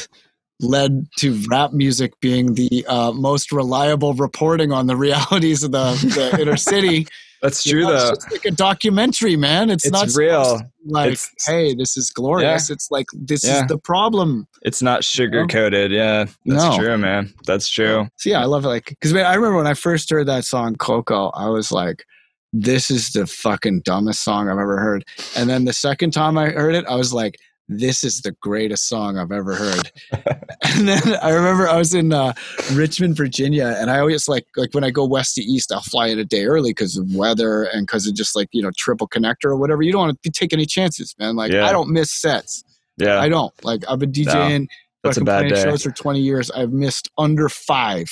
led 0.60 1.06
to 1.18 1.42
rap 1.48 1.72
music 1.72 2.18
being 2.20 2.54
the 2.54 2.84
uh, 2.86 3.12
most 3.12 3.52
reliable 3.52 4.14
reporting 4.14 4.72
on 4.72 4.86
the 4.86 4.96
realities 4.96 5.62
of 5.62 5.72
the, 5.72 5.92
the 6.14 6.38
inner 6.40 6.56
city. 6.56 7.06
That's 7.42 7.64
true, 7.64 7.82
know, 7.82 7.92
though. 7.92 8.12
It's 8.12 8.30
like 8.30 8.44
a 8.44 8.50
documentary, 8.50 9.36
man. 9.36 9.70
It's, 9.70 9.86
it's 9.86 9.92
not 9.92 10.10
real. 10.14 10.60
Like, 10.84 11.12
it's, 11.12 11.30
hey, 11.46 11.74
this 11.74 11.96
is 11.96 12.10
glorious. 12.10 12.68
Yeah. 12.68 12.74
It's 12.74 12.90
like 12.90 13.06
this 13.14 13.44
yeah. 13.44 13.62
is 13.62 13.68
the 13.68 13.78
problem. 13.78 14.46
It's 14.62 14.82
not 14.82 15.04
sugar 15.04 15.46
coated. 15.46 15.90
Yeah, 15.90 16.26
that's 16.44 16.64
no. 16.64 16.76
true, 16.76 16.98
man. 16.98 17.32
That's 17.46 17.68
true. 17.68 18.08
So 18.16 18.30
yeah, 18.30 18.42
I 18.42 18.44
love 18.44 18.64
it. 18.66 18.68
Like, 18.68 18.88
because 18.88 19.14
I 19.14 19.34
remember 19.34 19.56
when 19.56 19.66
I 19.66 19.74
first 19.74 20.10
heard 20.10 20.26
that 20.26 20.44
song 20.44 20.76
Coco, 20.76 21.30
I 21.30 21.48
was 21.48 21.72
like, 21.72 22.04
"This 22.52 22.90
is 22.90 23.12
the 23.12 23.26
fucking 23.26 23.82
dumbest 23.86 24.22
song 24.22 24.50
I've 24.50 24.58
ever 24.58 24.78
heard." 24.78 25.06
And 25.34 25.48
then 25.48 25.64
the 25.64 25.72
second 25.72 26.10
time 26.10 26.36
I 26.36 26.50
heard 26.50 26.74
it, 26.74 26.84
I 26.86 26.96
was 26.96 27.14
like, 27.14 27.38
this 27.70 28.02
is 28.02 28.20
the 28.20 28.32
greatest 28.42 28.88
song 28.88 29.16
I've 29.16 29.30
ever 29.30 29.54
heard. 29.54 29.92
and 30.12 30.88
then 30.88 31.00
I 31.22 31.30
remember 31.30 31.68
I 31.68 31.76
was 31.76 31.94
in 31.94 32.12
uh, 32.12 32.32
Richmond, 32.72 33.16
Virginia, 33.16 33.76
and 33.78 33.90
I 33.90 34.00
always 34.00 34.26
like 34.26 34.46
like 34.56 34.74
when 34.74 34.82
I 34.82 34.90
go 34.90 35.04
west 35.04 35.36
to 35.36 35.42
east, 35.42 35.70
I'll 35.72 35.80
fly 35.80 36.08
in 36.08 36.18
a 36.18 36.24
day 36.24 36.46
early 36.46 36.70
because 36.70 36.96
of 36.96 37.14
weather 37.14 37.64
and 37.64 37.86
because 37.86 38.08
of 38.08 38.14
just 38.14 38.34
like 38.34 38.48
you 38.50 38.60
know 38.60 38.72
triple 38.76 39.08
connector 39.08 39.44
or 39.44 39.56
whatever. 39.56 39.82
You 39.82 39.92
don't 39.92 40.00
want 40.00 40.22
to 40.22 40.30
take 40.30 40.52
any 40.52 40.66
chances, 40.66 41.14
man. 41.18 41.36
Like 41.36 41.52
yeah. 41.52 41.66
I 41.66 41.72
don't 41.72 41.90
miss 41.90 42.10
sets. 42.10 42.64
Yeah, 42.96 43.20
I 43.20 43.28
don't. 43.28 43.52
Like 43.64 43.84
I've 43.88 44.00
been 44.00 44.12
DJing. 44.12 44.60
No, 44.60 44.66
that's 45.04 45.18
a 45.18 45.24
bad 45.24 45.48
day. 45.48 45.62
shows 45.62 45.84
for 45.84 45.92
20 45.92 46.20
years. 46.20 46.50
I've 46.50 46.72
missed 46.72 47.08
under 47.16 47.48
five 47.48 48.06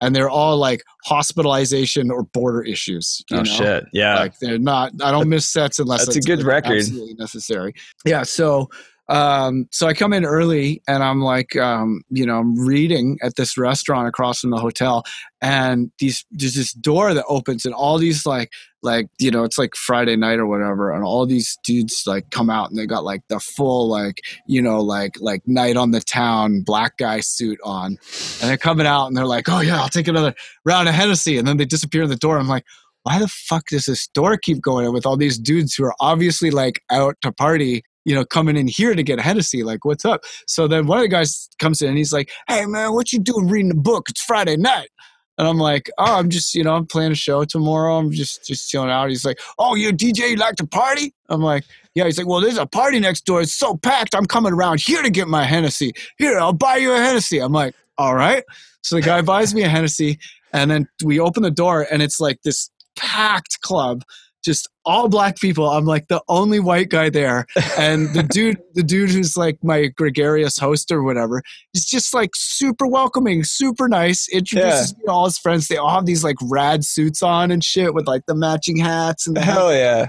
and 0.00 0.14
they're 0.14 0.30
all 0.30 0.56
like 0.56 0.82
hospitalization 1.04 2.10
or 2.10 2.22
border 2.22 2.62
issues. 2.62 3.22
oh 3.32 3.36
know? 3.36 3.44
shit! 3.44 3.84
Yeah, 3.92 4.16
like 4.16 4.38
they're 4.38 4.58
not. 4.58 4.92
I 5.02 5.10
don't 5.10 5.28
miss 5.28 5.46
sets 5.46 5.78
unless 5.78 6.06
that's 6.06 6.18
a 6.18 6.20
good 6.20 6.42
record. 6.42 6.78
Absolutely 6.78 7.14
necessary. 7.14 7.74
Yeah. 8.04 8.22
So 8.22 8.68
um, 9.08 9.66
so 9.70 9.86
I 9.86 9.94
come 9.94 10.12
in 10.12 10.26
early 10.26 10.82
and 10.86 11.02
I'm 11.02 11.20
like, 11.22 11.56
um, 11.56 12.02
you 12.10 12.26
know, 12.26 12.38
I'm 12.38 12.58
reading 12.58 13.18
at 13.22 13.36
this 13.36 13.56
restaurant 13.56 14.06
across 14.06 14.40
from 14.40 14.50
the 14.50 14.58
hotel, 14.58 15.02
and 15.40 15.90
these 15.98 16.26
there's 16.30 16.54
this 16.54 16.72
door 16.74 17.14
that 17.14 17.24
opens, 17.26 17.64
and 17.64 17.74
all 17.74 17.96
these 17.96 18.26
like 18.26 18.50
like 18.82 19.08
you 19.18 19.30
know, 19.30 19.44
it's 19.44 19.56
like 19.56 19.74
Friday 19.74 20.14
night 20.14 20.38
or 20.38 20.46
whatever, 20.46 20.92
and 20.92 21.04
all 21.04 21.24
these 21.24 21.56
dudes 21.64 22.02
like 22.06 22.28
come 22.30 22.50
out 22.50 22.68
and 22.68 22.78
they 22.78 22.84
got 22.86 23.02
like 23.02 23.22
the 23.28 23.40
full 23.40 23.88
like 23.88 24.20
you 24.46 24.60
know 24.60 24.80
like 24.80 25.14
like 25.20 25.40
night 25.46 25.78
on 25.78 25.92
the 25.92 26.00
town 26.00 26.60
black 26.60 26.98
guy 26.98 27.20
suit 27.20 27.58
on, 27.64 27.96
and 28.40 28.50
they're 28.50 28.58
coming 28.58 28.86
out 28.86 29.06
and 29.06 29.16
they're 29.16 29.24
like, 29.24 29.48
oh 29.48 29.60
yeah, 29.60 29.80
I'll 29.80 29.88
take 29.88 30.08
another 30.08 30.34
round 30.66 30.86
of 30.86 30.94
Hennessy, 30.94 31.38
and 31.38 31.48
then 31.48 31.56
they 31.56 31.64
disappear 31.64 32.02
in 32.02 32.10
the 32.10 32.16
door. 32.16 32.38
I'm 32.38 32.48
like, 32.48 32.64
why 33.04 33.18
the 33.18 33.28
fuck 33.28 33.68
does 33.68 33.86
this 33.86 34.06
door 34.08 34.36
keep 34.36 34.60
going 34.60 34.92
with 34.92 35.06
all 35.06 35.16
these 35.16 35.38
dudes 35.38 35.74
who 35.74 35.84
are 35.84 35.94
obviously 35.98 36.50
like 36.50 36.82
out 36.90 37.16
to 37.22 37.32
party 37.32 37.84
you 38.08 38.14
know, 38.14 38.24
coming 38.24 38.56
in 38.56 38.66
here 38.66 38.94
to 38.94 39.02
get 39.02 39.18
a 39.18 39.22
Hennessy. 39.22 39.62
Like, 39.62 39.84
what's 39.84 40.04
up? 40.04 40.24
So 40.46 40.66
then 40.66 40.86
one 40.86 40.98
of 40.98 41.02
the 41.02 41.08
guys 41.08 41.48
comes 41.60 41.82
in 41.82 41.90
and 41.90 41.98
he's 41.98 42.12
like, 42.12 42.30
Hey 42.48 42.64
man, 42.66 42.94
what 42.94 43.12
you 43.12 43.20
doing 43.20 43.48
reading 43.48 43.70
a 43.70 43.74
book? 43.74 44.08
It's 44.08 44.22
Friday 44.22 44.56
night. 44.56 44.88
And 45.36 45.46
I'm 45.46 45.58
like, 45.58 45.88
oh, 45.98 46.16
I'm 46.16 46.30
just, 46.30 46.52
you 46.56 46.64
know, 46.64 46.74
I'm 46.74 46.84
playing 46.84 47.12
a 47.12 47.14
show 47.14 47.44
tomorrow. 47.44 47.96
I'm 47.96 48.10
just, 48.10 48.44
just 48.44 48.68
chilling 48.68 48.90
out. 48.90 49.08
He's 49.08 49.24
like, 49.24 49.38
oh, 49.60 49.76
you're 49.76 49.90
a 49.90 49.92
DJ. 49.92 50.30
You 50.30 50.36
like 50.36 50.56
to 50.56 50.66
party? 50.66 51.14
I'm 51.28 51.40
like, 51.40 51.62
yeah. 51.94 52.06
He's 52.06 52.18
like, 52.18 52.26
well, 52.26 52.40
there's 52.40 52.58
a 52.58 52.66
party 52.66 52.98
next 52.98 53.24
door. 53.24 53.40
It's 53.40 53.54
so 53.54 53.76
packed. 53.76 54.16
I'm 54.16 54.26
coming 54.26 54.52
around 54.52 54.80
here 54.80 55.00
to 55.00 55.10
get 55.10 55.28
my 55.28 55.44
Hennessy. 55.44 55.92
Here, 56.18 56.40
I'll 56.40 56.52
buy 56.52 56.78
you 56.78 56.92
a 56.92 56.96
Hennessy. 56.96 57.38
I'm 57.38 57.52
like, 57.52 57.76
all 57.98 58.16
right. 58.16 58.42
So 58.82 58.96
the 58.96 59.02
guy 59.02 59.20
buys 59.22 59.54
me 59.54 59.62
a 59.62 59.68
Hennessy, 59.68 60.18
and 60.52 60.70
then 60.70 60.88
we 61.04 61.20
open 61.20 61.44
the 61.44 61.52
door, 61.52 61.86
and 61.88 62.02
it's 62.02 62.18
like 62.18 62.42
this 62.42 62.70
packed 62.96 63.60
club, 63.60 64.02
just 64.44 64.68
all 64.88 65.08
black 65.08 65.38
people. 65.38 65.68
I'm 65.68 65.84
like 65.84 66.08
the 66.08 66.22
only 66.28 66.60
white 66.60 66.88
guy 66.88 67.10
there, 67.10 67.46
and 67.76 68.08
the 68.14 68.22
dude, 68.30 68.58
the 68.74 68.82
dude 68.82 69.10
who's 69.10 69.36
like 69.36 69.62
my 69.62 69.88
gregarious 69.88 70.58
host 70.58 70.90
or 70.90 71.02
whatever, 71.02 71.42
is 71.74 71.84
just 71.84 72.14
like 72.14 72.30
super 72.34 72.86
welcoming, 72.86 73.44
super 73.44 73.88
nice. 73.88 74.26
Introduces 74.28 74.92
yeah. 74.92 74.98
me 74.98 75.04
to 75.04 75.12
all 75.12 75.26
his 75.26 75.38
friends. 75.38 75.68
They 75.68 75.76
all 75.76 75.90
have 75.90 76.06
these 76.06 76.24
like 76.24 76.36
rad 76.42 76.84
suits 76.84 77.22
on 77.22 77.50
and 77.50 77.62
shit 77.62 77.92
with 77.92 78.06
like 78.06 78.22
the 78.26 78.34
matching 78.34 78.78
hats 78.78 79.26
and 79.26 79.36
the 79.36 79.42
hell 79.42 79.74
yeah. 79.74 80.06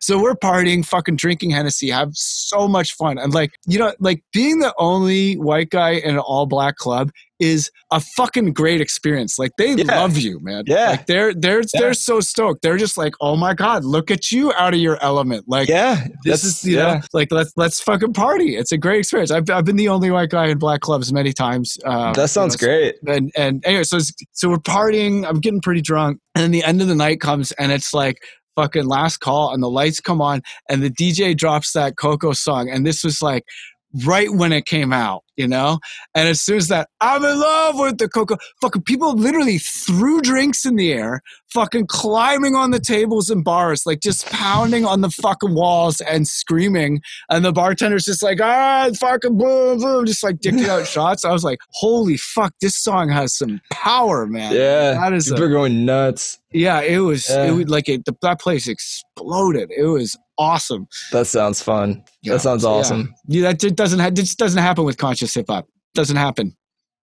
So 0.00 0.20
we're 0.20 0.34
partying, 0.34 0.84
fucking 0.86 1.16
drinking 1.16 1.50
Hennessy, 1.50 1.90
have 1.90 2.12
so 2.14 2.66
much 2.66 2.94
fun. 2.94 3.18
And 3.18 3.34
like 3.34 3.50
you 3.66 3.78
know, 3.78 3.92
like 4.00 4.22
being 4.32 4.60
the 4.60 4.74
only 4.78 5.34
white 5.34 5.68
guy 5.68 5.90
in 5.90 6.14
an 6.14 6.18
all 6.18 6.46
black 6.46 6.76
club 6.76 7.10
is 7.38 7.70
a 7.92 8.00
fucking 8.00 8.52
great 8.52 8.80
experience. 8.80 9.38
Like 9.38 9.52
they 9.58 9.74
yeah. 9.74 10.00
love 10.00 10.16
you, 10.16 10.40
man. 10.40 10.64
Yeah. 10.66 10.90
Like 10.90 11.06
they're 11.06 11.34
they're 11.34 11.60
yeah. 11.60 11.80
they're 11.80 11.94
so 11.94 12.20
stoked. 12.20 12.62
They're 12.62 12.76
just 12.76 12.96
like, 12.96 13.14
oh 13.20 13.36
my 13.36 13.54
god, 13.54 13.84
look 13.84 13.97
at 14.10 14.30
you 14.30 14.52
out 14.54 14.74
of 14.74 14.80
your 14.80 15.02
element. 15.02 15.44
Like 15.48 15.68
yeah, 15.68 16.06
this 16.24 16.44
is 16.44 16.64
you 16.64 16.76
yeah. 16.76 16.94
know 16.94 17.00
like 17.12 17.30
let's 17.30 17.52
let's 17.56 17.80
fucking 17.80 18.12
party. 18.12 18.56
It's 18.56 18.72
a 18.72 18.78
great 18.78 19.00
experience. 19.00 19.30
I've 19.30 19.48
I've 19.50 19.64
been 19.64 19.76
the 19.76 19.88
only 19.88 20.10
white 20.10 20.30
guy 20.30 20.46
in 20.46 20.58
black 20.58 20.80
clubs 20.80 21.12
many 21.12 21.32
times. 21.32 21.76
Um, 21.84 22.12
that 22.14 22.30
sounds 22.30 22.60
you 22.60 22.66
know, 22.66 22.72
great. 22.72 22.96
And 23.06 23.32
and 23.36 23.64
anyway, 23.66 23.84
so 23.84 23.98
so 24.32 24.48
we're 24.48 24.56
partying. 24.56 25.26
I'm 25.26 25.40
getting 25.40 25.60
pretty 25.60 25.82
drunk, 25.82 26.20
and 26.34 26.44
then 26.44 26.50
the 26.50 26.64
end 26.64 26.80
of 26.82 26.88
the 26.88 26.94
night 26.94 27.20
comes, 27.20 27.52
and 27.52 27.72
it's 27.72 27.92
like 27.92 28.18
fucking 28.56 28.86
last 28.86 29.18
call 29.18 29.54
and 29.54 29.62
the 29.62 29.70
lights 29.70 30.00
come 30.00 30.20
on 30.20 30.42
and 30.68 30.82
the 30.82 30.90
DJ 30.90 31.36
drops 31.36 31.74
that 31.74 31.96
Coco 31.96 32.32
song 32.32 32.68
and 32.68 32.84
this 32.84 33.04
was 33.04 33.22
like 33.22 33.44
right 34.04 34.30
when 34.32 34.52
it 34.52 34.66
came 34.66 34.92
out, 34.92 35.24
you 35.36 35.48
know? 35.48 35.78
And 36.14 36.28
as 36.28 36.40
soon 36.40 36.58
as 36.58 36.68
that, 36.68 36.88
I'm 37.00 37.24
in 37.24 37.38
love 37.38 37.78
with 37.78 37.98
the 37.98 38.08
Coco, 38.08 38.36
fucking 38.60 38.82
people 38.82 39.14
literally 39.14 39.58
threw 39.58 40.20
drinks 40.20 40.64
in 40.66 40.76
the 40.76 40.92
air, 40.92 41.22
fucking 41.52 41.86
climbing 41.86 42.54
on 42.54 42.70
the 42.70 42.80
tables 42.80 43.30
and 43.30 43.42
bars, 43.42 43.86
like 43.86 44.00
just 44.00 44.26
pounding 44.26 44.84
on 44.84 45.00
the 45.00 45.10
fucking 45.10 45.54
walls 45.54 46.00
and 46.02 46.28
screaming. 46.28 47.00
And 47.30 47.44
the 47.44 47.52
bartender's 47.52 48.04
just 48.04 48.22
like, 48.22 48.40
ah, 48.40 48.90
fucking 48.98 49.38
boom, 49.38 49.78
boom, 49.78 50.06
just 50.06 50.22
like 50.22 50.36
dicking 50.36 50.68
out 50.68 50.86
shots. 50.86 51.24
I 51.24 51.32
was 51.32 51.44
like, 51.44 51.58
holy 51.72 52.16
fuck, 52.16 52.52
this 52.60 52.76
song 52.76 53.08
has 53.08 53.36
some 53.36 53.60
power, 53.72 54.26
man. 54.26 54.52
Yeah. 54.52 54.92
That 54.92 55.14
is 55.14 55.30
people 55.30 55.44
a, 55.44 55.50
going 55.50 55.84
nuts. 55.86 56.38
Yeah, 56.52 56.80
it 56.80 56.98
was, 56.98 57.28
yeah. 57.28 57.44
it 57.44 57.52
was 57.52 57.68
like 57.68 57.88
it, 57.88 58.04
the, 58.04 58.14
that 58.22 58.40
place 58.40 58.68
exploded. 58.68 59.70
It 59.74 59.84
was 59.84 60.16
awesome. 60.38 60.88
That 61.12 61.26
sounds 61.26 61.62
fun. 61.62 62.04
Yeah. 62.22 62.34
That 62.34 62.40
sounds 62.40 62.64
awesome. 62.64 63.14
Yeah, 63.26 63.42
yeah 63.42 63.52
that 63.52 63.76
doesn't 63.76 63.98
ha- 63.98 64.10
just 64.10 64.38
doesn't 64.38 64.62
happen 64.62 64.84
with 64.84 64.96
conscious 64.96 65.34
hip 65.34 65.46
hop. 65.48 65.66
Doesn't 65.94 66.16
happen. 66.16 66.56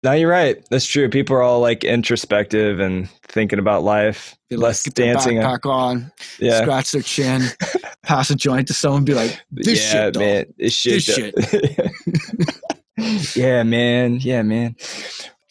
No, 0.03 0.11
you're 0.13 0.29
right. 0.29 0.63
That's 0.69 0.85
true. 0.85 1.09
People 1.09 1.35
are 1.37 1.41
all 1.41 1.59
like 1.59 1.83
introspective 1.83 2.79
and 2.79 3.09
thinking 3.23 3.57
about 3.57 3.83
life, 3.83 4.37
be 4.49 4.55
less 4.55 4.85
like, 4.85 4.93
dancing. 4.93 5.39
back 5.39 5.65
on, 5.65 6.11
yeah. 6.39 6.61
scratch 6.61 6.91
their 6.91 7.01
chin, 7.01 7.41
pass 8.03 8.29
a 8.29 8.35
joint 8.35 8.67
to 8.67 8.73
someone, 8.73 9.05
be 9.05 9.15
like, 9.15 9.41
"This 9.49 9.83
yeah, 9.83 10.05
shit, 10.05 10.17
man, 10.17 10.45
this 10.57 10.73
shit, 10.73 11.33
this 11.35 11.49
shit." 11.49 13.35
yeah, 13.35 13.63
man, 13.63 14.19
yeah, 14.21 14.43
man. 14.43 14.75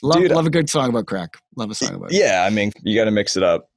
Love, 0.02 0.22
Dude, 0.22 0.30
love 0.30 0.46
a 0.46 0.50
good 0.50 0.70
song 0.70 0.90
about 0.90 1.06
crack. 1.06 1.36
Love 1.56 1.70
a 1.70 1.74
song 1.74 1.96
about. 1.96 2.12
Yeah, 2.12 2.44
I 2.46 2.50
mean, 2.50 2.70
you 2.82 2.96
got 2.96 3.06
to 3.06 3.10
mix 3.10 3.36
it 3.36 3.42
up. 3.42 3.68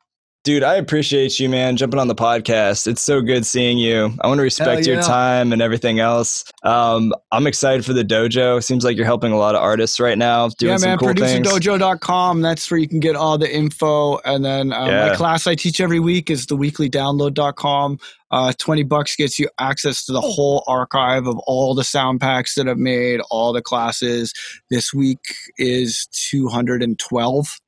Dude, 0.49 0.63
I 0.63 0.77
appreciate 0.77 1.39
you, 1.39 1.47
man, 1.47 1.77
jumping 1.77 1.99
on 1.99 2.07
the 2.07 2.15
podcast. 2.15 2.88
It's 2.88 3.03
so 3.03 3.21
good 3.21 3.45
seeing 3.45 3.77
you. 3.77 4.11
I 4.19 4.26
want 4.26 4.39
to 4.39 4.41
respect 4.41 4.88
yeah. 4.88 4.95
your 4.95 5.03
time 5.03 5.53
and 5.53 5.61
everything 5.61 5.99
else. 5.99 6.43
Um, 6.63 7.13
I'm 7.31 7.45
excited 7.45 7.85
for 7.85 7.93
the 7.93 8.03
dojo. 8.03 8.63
Seems 8.63 8.84
like 8.84 8.97
you're 8.97 9.05
helping 9.05 9.31
a 9.31 9.38
lot 9.38 9.53
of 9.53 9.61
artists 9.61 9.99
right 9.99 10.17
now 10.17 10.49
doing 10.49 10.80
yeah, 10.80 10.88
man, 10.88 10.97
cool 10.97 11.09
producerdojo.com. 11.09 12.41
That's 12.41 12.71
where 12.71 12.80
you 12.80 12.88
can 12.88 12.99
get 12.99 13.15
all 13.15 13.38
the 13.38 13.55
info. 13.55 14.17
And 14.26 14.43
then 14.43 14.73
um, 14.73 14.89
yeah. 14.89 15.09
my 15.09 15.15
class 15.15 15.45
I 15.45 15.53
teach 15.53 15.80
every 15.80 15.99
week 15.99 16.31
is 16.31 16.47
the 16.47 16.57
weeklydownload.com. 16.57 17.99
Uh, 18.31 18.51
20 18.57 18.84
bucks 18.85 19.15
gets 19.15 19.38
you 19.38 19.49
access 19.59 20.03
to 20.05 20.13
the 20.13 20.21
whole 20.21 20.63
archive 20.65 21.27
of 21.27 21.38
all 21.45 21.76
the 21.76 21.84
sound 21.84 22.21
packs 22.21 22.55
that 22.55 22.67
I've 22.67 22.80
made, 22.80 23.21
all 23.30 23.53
the 23.53 23.61
classes. 23.61 24.34
This 24.71 24.95
week 24.95 25.21
is 25.59 26.07
212 26.31 27.59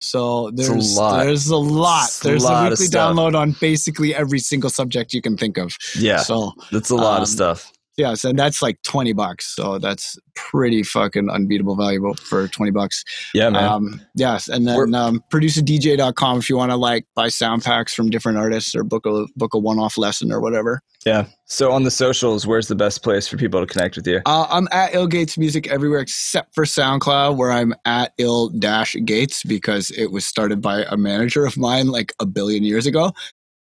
so 0.00 0.50
there's 0.52 0.98
a 0.98 1.24
there's 1.24 1.48
a 1.48 1.56
lot. 1.56 2.04
It's 2.04 2.20
there's 2.20 2.44
a, 2.44 2.46
lot 2.46 2.66
a 2.66 2.70
weekly 2.70 2.86
download 2.86 3.34
on 3.34 3.52
basically 3.60 4.14
every 4.14 4.38
single 4.38 4.70
subject 4.70 5.12
you 5.12 5.22
can 5.22 5.36
think 5.36 5.58
of. 5.58 5.76
Yeah. 5.98 6.18
So 6.18 6.52
that's 6.70 6.90
a 6.90 6.96
lot 6.96 7.16
um, 7.16 7.22
of 7.22 7.28
stuff. 7.28 7.72
Yes, 7.98 8.22
and 8.22 8.38
that's 8.38 8.62
like 8.62 8.80
20 8.82 9.12
bucks. 9.12 9.52
So 9.56 9.78
that's 9.78 10.16
pretty 10.36 10.84
fucking 10.84 11.28
unbeatable 11.28 11.74
valuable 11.74 12.14
for 12.14 12.46
20 12.46 12.70
bucks. 12.70 13.02
Yeah, 13.34 13.50
man. 13.50 13.64
Um, 13.64 14.00
yes, 14.14 14.46
and 14.46 14.68
then 14.68 14.94
um, 14.94 15.22
producerdj.com 15.32 16.38
if 16.38 16.48
you 16.48 16.56
want 16.56 16.70
to 16.70 16.76
like 16.76 17.06
buy 17.16 17.28
sound 17.28 17.64
packs 17.64 17.92
from 17.92 18.08
different 18.08 18.38
artists 18.38 18.76
or 18.76 18.84
book 18.84 19.04
a 19.04 19.26
book 19.34 19.52
a 19.52 19.58
one-off 19.58 19.98
lesson 19.98 20.30
or 20.30 20.40
whatever. 20.40 20.80
Yeah. 21.04 21.26
So 21.46 21.72
on 21.72 21.82
the 21.82 21.90
socials, 21.90 22.46
where's 22.46 22.68
the 22.68 22.76
best 22.76 23.02
place 23.02 23.26
for 23.26 23.36
people 23.36 23.58
to 23.58 23.66
connect 23.66 23.96
with 23.96 24.06
you? 24.06 24.20
Uh, 24.26 24.46
I'm 24.48 24.68
at 24.70 24.94
Ill 24.94 25.08
Gates 25.08 25.36
Music 25.36 25.66
everywhere 25.66 26.00
except 26.00 26.54
for 26.54 26.64
SoundCloud, 26.64 27.36
where 27.36 27.50
I'm 27.50 27.74
at 27.84 28.12
Ill 28.18 28.50
Dash 28.50 28.94
Gates 29.04 29.42
because 29.42 29.90
it 29.90 30.12
was 30.12 30.24
started 30.24 30.62
by 30.62 30.84
a 30.88 30.96
manager 30.96 31.44
of 31.44 31.56
mine 31.56 31.88
like 31.88 32.12
a 32.20 32.26
billion 32.26 32.62
years 32.62 32.86
ago. 32.86 33.12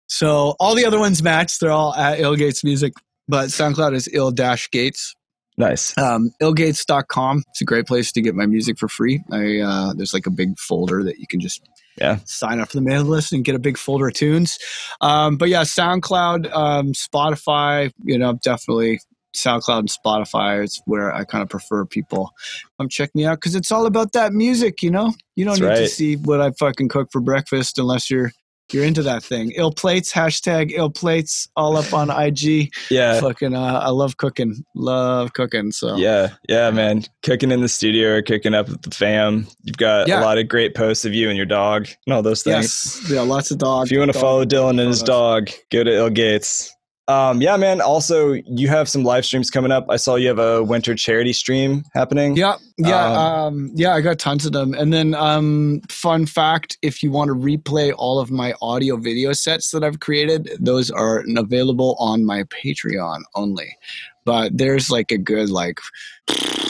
So 0.08 0.56
all 0.58 0.74
the 0.74 0.84
other 0.84 0.98
ones 0.98 1.22
match. 1.22 1.58
They're 1.60 1.70
all 1.70 1.94
at 1.94 2.18
Ill 2.18 2.34
Gates 2.34 2.64
Music 2.64 2.92
but 3.28 3.48
SoundCloud 3.48 3.94
is 3.94 4.08
ill 4.12 4.30
dash 4.30 4.70
gates. 4.70 5.14
Nice. 5.58 5.96
Um, 5.96 6.30
illgates.com. 6.40 7.42
It's 7.48 7.62
a 7.62 7.64
great 7.64 7.86
place 7.86 8.12
to 8.12 8.20
get 8.20 8.34
my 8.34 8.46
music 8.46 8.78
for 8.78 8.88
free. 8.88 9.22
I, 9.32 9.60
uh, 9.60 9.94
there's 9.94 10.12
like 10.12 10.26
a 10.26 10.30
big 10.30 10.58
folder 10.58 11.02
that 11.04 11.18
you 11.18 11.26
can 11.26 11.40
just 11.40 11.62
yeah 11.98 12.18
sign 12.26 12.60
up 12.60 12.68
for 12.68 12.76
the 12.76 12.82
mailing 12.82 13.08
list 13.08 13.32
and 13.32 13.42
get 13.42 13.54
a 13.54 13.58
big 13.58 13.78
folder 13.78 14.08
of 14.08 14.14
tunes. 14.14 14.58
Um, 15.00 15.38
but 15.38 15.48
yeah, 15.48 15.62
SoundCloud, 15.62 16.52
um, 16.52 16.92
Spotify, 16.92 17.90
you 18.04 18.18
know, 18.18 18.34
definitely 18.42 19.00
SoundCloud 19.34 19.78
and 19.78 19.88
Spotify 19.88 20.64
is 20.64 20.82
where 20.86 21.14
I 21.14 21.24
kind 21.24 21.42
of 21.42 21.48
prefer 21.48 21.84
people 21.84 22.32
come 22.78 22.88
check 22.88 23.14
me 23.14 23.24
out 23.24 23.36
because 23.36 23.54
it's 23.54 23.70
all 23.70 23.86
about 23.86 24.12
that 24.12 24.32
music, 24.32 24.82
you 24.82 24.90
know. 24.90 25.12
You 25.36 25.44
don't 25.44 25.58
That's 25.58 25.60
need 25.60 25.68
right. 25.68 25.78
to 25.78 25.88
see 25.88 26.16
what 26.16 26.40
I 26.40 26.50
fucking 26.58 26.88
cook 26.88 27.08
for 27.12 27.20
breakfast 27.20 27.78
unless 27.78 28.10
you're 28.10 28.32
you're 28.72 28.84
into 28.84 29.02
that 29.02 29.22
thing. 29.22 29.52
Ill 29.56 29.72
plates, 29.72 30.12
hashtag 30.12 30.72
ill 30.74 30.90
plates, 30.90 31.48
all 31.56 31.76
up 31.76 31.92
on 31.92 32.10
IG. 32.10 32.72
Yeah. 32.90 33.20
Fucking, 33.20 33.54
uh, 33.54 33.80
I 33.82 33.90
love 33.90 34.16
cooking. 34.16 34.64
Love 34.74 35.32
cooking. 35.32 35.72
So, 35.72 35.96
yeah. 35.96 36.34
Yeah, 36.48 36.70
man. 36.70 37.04
Cooking 37.22 37.50
in 37.50 37.60
the 37.60 37.68
studio 37.68 38.16
or 38.16 38.22
cooking 38.22 38.54
up 38.54 38.68
with 38.68 38.82
the 38.82 38.90
fam. 38.90 39.46
You've 39.64 39.76
got 39.76 40.06
yeah. 40.06 40.20
a 40.20 40.22
lot 40.22 40.38
of 40.38 40.46
great 40.46 40.74
posts 40.74 41.04
of 41.04 41.12
you 41.14 41.28
and 41.28 41.36
your 41.36 41.46
dog 41.46 41.88
and 42.06 42.14
all 42.14 42.22
those 42.22 42.42
things. 42.42 43.00
Yes. 43.02 43.10
Yeah, 43.10 43.20
lots 43.22 43.50
of 43.50 43.58
dogs. 43.58 43.88
If 43.88 43.92
you 43.92 43.98
want 43.98 44.12
to 44.12 44.18
follow 44.18 44.44
Dylan 44.44 44.78
and 44.78 44.88
his 44.88 45.02
dog, 45.02 45.50
go 45.70 45.82
to 45.82 45.92
Ill 45.92 46.10
Gates. 46.10 46.75
Um, 47.08 47.40
yeah, 47.40 47.56
man. 47.56 47.80
Also, 47.80 48.32
you 48.32 48.66
have 48.68 48.88
some 48.88 49.04
live 49.04 49.24
streams 49.24 49.48
coming 49.48 49.70
up. 49.70 49.86
I 49.88 49.96
saw 49.96 50.16
you 50.16 50.26
have 50.28 50.40
a 50.40 50.62
winter 50.62 50.94
charity 50.94 51.32
stream 51.32 51.84
happening. 51.94 52.36
Yeah, 52.36 52.56
yeah, 52.78 53.04
um, 53.04 53.16
um, 53.16 53.70
yeah. 53.74 53.94
I 53.94 54.00
got 54.00 54.18
tons 54.18 54.44
of 54.44 54.52
them. 54.52 54.74
And 54.74 54.92
then, 54.92 55.14
um, 55.14 55.82
fun 55.88 56.26
fact: 56.26 56.78
if 56.82 57.02
you 57.04 57.12
want 57.12 57.28
to 57.28 57.34
replay 57.34 57.94
all 57.96 58.18
of 58.18 58.32
my 58.32 58.54
audio 58.60 58.96
video 58.96 59.32
sets 59.32 59.70
that 59.70 59.84
I've 59.84 60.00
created, 60.00 60.50
those 60.58 60.90
are 60.90 61.24
available 61.36 61.94
on 62.00 62.24
my 62.24 62.42
Patreon 62.44 63.22
only. 63.36 63.76
But 64.24 64.58
there's 64.58 64.90
like 64.90 65.12
a 65.12 65.18
good 65.18 65.48
like 65.48 65.78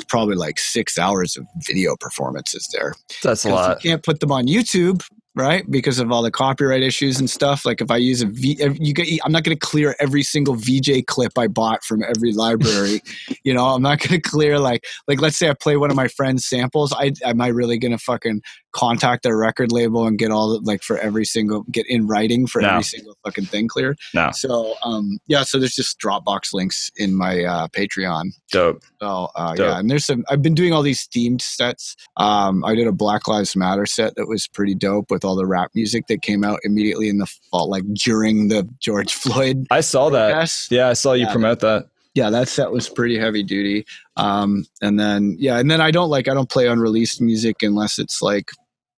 probably 0.09 0.37
like 0.37 0.59
six 0.59 0.99
hours 0.99 1.39
of 1.39 1.47
video 1.67 1.97
performances 1.99 2.69
there. 2.75 2.95
That's 3.23 3.47
a 3.47 3.49
lot. 3.49 3.83
You 3.83 3.91
can't 3.91 4.03
put 4.03 4.21
them 4.21 4.33
on 4.33 4.47
YouTube 4.47 5.03
right? 5.37 5.71
Because 5.71 5.99
of 5.99 6.11
all 6.11 6.23
the 6.23 6.31
copyright 6.31 6.83
issues 6.83 7.21
and 7.21 7.29
stuff. 7.29 7.67
Like 7.67 7.83
if 7.83 7.91
I 7.91 7.99
use 7.99 8.23
a 8.23 8.27
V, 8.27 8.57
you 8.81 8.95
get, 8.95 9.07
I'm 9.23 9.31
not 9.31 9.45
going 9.45 9.57
to 9.57 9.67
clear 9.67 9.95
every 10.01 10.23
single 10.23 10.55
VJ 10.55 11.07
clip 11.07 11.39
I 11.39 11.47
bought 11.47 11.85
from 11.85 12.03
every 12.03 12.33
library. 12.33 13.03
you 13.45 13.53
know, 13.53 13.67
I'm 13.67 13.83
not 13.83 14.01
going 14.01 14.21
to 14.21 14.29
clear 14.29 14.59
like, 14.59 14.85
like 15.07 15.21
let's 15.21 15.37
say 15.37 15.51
I 15.51 15.55
play 15.55 15.77
one 15.77 15.91
of 15.91 15.97
my 15.97 16.09
friend's 16.09 16.47
samples. 16.47 16.93
I 16.95 17.13
am 17.23 17.43
I 17.43 17.49
really 17.49 17.79
going 17.79 17.93
to 17.93 17.99
fucking 17.99 18.41
contact 18.77 19.23
their 19.23 19.36
record 19.36 19.73
label 19.73 20.07
and 20.07 20.19
get 20.19 20.31
all 20.31 20.61
like 20.62 20.82
for 20.82 20.98
every 20.98 21.24
single 21.24 21.62
get 21.70 21.86
in 21.89 22.07
writing 22.07 22.47
for 22.47 22.61
no. 22.61 22.69
every 22.69 22.82
single 22.82 23.16
fucking 23.24 23.47
thing 23.47 23.66
cleared. 23.66 23.98
No. 24.12 24.31
So 24.32 24.74
um 24.85 25.19
yeah, 25.27 25.44
so 25.44 25.59
there's 25.59 25.74
just 25.74 25.98
Dropbox 25.98 26.53
links 26.53 26.90
in 26.97 27.15
my 27.15 27.43
uh, 27.43 27.69
Patreon. 27.69 28.32
Dope. 28.53 28.82
So 29.01 29.31
uh, 29.35 29.55
Dope. 29.55 29.66
yeah, 29.66 29.78
and 29.78 29.90
there's 29.90 30.05
some. 30.05 30.24
I've 30.28 30.43
been 30.43 30.55
doing 30.55 30.73
all 30.73 30.82
these 30.82 31.09
themed 31.09 31.40
sets. 31.40 31.97
Um, 32.16 32.65
I 32.65 32.74
did 32.74 32.86
a 32.86 32.93
Black 32.93 33.27
Lives 33.28 33.57
Matter 33.57 33.86
set 33.86 34.15
that 34.16 34.28
was 34.28 34.47
pretty 34.47 34.74
dope 34.74 35.11
with 35.11 35.24
all 35.24 35.36
the 35.36 35.47
rap 35.47 35.70
music 35.74 36.07
that 36.09 36.23
came 36.23 36.44
out 36.44 36.61
immediately 36.62 37.09
in 37.09 37.19
the 37.19 37.27
fall, 37.51 37.70
like 37.70 37.85
during 37.94 38.48
the 38.48 38.69
George 38.78 39.15
Floyd. 39.23 39.66
I 39.70 39.81
saw 39.81 40.11
that. 40.11 40.51
Yeah, 40.70 40.89
I 40.89 40.93
saw 40.93 41.15
you 41.15 41.27
yeah. 41.27 41.32
promote 41.32 41.61
that 41.61 41.86
yeah, 42.16 42.31
that 42.31 42.48
set 42.48 42.70
was 42.70 42.89
pretty 42.89 43.19
heavy 43.19 43.43
duty. 43.43 43.85
Um, 44.16 44.65
and 44.81 44.98
then 44.98 45.36
yeah, 45.39 45.59
and 45.59 45.70
then 45.70 45.82
I 45.82 45.90
don't 45.90 46.09
like 46.09 46.28
I 46.28 46.35
don't 46.35 46.48
play 46.48 46.66
unreleased 46.66 47.20
music 47.20 47.62
unless 47.62 47.98
it's 47.98 48.23
like 48.23 48.51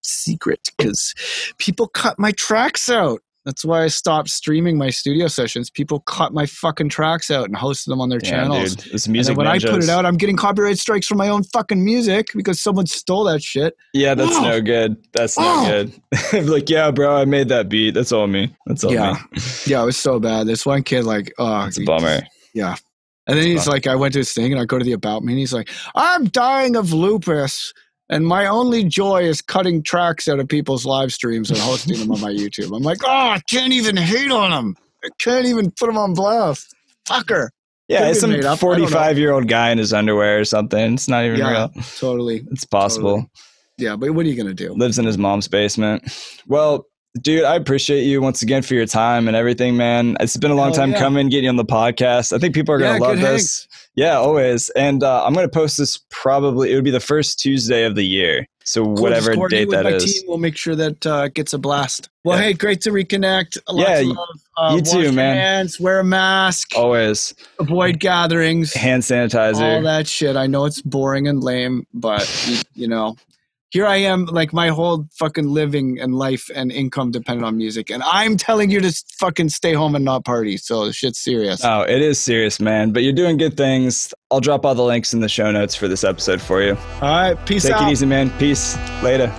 secret 0.08 0.68
because 0.76 1.14
people 1.58 1.88
cut 1.88 2.18
my 2.18 2.32
tracks 2.32 2.88
out. 2.90 3.20
That's 3.44 3.64
why 3.64 3.82
I 3.84 3.86
stopped 3.86 4.28
streaming 4.28 4.76
my 4.76 4.90
studio 4.90 5.26
sessions. 5.26 5.70
People 5.70 6.00
cut 6.00 6.34
my 6.34 6.44
fucking 6.44 6.90
tracks 6.90 7.30
out 7.30 7.46
and 7.46 7.56
hosted 7.56 7.86
them 7.86 7.98
on 7.98 8.10
their 8.10 8.18
Damn, 8.18 8.30
channels. 8.50 8.76
dude. 8.76 8.92
It's 8.92 9.08
music. 9.08 9.30
and 9.30 9.38
when 9.38 9.46
I 9.46 9.58
put 9.58 9.82
it 9.82 9.88
out, 9.88 10.04
I'm 10.04 10.18
getting 10.18 10.36
copyright 10.36 10.76
strikes 10.78 11.06
for 11.06 11.14
my 11.14 11.28
own 11.30 11.44
fucking 11.44 11.82
music 11.82 12.26
because 12.34 12.60
someone 12.60 12.86
stole 12.86 13.24
that 13.24 13.42
shit. 13.42 13.74
Yeah, 13.94 14.14
that's 14.14 14.36
Oh. 14.36 14.42
no 14.42 14.60
good. 14.60 14.96
That's 15.14 15.38
no 15.38 15.44
Oh. 15.46 15.84
good. 16.32 16.46
like, 16.46 16.68
yeah, 16.68 16.90
bro, 16.90 17.16
I 17.16 17.24
made 17.24 17.48
that 17.48 17.70
beat. 17.70 17.94
That's 17.94 18.12
all 18.12 18.26
me. 18.26 18.54
That's 18.66 18.84
all 18.84 18.92
Yeah. 18.92 19.12
me. 19.32 19.40
Yeah, 19.66 19.82
it 19.82 19.86
was 19.86 19.96
so 19.96 20.20
bad. 20.20 20.46
This 20.46 20.66
one 20.66 20.82
kid, 20.82 21.04
like, 21.04 21.32
oh, 21.38 21.64
It's 21.66 21.78
a 21.78 21.84
bummer. 21.84 22.20
Yeah. 22.52 22.76
And 23.26 23.38
then 23.38 23.46
he's 23.46 23.66
like, 23.66 23.86
I 23.86 23.94
went 23.94 24.12
to 24.14 24.18
his 24.18 24.32
thing 24.34 24.52
and 24.52 24.60
I 24.60 24.66
go 24.66 24.78
to 24.78 24.84
the 24.84 24.92
about 24.92 25.22
me 25.22 25.32
and 25.32 25.38
he's 25.38 25.52
like, 25.54 25.70
I'm 25.94 26.24
dying 26.26 26.76
of 26.76 26.92
lupus. 26.92 27.72
And 28.10 28.26
my 28.26 28.46
only 28.46 28.84
joy 28.84 29.22
is 29.24 29.42
cutting 29.42 29.82
tracks 29.82 30.28
out 30.28 30.38
of 30.40 30.48
people's 30.48 30.86
live 30.86 31.12
streams 31.12 31.50
and 31.50 31.58
hosting 31.58 31.98
them 31.98 32.10
on 32.10 32.20
my 32.20 32.32
YouTube. 32.32 32.74
I'm 32.74 32.82
like, 32.82 32.98
oh, 33.04 33.08
I 33.08 33.40
can't 33.50 33.72
even 33.72 33.96
hate 33.96 34.30
on 34.30 34.50
them. 34.50 34.76
I 35.04 35.08
can't 35.18 35.46
even 35.46 35.70
put 35.72 35.86
them 35.86 35.98
on 35.98 36.14
blast. 36.14 36.74
Fucker. 37.06 37.48
Yeah, 37.86 38.00
Could've 38.00 38.16
some 38.16 38.30
made 38.32 38.44
up. 38.44 38.58
I 38.58 38.60
don't 38.60 38.80
know. 38.80 38.86
45 38.86 39.18
year 39.18 39.32
old 39.32 39.48
guy 39.48 39.70
in 39.70 39.78
his 39.78 39.92
underwear 39.92 40.40
or 40.40 40.44
something. 40.44 40.94
It's 40.94 41.08
not 41.08 41.24
even 41.24 41.38
Yeah. 41.38 41.50
real. 41.74 41.84
Totally. 41.98 42.44
It's 42.50 42.64
possible. 42.64 43.16
Totally. 43.16 43.30
Yeah, 43.78 43.96
but 43.96 44.10
what 44.12 44.26
are 44.26 44.28
you 44.28 44.34
going 44.36 44.48
to 44.48 44.54
do? 44.54 44.72
Lives 44.74 44.98
in 44.98 45.04
his 45.06 45.16
mom's 45.16 45.46
basement. 45.48 46.02
Well, 46.46 46.86
dude, 47.20 47.44
I 47.44 47.56
appreciate 47.56 48.02
you 48.04 48.20
once 48.20 48.42
again 48.42 48.62
for 48.62 48.74
your 48.74 48.86
time 48.86 49.28
and 49.28 49.36
everything, 49.36 49.76
man. 49.76 50.16
It's 50.20 50.36
been 50.36 50.50
a 50.50 50.54
long 50.54 50.68
Hell 50.68 50.76
time 50.76 50.90
yeah. 50.92 50.98
coming 50.98 51.28
getting 51.28 51.44
you 51.44 51.50
on 51.50 51.56
the 51.56 51.64
podcast. 51.64 52.32
I 52.32 52.38
think 52.38 52.54
people 52.54 52.74
are 52.74 52.78
going 52.78 52.92
Yeah, 52.94 52.98
to 52.98 53.04
love 53.04 53.20
this. 53.20 53.66
Yeah, 53.94 54.16
always. 54.18 54.68
And 54.70 55.02
uh, 55.02 55.24
I'm 55.24 55.34
going 55.34 55.46
to 55.46 55.52
post 55.52 55.76
this 55.78 55.98
probably, 56.10 56.70
it 56.72 56.74
would 56.76 56.84
be 56.84 56.90
the 56.90 57.00
first 57.00 57.40
Tuesday 57.40 57.84
of 57.84 57.94
the 57.96 58.04
year. 58.04 58.46
So, 58.64 58.84
Cool, 58.84 58.96
whatever 58.96 59.34
date 59.48 59.70
that 59.70 59.84
my 59.84 59.92
is. 59.92 60.04
Team. 60.04 60.22
We'll 60.28 60.36
make 60.38 60.56
sure 60.56 60.76
that 60.76 61.06
uh, 61.06 61.28
gets 61.28 61.54
a 61.54 61.58
blast. 61.58 62.10
Well, 62.22 62.36
Yeah. 62.38 62.44
hey, 62.44 62.52
great 62.52 62.82
to 62.82 62.90
reconnect. 62.90 63.56
Lots 63.68 63.88
Yeah, 64.02 64.12
love. 64.12 64.28
Uh, 64.58 64.74
you 64.76 64.82
too, 64.82 65.10
man. 65.12 65.36
Hands, 65.36 65.80
wear 65.80 66.00
a 66.00 66.04
mask, 66.04 66.72
Always. 66.76 67.34
avoid 67.58 67.98
gatherings. 67.98 68.74
Hand 68.74 69.02
sanitizer. 69.04 69.76
all 69.76 69.82
that 69.82 70.06
shit. 70.06 70.36
I 70.36 70.46
know 70.46 70.66
it's 70.66 70.82
boring 70.82 71.26
and 71.28 71.42
lame, 71.42 71.86
but 71.94 72.28
you, 72.46 72.58
you 72.74 72.88
know, 72.88 73.16
here 73.70 73.86
I 73.86 73.96
am, 73.96 74.24
like 74.26 74.52
my 74.52 74.68
whole 74.68 75.06
fucking 75.18 75.46
living 75.46 75.98
and 76.00 76.14
life 76.14 76.50
and 76.54 76.72
income 76.72 77.10
dependent 77.10 77.46
on 77.46 77.56
music, 77.56 77.90
and 77.90 78.02
I'm 78.02 78.36
telling 78.36 78.70
you 78.70 78.80
to 78.80 79.04
fucking 79.18 79.50
stay 79.50 79.74
home 79.74 79.94
and 79.94 80.04
not 80.04 80.24
party. 80.24 80.56
So 80.56 80.90
shit's 80.90 81.18
serious. 81.18 81.64
Oh, 81.64 81.82
it 81.82 82.00
is 82.00 82.18
serious, 82.18 82.60
man. 82.60 82.92
But 82.92 83.02
you're 83.02 83.12
doing 83.12 83.36
good 83.36 83.56
things. 83.56 84.12
I'll 84.30 84.40
drop 84.40 84.64
all 84.64 84.74
the 84.74 84.84
links 84.84 85.12
in 85.12 85.20
the 85.20 85.28
show 85.28 85.50
notes 85.50 85.74
for 85.74 85.88
this 85.88 86.04
episode 86.04 86.40
for 86.40 86.62
you. 86.62 86.76
All 87.00 87.10
right, 87.10 87.34
peace 87.46 87.64
Take 87.64 87.74
out. 87.74 87.88
it 87.88 87.92
easy, 87.92 88.06
man. 88.06 88.30
Peace. 88.38 88.76
Later. 89.02 89.32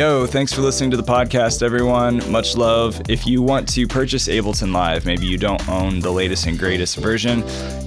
Yo, 0.00 0.24
thanks 0.24 0.50
for 0.50 0.62
listening 0.62 0.90
to 0.90 0.96
the 0.96 1.02
podcast, 1.02 1.62
everyone. 1.62 2.22
Much 2.32 2.56
love. 2.56 3.02
If 3.10 3.26
you 3.26 3.42
want 3.42 3.68
to 3.74 3.86
purchase 3.86 4.28
Ableton 4.28 4.72
Live, 4.72 5.04
maybe 5.04 5.26
you 5.26 5.36
don't 5.36 5.68
own 5.68 6.00
the 6.00 6.10
latest 6.10 6.46
and 6.46 6.58
greatest 6.58 6.96
version, 6.96 7.40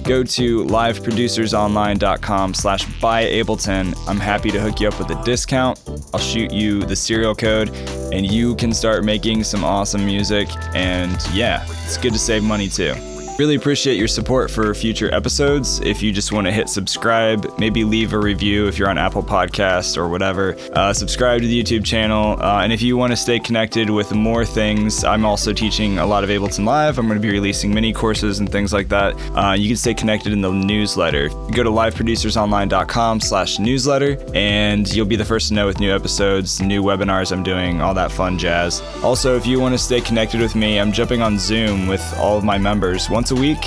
go 0.04 0.22
to 0.22 0.64
liveproducersonline.com 0.64 2.54
slash 2.54 3.00
buy 3.00 3.24
Ableton. 3.24 3.98
I'm 4.06 4.20
happy 4.20 4.52
to 4.52 4.60
hook 4.60 4.78
you 4.78 4.86
up 4.86 4.96
with 4.96 5.10
a 5.10 5.20
discount. 5.24 5.82
I'll 6.14 6.20
shoot 6.20 6.52
you 6.52 6.84
the 6.84 6.94
serial 6.94 7.34
code 7.34 7.70
and 8.12 8.30
you 8.30 8.54
can 8.54 8.72
start 8.72 9.02
making 9.02 9.42
some 9.42 9.64
awesome 9.64 10.06
music. 10.06 10.46
And 10.72 11.20
yeah, 11.32 11.66
it's 11.82 11.96
good 11.96 12.12
to 12.12 12.18
save 12.20 12.44
money 12.44 12.68
too. 12.68 12.94
Really 13.36 13.56
appreciate 13.56 13.98
your 13.98 14.06
support 14.06 14.48
for 14.48 14.72
future 14.76 15.12
episodes. 15.12 15.80
If 15.80 16.00
you 16.04 16.12
just 16.12 16.30
want 16.30 16.46
to 16.46 16.52
hit 16.52 16.68
subscribe, 16.68 17.58
maybe 17.58 17.82
leave 17.82 18.12
a 18.12 18.18
review 18.18 18.68
if 18.68 18.78
you're 18.78 18.88
on 18.88 18.96
Apple 18.96 19.24
Podcasts 19.24 19.96
or 19.96 20.08
whatever. 20.08 20.56
Uh, 20.72 20.92
subscribe 20.92 21.40
to 21.40 21.48
the 21.48 21.60
YouTube 21.60 21.84
channel. 21.84 22.40
Uh, 22.40 22.62
and 22.62 22.72
if 22.72 22.80
you 22.80 22.96
want 22.96 23.10
to 23.10 23.16
stay 23.16 23.40
connected 23.40 23.90
with 23.90 24.12
more 24.12 24.44
things, 24.44 25.02
I'm 25.02 25.24
also 25.24 25.52
teaching 25.52 25.98
a 25.98 26.06
lot 26.06 26.22
of 26.22 26.30
Ableton 26.30 26.64
Live. 26.64 26.96
I'm 26.96 27.08
going 27.08 27.20
to 27.20 27.26
be 27.26 27.32
releasing 27.32 27.74
mini 27.74 27.92
courses 27.92 28.38
and 28.38 28.50
things 28.50 28.72
like 28.72 28.88
that. 28.90 29.16
Uh, 29.36 29.54
you 29.54 29.66
can 29.66 29.76
stay 29.76 29.94
connected 29.94 30.32
in 30.32 30.40
the 30.40 30.52
newsletter. 30.52 31.28
Go 31.28 31.64
to 31.64 31.70
liveproducersonline.com 31.70 33.18
slash 33.18 33.58
newsletter 33.58 34.16
and 34.32 34.86
you'll 34.94 35.06
be 35.06 35.16
the 35.16 35.24
first 35.24 35.48
to 35.48 35.54
know 35.54 35.66
with 35.66 35.80
new 35.80 35.92
episodes, 35.92 36.62
new 36.62 36.84
webinars 36.84 37.32
I'm 37.32 37.42
doing, 37.42 37.80
all 37.80 37.94
that 37.94 38.12
fun 38.12 38.38
jazz. 38.38 38.80
Also, 39.02 39.36
if 39.36 39.44
you 39.44 39.58
want 39.58 39.74
to 39.74 39.78
stay 39.78 40.00
connected 40.00 40.40
with 40.40 40.54
me, 40.54 40.78
I'm 40.78 40.92
jumping 40.92 41.20
on 41.20 41.36
Zoom 41.36 41.88
with 41.88 42.16
all 42.18 42.38
of 42.38 42.44
my 42.44 42.58
members 42.58 43.10
once 43.10 43.23
a 43.30 43.34
week. 43.34 43.64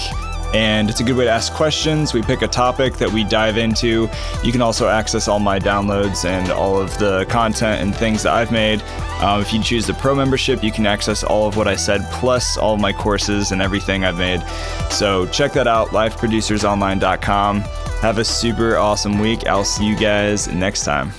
And 0.53 0.89
it's 0.89 1.01
a 1.01 1.03
good 1.03 1.17
way 1.17 1.25
to 1.25 1.29
ask 1.29 1.51
questions. 1.53 2.13
We 2.13 2.21
pick 2.21 2.41
a 2.41 2.47
topic 2.47 2.95
that 2.95 3.11
we 3.11 3.25
dive 3.25 3.57
into. 3.57 4.09
You 4.43 4.51
can 4.51 4.61
also 4.61 4.87
access 4.87 5.27
all 5.27 5.39
my 5.39 5.59
downloads 5.59 6.23
and 6.23 6.51
all 6.51 6.79
of 6.79 6.97
the 6.99 7.25
content 7.29 7.81
and 7.81 7.93
things 7.93 8.23
that 8.23 8.33
I've 8.33 8.51
made. 8.51 8.81
Um, 9.19 9.41
if 9.41 9.51
you 9.51 9.61
choose 9.61 9.85
the 9.85 9.93
pro 9.95 10.15
membership, 10.15 10.63
you 10.63 10.71
can 10.71 10.85
access 10.85 11.23
all 11.23 11.47
of 11.47 11.57
what 11.57 11.67
I 11.67 11.75
said, 11.75 12.01
plus 12.13 12.57
all 12.57 12.77
my 12.77 12.93
courses 12.93 13.51
and 13.51 13.61
everything 13.61 14.05
I've 14.05 14.17
made. 14.17 14.41
So 14.89 15.27
check 15.27 15.51
that 15.53 15.67
out, 15.67 15.89
liveproducersonline.com. 15.89 17.61
Have 18.01 18.17
a 18.17 18.23
super 18.23 18.77
awesome 18.77 19.19
week. 19.19 19.47
I'll 19.47 19.65
see 19.65 19.85
you 19.85 19.97
guys 19.97 20.47
next 20.47 20.85
time. 20.85 21.11